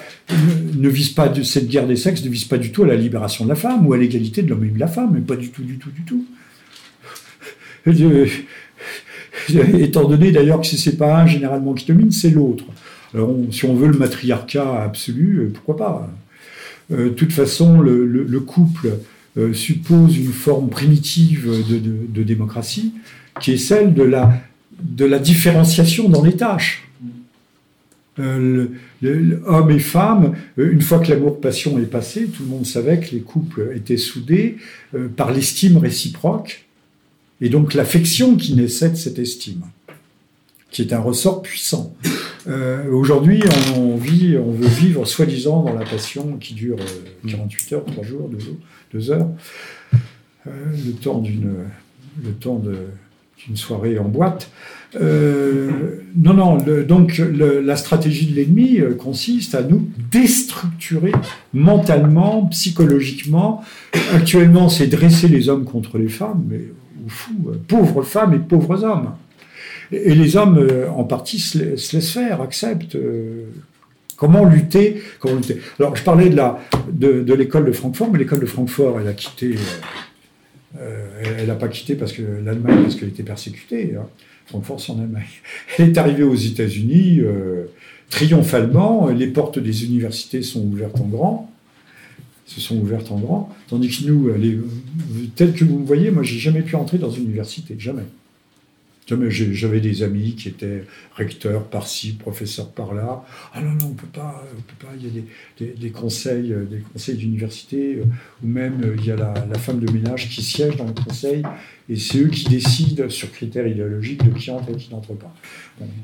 ne 0.76 0.90
vise 0.90 1.10
pas 1.10 1.32
cette 1.44 1.68
guerre 1.68 1.88
des 1.88 1.96
sexes 1.96 2.24
ne 2.24 2.30
vise 2.30 2.46
pas 2.46 2.58
du 2.58 2.72
tout 2.72 2.84
à 2.84 2.88
la 2.88 2.96
libération 2.96 3.46
de 3.46 3.50
la 3.50 3.56
femme 3.56 3.88
ou 3.88 3.94
à 3.94 3.98
l'égalité 3.98 4.42
de 4.42 4.50
l'homme 4.50 4.66
et 4.66 4.70
de 4.70 4.80
la 4.80 4.88
femme, 4.88 5.12
mais 5.14 5.22
pas 5.22 5.36
du 5.36 5.50
tout, 5.50 5.64
du 5.64 5.78
tout, 5.78 5.92
du 5.92 6.04
tout. 6.04 6.26
étant 9.80 10.08
donné 10.08 10.32
d'ailleurs 10.32 10.62
que 10.62 10.68
c'est 10.68 10.98
pas 10.98 11.22
un 11.22 11.28
généralement 11.28 11.74
qui 11.74 11.86
domine, 11.86 12.12
c'est 12.12 12.30
l'autre. 12.30 12.66
Alors, 13.14 13.36
si 13.52 13.66
on 13.66 13.76
veut 13.76 13.88
le 13.88 13.98
matriarcat 13.98 14.84
absolu, 14.84 15.38
euh, 15.38 15.52
pourquoi 15.54 15.78
pas 15.78 16.10
euh, 16.92 17.06
De 17.06 17.10
toute 17.10 17.32
façon, 17.32 17.80
le, 17.80 18.40
couple 18.40 18.98
euh, 19.38 19.54
suppose 19.54 20.18
une 20.18 20.32
forme 20.32 20.70
primitive 20.70 21.50
de, 21.70 22.24
démocratie, 22.24 22.94
qui 23.40 23.54
est 23.54 23.58
celle 23.58 23.94
de 23.94 24.04
la, 24.04 24.34
de 24.82 25.06
la 25.06 25.20
différenciation 25.20 26.10
dans 26.10 26.24
les 26.24 26.36
tâches. 26.36 26.88
Euh, 28.20 28.68
hommes 29.48 29.72
et 29.72 29.80
femmes, 29.80 30.34
une 30.58 30.82
fois 30.82 31.00
que 31.00 31.10
l'amour-passion 31.10 31.80
est 31.80 31.90
passé, 31.90 32.26
tout 32.28 32.44
le 32.44 32.50
monde 32.50 32.66
savait 32.66 33.00
que 33.00 33.12
les 33.12 33.22
couples 33.22 33.72
étaient 33.76 33.98
soudés 33.98 34.58
par 35.18 35.32
l'estime 35.32 35.78
réciproque, 35.78 36.66
et 37.42 37.50
donc 37.50 37.74
l'affection 37.74 38.38
qui 38.38 38.56
naissait 38.56 38.90
de 38.90 38.96
cette 38.96 39.20
estime, 39.20 39.64
qui 40.74 40.82
est 40.82 40.92
un 40.92 41.00
ressort 41.00 41.42
puissant. 41.42 41.96
Euh, 42.48 42.92
aujourd'hui, 42.92 43.42
on, 43.78 43.96
vit, 43.96 44.36
on 44.38 44.52
veut 44.52 44.68
vivre 44.68 45.06
soi-disant 45.06 45.64
dans 45.64 45.74
la 45.74 45.86
passion 45.86 46.36
qui 46.42 46.56
dure 46.56 46.76
48 47.26 47.72
euh, 47.72 47.76
heures, 47.78 47.86
3 47.86 48.04
jours, 48.04 48.30
2, 48.92 49.12
heures, 49.12 49.30
euh, 49.94 50.50
le 50.86 50.92
temps 50.92 51.20
d'une 51.20 51.54
le 52.22 52.32
temps 52.32 52.62
d'une 53.46 53.56
soirée 53.56 53.98
en 53.98 54.04
boîte. 54.04 54.52
non, 55.00 56.34
non. 56.34 56.58
donc 56.88 57.18
la 57.18 57.76
stratégie 57.76 58.28
de 58.28 58.36
l'ennemi 58.36 58.82
consiste 59.00 59.56
à 59.56 59.64
nous 59.64 59.90
déstructurer 60.12 61.14
mentalement, 61.54 62.46
psychologiquement. 62.48 63.64
Actuellement, 64.14 64.70
c'est 64.70 64.88
dresser 64.88 65.28
les 65.28 65.50
hommes 65.50 65.66
contre 65.66 65.98
les 65.98 66.10
femmes, 66.10 66.44
mais 66.50 66.62
ou 67.04 67.10
fou, 67.10 67.34
pauvres 67.68 68.04
femmes 68.04 68.34
et 68.34 68.40
pauvres 68.40 68.84
hommes. 68.84 69.14
Et 69.94 70.16
les 70.16 70.36
hommes, 70.36 70.58
euh, 70.58 70.90
en 70.90 71.04
partie, 71.04 71.40
se, 71.40 71.58
laissent 71.58 72.12
faire, 72.12 72.42
acceptent. 72.42 72.96
Euh, 72.96 73.46
comment 74.18 74.46
lutter, 74.46 75.02
comment 75.20 75.36
lutter 75.36 75.60
Alors, 75.80 75.96
je 75.96 76.04
parlais 76.04 76.30
de, 76.30 76.36
la, 76.36 76.60
de, 76.92 77.34
l'école 77.34 77.66
de 77.66 77.72
Francfort, 77.72 78.12
mais 78.12 78.20
l'école 78.20 78.40
de 78.40 78.46
Francfort, 78.46 79.00
elle 79.00 79.08
a 79.08 79.14
quitté. 79.14 79.56
Euh, 80.80 81.36
elle 81.38 81.48
n'a 81.48 81.56
pas 81.56 81.68
quitté 81.68 81.96
parce 81.96 82.14
que 82.14 82.24
l'Allemagne, 82.44 82.84
parce 82.84 82.96
qu'elle 82.96 83.10
était 83.10 83.24
persécutée. 83.24 83.96
Hein. 83.98 84.08
Francfort, 84.48 84.82
c'est 84.82 84.92
en 84.92 85.00
Allemagne. 85.00 85.24
Elle 85.78 85.90
est 85.90 85.98
arrivée 85.98 86.24
aux 86.24 86.36
États-Unis 86.36 87.22
triomphalement. 88.10 89.08
Les 89.08 89.28
portes 89.28 89.58
des 89.58 89.86
universités 89.86 90.42
sont 90.42 90.60
ouvertes 90.66 91.00
en 91.00 91.06
grand 91.06 91.50
se 92.46 92.60
sont 92.60 92.78
ouvertes 92.78 93.10
en 93.10 93.20
grand, 93.20 93.50
tandis 93.70 93.90
que 93.90 94.06
nous, 94.06 94.30
les, 94.36 94.60
tel 95.36 95.54
que 95.54 95.64
vous 95.64 95.80
me 95.80 95.86
voyez, 95.86 96.12
moi, 96.12 96.24
j'ai 96.24 96.38
jamais 96.38 96.62
pu 96.62 96.76
entrer 96.76 96.98
dans 96.98 97.10
une 97.10 97.24
université, 97.24 97.76
jamais. 97.80 98.04
J'avais 99.08 99.82
des 99.82 100.02
amis 100.04 100.36
qui 100.36 100.48
étaient 100.48 100.84
recteurs 101.16 101.66
par-ci, 101.66 102.14
professeurs 102.14 102.70
par-là. 102.70 103.24
Ah 103.54 103.62
non, 103.62 103.72
non, 103.72 103.88
on 103.92 103.94
peut 103.94 104.08
pas, 104.08 104.44
on 104.52 104.62
peut 104.62 104.88
pas. 104.88 104.94
Il 104.98 105.06
y 105.06 105.10
a 105.10 105.74
des, 105.76 105.90
conseils, 105.90 106.54
euh, 106.54 106.66
des 106.66 106.80
conseils 106.80 107.18
d'université, 107.18 107.96
euh, 107.96 108.06
ou 108.44 108.48
même 108.48 108.82
euh, 108.84 108.96
il 108.98 109.06
y 109.06 109.12
a 109.12 109.16
la, 109.16 109.60
femme 109.60 109.80
de 109.80 109.92
ménage 109.92 110.30
qui 110.30 110.42
siège 110.42 110.78
dans 110.78 110.86
le 110.86 110.94
conseil, 110.94 111.44
et 111.90 111.98
c'est 111.98 112.20
eux 112.20 112.28
qui 112.28 112.46
décident 112.46 113.10
sur 113.10 113.32
critères 113.32 113.68
idéologiques 113.68 114.24
de 114.24 114.32
qui 114.32 114.52
entre 114.52 114.72
et 114.72 114.76
qui 114.76 114.92
n'entre 114.92 115.14
pas. 115.14 115.34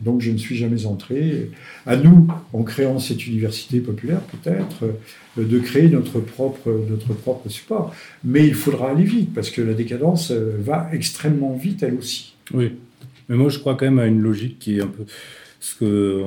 donc 0.03 0.21
je 0.21 0.31
ne 0.31 0.37
suis 0.37 0.57
jamais 0.57 0.85
entré. 0.85 1.51
À 1.85 1.95
nous, 1.95 2.27
en 2.53 2.63
créant 2.63 2.99
cette 2.99 3.25
université 3.27 3.79
populaire, 3.79 4.21
peut-être, 4.21 4.93
de 5.37 5.59
créer 5.59 5.87
notre 5.89 6.19
propre, 6.19 6.85
notre 6.89 7.13
propre 7.13 7.49
support. 7.49 7.93
Mais 8.23 8.45
il 8.45 8.53
faudra 8.55 8.91
aller 8.91 9.03
vite, 9.03 9.33
parce 9.33 9.49
que 9.49 9.61
la 9.61 9.73
décadence 9.73 10.31
va 10.31 10.89
extrêmement 10.91 11.55
vite, 11.55 11.83
elle 11.83 11.95
aussi. 11.95 12.35
Oui. 12.53 12.73
Mais 13.29 13.35
moi, 13.35 13.49
je 13.49 13.59
crois 13.59 13.75
quand 13.75 13.85
même 13.85 13.99
à 13.99 14.07
une 14.07 14.21
logique 14.21 14.59
qui 14.59 14.77
est 14.77 14.81
un 14.81 14.87
peu. 14.87 15.03
Ce 15.61 15.75
que 15.75 16.23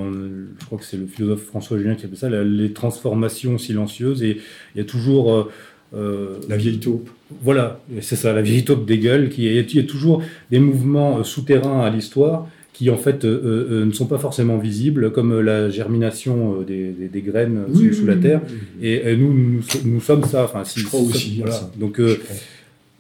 je 0.61 0.67
crois 0.67 0.79
que 0.79 0.85
c'est 0.85 0.99
le 0.99 1.07
philosophe 1.07 1.45
François 1.45 1.79
Julien 1.79 1.95
qui 1.95 2.05
appelle 2.05 2.19
ça 2.19 2.29
les 2.29 2.73
transformations 2.73 3.59
silencieuses. 3.59 4.23
Et 4.23 4.39
il 4.75 4.79
y 4.79 4.81
a 4.81 4.85
toujours. 4.85 5.33
Euh, 5.33 5.51
euh, 5.95 6.39
la 6.49 6.57
vieille 6.57 6.79
taupe. 6.79 7.11
Voilà, 7.43 7.79
c'est 8.01 8.17
ça, 8.17 8.33
la 8.33 8.41
vieille 8.41 8.65
taupe 8.65 8.87
d'Hegel. 8.87 9.29
Qui 9.29 9.45
il 9.45 9.75
y 9.75 9.79
a 9.79 9.83
toujours 9.83 10.23
des 10.51 10.59
mouvements 10.59 11.19
euh, 11.19 11.23
souterrains 11.23 11.83
à 11.83 11.91
l'histoire 11.91 12.49
qui 12.73 12.89
en 12.89 12.97
fait 12.97 13.27
ne 13.27 13.91
sont 13.93 14.07
pas 14.07 14.17
forcément 14.17 14.57
visibles, 14.57 15.13
comme 15.13 15.39
la 15.41 15.69
germination 15.69 16.63
des, 16.63 16.91
des, 17.13 17.21
graines 17.21 17.67
sous, 17.75 18.07
la 18.07 18.17
terre. 18.17 18.41
et, 18.81 19.15
nous, 19.15 19.61
nous, 19.85 20.01
sommes 20.01 20.25
ça. 20.25 20.45
Enfin, 20.45 20.65
si, 20.65 20.81
je 20.81 20.87
crois 20.87 21.01
aussi. 21.01 21.41
Voilà. 21.41 21.71
Donc, 21.79 22.01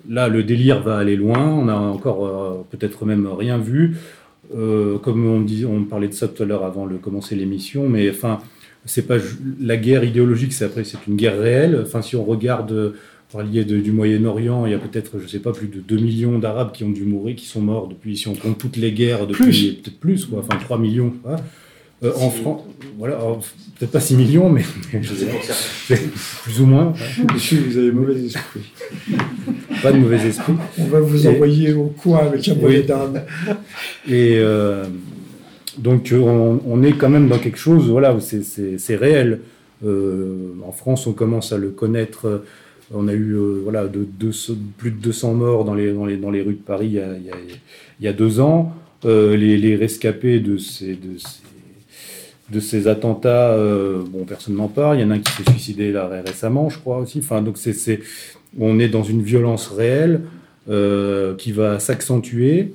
Là, 0.08 0.28
le 0.28 0.42
délire 0.42 0.82
va 0.82 0.98
aller 0.98 1.16
loin. 1.16 1.46
On 1.46 1.66
n'a 1.66 1.78
encore 1.78 2.26
euh, 2.26 2.66
peut-être 2.70 3.04
même 3.04 3.26
rien 3.26 3.58
vu. 3.58 3.96
Euh, 4.54 4.98
comme 4.98 5.26
on, 5.26 5.40
dit, 5.40 5.64
on 5.64 5.84
parlait 5.84 6.08
de 6.08 6.14
ça 6.14 6.28
tout 6.28 6.42
à 6.42 6.46
l'heure 6.46 6.64
avant 6.64 6.86
de 6.86 6.96
commencer 6.96 7.34
l'émission, 7.34 7.88
mais 7.88 8.10
enfin, 8.10 8.38
c'est 8.84 9.06
pas 9.06 9.16
la 9.60 9.76
guerre 9.76 10.04
idéologique, 10.04 10.52
c'est 10.52 10.64
après, 10.64 10.84
c'est 10.84 10.98
une 11.08 11.16
guerre 11.16 11.38
réelle. 11.38 11.80
Enfin, 11.82 12.02
si 12.02 12.16
on 12.16 12.24
regarde, 12.24 12.94
par 13.32 13.42
lié 13.42 13.64
du 13.64 13.92
Moyen-Orient, 13.92 14.66
il 14.66 14.72
y 14.72 14.74
a 14.74 14.78
peut-être, 14.78 15.18
je 15.18 15.26
sais 15.26 15.38
pas, 15.38 15.52
plus 15.52 15.68
de 15.68 15.80
2 15.80 15.96
millions 15.96 16.38
d'Arabes 16.38 16.72
qui 16.72 16.84
ont 16.84 16.90
dû 16.90 17.04
mourir, 17.04 17.34
qui 17.34 17.46
sont 17.46 17.62
morts 17.62 17.88
depuis, 17.88 18.16
si 18.16 18.28
on 18.28 18.34
compte 18.34 18.58
toutes 18.58 18.76
les 18.76 18.92
guerres, 18.92 19.26
depuis 19.26 19.80
peut-être 19.82 19.98
plus, 19.98 20.26
quoi, 20.26 20.40
enfin 20.40 20.58
3 20.58 20.78
millions. 20.78 21.14
Euh, 22.04 22.12
en 22.16 22.30
France, 22.30 22.62
voilà, 22.98 23.16
peut-être 23.78 23.92
pas 23.92 24.00
6 24.00 24.16
millions, 24.16 24.48
mais, 24.48 24.62
plus 26.42 26.60
ou 26.60 26.66
moins. 26.66 26.92
Monsieur, 27.32 27.58
vous 27.60 27.78
avez 27.78 27.92
mauvais 27.92 28.24
esprit. 28.24 28.72
Pas 29.82 29.92
de 29.92 29.98
mauvais 29.98 30.26
esprit. 30.26 30.54
On 30.78 30.86
va 30.86 30.98
vous 30.98 31.26
envoyer 31.28 31.72
au 31.72 31.94
coin 32.02 32.26
avec 32.26 32.48
un 32.48 32.56
mauvais 32.56 32.82
d'âme. 32.82 33.22
Et 34.08 34.36
euh, 34.38 34.84
donc, 35.78 36.12
on, 36.12 36.82
est 36.82 36.92
quand 36.92 37.08
même 37.08 37.28
dans 37.28 37.38
quelque 37.38 37.58
chose, 37.58 37.88
voilà, 37.88 38.12
où 38.14 38.20
c'est 38.20 38.96
réel. 38.96 39.40
en 39.84 40.72
France, 40.72 41.06
on 41.06 41.12
commence 41.12 41.52
à 41.52 41.56
le 41.56 41.70
connaître. 41.70 42.42
On 42.92 43.06
a 43.06 43.12
eu 43.14 43.36
voilà, 43.62 43.86
de, 43.86 44.04
plus 44.76 44.90
de 44.90 44.96
200 44.96 45.34
morts 45.34 45.64
dans 45.64 45.74
les, 45.74 45.92
dans 45.92 46.04
les, 46.04 46.16
dans 46.16 46.30
les 46.32 46.42
rues 46.42 46.54
de 46.54 46.58
Paris 46.58 46.88
il 46.88 46.94
y 46.94 47.00
a, 47.00 47.14
il 48.00 48.04
y 48.04 48.08
a 48.08 48.12
deux 48.12 48.40
ans. 48.40 48.74
Les, 49.04 49.56
les, 49.56 49.76
rescapés 49.76 50.40
de 50.40 50.58
ces, 50.58 50.94
de 50.94 51.16
ces 51.16 51.51
de 52.52 52.60
ces 52.60 52.86
attentats, 52.86 53.52
euh, 53.52 54.02
bon, 54.06 54.24
personne 54.24 54.54
n'en 54.54 54.68
parle. 54.68 54.98
Il 54.98 55.00
y 55.00 55.04
en 55.04 55.10
a 55.10 55.14
un 55.14 55.18
qui 55.18 55.32
s'est 55.32 55.50
suicidé 55.50 55.90
là 55.90 56.08
récemment, 56.24 56.68
je 56.68 56.78
crois 56.78 56.98
aussi. 56.98 57.18
Enfin, 57.18 57.40
donc 57.40 57.56
c'est, 57.56 58.00
on 58.58 58.78
est 58.78 58.88
dans 58.88 59.02
une 59.02 59.22
violence 59.22 59.68
réelle 59.68 60.20
euh, 60.68 61.34
qui 61.34 61.50
va 61.50 61.78
s'accentuer. 61.78 62.74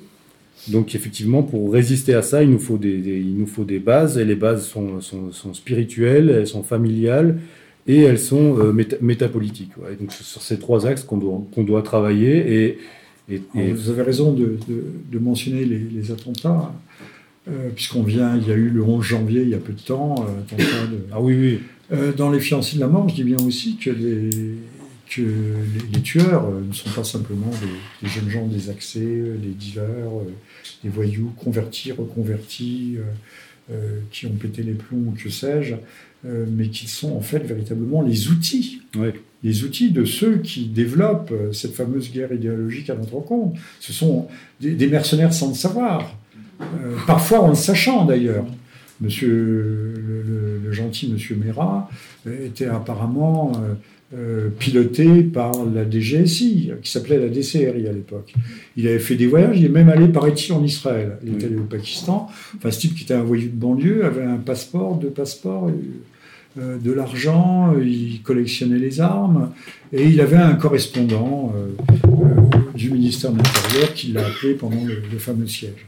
Donc 0.70 0.95
effectivement, 0.95 1.44
pour 1.44 1.72
résister 1.72 2.16
à 2.16 2.24
ça, 2.24 2.44
il 2.44 2.49
nous 2.49 2.60
faut 2.60 2.78
des, 2.78 2.98
il 2.98 3.38
nous 3.38 3.45
faut 3.45 3.64
des 3.64 3.80
bases, 3.80 4.18
et 4.18 4.26
les 4.26 4.36
bases 4.36 4.66
sont, 4.66 4.99
sont, 4.99 5.54
spirituelles, 5.54 6.30
elles 6.30 6.48
sont 6.48 6.64
familiales, 6.64 7.40
et 7.86 8.02
elles 8.02 8.20
sont 8.20 8.58
euh, 8.60 8.74
métapolitiques. 8.99 9.72
donc 9.99 10.12
sur 10.12 10.41
ces 10.41 10.58
trois 10.58 10.88
axes 10.88 11.04
qu'on 11.04 11.18
doit, 11.18 11.41
qu'on 11.54 11.64
doit 11.64 11.84
travailler. 11.84 12.78
Et, 13.30 13.41
Vous 13.54 13.90
avez 13.91 14.02
raison 14.02 14.34
de, 14.34 14.58
de, 14.68 15.20
mentionner 15.20 15.64
les 15.66 16.12
attentats. 16.12 16.74
Euh, 17.49 17.69
puisqu'on 17.74 18.03
vient, 18.03 18.36
il 18.36 18.48
y 18.48 18.52
a 18.52 18.56
eu 18.56 18.69
le 18.69 18.84
11 18.84 19.03
janvier, 19.03 19.41
il 19.41 19.49
y 19.49 19.53
a 19.53 19.60
peu 19.60 19.74
de 19.74 19.80
temps, 19.80 20.15
euh, 20.19 20.64
Ah 21.14 21.22
oui, 21.22 21.36
oui. 21.36 21.60
Euh, 21.94 22.11
dans 22.11 22.30
les 22.30 22.41
fiancés 22.41 22.76
de 22.76 22.82
la 22.82 22.88
mort, 22.88 23.07
je 23.07 23.15
dis 23.15 23.24
bien 23.24 23.38
aussi 23.45 23.78
que 23.78 23.90
les, 23.90 24.30
que 25.10 25.22
les, 25.94 26.02
tueurs 26.02 26.52
ne 26.52 26.74
sont 26.74 26.90
pas 26.90 27.06
simplement 27.06 27.49
des, 28.02 28.10
jeunes 28.10 28.30
gens 28.30 28.45
des 28.45 29.53
dealers, 29.53 30.11
des 30.84 30.90
voyous 30.90 31.32
convertis, 31.38 31.94
reconvertis, 31.94 32.98
qui 34.11 34.26
ont 34.26 34.32
pété 34.32 34.64
les 34.64 34.74
plombs 34.74 35.06
ou 35.07 35.11
que 35.11 35.30
sais-je, 35.30 35.76
mais 36.26 36.68
qui 36.68 36.88
sont 36.88 37.14
en 37.14 37.22
fait 37.22 37.40
véritablement 37.40 38.02
les 38.02 38.28
outils. 38.28 38.82
Les 39.44 39.64
outils 39.64 39.91
de 39.91 40.03
ceux 40.03 40.40
qui 40.40 40.65
développent 40.65 41.34
cette 41.53 41.74
fameuse 41.74 42.11
guerre 42.11 42.34
idéologique 42.34 42.90
à 42.90 42.95
notre 42.95 43.22
compte. 43.22 43.56
Ce 43.80 43.94
sont 43.94 44.28
des 44.60 44.88
mercenaires 44.88 45.34
sans 45.34 45.48
le 45.48 45.56
savoir. 45.56 46.18
Euh, 46.62 46.96
parfois 47.06 47.42
en 47.42 47.50
le 47.50 47.56
sachant 47.56 48.06
d'ailleurs. 48.06 48.46
Monsieur, 49.00 49.30
le, 50.64 50.72
gentil 50.72 51.12
Monsieur 51.12 51.36
Mera 51.36 51.88
était 52.28 52.66
apparemment 52.66 53.52
euh, 54.16 54.50
piloté 54.58 55.22
par 55.22 55.52
la 55.66 55.84
DGSI, 55.84 56.72
qui 56.82 56.92
s'appelait 56.92 57.20
la 57.20 57.28
DCRI 57.28 57.88
à 57.88 57.92
l'époque. 57.92 58.34
Il 58.76 58.88
avait 58.88 59.00
fait 59.00 59.16
des 59.16 59.28
voyages, 59.28 59.60
il 59.60 59.66
est 59.66 59.70
même 59.70 59.90
allé, 59.90 60.08
paraît-il, 60.08 60.54
en 60.54 60.64
Israël. 60.64 61.18
Il 61.24 61.34
est 61.34 61.46
allé 61.46 61.58
au 61.58 61.64
Pakistan. 61.64 62.30
Enfin, 62.56 62.72
ce 62.72 62.80
type 62.80 62.96
qui 62.96 63.04
était 63.04 63.14
un 63.14 63.24
voyou 63.24 63.50
de 63.50 63.56
banlieue 63.56 64.06
avait 64.06 64.24
un 64.24 64.38
passeport, 64.38 64.96
deux 64.96 65.10
passeports, 65.10 65.70
euh, 66.58 66.78
de 66.78 66.92
l'argent, 66.92 67.76
il 67.80 68.22
collectionnait 68.24 68.80
les 68.80 69.00
armes, 69.00 69.52
et 69.94 70.06
il 70.06 70.22
avait 70.22 70.38
un 70.38 70.56
correspondant 70.56 71.54
du 72.76 72.90
ministère 72.92 73.32
de 73.32 73.38
l'Intérieur 73.38 73.94
qui 73.94 74.14
l'a 74.14 74.26
appelé 74.26 74.54
pendant 74.54 74.84
le 74.86 75.18
fameux 75.20 75.48
siège. 75.48 75.86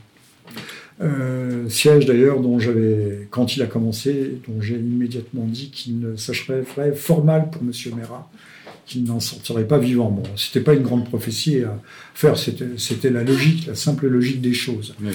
Euh, 1.02 1.70
siège 1.70 2.06
d'ailleurs 2.06 2.42
dont 2.42 2.60
j'avais, 2.60 3.28
quand 3.30 3.56
il 3.56 3.62
a 3.62 3.68
commencé, 3.68 4.42
dont 4.48 4.60
j'ai 4.60 4.76
immédiatement 4.76 5.46
dit 5.46 5.70
qu'il 5.72 6.00
ne 6.00 6.18
serait 6.18 6.64
fort 6.94 7.24
mal 7.24 7.50
pour 7.50 7.62
M. 7.62 7.72
Mera, 7.96 8.30
qu'il 8.86 9.06
n'en 9.06 9.22
sortirait 9.22 9.66
pas 9.66 9.78
vivant. 9.78 10.12
Bon, 10.12 10.24
c'était 10.36 10.60
pas 10.60 10.74
une 10.74 10.84
grande 10.84 11.06
prophétie 11.06 11.64
à 11.64 11.80
faire, 12.14 12.36
c'était 12.38 13.10
la 13.10 13.24
logique, 13.24 13.66
la 13.68 13.76
simple 13.76 14.08
logique 14.08 14.42
des 14.42 14.54
choses. 14.54 14.94
Oui, 15.02 15.12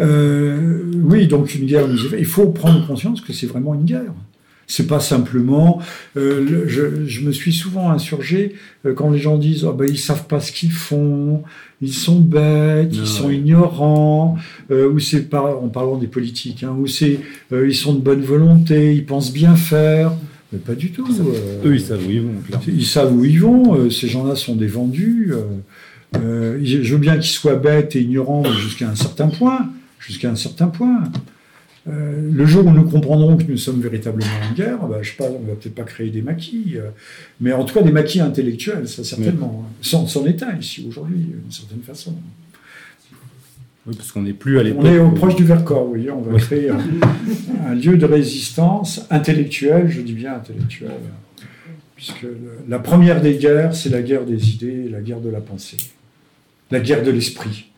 euh, 0.00 0.82
oui 1.02 1.26
donc 1.28 1.54
une 1.54 1.64
guerre, 1.64 1.88
il 2.18 2.26
faut 2.26 2.48
prendre 2.48 2.86
conscience 2.86 3.22
que 3.22 3.32
c'est 3.32 3.46
vraiment 3.46 3.74
une 3.74 3.84
guerre. 3.84 4.12
C'est 4.72 4.86
pas 4.86 5.00
simplement. 5.00 5.82
Euh, 6.16 6.64
je, 6.66 7.20
me 7.20 7.30
suis 7.30 7.52
souvent 7.52 7.90
insurgé 7.90 8.54
euh, 8.86 8.94
quand 8.94 9.10
les 9.10 9.18
gens 9.18 9.36
disent 9.36 9.64
oh 9.64 9.74
ben, 9.74 9.86
ils 9.86 9.98
savent 9.98 10.26
pas 10.26 10.40
ce 10.40 10.50
qu'ils 10.50 10.72
font, 10.72 11.42
ils 11.82 11.92
sont 11.92 12.18
bêtes, 12.18 12.88
ils 12.94 13.06
sont 13.06 13.30
ignorants, 13.30 14.38
euh, 14.70 14.90
ou 14.90 14.98
c'est 14.98 15.28
pas 15.28 15.42
en 15.62 15.68
parlant 15.68 15.98
des 15.98 16.06
politiques, 16.06 16.64
hein, 16.64 16.74
ou 16.78 16.86
c'est 16.86 17.20
ils 17.52 17.74
sont 17.74 17.92
de 17.92 18.00
bonne 18.00 18.22
volonté, 18.22 18.94
ils 18.94 19.04
pensent 19.04 19.34
bien 19.34 19.56
faire. 19.56 20.14
Mais 20.54 20.58
pas 20.58 20.74
du 20.74 20.90
tout. 20.90 21.06
eux, 21.66 21.74
ils 21.74 21.80
savent 21.82 22.06
où 22.06 22.10
ils 22.10 22.22
vont. 22.22 22.34
Ils 22.66 22.86
savent 22.86 23.14
où 23.14 23.24
ils 23.26 23.40
vont. 23.40 23.90
ces 23.90 24.08
gens-là 24.08 24.36
sont 24.36 24.56
des 24.56 24.68
vendus. 24.68 25.34
je 26.14 26.92
veux 26.92 26.98
bien 26.98 27.16
qu'ils 27.16 27.24
soient 27.24 27.56
bêtes 27.56 27.94
et 27.94 28.00
ignorants 28.00 28.44
jusqu'à 28.54 28.88
un 28.88 28.96
certain 28.96 29.28
point. 29.28 29.68
Jusqu'à 29.98 30.30
un 30.30 30.36
certain 30.36 30.68
point. 30.68 31.02
Euh, 31.88 32.30
le 32.32 32.46
jour 32.46 32.64
où 32.64 32.70
nous 32.70 32.84
comprendrons 32.84 33.36
que 33.36 33.42
nous 33.44 33.56
sommes 33.56 33.80
véritablement 33.80 34.30
en 34.48 34.54
guerre, 34.54 34.86
bah, 34.86 34.98
je 35.02 35.10
sais 35.10 35.16
pas, 35.16 35.24
on 35.24 35.44
va 35.46 35.54
peut-être 35.54 35.74
pas 35.74 35.82
créer 35.82 36.10
des 36.10 36.22
maquis, 36.22 36.74
euh, 36.76 36.90
mais 37.40 37.52
en 37.52 37.64
tout 37.64 37.74
cas 37.74 37.82
des 37.82 37.90
maquis 37.90 38.20
intellectuels, 38.20 38.86
ça 38.88 39.02
certainement. 39.02 39.68
Sans, 39.80 40.06
son 40.06 40.24
état 40.26 40.54
ici 40.54 40.86
aujourd'hui, 40.88 41.16
d'une 41.18 41.50
certaine 41.50 41.82
façon. 41.82 42.14
Oui, 43.84 43.96
parce 43.96 44.12
qu'on 44.12 44.22
n'est 44.22 44.32
plus 44.32 44.60
à 44.60 44.62
l'époque. 44.62 44.84
On 44.84 44.86
est 44.86 44.98
au 45.00 45.10
proche 45.10 45.34
du 45.34 45.42
Vercors, 45.42 45.88
oui. 45.88 46.08
On 46.08 46.20
va 46.20 46.38
créer 46.38 46.70
un, 46.70 47.74
lieu 47.74 47.96
de 47.96 48.06
résistance 48.06 49.04
intellectuelle, 49.10 49.90
je 49.90 50.02
dis 50.02 50.12
bien 50.12 50.34
intellectuelle, 50.34 51.00
puisque 51.96 52.26
la 52.68 52.78
première 52.78 53.20
des 53.20 53.38
guerres, 53.38 53.74
c'est 53.74 53.88
la 53.88 54.02
guerre 54.02 54.24
des 54.24 54.50
idées, 54.50 54.88
la 54.88 55.00
guerre 55.00 55.20
de 55.20 55.30
la 55.30 55.40
pensée, 55.40 55.78
la 56.70 56.78
guerre 56.78 57.02
de 57.02 57.10
l'esprit. 57.10 57.72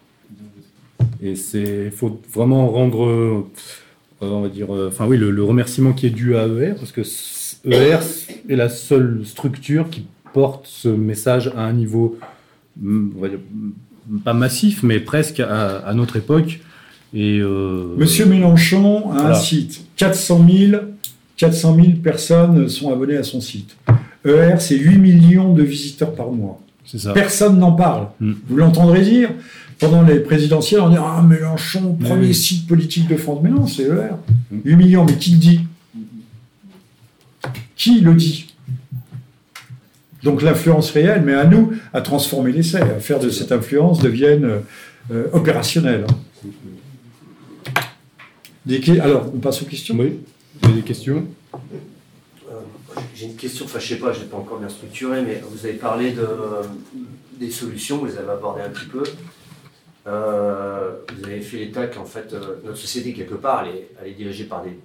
Et 1.23 1.37
c'est 1.37 1.91
faut 1.91 2.21
vraiment 2.31 2.69
rendre 2.69 3.49
on 4.21 4.43
va 4.43 4.49
dire, 4.49 4.75
euh, 4.75 4.89
enfin 4.89 5.07
oui, 5.07 5.17
le, 5.17 5.43
remerciement 5.43 5.93
qui 5.93 6.07
est 6.07 6.11
dû 6.11 6.37
à 6.37 6.47
ER, 6.47 6.75
parce 6.75 6.93
que 6.93 7.03
ER 7.69 7.99
est 8.49 8.57
la 8.57 8.69
seule 8.69 9.23
structure 9.25 9.91
qui 9.91 10.07
porte 10.33 10.67
ce 10.67 10.89
message 10.89 11.53
à 11.57 11.63
un 11.65 11.73
niveau, 11.73 12.19
mm, 12.81 13.11
on 13.17 13.21
va 13.21 13.29
dire, 13.29 13.41
pas 14.25 14.35
massif, 14.35 14.83
mais 14.83 15.01
presque 15.01 15.41
à, 15.41 15.93
notre 15.95 16.17
époque. 16.17 16.61
Et 17.15 17.39
euh, 17.39 17.95
Monsieur 17.97 18.27
Mélenchon 18.27 19.13
a 19.13 19.31
un 19.31 19.35
site, 19.35 19.87
400 19.97 20.47
000, 20.49 20.83
400 21.37 21.77
000 21.77 21.89
personnes 22.03 22.69
sont 22.69 22.93
abonnées 22.93 23.17
à 23.17 23.23
son 23.23 23.41
site. 23.41 23.77
ER, 24.27 24.57
c'est 24.59 24.77
8 24.77 24.99
millions 24.99 25.53
de 25.53 25.63
visiteurs 25.63 26.15
par 26.15 26.31
mois. 26.31 26.61
Ça. 26.85 27.13
Personne 27.13 27.59
n'en 27.59 27.73
parle. 27.73 28.09
Mm. 28.21 28.33
Vous 28.49 28.57
l'entendrez 28.57 29.03
dire 29.03 29.31
pendant 29.79 30.03
les 30.03 30.21
présidentielles, 30.21 30.81
on 30.81 30.89
dit 30.89 30.97
Ah, 30.99 31.23
Mélenchon, 31.23 31.95
premier 31.95 32.33
site 32.33 32.67
politique 32.67 33.09
de 33.09 33.17
France. 33.17 33.41
Mais 33.43 33.51
non, 33.51 33.67
c'est 33.67 33.85
ER. 33.85 34.15
8 34.65 34.77
millions, 34.77 35.05
mais 35.05 35.17
qui 35.17 35.33
le 35.33 35.39
dit? 35.39 35.61
Qui 37.77 38.01
le 38.01 38.15
dit? 38.15 38.55
Donc 40.23 40.43
l'influence 40.43 40.91
réelle, 40.93 41.23
mais 41.23 41.35
à 41.35 41.45
nous 41.45 41.73
à 41.93 42.01
transformer 42.01 42.53
l'essai, 42.53 42.81
à 42.81 42.99
faire 43.01 43.19
de 43.19 43.29
cette 43.29 43.53
influence 43.53 44.01
devienne 44.01 44.63
euh, 45.11 45.27
opérationnelle. 45.33 46.07
Alors, 49.01 49.31
on 49.35 49.39
passe 49.39 49.61
aux 49.61 49.67
questions? 49.67 49.97
Oui, 49.99 50.19
vous 50.63 50.69
avez 50.69 50.77
des 50.77 50.83
questions? 50.83 51.25
euh, 51.55 51.59
J'ai 53.15 53.27
une 53.27 53.37
question, 53.37 53.65
enfin 53.65 53.79
je 53.79 53.89
sais 53.89 53.99
pas, 53.99 54.13
je 54.13 54.21
n'ai 54.21 54.27
pas 54.27 54.37
encore 54.37 54.59
bien 54.59 54.69
structuré, 54.69 55.23
mais 55.23 55.43
vous 55.49 55.65
avez 55.67 55.75
parlé 55.75 56.13
de, 56.13 56.27
des 57.39 57.51
solutions, 57.51 57.99
vous 57.99 58.07
les 58.07 58.19
avez 58.19 58.31
abordées 58.31 58.63
un 58.63 58.71
petit 58.71 58.87
peu. 58.87 59.03
Euh, 60.07 60.91
vous 61.17 61.25
avez 61.25 61.41
fait 61.41 61.59
l'état 61.59 61.87
qu'en 61.87 62.05
fait, 62.05 62.33
euh, 62.33 62.57
notre 62.65 62.77
société, 62.77 63.13
quelque 63.13 63.35
part, 63.35 63.65
elle 63.65 64.09
est, 64.09 64.15
dirigée 64.15 64.45
par 64.45 64.63
des 64.63 64.79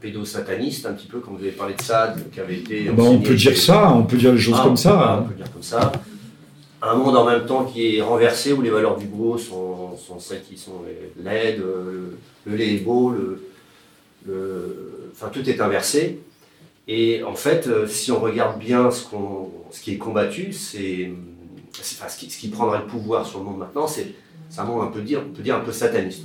pédosatanistes, 0.00 0.86
un 0.86 0.92
petit 0.92 1.08
peu, 1.08 1.18
comme 1.18 1.36
vous 1.36 1.42
avez 1.42 1.52
parlé 1.52 1.74
de 1.74 1.82
ça, 1.82 2.14
qui 2.32 2.40
avait 2.40 2.58
été. 2.58 2.84
Bah, 2.90 3.02
on 3.04 3.20
peut 3.20 3.34
dire 3.34 3.56
ça, 3.56 3.92
on 3.92 4.04
peut 4.04 4.16
dire 4.16 4.32
les 4.32 4.38
choses 4.38 4.56
ah, 4.58 4.64
comme 4.64 4.76
ça. 4.76 5.20
On 5.22 5.28
peut 5.28 5.34
dire 5.34 5.52
comme 5.52 5.62
ça. 5.62 5.92
Un 6.82 6.94
monde 6.96 7.16
en 7.16 7.24
même 7.24 7.46
temps 7.46 7.64
qui 7.64 7.96
est 7.96 8.02
renversé, 8.02 8.52
où 8.52 8.60
les 8.60 8.70
valeurs 8.70 8.96
du 8.96 9.06
beau 9.06 9.38
sont, 9.38 9.96
celles 10.20 10.42
qui 10.42 10.56
sont 10.56 10.82
l'aide, 11.22 11.58
le, 11.58 12.18
le, 12.46 12.56
lait 12.56 12.74
est 12.74 12.84
beau, 12.84 13.12
le, 14.26 15.10
enfin, 15.12 15.30
tout 15.32 15.48
est 15.48 15.60
inversé. 15.60 16.20
Et 16.86 17.22
en 17.22 17.34
fait, 17.34 17.66
euh, 17.66 17.86
si 17.86 18.12
on 18.12 18.20
regarde 18.20 18.58
bien 18.58 18.90
ce, 18.90 19.04
qui 19.80 19.92
est 19.92 19.98
combattu, 19.98 20.52
c'est, 20.52 21.10
ce, 21.72 22.18
qui, 22.18 22.48
prendrait 22.48 22.80
le 22.80 22.86
pouvoir 22.86 23.26
sur 23.26 23.38
le 23.38 23.46
monde 23.46 23.58
maintenant, 23.58 23.86
c'est 23.86 24.14
un 24.58 24.64
monde 24.64 24.88
on 24.88 24.92
peut 24.92 25.00
dire 25.00 25.22
un 25.56 25.60
peu 25.60 25.72
sataniste. 25.72 26.24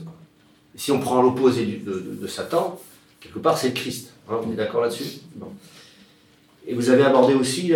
si 0.76 0.91
on 0.91 0.99
prend 0.99 1.22
l'opposé 1.22 1.65
de, 1.65 2.27
Satan, 2.27 2.80
quelque 3.19 3.40
part 3.40 3.57
c'est 3.57 3.69
le 3.69 3.73
Christ. 3.73 4.11
Hein, 4.30 4.41
on 4.45 4.52
est 4.52 4.56
d'accord 4.56 4.81
là-dessus? 4.81 5.22
Et 6.68 6.73
vous 6.73 6.90
avez 6.90 7.03
abordé 7.03 7.34
aussi 7.34 7.73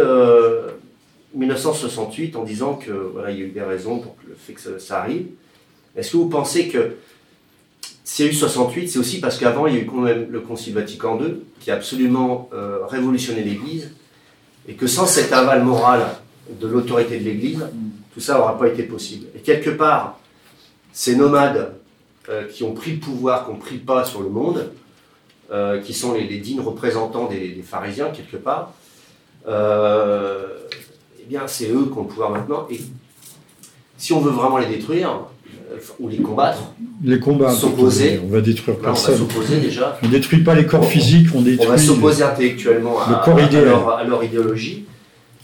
1968 1.34 2.36
euh, 2.36 2.40
en 2.40 2.44
disant 2.44 2.76
que 2.76 2.92
voilà, 2.92 3.32
il 3.32 3.40
y 3.40 3.42
a 3.42 3.46
eu 3.46 3.52
des 3.52 3.62
raisons 3.62 4.00
pour 4.00 4.16
le 4.28 4.36
fait 4.36 4.54
que 4.54 4.78
ça, 4.78 5.00
arrive. 5.02 5.28
Est-ce 5.96 6.12
que 6.12 6.18
vous 6.18 6.30
pensez 6.30 6.68
que 6.68 6.98
s'il 8.04 8.26
y 8.26 8.28
a 8.28 8.32
eu 8.32 8.36
68, 8.36 8.90
c'est 8.90 9.00
aussi 9.00 9.20
parce 9.20 9.38
qu'avant 9.38 9.66
il 9.66 9.76
y 9.76 9.78
a 9.78 9.82
eu 9.82 9.86
quand 9.86 10.02
même 10.02 10.28
le 10.30 10.42
Concile 10.42 10.74
Vatican 10.74 11.18
II 11.20 11.36
qui 11.60 11.72
a 11.72 11.76
absolument 11.76 12.50
euh, 12.54 12.80
révolutionné 12.86 13.44
l'Église 13.44 13.92
et 14.68 14.74
que 14.74 14.88
sans 14.88 15.06
cet 15.06 15.32
aval 15.32 15.64
moral 15.64 16.06
de 16.50 16.68
l'autorité 16.68 17.18
de 17.18 17.24
l'Église, 17.24 17.66
tout 18.14 18.20
ça 18.20 18.38
n'aura 18.38 18.58
pas 18.58 18.68
été 18.68 18.84
possible. 18.84 19.28
Et 19.36 19.40
quelque 19.40 19.70
part, 19.70 20.20
ces 20.92 21.16
nomades 21.16 21.76
euh, 22.30 22.48
qui 22.48 22.64
ont 22.64 22.74
pris 22.74 22.92
le 22.92 23.00
pouvoir, 23.00 23.46
qui 23.46 23.52
ont 23.52 23.58
pris 23.58 23.76
le 23.76 23.82
pas 23.82 24.04
sur 24.04 24.22
le 24.22 24.30
monde, 24.30 24.72
euh, 25.52 25.80
qui 25.82 25.94
sont 25.94 26.14
les, 26.14 26.26
dignes 26.40 26.62
représentants 26.62 27.28
des, 27.28 27.64
pharisiens, 27.66 28.10
quelque 28.10 28.38
part, 28.38 28.74
eh 29.48 31.26
bien, 31.26 31.48
c'est 31.48 31.70
eux 31.70 31.86
qui 31.86 31.98
ont 31.98 32.04
le 32.04 32.08
pouvoir 32.08 32.30
maintenant. 32.32 32.68
Et 32.70 32.80
si 33.98 34.12
on 34.12 34.20
veut 34.20 34.32
vraiment 34.32 34.58
les 34.58 34.66
détruire, 34.66 35.28
ou 36.00 36.08
les 36.08 36.18
combattre, 36.18 36.74
les 37.04 37.20
s'opposer, 37.20 38.20
on 38.24 38.28
va 38.28 38.42
détruire 38.42 38.78
personne. 38.78 39.16
On 39.16 39.26
va 39.26 39.34
s'opposer 39.34 39.58
déjà. 39.58 40.00
On 40.04 40.10
détruit 40.10 40.44
pas 40.44 40.56
les 40.56 40.66
corps 40.66 40.86
physiques, 40.86 41.28
on 41.36 41.42
détruit. 41.42 41.68
On 41.68 41.72
va 41.72 41.78
s'opposer 41.78 42.24
intellectuellement 42.24 43.00
à, 43.02 44.04
leur, 44.06 44.24
idéologie. 44.24 44.86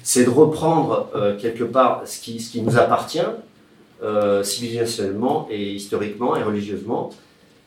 C'est 0.03 0.23
de 0.23 0.29
reprendre 0.29 1.09
quelque 1.41 1.63
part 1.63 2.03
ce 2.05 2.19
qui, 2.19 2.39
ce 2.39 2.51
qui 2.51 2.61
nous 2.61 2.77
appartient, 2.77 3.19
civilisationnellement 4.43 5.47
et 5.51 5.73
historiquement 5.73 6.35
et 6.35 6.43
religieusement. 6.43 7.09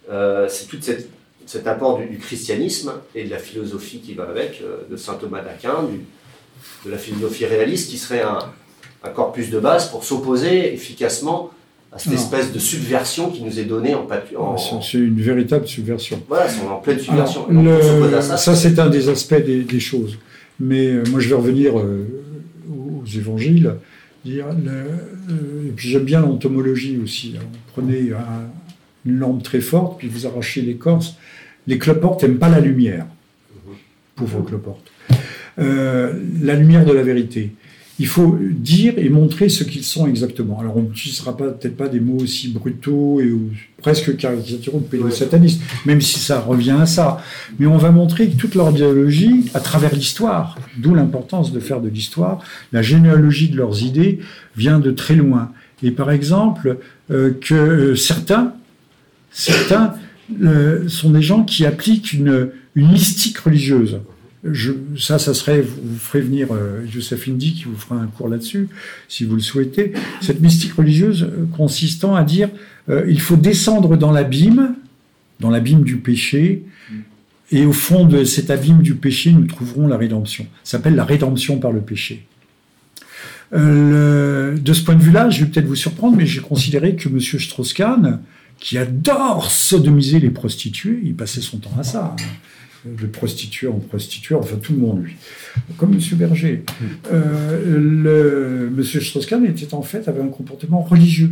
c'est 0.09 0.81
cette 0.81 1.09
cet 1.47 1.67
apport 1.67 1.99
du, 1.99 2.19
christianisme 2.19 2.93
et 3.15 3.25
de 3.25 3.31
la 3.31 3.39
philosophie 3.39 3.99
qui 3.99 4.15
va 4.15 4.25
avec, 4.25 4.61
euh, 4.63 4.83
de 4.91 4.97
saint 4.97 5.15
Thomas 5.15 5.43
d'Aquin, 5.43 5.85
de 6.85 6.91
la 6.91 6.99
philosophie 6.99 7.47
réaliste, 7.47 7.91
qui 7.91 7.99
serait 7.99 8.23
un, 8.23 8.39
corpus 9.15 9.51
de 9.51 9.59
base 9.59 9.91
pour 9.91 10.05
s'opposer 10.05 10.73
efficacement 10.73 11.51
à 11.93 11.99
cette 11.99 12.15
espèce 12.15 12.53
de 12.53 12.59
subversion 12.59 13.31
qui 13.31 13.43
nous 13.43 13.61
est 13.61 13.65
donnée 13.65 13.95
en, 13.95 14.09
en... 14.39 14.57
C'est 14.57 14.99
une 14.99 15.21
véritable 15.21 15.67
subversion. 15.69 16.23
Voilà, 16.27 16.49
c'est 16.49 16.67
en 16.67 16.77
pleine 16.77 16.99
subversion. 16.99 17.47
ça, 18.21 18.55
c'est 18.55 18.79
un 18.79 18.89
des 18.89 19.09
aspects 19.09 19.35
des, 19.35 19.81
choses. 19.81 20.19
Mais 20.59 20.87
euh, 20.87 21.03
moi, 21.11 21.21
je 21.21 21.29
vais 21.29 21.35
revenir 21.35 21.79
euh, 21.79 22.07
aux 22.71 23.05
évangiles. 23.07 23.75
Dire, 24.25 24.47
et 24.51 25.73
puis 25.75 25.89
j'aime 25.89 26.05
bien 26.05 26.21
l'entomologie 26.21 26.99
aussi. 27.03 27.35
Hein. 27.37 27.45
On 27.45 27.81
prenait 27.81 28.13
une 29.05 29.19
lampe 29.19 29.43
très 29.43 29.61
forte, 29.61 29.99
puis 29.99 30.09
vous 30.09 30.27
arrachez 30.27 30.63
l'écorce. 30.63 31.17
Les 31.67 31.79
cloportes 31.79 32.23
n'aiment 32.23 32.39
pas 32.39 32.49
la 32.49 32.61
lumière. 32.61 33.07
Pauvres 34.17 34.43
cloportes. 34.43 34.91
Euh, 35.59 36.13
la 36.41 36.55
lumière 36.55 36.85
de 36.85 36.93
la 36.93 37.03
vérité. 37.03 37.53
Il 37.99 38.07
faut 38.07 38.39
dire 38.41 38.95
et 38.97 39.09
montrer 39.09 39.49
ce 39.49 39.65
qu'ils 39.65 39.85
sont 39.85 40.07
exactement. 40.07 40.59
Alors, 40.61 40.77
on 40.77 40.83
n'utilisera 40.83 41.37
peut-être 41.37 41.77
pas 41.77 41.89
des 41.89 42.01
mots 42.01 42.19
aussi 42.21 42.49
brutaux 42.49 43.21
et 43.21 43.33
presque 43.83 44.17
caricaturaux 44.17 44.81
de 44.81 44.85
pédosatanistes, 44.85 45.61
même 45.85 46.01
si 46.01 46.19
ça 46.19 46.41
revient 46.41 46.77
à 46.81 46.87
ça. 46.87 47.23
Mais 47.59 47.67
on 47.67 47.77
va 47.77 47.91
montrer 47.91 48.29
que 48.29 48.37
toute 48.37 48.55
leur 48.55 48.71
idéologie, 48.71 49.51
à 49.55 49.61
travers 49.61 49.95
l'histoire, 49.95 50.59
d'où 50.79 50.95
l'importance 50.95 51.53
de 51.53 51.61
faire 51.61 51.81
de 51.81 51.89
l'histoire, 51.89 52.41
la 52.73 52.83
généalogie 52.83 53.51
de 53.51 53.57
leurs 53.57 53.83
idées 53.83 54.21
vient 54.57 54.81
de 54.81 54.91
très 54.91 55.15
loin. 55.15 55.53
Et 55.83 55.91
par 55.91 56.11
exemple, 56.11 56.79
euh, 57.11 57.33
que 57.41 57.95
certains, 57.95 58.55
certains 59.31 59.95
sont 60.89 61.11
des 61.11 61.23
gens 61.23 61.45
qui 61.45 61.67
appliquent 61.67 62.13
une, 62.13 62.51
mystique 62.75 63.37
religieuse. 63.37 63.99
Ça, 64.99 65.19
ça 65.19 65.35
serait, 65.35 65.61
vous, 65.61 65.97
ferez 65.99 66.21
venir 66.21 66.49
euh, 66.51 66.85
Joseph 66.91 67.29
Indy 67.29 67.55
qui 67.55 67.65
vous 67.65 67.77
fera 67.77 67.97
un 67.97 68.07
cours 68.07 68.29
là-dessus, 68.29 68.69
si 69.09 69.25
vous 69.25 69.37
le 69.37 69.41
souhaitez. 69.41 69.93
Cette 70.21 70.41
mystique 70.41 70.73
religieuse 70.73 71.23
euh, 71.23 71.47
consistant 71.57 72.17
à 72.17 72.25
dire, 72.25 72.49
euh, 72.89 73.05
il 73.09 73.21
faut 73.21 73.37
descendre 73.37 73.97
dans 73.97 74.11
l'abîme, 74.11 74.75
dans 75.39 75.51
l'abîme 75.51 75.83
du 75.83 75.97
péché, 75.97 76.65
et 77.53 77.67
au 77.67 77.73
fond 77.73 78.05
de 78.05 78.25
cet 78.25 78.51
abîme 78.51 78.83
du 78.83 78.95
péché, 78.95 79.31
nous 79.31 79.47
trouverons 79.47 79.87
la 79.87 79.97
rédemption. 79.97 80.47
Ça 80.65 80.79
s'appelle 80.79 80.95
la 80.95 81.05
rédemption 81.05 81.59
par 81.59 81.71
le 81.71 81.81
péché. 81.81 82.27
de 83.53 84.73
ce 84.73 84.83
point 84.83 84.95
de 84.95 85.03
vue-là, 85.03 85.29
je 85.29 85.45
vais 85.45 85.51
peut-être 85.51 85.67
vous 85.67 85.77
surprendre, 85.77 86.17
mais 86.17 86.25
j'ai 86.25 86.41
considéré 86.41 86.97
que 86.97 87.11
M. 87.11 87.21
Strauss-Kahn, 87.21 88.21
qui 88.59 88.79
adore 88.79 89.51
sodomiser 89.51 90.19
les 90.19 90.31
prostituées. 90.31 91.01
Il 91.03 91.15
passait 91.15 91.43
son 91.43 91.59
temps 91.59 91.75
à 91.79 91.83
ça. 91.83 92.17
Hein. 92.19 92.25
De 92.85 93.07
prostituée 93.07 93.69
en 93.69 93.79
prostituée, 93.79 94.35
enfin 94.35 94.57
tout 94.61 94.73
le 94.73 94.81
monde, 94.81 95.05
lui. 95.05 95.15
Comme 95.77 95.93
M. 95.93 96.01
Berger. 96.15 96.65
Euh, 97.13 97.65
le, 97.69 98.73
M. 98.77 98.83
Strauss-Kahn 98.83 99.45
était 99.45 99.73
en 99.73 99.83
fait, 99.83 100.09
avait 100.09 100.21
un 100.21 100.29
comportement 100.29 100.83
religieux. 100.83 101.31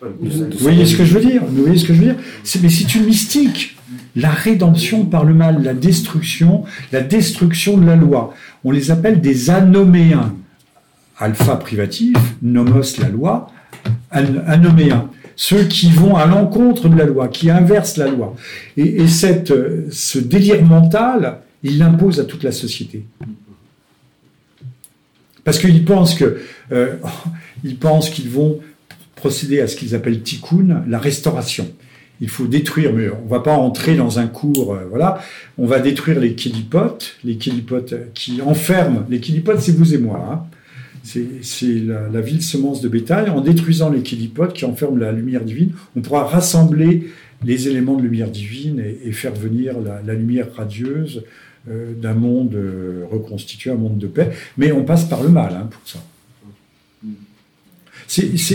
Vous 0.00 0.46
voyez 0.60 0.86
ce 0.86 0.96
que 0.96 1.04
je 1.04 1.14
veux 1.14 1.24
dire? 1.24 1.42
Vous 1.44 1.62
voyez 1.62 1.76
ce 1.76 1.84
que 1.84 1.92
je 1.92 1.98
veux 1.98 2.04
dire? 2.04 2.16
Mais 2.62 2.68
c'est 2.68 2.94
une 2.94 3.06
mystique. 3.06 3.76
La 4.14 4.30
rédemption 4.30 5.04
par 5.04 5.24
le 5.24 5.34
mal, 5.34 5.62
la 5.62 5.74
destruction, 5.74 6.64
la 6.92 7.00
destruction 7.00 7.76
de 7.76 7.86
la 7.86 7.96
loi. 7.96 8.32
On 8.62 8.70
les 8.70 8.92
appelle 8.92 9.20
des 9.20 9.50
anoméens. 9.50 10.36
Alpha 11.18 11.56
privatif, 11.56 12.16
nomos 12.42 12.96
la 13.00 13.08
loi, 13.08 13.50
anoméens 14.12 15.10
ceux 15.40 15.62
qui 15.62 15.88
vont 15.88 16.16
à 16.16 16.26
l'encontre 16.26 16.88
de 16.88 16.96
la 16.96 17.04
loi, 17.04 17.28
qui 17.28 17.48
inversent 17.48 17.96
la 17.96 18.08
loi. 18.08 18.34
Et, 18.76 19.06
cette, 19.06 19.54
ce 19.88 20.18
délire 20.18 20.64
mental, 20.64 21.38
il 21.62 21.78
l'impose 21.78 22.18
à 22.18 22.24
toute 22.24 22.42
la 22.42 22.50
société. 22.50 23.04
Parce 25.44 25.60
qu'ils 25.60 25.84
euh, 26.72 26.96
pensent 27.80 28.10
qu'ils 28.10 28.28
vont 28.28 28.58
procéder 29.14 29.60
à 29.60 29.68
ce 29.68 29.76
qu'ils 29.76 29.94
appellent 29.94 30.22
tikkun, 30.22 30.82
la 30.88 30.98
restauration. 30.98 31.70
Il 32.20 32.28
faut 32.28 32.48
détruire, 32.48 32.92
mais 32.92 33.08
on 33.08 33.28
va 33.28 33.38
pas 33.38 33.54
entrer 33.54 33.94
dans 33.94 34.18
un 34.18 34.26
cours, 34.26 34.74
euh, 34.74 34.88
voilà. 34.90 35.20
On 35.56 35.66
va 35.66 35.78
détruire 35.78 36.18
les 36.18 36.34
kélipotes, 36.34 37.14
les 37.22 37.36
kélipotes 37.36 37.94
qui 38.12 38.42
enferment. 38.42 39.06
Les 39.08 39.20
kélipotes, 39.20 39.60
c'est 39.60 39.76
vous 39.76 39.94
et 39.94 39.98
moi. 39.98 40.28
Hein 40.32 40.57
c'est 41.02 41.64
la, 41.64 42.20
ville 42.20 42.42
semence 42.42 42.80
de 42.80 42.88
bétail. 42.88 43.30
En 43.30 43.40
détruisant 43.40 43.90
les 43.90 44.02
kélipodes 44.02 44.52
qui 44.52 44.64
enferment 44.64 44.98
la 44.98 45.12
lumière 45.12 45.44
divine, 45.44 45.72
on 45.96 46.00
pourra 46.00 46.24
rassembler 46.24 47.08
les 47.44 47.68
éléments 47.68 47.96
de 47.96 48.02
lumière 48.02 48.30
divine 48.30 48.80
et, 48.80 49.12
faire 49.12 49.34
venir 49.34 49.74
la, 49.80 50.14
lumière 50.14 50.48
radieuse 50.54 51.24
euh, 51.68 51.92
d'un 51.94 52.14
monde 52.14 52.54
euh, 52.54 53.04
reconstitué, 53.10 53.70
un 53.70 53.76
monde 53.76 53.98
de 53.98 54.06
paix. 54.06 54.30
Mais 54.56 54.72
on 54.72 54.84
passe 54.84 55.04
par 55.04 55.22
le 55.22 55.28
mal 55.28 55.54
hein, 55.54 55.68
pour 55.70 55.82
ça. 55.84 55.98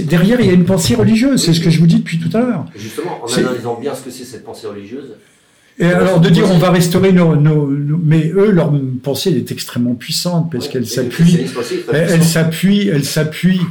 derrière, 0.02 0.42
il 0.42 0.48
y 0.48 0.50
a 0.50 0.54
une 0.54 0.66
pensée 0.66 0.96
religieuse, 0.96 1.44
c'est 1.44 1.54
ce 1.54 1.62
que 1.62 1.70
je 1.70 1.80
vous 1.80 1.88
dis 1.88 2.00
depuis 2.00 2.20
tout 2.20 2.36
à 2.36 2.42
l'heure. 2.42 2.66
Justement, 2.76 3.24
en 3.24 3.34
analysant 3.34 3.80
bien 3.80 3.96
ce 3.96 4.04
que 4.04 4.12
c'est 4.12 4.26
cette 4.26 4.44
pensée 4.44 4.68
religieuse, 4.68 5.14
et 5.80 5.86
alors 5.86 6.20
de 6.20 6.30
dire 6.30 6.46
on 6.52 6.58
va 6.58 6.70
restaurer 6.70 7.12
nos, 7.12 7.36
mais 8.04 8.32
eux 8.36 8.52
leur 8.52 8.72
pensée 9.02 9.32
est 9.32 9.52
extrêmement 9.52 9.96
puissante 9.96 10.52
parce 10.52 10.68
qu'elle 10.68 10.86
s'appuie, 10.86 11.46
elle 11.92 12.24
s'appuie, 12.24 12.88
elle 12.90 13.06
s'appuie, 13.06 13.62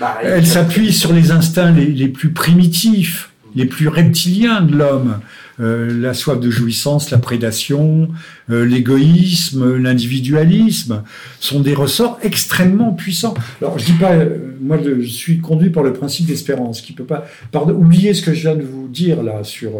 bah, 0.00 0.18
elle 0.22 0.46
s'appuie 0.46 0.92
sur 0.92 1.12
les 1.12 1.30
instincts 1.30 1.70
les, 1.72 2.08
plus 2.08 2.30
primitifs, 2.30 3.30
les 3.54 3.66
plus 3.66 3.88
reptiliens 3.88 4.62
de 4.62 4.76
l'homme. 4.76 5.18
Euh, 5.60 5.92
la 6.00 6.14
soif 6.14 6.38
de 6.38 6.50
jouissance, 6.50 7.10
la 7.10 7.18
prédation, 7.18 8.08
euh, 8.48 8.64
l'égoïsme, 8.64 9.76
l'individualisme 9.76 11.02
sont 11.40 11.58
des 11.58 11.74
ressorts 11.74 12.16
extrêmement 12.22 12.92
puissants. 12.92 13.34
Alors 13.60 13.76
je 13.76 13.86
dis 13.86 13.92
pas, 13.94 14.12
euh, 14.12 14.54
moi 14.60 14.78
je 14.80 15.02
suis 15.02 15.40
conduit 15.40 15.70
par 15.70 15.82
le 15.82 15.92
principe 15.92 16.26
d'espérance, 16.26 16.80
qui 16.80 16.92
peut 16.92 17.02
pas, 17.02 17.26
pardon, 17.50 17.74
oubliez 17.74 18.14
ce 18.14 18.22
que 18.22 18.34
je 18.34 18.42
viens 18.42 18.54
de 18.54 18.62
vous 18.62 18.86
dire 18.86 19.24
là 19.24 19.42
sur 19.42 19.72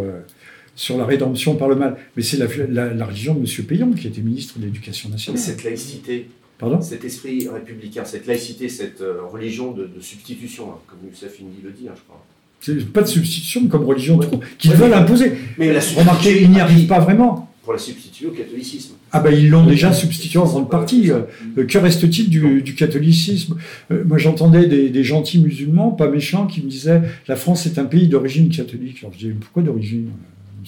sur 0.79 0.97
la 0.97 1.05
rédemption 1.05 1.57
par 1.57 1.69
le 1.69 1.75
mal. 1.75 1.97
Mais 2.17 2.23
c'est 2.23 2.37
la, 2.37 3.05
religion 3.05 3.35
de 3.35 3.41
M. 3.41 3.67
Payon 3.67 3.93
qui 3.93 4.07
était 4.07 4.21
ministre 4.21 4.59
de 4.59 4.65
l'Éducation 4.65 5.11
nationale. 5.11 5.41
cette 5.41 5.65
laïcité, 5.65 6.29
Pardon? 6.57 6.81
Cet 6.81 7.05
esprit 7.05 7.49
républicain, 7.49 8.05
cette 8.05 8.27
laïcité, 8.27 8.69
cette 8.69 9.01
euh, 9.01 9.19
religion 9.31 9.73
de, 9.73 9.89
substitution, 10.01 10.71
hein, 10.71 10.79
comme 10.89 10.99
Youssef 11.09 11.37
Indy 11.41 11.59
le 11.63 11.71
dit, 11.71 11.89
hein, 11.89 11.93
je 11.95 12.03
crois. 12.03 12.25
C'est 12.61 12.93
pas 12.93 13.03
de 13.03 13.07
substitution 13.07 13.67
comme 13.69 13.85
religion 13.85 14.19
qu'ils 14.59 14.73
veulent 14.73 14.95
imposer. 14.95 15.33
Mais 15.59 15.73
la 15.73 15.81
Remarquez, 15.81 16.43
ils 16.43 16.51
n'y 16.51 16.61
arrivent 16.61 16.89
pas 16.89 16.99
vraiment. 16.99 17.49
Pour 17.63 17.73
la 17.73 17.79
substituer 17.79 18.27
au 18.27 18.31
catholicisme. 18.33 18.95
Ah 19.13 19.21
ben 19.21 19.31
ils 19.31 19.51
l'ont 19.51 19.67
déjà 19.67 19.93
substitué 19.93 20.39
en 20.39 20.47
grande 20.47 20.71
partie. 20.71 21.11
Euh, 21.13 21.23
que 21.65 21.79
reste-t-il 21.79 22.31
du, 22.31 22.75
catholicisme? 22.75 23.57
Euh, 23.93 24.03
Moi 24.05 24.19
j'entendais 24.19 24.67
des, 24.67 24.89
des, 24.89 25.05
gentils 25.05 25.39
musulmans, 25.39 25.91
pas 25.91 26.09
méchants, 26.09 26.47
qui 26.47 26.63
me 26.63 26.71
disaient 26.71 27.03
la 27.29 27.37
France 27.37 27.67
est 27.67 27.79
un 27.79 27.85
pays 27.85 28.09
d'origine 28.09 28.49
catholique. 28.49 28.99
Alors 29.03 29.13
je 29.13 29.27
dis 29.27 29.33
pourquoi 29.35 29.63
d'origine? 29.63 30.11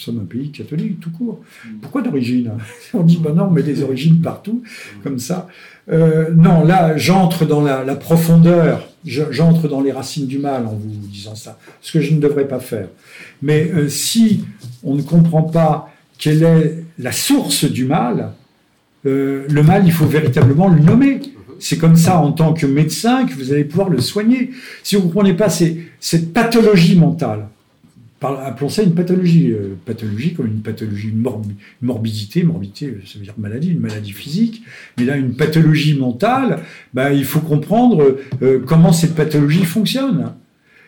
Sommes 0.00 0.20
un 0.20 0.24
pays 0.24 0.50
catholique 0.50 1.00
tout 1.00 1.10
court. 1.10 1.40
Pourquoi 1.82 2.02
d'origine 2.02 2.52
On 2.94 3.02
dit, 3.02 3.18
ben 3.18 3.34
non, 3.34 3.44
on 3.44 3.50
met 3.50 3.62
des 3.62 3.82
origines 3.82 4.20
partout, 4.20 4.62
comme 5.02 5.18
ça. 5.18 5.48
Euh, 5.90 6.30
non, 6.34 6.64
là, 6.64 6.96
j'entre 6.96 7.44
dans 7.44 7.60
la, 7.60 7.82
profondeur, 7.96 8.88
j'entre 9.04 9.68
dans 9.68 9.80
les 9.80 9.92
racines 9.92 10.26
du 10.26 10.38
mal 10.38 10.66
en 10.66 10.74
vous 10.74 10.88
disant 10.88 11.34
ça, 11.34 11.58
ce 11.80 11.92
que 11.92 12.00
je 12.00 12.14
ne 12.14 12.20
devrais 12.20 12.46
pas 12.46 12.60
faire. 12.60 12.88
Mais 13.42 13.70
euh, 13.74 13.88
si 13.88 14.44
on 14.82 14.94
ne 14.94 15.02
comprend 15.02 15.42
pas 15.42 15.90
quelle 16.18 16.42
est 16.42 16.84
la 16.98 17.12
source 17.12 17.64
du 17.64 17.84
mal, 17.84 18.32
euh, 19.06 19.46
le 19.48 19.62
mal, 19.62 19.82
il 19.86 19.92
faut 19.92 20.06
véritablement 20.06 20.68
le 20.68 20.80
nommer. 20.80 21.20
C'est 21.58 21.76
comme 21.76 21.96
ça, 21.96 22.18
en 22.18 22.32
tant 22.32 22.54
que 22.54 22.66
médecin, 22.66 23.26
que 23.26 23.34
vous 23.34 23.52
allez 23.52 23.64
pouvoir 23.64 23.90
le 23.90 24.00
soigner. 24.00 24.50
Si 24.82 24.96
vous 24.96 25.02
ne 25.02 25.06
comprenez 25.08 25.34
pas 25.34 25.48
cette 25.50 26.32
pathologie 26.32 26.96
mentale, 26.96 27.48
appelons 28.22 28.68
ça 28.68 28.82
une 28.82 28.94
pathologie. 28.94 29.50
Euh, 29.50 29.76
pathologie 29.84 30.34
comme 30.34 30.46
une 30.46 30.62
pathologie, 30.62 31.08
une, 31.08 31.26
morbidité. 31.82 32.42
Morbidité, 32.42 32.98
ça 33.06 33.18
veut 33.18 33.24
dire 33.24 33.34
maladie, 33.38 33.70
une 33.70 33.80
maladie 33.80 34.12
physique. 34.12 34.62
Mais 34.98 35.04
là, 35.04 35.16
une 35.16 35.34
pathologie 35.34 35.98
mentale, 35.98 36.60
bah, 36.94 37.12
il 37.12 37.24
faut 37.24 37.40
comprendre 37.40 38.18
euh, 38.42 38.60
comment 38.66 38.92
cette 38.92 39.14
pathologie 39.14 39.64
fonctionne. 39.64 40.32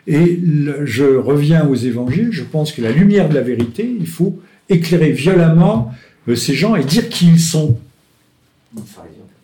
Et 0.05 0.39
je 0.83 1.05
reviens 1.05 1.65
aux 1.65 1.75
évangiles, 1.75 2.29
je 2.31 2.43
pense 2.43 2.73
que 2.73 2.81
la 2.81 2.91
lumière 2.91 3.29
de 3.29 3.35
la 3.35 3.41
vérité, 3.41 3.89
il 3.99 4.07
faut 4.07 4.41
éclairer 4.69 5.11
violemment 5.11 5.93
euh, 6.27 6.35
ces 6.35 6.53
gens 6.53 6.75
et 6.75 6.83
dire 6.83 7.09
qui 7.09 7.27
ils 7.27 7.39
sont. 7.39 7.77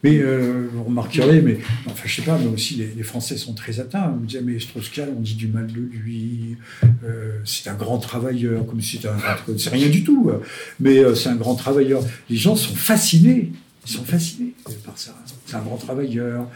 Mais 0.04 0.18
euh, 0.20 0.68
vous 0.74 0.86
remarquerez, 0.86 1.42
mais 1.42 1.58
enfin, 1.86 2.04
je 2.06 2.16
sais 2.16 2.22
pas, 2.22 2.38
mais 2.38 2.48
aussi 2.48 2.76
les, 2.76 3.04
Français 3.04 3.36
sont 3.36 3.54
très 3.54 3.82
atteints. 3.82 4.16
Me 4.22 4.26
disait, 4.26 4.42
mais 4.42 4.58
Strauss-Kahn, 4.58 5.10
on 5.18 5.20
dit 5.20 5.36
du 5.36 5.48
mal 5.48 5.68
de 5.68 5.74
lui. 5.74 6.56
Euh, 7.04 7.40
c'est 7.44 7.70
un 7.70 7.74
grand 7.74 7.98
travailleur, 7.98 8.66
comme 8.66 8.82
si 8.82 8.96
c'était 8.96 9.10
un. 9.10 9.18
C'est 9.58 9.72
rien 9.72 9.90
du 9.90 10.04
tout, 10.04 10.32
mais 10.80 11.04
c'est 11.16 11.30
un 11.30 11.36
grand 11.36 11.56
travailleur. 11.56 12.02
Les 12.30 12.38
gens 12.38 12.56
sont 12.56 12.76
fascinés. 12.76 13.52
Ils 13.86 13.92
sont 13.92 14.04
fascinés 14.04 14.54
par 14.86 14.98
ça. 14.98 15.16
C'est 15.46 15.56
un 15.56 15.62
grand 15.62 15.78
travailleur. 15.78 16.48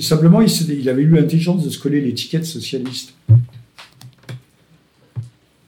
simplement, 0.00 0.42
il, 0.42 0.88
avait 0.88 1.02
eu 1.02 1.10
l'intelligence 1.10 1.64
de 1.64 1.70
se 1.70 1.78
coller 1.78 2.02
l'étiquette 2.02 2.44
socialiste. 2.44 3.14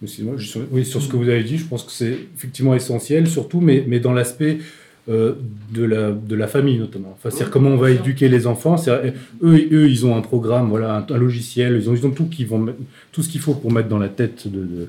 oui, 0.02 0.84
sur 0.84 1.00
ce 1.00 1.08
que 1.08 1.16
vous 1.16 1.28
avez 1.28 1.44
dit, 1.44 1.56
je 1.56 1.64
pense 1.64 1.82
que 1.84 1.92
c'est 1.92 2.18
effectivement 2.36 2.74
essentiel, 2.74 3.26
surtout, 3.26 3.60
mais 3.62 4.00
dans 4.00 4.12
l'aspect 4.12 4.58
euh, 5.08 5.34
de, 5.72 5.84
la, 5.84 6.10
de 6.10 6.34
la 6.34 6.46
famille 6.48 6.78
notamment. 6.78 7.16
Enfin, 7.16 7.34
c'est 7.36 7.48
comment 7.48 7.70
on 7.70 7.76
va 7.76 7.90
éduquer 7.90 8.28
les 8.28 8.46
enfants. 8.46 8.76
Eux, 8.88 9.68
eux, 9.70 9.88
ils 9.88 10.04
ont 10.04 10.16
un 10.16 10.20
programme, 10.20 10.68
voilà, 10.68 11.06
un, 11.08 11.16
logiciel, 11.16 11.78
ils 11.80 11.88
ont, 11.88 11.94
ils 11.94 12.06
ont 12.06 12.10
tout, 12.10 12.26
qui 12.26 12.44
vont, 12.44 12.66
tout 13.12 13.22
ce 13.22 13.28
qu'il 13.28 13.40
faut 13.40 13.54
pour 13.54 13.70
mettre 13.72 13.88
dans 13.88 13.98
la 13.98 14.08
tête 14.08 14.48
de, 14.48 14.88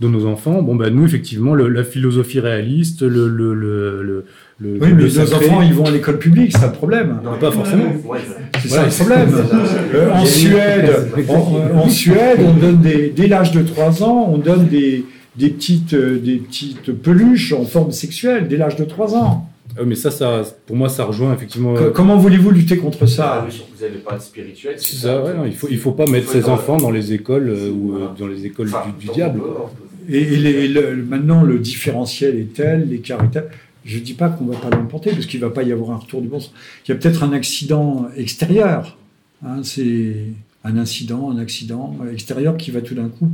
de, 0.00 0.08
nos 0.08 0.26
enfants. 0.26 0.62
Bon, 0.62 0.76
ben, 0.76 0.90
nous, 0.94 1.04
effectivement, 1.04 1.54
la 1.54 1.84
philosophie 1.84 2.38
réaliste, 2.38 3.02
le, 3.02 3.28
le, 3.28 3.54
le, 3.54 4.02
le 4.02 4.24
oui, 4.62 4.92
mais 4.94 5.02
nos 5.02 5.34
enfants, 5.34 5.60
ils 5.60 5.74
vont 5.74 5.84
à 5.84 5.90
l'école 5.90 6.18
publique, 6.18 6.52
c'est 6.52 6.64
un 6.64 6.68
problème. 6.68 7.20
Non, 7.22 7.36
pas 7.38 7.50
forcément. 7.50 7.92
C'est 8.62 8.68
ça 8.68 8.86
le 8.86 8.90
problème. 8.90 9.28
Euh, 9.94 10.12
en, 10.12 10.24
Suède, 10.24 10.90
en, 11.74 11.88
Suède, 11.90 12.38
on 12.40 12.54
donne 12.54 12.80
des, 12.80 13.12
dès 13.14 13.26
l'âge 13.28 13.52
de 13.52 13.62
3 13.62 14.02
ans, 14.02 14.30
on 14.32 14.38
donne 14.38 14.66
des, 14.68 15.04
des, 15.36 15.50
petites, 15.50 15.92
euh, 15.92 16.18
des 16.18 16.36
petites 16.36 16.92
peluches 16.92 17.52
en 17.52 17.64
forme 17.64 17.92
sexuelle 17.92 18.48
dès 18.48 18.56
l'âge 18.56 18.76
de 18.76 18.84
3 18.84 19.14
ans. 19.14 19.50
Ah 19.78 19.82
mais 19.84 19.94
ça, 19.94 20.10
ça, 20.10 20.42
pour 20.66 20.76
moi, 20.76 20.88
ça 20.88 21.04
rejoint 21.04 21.34
effectivement. 21.34 21.76
Euh, 21.76 21.90
comment 21.90 22.16
voulez-vous 22.16 22.50
lutter 22.50 22.78
contre 22.78 23.06
ça 23.06 23.46
ah, 23.46 23.48
Vous 23.48 23.84
n'avez 23.84 23.98
pas 23.98 24.16
de 24.16 24.22
spirituel. 24.22 24.74
C'est 24.78 24.96
ça, 24.96 25.22
ouais, 25.22 25.34
non, 25.34 25.44
il 25.44 25.54
faut, 25.54 25.68
il 25.70 25.78
faut 25.78 25.92
pas 25.92 26.06
mettre 26.06 26.30
ses 26.30 26.46
enfants 26.46 26.76
dans 26.78 26.90
les 26.90 27.12
écoles 27.12 27.50
euh, 27.50 27.70
ou 27.70 27.94
euh, 27.94 28.08
dans 28.18 28.26
les 28.26 28.46
écoles 28.46 28.70
du, 28.98 29.08
diable. 29.08 29.40
Et, 30.08 30.68
maintenant, 31.08 31.42
le 31.42 31.58
différentiel 31.58 32.38
est 32.38 32.54
tel, 32.54 32.88
l'écart 32.88 33.22
est 33.24 33.30
tel. 33.30 33.48
Je 33.84 33.98
ne 33.98 34.02
dis 34.02 34.14
pas 34.14 34.28
qu'on 34.28 34.44
ne 34.44 34.52
va 34.52 34.58
pas 34.58 34.70
l'emporter, 34.70 35.10
parce 35.10 35.26
qu'il 35.26 35.40
ne 35.40 35.46
va 35.46 35.52
pas 35.52 35.62
y 35.62 35.72
avoir 35.72 35.90
un 35.90 35.96
retour 35.96 36.22
du 36.22 36.28
bon 36.28 36.40
sens. 36.40 36.54
Il 36.86 36.92
y 36.92 36.94
a 36.94 36.96
peut-être 36.96 37.22
un 37.22 37.32
accident 37.32 38.08
extérieur. 38.16 38.96
Hein, 39.44 39.60
c'est 39.62 40.16
un 40.64 40.78
incident, 40.78 41.30
un 41.30 41.38
accident 41.38 41.96
extérieur 42.10 42.56
qui 42.56 42.70
va 42.70 42.80
tout 42.80 42.94
d'un 42.94 43.08
coup. 43.08 43.30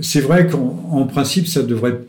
C'est 0.00 0.20
vrai 0.20 0.46
qu'en 0.46 1.06
principe, 1.06 1.46
ça 1.46 1.62
devrait 1.62 2.00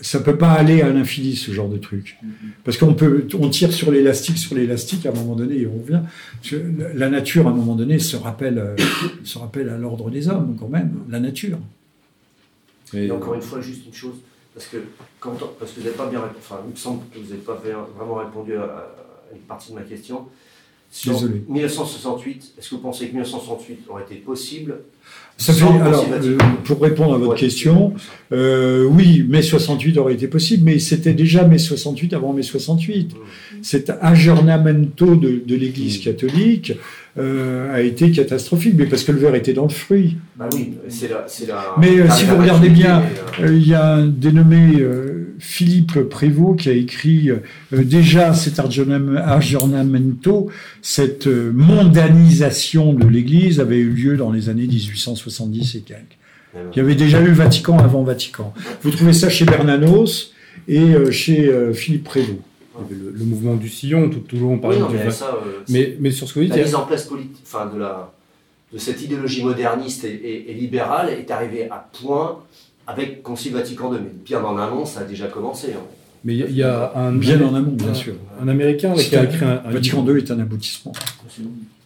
ça 0.00 0.20
peut 0.20 0.36
pas 0.36 0.52
aller 0.52 0.82
à 0.82 0.90
l'infini 0.90 1.36
ce 1.36 1.52
genre 1.52 1.68
de 1.68 1.78
truc. 1.78 2.18
Parce 2.64 2.76
qu'on 2.76 2.94
peut 2.94 3.26
on 3.38 3.48
tire 3.48 3.72
sur 3.72 3.90
l'élastique 3.90 4.38
sur 4.38 4.54
l'élastique 4.54 5.06
à 5.06 5.10
un 5.10 5.14
moment 5.14 5.34
donné 5.34 5.56
et 5.56 5.66
on 5.66 5.78
revient. 5.78 6.02
La 6.94 7.08
nature 7.08 7.46
à 7.48 7.50
un 7.50 7.54
moment 7.54 7.74
donné 7.74 7.98
se 7.98 8.16
rappelle 8.16 8.58
euh, 8.58 8.76
se 9.24 9.38
rappelle 9.38 9.68
à 9.68 9.78
l'ordre 9.78 10.10
des 10.10 10.28
hommes 10.28 10.56
quand 10.58 10.68
même 10.68 11.00
la 11.08 11.20
nature. 11.20 11.58
Et 12.94 13.10
encore 13.10 13.34
une 13.34 13.42
fois 13.42 13.60
juste 13.60 13.86
une 13.86 13.94
chose 13.94 14.16
parce 14.54 14.66
que 14.66 14.76
quand 15.18 15.36
parce 15.58 15.72
que 15.72 15.80
vous 15.80 15.86
n'avez 15.86 15.96
pas 15.96 16.08
bien 16.08 16.22
enfin 16.38 16.60
il 16.66 16.72
me 16.72 16.76
semble 16.76 17.02
que 17.12 17.18
vous 17.18 17.30
n'avez 17.30 17.42
pas 17.42 17.60
vraiment 17.96 18.16
répondu 18.16 18.56
à, 18.56 18.92
une 19.32 19.40
partie 19.40 19.70
de 19.70 19.76
ma 19.76 19.82
question. 19.82 20.26
Sur 20.90 21.14
Désolé. 21.14 21.42
1968 21.48 22.54
est-ce 22.58 22.70
que 22.70 22.74
vous 22.76 22.80
pensez 22.80 23.06
que 23.06 23.12
1968 23.12 23.86
aurait 23.88 24.04
été 24.04 24.16
possible 24.16 24.78
alors, 25.48 26.06
euh, 26.12 26.38
pour 26.64 26.80
répondre 26.80 27.14
à 27.14 27.18
votre 27.18 27.34
question, 27.34 27.92
euh, 28.32 28.84
oui, 28.84 29.24
mai 29.28 29.42
68 29.42 29.98
aurait 29.98 30.14
été 30.14 30.28
possible, 30.28 30.64
mais 30.64 30.78
c'était 30.78 31.12
déjà 31.12 31.44
mai 31.44 31.58
68 31.58 32.14
avant 32.14 32.32
mai 32.32 32.42
68. 32.42 33.12
Mmh. 33.12 33.16
Cet 33.62 33.92
aggiornamento 34.00 35.14
de, 35.14 35.42
de 35.46 35.54
l'Église 35.54 35.98
mmh. 35.98 36.02
catholique 36.04 36.72
euh, 37.18 37.74
a 37.74 37.82
été 37.82 38.10
catastrophique, 38.10 38.74
mais 38.76 38.86
parce 38.86 39.04
que 39.04 39.12
le 39.12 39.18
verre 39.18 39.34
était 39.34 39.52
dans 39.52 39.64
le 39.64 39.68
fruit. 39.68 40.16
Bah 40.36 40.48
oui, 40.54 40.72
c'est 40.88 41.08
la, 41.08 41.26
Mais 41.78 41.98
euh, 41.98 42.10
si 42.10 42.24
vous 42.24 42.36
regardez 42.36 42.70
bien, 42.70 43.02
il 43.42 43.66
y 43.66 43.74
a 43.74 43.94
un 43.94 44.06
dénommé 44.06 44.82
Philippe 45.38 46.00
Prévost 46.08 46.60
qui 46.60 46.68
a 46.68 46.72
écrit 46.72 47.30
déjà 47.72 48.34
cet 48.34 48.58
aggiornamento, 48.58 50.50
cette 50.82 51.26
mondanisation 51.26 52.92
de 52.92 53.06
l'Église 53.06 53.60
avait 53.60 53.78
eu 53.78 53.90
lieu 53.90 54.16
dans 54.16 54.32
les 54.32 54.48
années 54.48 54.66
1860. 54.66 55.26
70 55.36 55.74
et 55.76 55.80
quelques. 55.80 56.00
Il 56.72 56.78
y 56.78 56.80
avait 56.80 56.94
déjà 56.94 57.20
eu 57.20 57.32
Vatican 57.32 57.78
avant 57.78 58.02
Vatican. 58.02 58.54
Vous 58.82 58.90
trouvez 58.90 59.12
ça 59.12 59.28
chez 59.28 59.44
Bernanos 59.44 60.32
et 60.68 60.80
euh, 60.80 61.10
chez 61.10 61.48
euh, 61.48 61.74
Philippe 61.74 62.04
Prévost. 62.04 62.40
Le, 62.90 63.24
mouvement 63.24 63.54
du 63.54 63.70
sillon, 63.70 64.10
tout, 64.10 64.20
tout 64.20 64.36
le 64.36 64.42
long, 64.42 64.58
par 64.58 64.72
exemple. 64.72 64.96
mais, 65.68 65.88
euh, 65.88 65.96
mais, 65.98 66.10
sur 66.10 66.28
ce 66.28 66.34
que 66.34 66.40
vous 66.40 66.44
dites. 66.44 66.56
La 66.56 66.62
mise 66.62 66.74
en 66.74 66.84
place 66.84 67.04
politique, 67.04 67.42
enfin, 67.42 67.70
de, 67.74 67.78
la, 67.78 68.12
de 68.70 68.78
cette 68.78 69.00
idéologie 69.02 69.42
moderniste 69.42 70.04
et, 70.04 70.54
libérale 70.54 71.08
est 71.10 71.30
arrivée 71.30 71.70
à 71.70 71.88
point 72.00 72.42
avec 72.86 73.22
Concile 73.22 73.52
Vatican 73.52 73.92
II. 73.92 74.00
Mais 74.02 74.10
bien 74.24 74.42
en 74.44 74.56
amont, 74.56 74.84
ça 74.84 75.00
a 75.00 75.04
déjà 75.04 75.26
commencé. 75.26 75.72
Hein. 75.72 75.82
Mais 76.24 76.34
il 76.36 76.56
y, 76.56 76.62
a 76.62 76.92
un. 76.96 77.12
Bien 77.12 77.40
en 77.42 77.54
amont, 77.54 77.72
bien 77.72 77.94
sûr. 77.94 78.14
Un 78.42 78.48
Américain 78.48 78.94
qui 78.94 79.14
a 79.14 79.24
écrit 79.24 79.44
un. 79.44 79.62
Vatican 79.70 80.04
II 80.06 80.16
est 80.16 80.30
un 80.30 80.40
aboutissement. 80.40 80.92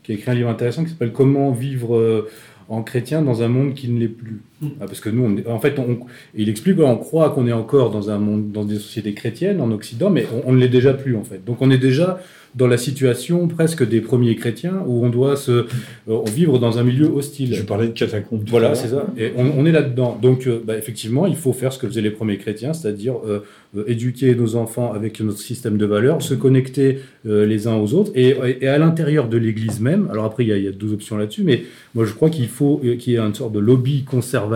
Qui 0.02 0.12
a 0.12 0.14
écrit 0.14 0.30
un 0.30 0.34
livre 0.34 0.48
intéressant 0.48 0.84
qui 0.84 0.90
s'appelle 0.90 1.12
Comment 1.12 1.50
vivre 1.52 2.26
en 2.68 2.82
chrétien 2.82 3.20
dans 3.20 3.42
un 3.42 3.48
monde 3.48 3.74
qui 3.74 3.88
ne 3.88 3.98
l'est 3.98 4.08
plus. 4.08 4.40
Hmm. 4.60 4.68
Ah, 4.80 4.86
parce 4.86 5.00
que 5.00 5.08
nous, 5.08 5.42
en 5.46 5.58
fait, 5.58 5.78
on, 5.78 6.00
il 6.34 6.48
explique 6.48 6.76
qu'on 6.76 6.96
croit 6.96 7.30
qu'on 7.30 7.46
est 7.46 7.52
encore 7.52 7.90
dans 7.90 8.10
un 8.10 8.18
monde, 8.18 8.52
dans 8.52 8.64
des 8.64 8.76
sociétés 8.76 9.14
chrétiennes 9.14 9.60
en 9.60 9.70
Occident, 9.70 10.10
mais 10.10 10.26
on, 10.34 10.50
on 10.50 10.52
ne 10.52 10.58
l'est 10.58 10.68
déjà 10.68 10.92
plus 10.92 11.16
en 11.16 11.24
fait. 11.24 11.44
Donc 11.44 11.62
on 11.62 11.70
est 11.70 11.78
déjà 11.78 12.20
dans 12.54 12.66
la 12.66 12.76
situation 12.76 13.46
presque 13.46 13.86
des 13.86 14.00
premiers 14.00 14.34
chrétiens 14.34 14.82
où 14.86 15.04
on 15.04 15.08
doit 15.08 15.36
se 15.36 15.66
euh, 16.08 16.24
vivre 16.34 16.58
dans 16.58 16.78
un 16.78 16.82
milieu 16.82 17.06
hostile. 17.06 17.54
Je 17.54 17.62
parlais 17.62 17.86
de 17.86 17.92
catacombes. 17.92 18.42
Voilà, 18.48 18.74
c'est 18.74 18.88
ça. 18.88 19.06
Et 19.16 19.32
on, 19.36 19.64
est 19.66 19.72
là-dedans. 19.72 20.18
Donc, 20.20 20.46
euh, 20.46 20.60
bah, 20.64 20.76
effectivement, 20.76 21.26
il 21.26 21.36
faut 21.36 21.52
faire 21.52 21.72
ce 21.72 21.78
que 21.78 21.86
faisaient 21.86 22.00
les 22.00 22.10
premiers 22.10 22.38
chrétiens, 22.38 22.72
c'est-à-dire 22.72 23.14
euh, 23.26 23.40
éduquer 23.86 24.34
nos 24.34 24.56
enfants 24.56 24.92
avec 24.92 25.20
notre 25.20 25.38
système 25.38 25.76
de 25.76 25.86
valeurs, 25.86 26.22
se 26.22 26.34
connecter 26.34 26.98
les 27.24 27.68
uns 27.68 27.76
aux 27.76 27.94
autres, 27.94 28.10
et, 28.14 28.66
à 28.66 28.78
l'intérieur 28.78 29.28
de 29.28 29.36
l'Église 29.36 29.80
même. 29.80 30.08
Alors 30.10 30.24
après, 30.24 30.44
il 30.44 30.48
y, 30.48 30.68
a, 30.68 30.72
deux 30.72 30.92
options 30.92 31.16
là-dessus, 31.16 31.44
mais 31.44 31.62
moi 31.94 32.04
je 32.04 32.12
crois 32.12 32.30
qu'il 32.30 32.48
faut 32.48 32.78
qu'il 32.78 33.12
y 33.12 33.16
ait 33.16 33.20
une 33.20 33.34
sorte 33.34 33.52
de 33.52 33.60
lobby 33.60 34.02
conservateur 34.02 34.49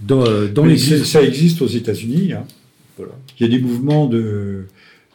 dans, 0.00 0.24
dans 0.48 0.64
l'Église. 0.64 1.04
Ça 1.04 1.22
existe 1.22 1.62
aux 1.62 1.68
États-Unis. 1.68 2.32
Hein. 2.32 2.44
Voilà. 2.96 3.12
Il 3.38 3.46
y 3.46 3.54
a 3.54 3.56
des 3.56 3.62
mouvements 3.62 4.06
de 4.06 4.66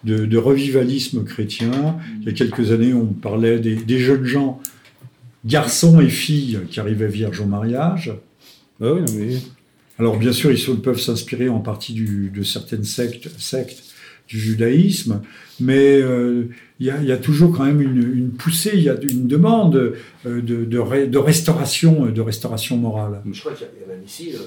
de, 0.03 0.37
revivalisme 0.37 1.23
chrétien. 1.23 1.97
Il 2.21 2.27
y 2.27 2.29
a 2.29 2.33
quelques 2.33 2.71
années, 2.71 2.93
on 2.93 3.07
parlait 3.07 3.59
des, 3.59 3.99
jeunes 3.99 4.25
gens, 4.25 4.61
garçons 5.45 5.99
et 5.99 6.09
filles, 6.09 6.59
qui 6.69 6.79
arrivaient 6.79 7.07
vierges 7.07 7.41
au 7.41 7.45
mariage. 7.45 8.13
Ah 8.81 8.93
oui, 8.93 9.41
Alors 9.99 10.17
bien 10.17 10.33
sûr, 10.33 10.51
ils 10.51 10.81
peuvent 10.81 11.01
s'inspirer 11.01 11.49
en 11.49 11.59
partie 11.59 11.93
de 11.93 12.43
certaines 12.43 12.83
sectes, 12.83 13.29
sectes 13.39 13.83
du 14.27 14.39
judaïsme, 14.39 15.21
mais 15.59 15.99
euh, 16.01 16.49
il 16.79 16.85
y, 16.85 17.11
a 17.11 17.17
toujours 17.17 17.55
quand 17.55 17.65
même 17.65 17.81
une, 17.81 18.29
poussée, 18.31 18.71
il 18.75 18.83
y 18.83 18.89
a 18.89 18.95
une 19.01 19.27
demande 19.27 19.95
euh, 20.25 20.41
de, 20.41 20.63
de, 20.63 21.17
restauration, 21.17 22.05
de 22.05 22.21
restauration 22.21 22.77
morale. 22.77 23.21
Je 23.31 23.39
crois 23.39 23.53
qu'il 23.53 23.65
y 23.65 23.83
a 23.83 23.87
même 23.87 24.03
ici, 24.05 24.31
euh, 24.35 24.39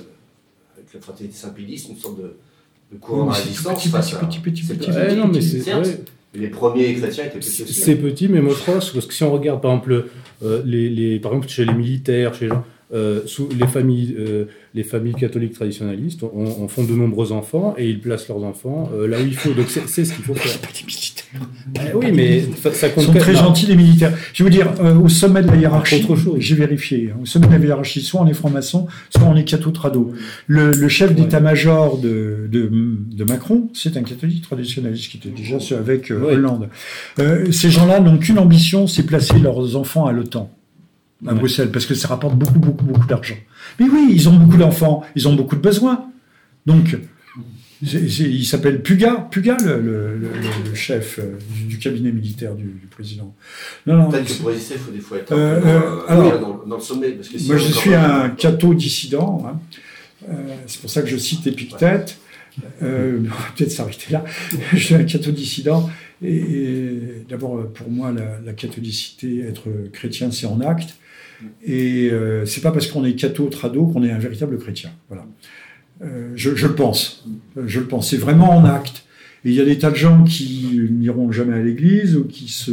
avec 0.77 0.95
la 0.95 1.01
fraternité 1.01 1.37
Saint-Pédiste, 1.37 1.89
une 1.89 1.97
sorte 1.97 2.19
de, 2.19 2.37
le 2.93 2.99
courant 2.99 3.27
de 3.27 3.33
résistance. 3.33 3.83
Petit, 3.83 3.89
petit, 3.89 4.39
petit, 4.39 4.63
petit, 4.63 4.91
petit, 4.91 5.17
non, 5.17 5.27
mais 5.27 5.41
c'est 5.41 5.65
Les 6.35 6.49
premiers 6.49 6.95
chrétiens 6.95 7.25
étaient 7.25 7.39
petits. 7.39 7.73
C'est 7.73 7.97
petit, 7.97 8.29
mais 8.29 8.41
moi 8.41 8.55
je 8.57 8.65
pense, 8.65 8.91
parce 8.91 9.07
que 9.07 9.15
si 9.15 9.25
on 9.25 9.33
regarde 9.33 9.61
par 9.61 9.73
exemple, 9.73 10.07
euh, 10.45 10.63
les, 10.65 10.89
les, 10.89 11.19
par 11.19 11.33
exemple 11.33 11.49
chez 11.49 11.65
les 11.65 11.75
militaires, 11.75 12.35
chez 12.35 12.45
les 12.45 12.51
gens, 12.51 12.65
euh, 12.93 13.25
sous 13.27 13.49
les 13.49 13.69
familles, 13.69 14.17
euh, 14.19 14.47
les 14.75 14.85
familles 14.85 15.15
catholiques 15.15 15.55
traditionnalistes 15.55 16.23
on, 16.23 16.69
font 16.69 16.85
de 16.85 16.93
nombreux 16.93 17.33
enfants 17.33 17.75
et 17.77 17.89
ils 17.89 18.01
placent 18.01 18.29
leurs 18.29 18.45
enfants 18.45 18.89
euh, 18.95 19.09
là 19.09 19.21
où 19.21 19.27
il 19.27 19.35
faut. 19.35 19.53
Donc 19.53 19.67
c'est 19.69 20.05
ce 20.05 20.13
qu'il 20.13 20.25
faut 20.25 20.35
faire. 20.35 20.59
Pas 20.61 20.69
des 20.69 20.87
militaires. 20.87 21.25
Eh 21.77 21.97
oui, 21.97 22.13
mais 22.13 22.43
ça, 22.73 22.89
compte. 22.89 23.05
Ils 23.05 23.07
sont 23.07 23.13
très 23.13 23.35
gentils 23.35 23.67
les 23.67 23.77
militaires. 23.77 24.13
Je 24.33 24.45
veux 24.45 24.51
dire, 24.51 24.69
au 25.03 25.09
sommet 25.09 25.43
de 25.43 25.49
la 25.49 25.57
hiérarchie, 25.57 26.07
j'ai 26.39 26.55
vérifié. 26.55 27.11
Hein, 27.13 27.21
au 27.23 27.27
sommet 27.27 27.47
de 27.47 27.53
la 27.53 27.59
hiérarchie, 27.59 28.01
soit 28.01 28.21
on 28.21 28.27
est 28.27 28.35
franc-maçon, 28.35 28.87
soit 29.11 29.27
on 29.27 29.37
est 29.37 29.45
catho-trado. 29.45 30.13
Le, 30.47 30.73
le, 30.73 30.89
chef 30.89 31.15
d'état-major 31.15 31.99
de, 31.99 32.49
de, 32.51 32.71
de, 32.71 33.25
Macron, 33.25 33.69
c'est 33.75 33.97
un 33.97 34.03
catholique 34.03 34.43
traditionnaliste 34.43 35.11
qui 35.11 35.17
était 35.19 35.31
déjà 35.31 35.59
avec 35.77 36.11
Hollande. 36.11 36.69
ces 37.17 37.71
gens-là 37.71 38.01
n'ont 38.01 38.19
qu'une 38.19 38.39
ambition, 38.39 38.87
c'est 38.87 39.05
placer 39.05 39.39
leurs 39.39 39.77
enfants 39.77 40.07
à 40.07 40.13
l'OTAN 40.13 40.51
à 41.27 41.35
Bruxelles, 41.35 41.71
parce 41.71 41.87
que 41.87 41.95
ça 41.95 42.09
rapporte 42.09 42.37
beaucoup, 42.37 42.59
beaucoup, 42.59 42.85
beaucoup 42.85 43.07
d'argent. 43.07 43.37
Mais 43.79 43.87
oui, 43.87 44.11
ils 44.13 44.29
ont 44.29 44.35
beaucoup 44.35 44.57
d'enfants, 44.57 45.03
ils 45.15 45.29
ont 45.29 45.35
beaucoup 45.35 45.57
de 45.57 45.61
besoins. 45.61 46.07
Donc, 46.67 46.97
il 47.83 48.45
s'appelle 48.45 48.83
Puga, 48.83 49.29
Puga 49.31 49.57
le, 49.65 50.21
chef 50.75 51.19
euh, 51.19 51.39
du, 51.67 51.79
cabinet 51.79 52.13
militaire 52.13 52.55
du, 52.55 52.89
président. 52.91 53.35
Peut-être 53.87 54.25
que 54.25 54.33
pour 54.35 54.49
résister, 54.49 54.75
il 54.75 54.81
faut 54.81 54.91
des 54.91 55.01
fois 55.01 55.19
être 55.19 55.33
euh, 55.33 55.61
euh, 55.65 56.01
alors, 56.09 56.67
dans, 56.67 56.77
le 56.77 56.83
sommet. 56.83 57.17
moi, 57.47 57.57
je 57.57 57.73
suis 57.73 57.95
un 57.95 58.31
catho 58.31 58.75
dissident. 58.75 59.43
Hein. 59.47 60.35
c'est 60.67 60.81
pour 60.81 60.91
ça 60.91 61.03
que 61.03 61.09
je 61.09 61.17
cite 61.17 61.47
Épictète. 61.47 62.19
Euh, 62.83 63.19
on 63.25 63.29
va 63.29 63.37
peut-être 63.57 63.71
s'arrêter 63.71 64.13
là. 64.13 64.25
je 64.73 64.79
suis 64.79 64.95
un 64.95 65.05
cathodissident. 65.05 65.89
Et, 66.23 67.25
d'abord, 67.29 67.67
pour 67.73 67.91
moi, 67.91 68.13
la, 68.13 68.53
catholicité, 68.53 69.41
être 69.41 69.69
chrétien, 69.93 70.31
c'est 70.31 70.47
en 70.47 70.61
acte. 70.61 70.97
Et 71.65 72.11
euh, 72.11 72.45
c'est 72.47 72.61
pas 72.61 72.73
parce 72.73 72.87
qu'on 72.87 73.05
est 73.05 73.15
catho 73.15 73.47
trado 73.49 73.87
qu'on 73.87 74.03
est 74.03 74.11
un 74.11 74.19
véritable 74.19 74.59
chrétien. 74.59 74.91
Voilà. 75.09 75.27
Euh, 76.03 76.33
je, 76.35 76.51
le 76.67 76.75
pense. 76.75 77.25
Je 77.57 77.81
le 77.81 77.87
pense. 77.87 78.11
C'est 78.11 78.17
vraiment 78.17 78.51
en 78.51 78.65
acte. 78.65 79.05
Et 79.45 79.51
il 79.51 79.55
y 79.55 79.61
a 79.61 79.65
des 79.65 79.79
tas 79.79 79.91
de 79.91 79.97
gens 79.97 80.25
qui 80.25 80.81
n'iront 80.91 81.33
jamais 81.33 81.55
à 81.55 81.63
l'église 81.63 82.17
ou 82.17 82.25
qui 82.25 82.49
se, 82.49 82.73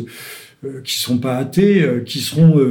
euh, 0.65 0.81
sont 0.85 1.17
pas 1.17 1.37
athées, 1.37 1.81
euh, 1.81 2.01
qui 2.01 2.19
seront 2.19 2.61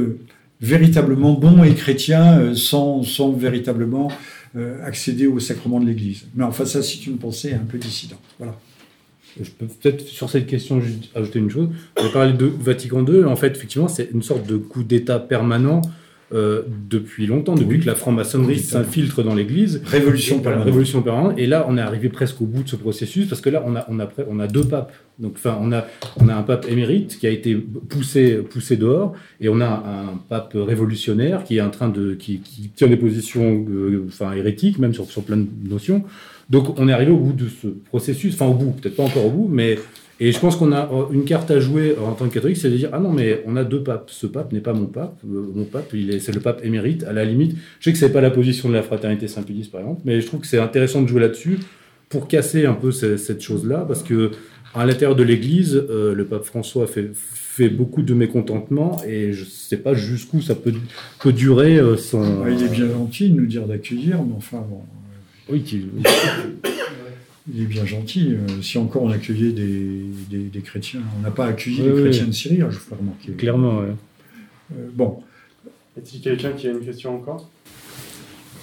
véritablement 0.61 1.33
bons 1.33 1.63
et 1.63 1.73
chrétiens 1.73 2.55
sans, 2.55 3.03
sans 3.03 3.31
véritablement 3.31 4.11
accéder 4.83 5.27
au 5.27 5.39
sacrement 5.39 5.79
de 5.79 5.85
l'église. 5.85 6.25
Mais 6.33 6.43
enfin, 6.43 6.65
ça, 6.65 6.81
c'est 6.81 7.05
une 7.05 7.17
pensée 7.17 7.53
un 7.53 7.65
peu 7.65 7.77
dissidente. 7.77 8.23
Voilà. 8.39 8.57
Je 9.43 9.51
peux 9.51 9.65
peut-être 9.65 10.01
sur 10.01 10.29
cette 10.29 10.47
question 10.47 10.81
ajouter 11.15 11.39
une 11.39 11.49
chose. 11.49 11.69
Vous 11.95 12.03
avez 12.03 12.11
parlé 12.11 12.33
de 12.33 12.45
Vatican 12.45 13.05
II. 13.05 13.25
En 13.25 13.35
fait, 13.35 13.55
effectivement, 13.55 13.87
c'est 13.87 14.09
une 14.13 14.23
sorte 14.23 14.47
de 14.47 14.57
coup 14.57 14.83
d'État 14.83 15.19
permanent 15.19 15.81
euh, 16.33 16.63
depuis 16.89 17.25
longtemps, 17.25 17.55
depuis 17.55 17.79
que 17.79 17.85
la 17.85 17.95
franc-maçonnerie 17.95 18.59
s'infiltre 18.59 19.23
dans 19.23 19.33
l'Église. 19.33 19.81
Révolution 19.85 20.39
permanente. 20.39 20.65
Révolution 20.65 21.01
permanente. 21.01 21.35
Et 21.37 21.47
là, 21.47 21.65
on 21.69 21.77
est 21.77 21.81
arrivé 21.81 22.09
presque 22.09 22.41
au 22.41 22.45
bout 22.45 22.63
de 22.63 22.67
ce 22.67 22.75
processus 22.75 23.29
parce 23.29 23.39
que 23.39 23.49
là, 23.49 23.63
on 23.65 23.77
a, 23.77 23.85
on 23.87 23.97
a, 24.01 24.09
on 24.29 24.39
a 24.41 24.47
deux 24.47 24.65
papes. 24.65 24.91
Donc, 25.19 25.33
enfin, 25.35 25.57
on 25.61 25.71
a, 25.71 25.85
on 26.17 26.27
a 26.27 26.35
un 26.35 26.43
pape 26.43 26.65
émérite 26.69 27.17
qui 27.17 27.27
a 27.27 27.29
été 27.29 27.55
poussé, 27.55 28.39
poussé 28.39 28.75
dehors, 28.75 29.13
et 29.39 29.47
on 29.47 29.61
a 29.61 29.67
un 29.67 30.17
pape 30.27 30.51
révolutionnaire 30.53 31.45
qui 31.45 31.57
est 31.57 31.61
en 31.61 31.69
train 31.69 31.87
de, 31.87 32.13
qui, 32.13 32.39
qui 32.41 32.71
tient 32.75 32.89
des 32.89 32.97
positions, 32.97 33.65
euh, 33.69 34.05
enfin, 34.09 34.33
hérétiques, 34.33 34.79
même 34.79 34.93
sur, 34.93 35.05
sur 35.05 35.23
plein 35.23 35.37
de 35.37 35.47
notions. 35.63 36.03
Donc, 36.49 36.79
on 36.79 36.87
est 36.87 36.93
arrivé 36.93 37.11
au 37.11 37.17
bout 37.17 37.33
de 37.33 37.47
ce 37.47 37.67
processus. 37.67 38.33
Enfin, 38.35 38.45
au 38.45 38.53
bout, 38.53 38.71
peut-être 38.71 38.95
pas 38.95 39.03
encore 39.03 39.25
au 39.25 39.31
bout, 39.31 39.47
mais 39.49 39.77
et 40.19 40.31
je 40.31 40.39
pense 40.39 40.55
qu'on 40.55 40.71
a 40.71 40.89
euh, 40.91 41.05
une 41.11 41.25
carte 41.25 41.51
à 41.51 41.59
jouer 41.59 41.95
en 42.03 42.13
tant 42.13 42.27
que 42.27 42.33
catholique, 42.33 42.57
c'est 42.57 42.71
de 42.71 42.77
dire 42.77 42.89
ah 42.91 42.99
non 42.99 43.11
mais 43.11 43.43
on 43.45 43.55
a 43.55 43.63
deux 43.63 43.83
papes. 43.83 44.09
Ce 44.09 44.25
pape 44.25 44.51
n'est 44.51 44.61
pas 44.61 44.73
mon 44.73 44.87
pape. 44.87 45.19
Euh, 45.25 45.51
mon 45.53 45.65
pape, 45.65 45.91
il 45.93 46.11
est, 46.11 46.19
c'est 46.19 46.31
le 46.31 46.39
pape 46.39 46.65
émérite. 46.65 47.03
À 47.03 47.13
la 47.13 47.23
limite, 47.23 47.55
je 47.79 47.85
sais 47.85 47.93
que 47.93 47.99
c'est 47.99 48.11
pas 48.11 48.21
la 48.21 48.31
position 48.31 48.69
de 48.69 48.73
la 48.73 48.81
fraternité 48.81 49.27
Saint-Pédis 49.27 49.69
par 49.71 49.81
exemple, 49.81 50.01
mais 50.05 50.19
je 50.19 50.25
trouve 50.25 50.39
que 50.41 50.47
c'est 50.47 50.59
intéressant 50.59 51.03
de 51.03 51.07
jouer 51.07 51.21
là-dessus 51.21 51.59
pour 52.09 52.27
casser 52.27 52.65
un 52.65 52.73
peu 52.73 52.91
cette, 52.91 53.41
chose-là, 53.41 53.83
parce 53.85 54.01
que 54.01 54.31
à 54.73 54.85
l'intérieur 54.85 55.15
de 55.15 55.23
l'Église, 55.23 55.75
euh, 55.89 56.15
le 56.15 56.25
pape 56.25 56.45
François 56.45 56.87
fait, 56.87 57.11
fait 57.13 57.69
beaucoup 57.69 58.01
de 58.01 58.13
mécontentement 58.13 59.01
et 59.05 59.33
je 59.33 59.43
sais 59.43 59.77
pas 59.77 59.93
jusqu'où 59.93 60.41
ça 60.41 60.55
peut, 60.55 60.73
peut 61.19 61.33
durer. 61.33 61.73
il 61.75 62.63
est 62.63 62.71
bien 62.71 62.89
gentil 62.89 63.29
de 63.29 63.35
nous 63.35 63.45
dire 63.45 63.67
d'accueillir, 63.67 64.23
mais 64.23 64.35
enfin 64.35 64.65
bon. 64.67 64.81
Oui, 65.49 65.63
il 67.53 67.61
est 67.61 67.65
bien 67.65 67.85
gentil. 67.85 68.33
Euh, 68.33 68.61
si 68.61 68.77
encore 68.77 69.03
on 69.03 69.11
accueillait 69.11 69.51
des, 69.51 70.03
des, 70.29 70.61
chrétiens, 70.61 71.01
on 71.17 71.21
n'a 71.21 71.31
pas 71.31 71.45
accueilli 71.45 71.81
les 71.81 72.01
chrétiens 72.01 72.25
de 72.25 72.31
Syrie, 72.31 72.61
hein, 72.61 72.67
je 72.69 72.77
vous 72.77 72.83
fais 72.83 72.95
remarquer. 72.95 73.31
Clairement, 73.33 73.79
oui. 73.79 73.87
Euh, 74.73 74.87
bon. 74.93 75.23
Est-il 75.97 76.21
quelqu'un 76.21 76.51
qui 76.51 76.67
a 76.67 76.71
une 76.71 76.81
question 76.81 77.15
encore? 77.15 77.49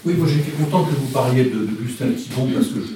Oui, 0.05 0.13
moi 0.19 0.29
j'étais 0.29 0.51
content 0.51 0.85
que 0.85 0.95
vous 0.95 1.09
parliez 1.09 1.45
de, 1.45 1.51
de 1.51 1.83
Gustin 1.83 2.11
Thibon 2.11 2.49
parce 2.53 2.69
que 2.69 2.81
je, 2.81 2.93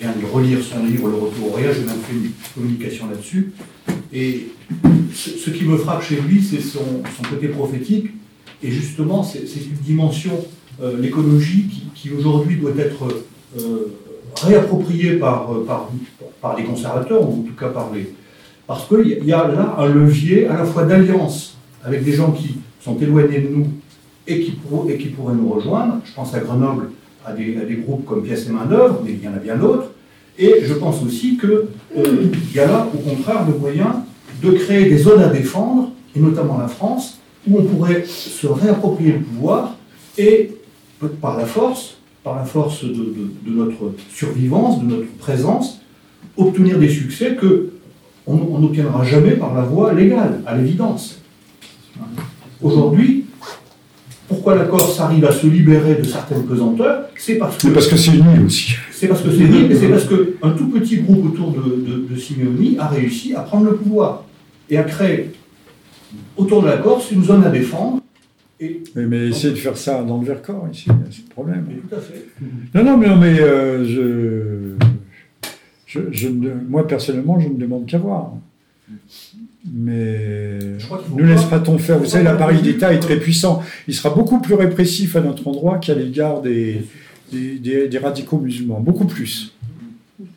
viens 0.00 0.12
de 0.12 0.24
relire 0.24 0.62
son 0.62 0.84
livre 0.84 1.08
Le 1.08 1.16
Retour 1.16 1.52
au 1.52 1.56
Réa, 1.56 1.72
j'ai 1.72 1.84
même 1.84 2.00
fait 2.00 2.14
une 2.14 2.30
communication 2.54 3.08
là-dessus. 3.08 3.52
Et 4.12 4.48
ce, 5.14 5.50
qui 5.50 5.64
me 5.64 5.76
frappe 5.76 6.02
chez 6.02 6.20
lui, 6.20 6.42
c'est 6.42 6.60
son, 6.60 7.02
son, 7.16 7.22
côté 7.28 7.48
prophétique. 7.48 8.10
Et 8.62 8.70
justement, 8.70 9.22
c'est 9.22 9.40
une 9.40 9.76
dimension, 9.84 10.32
euh, 10.32 10.42
l'écologie, 10.98 11.66
qui, 11.94 12.10
aujourd'hui 12.10 12.56
doit 12.56 12.72
être 12.78 13.06
réapproprié 14.42 15.14
par, 15.14 15.52
euh, 15.52 15.64
par, 15.64 15.90
par 16.40 16.56
les 16.56 16.64
conservateurs, 16.64 17.22
ou 17.22 17.40
en 17.40 17.42
tout 17.42 17.54
cas 17.58 17.68
par 17.68 17.90
les... 17.94 18.14
Parce 18.66 18.86
qu'il 18.86 19.24
y 19.24 19.32
a 19.32 19.48
là 19.48 19.74
un 19.78 19.88
levier 19.88 20.46
à 20.46 20.58
la 20.58 20.64
fois 20.64 20.84
d'alliance 20.84 21.56
avec 21.84 22.04
des 22.04 22.12
gens 22.12 22.30
qui 22.30 22.56
sont 22.80 22.96
éloignés 22.98 23.40
de 23.40 23.48
nous 23.48 23.66
et 24.26 24.40
qui, 24.40 24.58
et 24.88 24.96
qui 24.96 25.08
pourraient 25.08 25.34
nous 25.34 25.48
rejoindre. 25.48 26.00
Je 26.04 26.14
pense 26.14 26.34
à 26.34 26.40
Grenoble, 26.40 26.90
à 27.26 27.32
des, 27.32 27.56
à 27.56 27.64
des 27.64 27.76
groupes 27.76 28.06
comme 28.06 28.22
Pièces 28.22 28.46
et 28.48 28.52
Main-d'œuvre, 28.52 29.00
mais 29.04 29.12
il 29.12 29.22
y 29.22 29.28
en 29.28 29.34
a 29.34 29.38
bien 29.38 29.56
d'autres. 29.56 29.90
Et 30.38 30.62
je 30.62 30.74
pense 30.74 31.02
aussi 31.02 31.36
qu'il 31.36 31.50
euh, 31.50 32.26
y 32.54 32.60
a 32.60 32.66
là, 32.66 32.88
au 32.94 32.98
contraire, 32.98 33.44
le 33.46 33.58
moyen 33.58 34.04
de 34.42 34.52
créer 34.52 34.88
des 34.88 34.98
zones 34.98 35.20
à 35.20 35.28
défendre, 35.28 35.90
et 36.14 36.20
notamment 36.20 36.58
la 36.58 36.68
France, 36.68 37.18
où 37.48 37.58
on 37.58 37.64
pourrait 37.64 38.04
se 38.06 38.46
réapproprier 38.46 39.12
le 39.12 39.20
pouvoir 39.20 39.74
et, 40.16 40.52
par 41.08 41.36
la 41.36 41.46
force, 41.46 41.96
par 42.22 42.36
la 42.36 42.44
force 42.44 42.84
de, 42.84 43.32
notre 43.46 43.92
survivance, 44.12 44.80
de 44.80 44.86
notre 44.86 45.12
présence, 45.18 45.80
obtenir 46.36 46.78
des 46.78 46.88
succès 46.88 47.36
que 47.40 47.70
on 48.26 48.58
n'obtiendra 48.58 49.02
jamais 49.02 49.32
par 49.32 49.54
la 49.54 49.62
voie 49.62 49.92
légale, 49.92 50.40
à 50.46 50.56
l'évidence. 50.56 51.20
Aujourd'hui, 52.62 53.24
pourquoi 54.30 54.54
la 54.54 54.64
Corse 54.64 55.00
arrive 55.00 55.24
à 55.24 55.32
se 55.32 55.46
libérer 55.48 55.96
de 55.96 56.04
certaines 56.04 56.44
pesanteurs? 56.44 57.08
C'est 57.16 57.34
parce 57.34 57.58
que. 57.58 57.68
parce 57.68 57.88
que 57.88 57.96
c'est 57.96 58.12
une 58.12 58.46
aussi. 58.46 58.74
C'est 58.92 59.08
parce 59.08 59.22
que 59.22 59.30
c'est 59.30 59.44
une 59.44 59.72
et 59.72 59.74
c'est 59.74 59.88
parce 59.88 60.04
qu'un 60.04 60.50
tout 60.50 60.68
petit 60.68 60.98
groupe 60.98 61.32
autour 61.32 61.50
de, 61.50 62.06
de, 62.08 62.16
Simeoni 62.16 62.76
a 62.78 62.86
réussi 62.86 63.34
à 63.34 63.40
prendre 63.40 63.64
le 63.64 63.76
pouvoir 63.76 64.24
et 64.68 64.76
à 64.76 64.84
créer 64.84 65.32
autour 66.36 66.62
de 66.62 66.68
la 66.68 66.76
Corse 66.76 67.10
une 67.10 67.24
zone 67.24 67.42
à 67.44 67.48
défendre 67.48 68.00
mais 68.94 69.28
essayer 69.28 69.52
de 69.52 69.58
faire 69.58 69.76
ça 69.76 70.02
dans 70.02 70.18
le 70.18 70.26
Vercors, 70.26 70.68
ici, 70.72 70.86
c'est 71.10 71.22
le 71.22 71.30
problème. 71.30 71.66
tout 71.88 71.94
à 71.94 72.00
fait. 72.00 72.26
Non, 72.74 72.84
non, 72.84 72.96
mais, 72.96 73.08
non, 73.08 73.16
mais 73.16 73.40
euh, 73.40 74.76
je, 75.86 76.00
je, 76.10 76.28
moi, 76.28 76.86
personnellement, 76.86 77.40
je 77.40 77.48
ne 77.48 77.54
demande 77.54 77.86
qu'à 77.86 77.98
voir. 77.98 78.32
Mais 79.72 80.58
nous 81.16 81.24
laissera-t-on 81.24 81.78
faire 81.78 81.98
Vous 81.98 82.06
savez, 82.06 82.24
l'appareil 82.24 82.62
d'État 82.62 82.92
est 82.92 83.00
très 83.00 83.18
puissant. 83.18 83.62
Il 83.88 83.94
sera 83.94 84.10
beaucoup 84.10 84.40
plus 84.40 84.54
répressif 84.54 85.16
à 85.16 85.20
notre 85.20 85.46
endroit 85.48 85.78
qu'à 85.78 85.94
l'égard 85.94 86.40
des, 86.40 86.82
des, 87.32 87.88
des, 87.88 87.98
radicaux 87.98 88.38
musulmans. 88.38 88.80
Beaucoup 88.80 89.04
plus. 89.04 89.54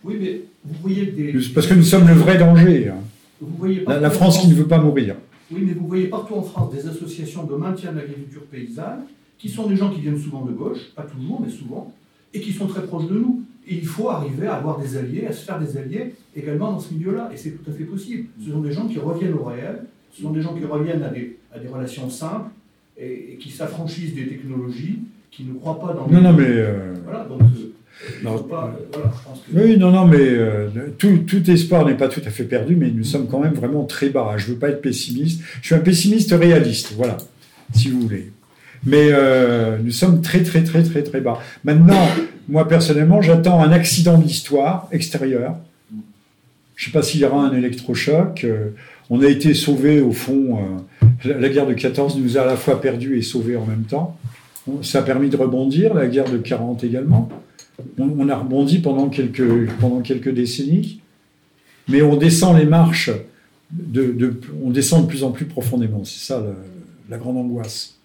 Oui, 0.04 0.18
mais 0.20 0.42
vous 0.66 0.76
voyez 0.82 1.06
des... 1.06 1.34
Parce 1.54 1.68
que 1.68 1.74
nous 1.74 1.84
sommes 1.84 2.08
le 2.08 2.14
vrai 2.14 2.38
danger. 2.38 2.90
Hein. 2.90 3.02
Vous 3.42 3.58
voyez 3.58 3.86
la 3.88 4.10
France 4.10 4.40
qui 4.40 4.48
ne 4.48 4.54
veut 4.54 4.68
pas 4.68 4.80
mourir. 4.80 5.16
Oui, 5.52 5.62
mais 5.66 5.74
vous 5.74 5.88
voyez 5.88 6.08
partout 6.08 6.36
en 6.36 6.42
France 6.42 6.74
des 6.74 6.88
associations 6.88 7.44
de 7.44 7.56
maintien 7.56 7.92
de 7.92 7.98
l'agriculture 7.98 8.44
paysanne, 8.44 9.02
qui 9.38 9.50
sont 9.50 9.68
des 9.68 9.76
gens 9.76 9.90
qui 9.90 10.02
viennent 10.02 10.20
souvent 10.20 10.46
de 10.46 10.52
gauche, 10.52 10.92
pas 10.96 11.04
toujours, 11.04 11.42
mais 11.42 11.52
souvent, 11.52 11.94
et 12.34 12.40
qui 12.40 12.54
sont 12.54 12.68
très 12.68 12.84
proches 12.84 13.08
de 13.08 13.16
nous. 13.16 13.44
Et 13.68 13.76
il 13.76 13.86
faut 13.86 14.10
arriver 14.10 14.48
à 14.48 14.56
avoir 14.56 14.80
des 14.80 14.98
alliés, 14.98 15.26
à 15.26 15.32
se 15.32 15.46
faire 15.46 15.60
des 15.60 15.78
alliés 15.78 16.14
également 16.36 16.72
dans 16.72 16.80
ce 16.80 16.94
milieu-là. 16.94 17.30
Et 17.34 17.38
c'est 17.38 17.52
tout 17.52 17.70
à 17.70 17.74
fait 17.74 17.86
possible. 17.86 18.28
Ce 18.44 18.52
sont 18.52 18.62
des 18.62 18.72
gens 18.72 18.88
qui 18.88 19.00
reviennent 19.00 19.34
au 19.34 19.44
réel, 19.44 19.84
ce 20.12 20.22
sont 20.22 20.32
des 20.32 20.42
gens 20.42 20.54
qui 20.54 20.66
reviennent 20.66 21.04
à 21.04 21.10
des, 21.10 21.38
à 21.54 21.60
des 21.60 21.68
relations 21.68 22.10
simples 22.10 22.50
et, 22.98 23.38
qui 23.40 23.50
s'affranchissent 23.50 24.16
des 24.16 24.28
technologies, 24.28 25.00
qui 25.32 25.44
ne 25.44 25.54
croient 25.54 25.80
pas 25.80 25.94
dans... 25.94 26.08
Non, 26.08 26.22
non, 26.22 26.34
mais... 26.34 26.48
Euh, 26.48 26.94
voilà, 27.04 27.26
donc... 27.26 27.42
Euh, 27.42 27.73
oui, 29.54 29.78
non, 29.78 29.92
non, 29.92 30.06
mais 30.06 30.18
euh, 30.20 30.68
tout, 30.98 31.20
tout, 31.28 31.50
espoir 31.50 31.86
n'est 31.86 31.96
pas 31.96 32.08
tout 32.08 32.22
à 32.26 32.30
fait 32.30 32.44
perdu, 32.44 32.76
mais 32.76 32.92
nous 32.92 33.04
sommes 33.04 33.28
quand 33.28 33.40
même 33.40 33.54
vraiment 33.54 33.86
très 33.86 34.10
bas. 34.10 34.36
Je 34.38 34.48
ne 34.48 34.52
veux 34.54 34.60
pas 34.60 34.70
être 34.70 34.82
pessimiste. 34.82 35.42
Je 35.62 35.68
suis 35.68 35.76
un 35.76 35.80
pessimiste 35.80 36.32
réaliste, 36.32 36.94
voilà, 36.96 37.18
si 37.74 37.90
vous 37.90 38.02
voulez. 38.02 38.32
Mais 38.86 39.10
euh, 39.12 39.78
nous 39.82 39.92
sommes 39.92 40.22
très, 40.22 40.44
très, 40.44 40.64
très, 40.64 40.84
très, 40.84 41.04
très 41.04 41.22
bas. 41.22 41.40
Maintenant, 41.64 42.08
moi, 42.50 42.68
personnellement, 42.68 43.22
j'attends 43.22 43.62
un 43.62 43.72
accident 43.72 44.18
de 44.18 44.24
l'histoire 44.24 44.88
extérieur. 44.92 45.56
Je 46.76 46.90
ne 46.90 46.92
sais 46.92 46.92
pas 46.92 47.04
s'il 47.04 47.22
y 47.22 47.26
aura 47.26 47.46
un 47.46 47.56
électrochoc. 47.56 48.44
Euh, 48.44 48.70
on 49.10 49.22
a 49.22 49.28
été 49.28 49.54
sauvés, 49.54 50.02
au 50.02 50.12
fond. 50.12 50.60
la 51.24 51.50
guerre 51.50 51.68
de 51.68 51.74
14 51.74 52.18
nous 52.18 52.38
a 52.38 52.42
à 52.42 52.46
la 52.46 52.58
fois 52.58 52.82
perdus 52.82 53.18
et 53.18 53.22
sauvés 53.22 53.56
en 53.56 53.66
même 53.66 53.84
temps. 53.84 54.18
Ça 54.82 55.00
a 55.00 55.02
permis 55.04 55.30
de 55.30 55.38
rebondir, 55.38 55.94
la 55.94 56.08
guerre 56.08 56.30
de 56.30 56.38
40 56.38 56.84
également 56.84 57.30
on, 57.98 58.30
a 58.30 58.36
rebondi 58.36 58.80
pendant 58.80 59.10
quelques, 59.10 59.70
pendant 59.80 60.02
quelques 60.02 60.34
décennies, 60.34 61.00
mais 61.88 62.02
on 62.02 62.16
descend 62.16 62.58
les 62.58 62.66
marches, 62.66 63.12
de, 63.72 64.40
on 64.64 64.70
descend 64.70 65.04
de 65.04 65.08
plus 65.08 65.24
en 65.24 65.32
plus 65.32 65.46
profondément. 65.46 66.04
C'est 66.04 66.26
ça 66.26 66.44
la, 67.10 67.18
grande 67.18 67.38
angoisse. 67.38 67.98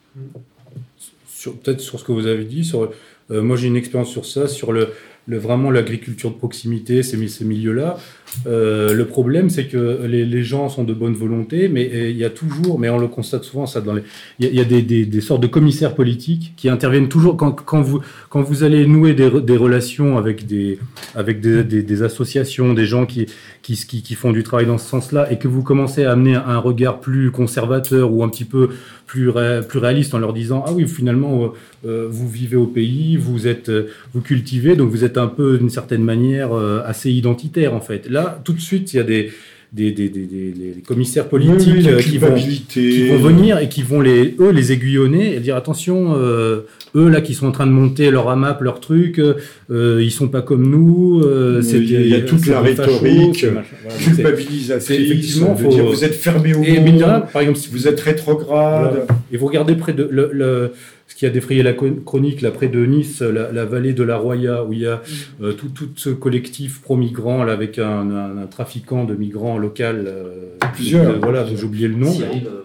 Peut-être 1.45 1.81
sur 1.81 2.01
ce 2.01 2.05
que 2.05 2.13
vous 2.13 2.27
avez 2.27 2.45
dit, 2.45 2.65
sur, 2.65 2.91
euh, 3.31 3.43
moi 3.43 3.57
j'ai 3.57 3.69
une 3.69 3.77
expérience 3.77 4.11
sur 4.11 4.27
ça, 4.27 4.49
sur 4.49 4.73
le, 4.73 4.93
vraiment 5.37 5.71
l'agriculture 5.71 6.31
de 6.31 6.37
proximité, 6.37 7.03
ces, 7.03 7.19
milieux-là. 7.45 7.99
Euh, 8.47 8.95
le 8.95 9.05
problème, 9.07 9.51
c'est 9.51 9.67
que 9.67 10.07
les, 10.07 10.43
gens 10.43 10.69
sont 10.69 10.85
de 10.85 10.95
bonne 10.95 11.15
volonté, 11.15 11.69
mais 11.69 12.11
il 12.11 12.17
y 12.17 12.25
a 12.25 12.31
toujours, 12.31 12.79
mais 12.79 12.89
on 12.89 12.99
le 12.99 13.09
constate 13.09 13.45
souvent, 13.45 13.67
ça 13.67 13.81
dans 13.81 13.97
il 14.39 14.55
y 14.55 14.61
a, 14.61 14.65
des, 14.65 15.21
sortes 15.21 15.43
de 15.43 15.47
commissaires 15.47 15.95
politiques 15.95 16.55
qui 16.57 16.69
interviennent 16.69 17.09
toujours 17.09 17.37
quand, 17.37 17.81
vous 17.81 18.01
quand 18.31 18.43
vous 18.43 18.63
allez 18.63 18.87
nouer 18.87 19.15
des, 19.15 19.57
relations 19.57 20.17
avec 20.17 20.47
des 20.47 20.79
avec 21.15 21.41
des, 21.41 22.03
associations, 22.03 22.73
des 22.73 22.87
gens 22.87 23.05
qui 23.07 23.27
qui 23.63 24.15
font 24.15 24.33
du 24.33 24.43
travail 24.43 24.67
dans 24.67 24.79
ce 24.79 24.89
sens-là, 24.89 25.31
et 25.31 25.39
que 25.39 25.49
vous 25.49 25.63
commencez 25.63 26.05
à 26.05 26.13
amener 26.13 26.35
un 26.35 26.59
regard 26.59 27.01
plus 27.01 27.31
conservateur 27.31 28.13
ou 28.13 28.23
un 28.23 28.29
petit 28.29 28.47
peu 28.47 28.71
plus 29.09 29.33
plus 29.69 29.79
réaliste 29.81 30.15
en 30.15 30.19
leur 30.19 30.33
disant 30.33 30.63
ah 30.65 30.73
oui 30.73 30.87
finalement 30.87 31.43
euh, 31.43 31.49
euh, 31.87 32.07
vous 32.09 32.29
vivez 32.29 32.57
au 32.57 32.67
pays, 32.67 33.17
vous 33.17 33.49
êtes 33.49 33.73
vous 34.15 34.21
cultivez, 34.21 34.77
donc 34.77 34.91
vous 34.91 35.05
êtes 35.05 35.09
êtes 35.09 35.19
un 35.19 35.27
peu, 35.27 35.59
d'une 35.59 35.71
certaine 35.71 36.05
manière, 36.05 36.53
euh, 36.53 36.83
assez 36.85 37.11
identitaire, 37.11 37.75
en 37.75 37.81
fait. 37.81 38.09
Là, 38.09 38.41
tout 38.45 38.53
de 38.53 38.61
suite, 38.61 38.93
il 38.93 38.97
y 38.99 39.01
a 39.01 39.05
des, 39.05 39.33
des, 39.73 39.93
des, 39.93 40.09
des, 40.09 40.25
des- 40.27 40.83
commissaires 40.87 41.29
politiques 41.29 41.67
Oui, 41.69 41.73
oui, 41.79 41.83
la 41.83 41.91
euh, 41.93 42.01
qui, 42.01 42.17
vont, 42.19 42.35
qui 42.35 43.09
vont 43.09 43.19
venir 43.19 43.59
et 43.59 43.69
qui 43.69 43.83
vont, 43.83 44.01
les, 44.01 44.35
eux, 44.41 44.51
les 44.51 44.73
aiguillonner 44.73 45.35
et 45.37 45.41
dire 45.41 45.57
attention, 45.57 46.15
euh, 46.17 46.61
eux, 46.95 47.09
là, 47.09 47.21
qui 47.21 47.35
sont 47.35 47.47
en 47.47 47.53
train 47.53 47.67
de 47.67 47.73
monter 47.73 48.11
leur 48.11 48.31
AMAP, 48.31 48.63
leur 48.63 48.81
truc, 48.81 49.19
euh, 49.19 50.01
ils 50.03 50.11
sont 50.11 50.29
pas 50.29 50.41
comme 50.41 50.71
nous. 50.71 51.21
euh, 51.23 51.61
il 51.75 52.09
y 52.09 52.15
a- 52.15 52.21
toute 52.23 52.47
la 52.47 52.61
rhétorique. 52.63 53.45
Voilà, 53.45 53.99
culpabilisatrice, 53.99 55.39
faut- 55.39 55.69
dire 55.69 55.85
vous 55.85 56.05
êtes 56.05 56.15
fermé 56.15 56.55
au 56.55 56.63
Et 56.63 56.81
monde, 56.81 57.25
par 57.33 57.43
exemple, 57.43 57.59
si 57.59 57.69
vous 57.71 57.87
êtes 57.89 58.01
rétrograde. 58.01 58.91
Voilà. 59.07 59.07
Et 59.33 59.37
vous 59.37 59.47
regardez 59.47 59.75
près 59.75 59.93
de 59.93 60.09
le, 60.11 60.31
le- 60.33 60.71
ce 61.09 61.15
qui 61.17 61.27
a 61.27 61.31
défrayé 61.31 61.63
la 61.65 61.73
chronique 61.73 62.43
là 62.43 62.51
près 62.53 62.69
de 62.69 62.85
Nice, 62.87 63.23
la, 63.23 63.51
la 63.51 63.65
vallée 63.65 63.95
de 63.95 64.03
la 64.05 64.17
Roya, 64.19 64.65
où 64.65 64.73
il 64.73 64.81
y 64.81 64.87
a 64.87 65.03
euh, 65.43 65.53
tout, 65.55 65.69
tout 65.69 65.89
ce 65.97 66.11
collectif 66.11 66.81
pro-migrants 66.83 67.43
là, 67.45 67.55
avec 67.55 67.79
un, 67.79 68.11
un- 68.11 68.39
un 68.39 68.47
trafiquant 68.47 69.05
de 69.05 69.15
migrants 69.15 69.59
local. 69.59 70.05
euh, 70.07 70.51
Plusieurs. 70.75 71.09
euh, 71.11 71.19
voilà, 71.21 71.45
j'ai 71.47 71.63
oublié 71.65 71.89
le 71.89 71.97
nom. 71.97 72.13
Cyril, 72.13 72.43
euh. 72.47 72.63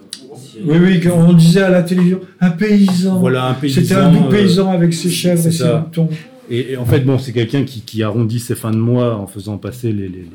Oui, 0.65 0.77
oui, 0.81 0.99
quand 0.99 1.15
on 1.17 1.33
disait 1.33 1.61
à 1.61 1.69
la 1.69 1.81
télévision, 1.83 2.19
un 2.41 2.49
paysan. 2.51 3.17
Voilà, 3.19 3.45
un 3.47 3.53
paysan. 3.53 3.81
C'était 3.81 3.95
un 3.95 4.11
doux 4.11 4.25
euh, 4.25 4.29
paysan 4.29 4.71
avec 4.71 4.93
ses 4.93 5.09
chèvres 5.09 5.47
et 5.47 5.51
ses 5.51 5.63
moutons. 5.65 6.09
Et, 6.49 6.73
et 6.73 6.77
en 6.77 6.85
fait, 6.85 6.99
bon, 6.99 7.17
c'est 7.17 7.31
quelqu'un 7.31 7.63
qui, 7.63 7.81
qui 7.81 8.03
arrondit 8.03 8.39
ses 8.39 8.55
fins 8.55 8.71
de 8.71 8.77
mois 8.77 9.15
en 9.15 9.25
faisant 9.27 9.57
passer 9.57 9.87
les, 9.93 10.03
les- 10.09 10.09
les- 10.09 10.29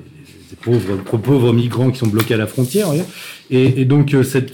les 0.51 0.57
pauvres, 0.57 0.97
pauvres 1.19 1.53
migrants 1.53 1.91
qui 1.91 1.99
sont 1.99 2.07
bloqués 2.07 2.35
à 2.35 2.37
la 2.37 2.47
frontière. 2.47 2.89
Et, 3.51 3.85
donc, 3.85 4.15
euh, 4.15 4.23
cette, 4.23 4.53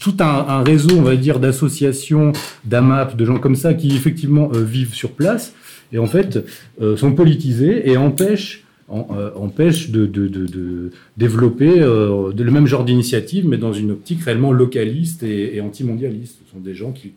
tout 0.00 0.14
un, 0.20 0.62
réseau, 0.62 0.96
on 0.98 1.02
va 1.02 1.16
dire, 1.16 1.38
d'associations, 1.40 2.32
d'AMAP, 2.64 3.16
de 3.16 3.24
gens 3.24 3.38
comme 3.38 3.56
ça 3.56 3.74
qui, 3.74 3.94
effectivement, 3.94 4.50
euh, 4.54 4.62
vivent 4.62 4.94
sur 4.94 5.12
place 5.12 5.54
et, 5.92 5.98
en 5.98 6.06
fait, 6.06 6.44
euh, 6.80 6.96
sont 6.96 7.12
politisés 7.12 7.90
et 7.90 7.96
empêchent 7.96 8.64
en- 8.88 9.06
empêchent 9.36 9.90
de, 9.90 10.90
développer 11.18 11.78
le 11.78 12.50
même 12.50 12.66
genre 12.66 12.84
d'initiative, 12.84 13.46
mais 13.46 13.58
dans 13.58 13.74
une 13.74 13.90
optique 13.90 14.22
réellement 14.22 14.50
localiste 14.52 15.22
et, 15.22 15.56
et 15.56 15.60
antimondialiste. 15.60 16.38
Ce 16.46 16.52
sont 16.52 16.60
des 16.60 16.74
gens 16.74 16.92
qui- 16.92 17.12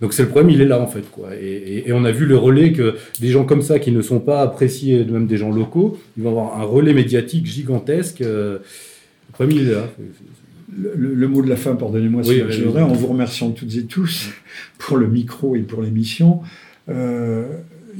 donc 0.00 0.12
c'est 0.12 0.22
le 0.22 0.28
problème, 0.28 0.50
il 0.50 0.60
est 0.60 0.66
là 0.66 0.80
en 0.80 0.86
fait. 0.86 1.10
Quoi. 1.10 1.30
Et, 1.40 1.46
et- 1.46 1.88
et 1.88 1.92
on 1.92 2.04
a 2.04 2.12
vu 2.12 2.24
le 2.26 2.36
relais 2.36 2.72
que 2.72 2.94
des 3.20 3.28
gens 3.30 3.44
comme 3.44 3.62
ça 3.62 3.78
qui 3.78 3.90
ne 3.92 4.00
sont 4.02 4.20
pas 4.20 4.42
appréciés, 4.42 5.04
même 5.04 5.26
des 5.26 5.36
gens 5.36 5.50
locaux, 5.50 5.98
ils 6.16 6.22
vont 6.22 6.30
avoir 6.30 6.60
un 6.60 6.64
relais 6.64 6.94
médiatique 6.94 7.46
gigantesque. 7.46 8.20
euh, 8.20 8.58
le 9.28 9.32
problème, 9.32 9.58
il 9.60 9.68
est 9.68 9.72
là. 9.72 9.88
Le, 10.76 10.92
le- 10.96 11.14
le 11.14 11.28
mot 11.28 11.42
de 11.42 11.48
la 11.48 11.56
fin, 11.56 11.74
pardonnez-moi 11.74 12.22
Oui, 12.26 12.42
si 12.50 12.60
oui, 12.62 12.68
oui. 12.74 12.80
en 12.82 12.88
vous 12.92 13.06
remerciant 13.08 13.50
toutes 13.50 13.74
et 13.76 13.84
tous 13.84 14.30
pour 14.78 14.96
le 14.98 15.06
micro 15.08 15.56
et 15.56 15.60
pour 15.60 15.82
l'émission. 15.82 16.40
Euh, 16.88 17.44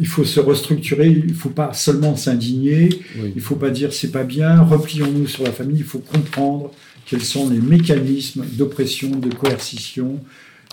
il 0.01 0.07
faut 0.07 0.23
se 0.25 0.39
restructurer, 0.39 1.09
il 1.09 1.27
ne 1.27 1.33
faut 1.33 1.49
pas 1.49 1.73
seulement 1.73 2.15
s'indigner, 2.15 2.89
il 3.17 3.33
ne 3.35 3.41
faut 3.41 3.57
pas 3.57 3.71
dire 3.71 3.93
c'est 3.93 4.13
pas 4.13 4.23
bien, 4.23 4.63
replions-nous 4.63 5.27
sur 5.27 5.43
la 5.45 5.51
famille, 5.51 5.79
il 5.79 5.85
faut 5.85 5.99
comprendre 5.99 6.71
quels 7.05 7.23
sont 7.23 7.51
les 7.51 7.59
mécanismes 7.59 8.45
d'oppression, 8.53 9.11
de 9.11 9.35
coercition, 9.35 10.21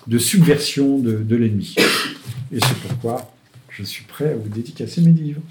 de 0.08 0.18
subversion 0.18 1.00
de, 1.00 1.36
l'ennemi. 1.36 1.76
Et 2.52 2.60
c'est 2.60 2.78
pourquoi 2.88 3.32
je 3.70 3.84
suis 3.84 4.04
prêt 4.06 4.32
à 4.32 4.36
vous 4.36 4.50
dédicacer 4.50 5.02
mes 5.02 5.12
livres. 5.12 5.42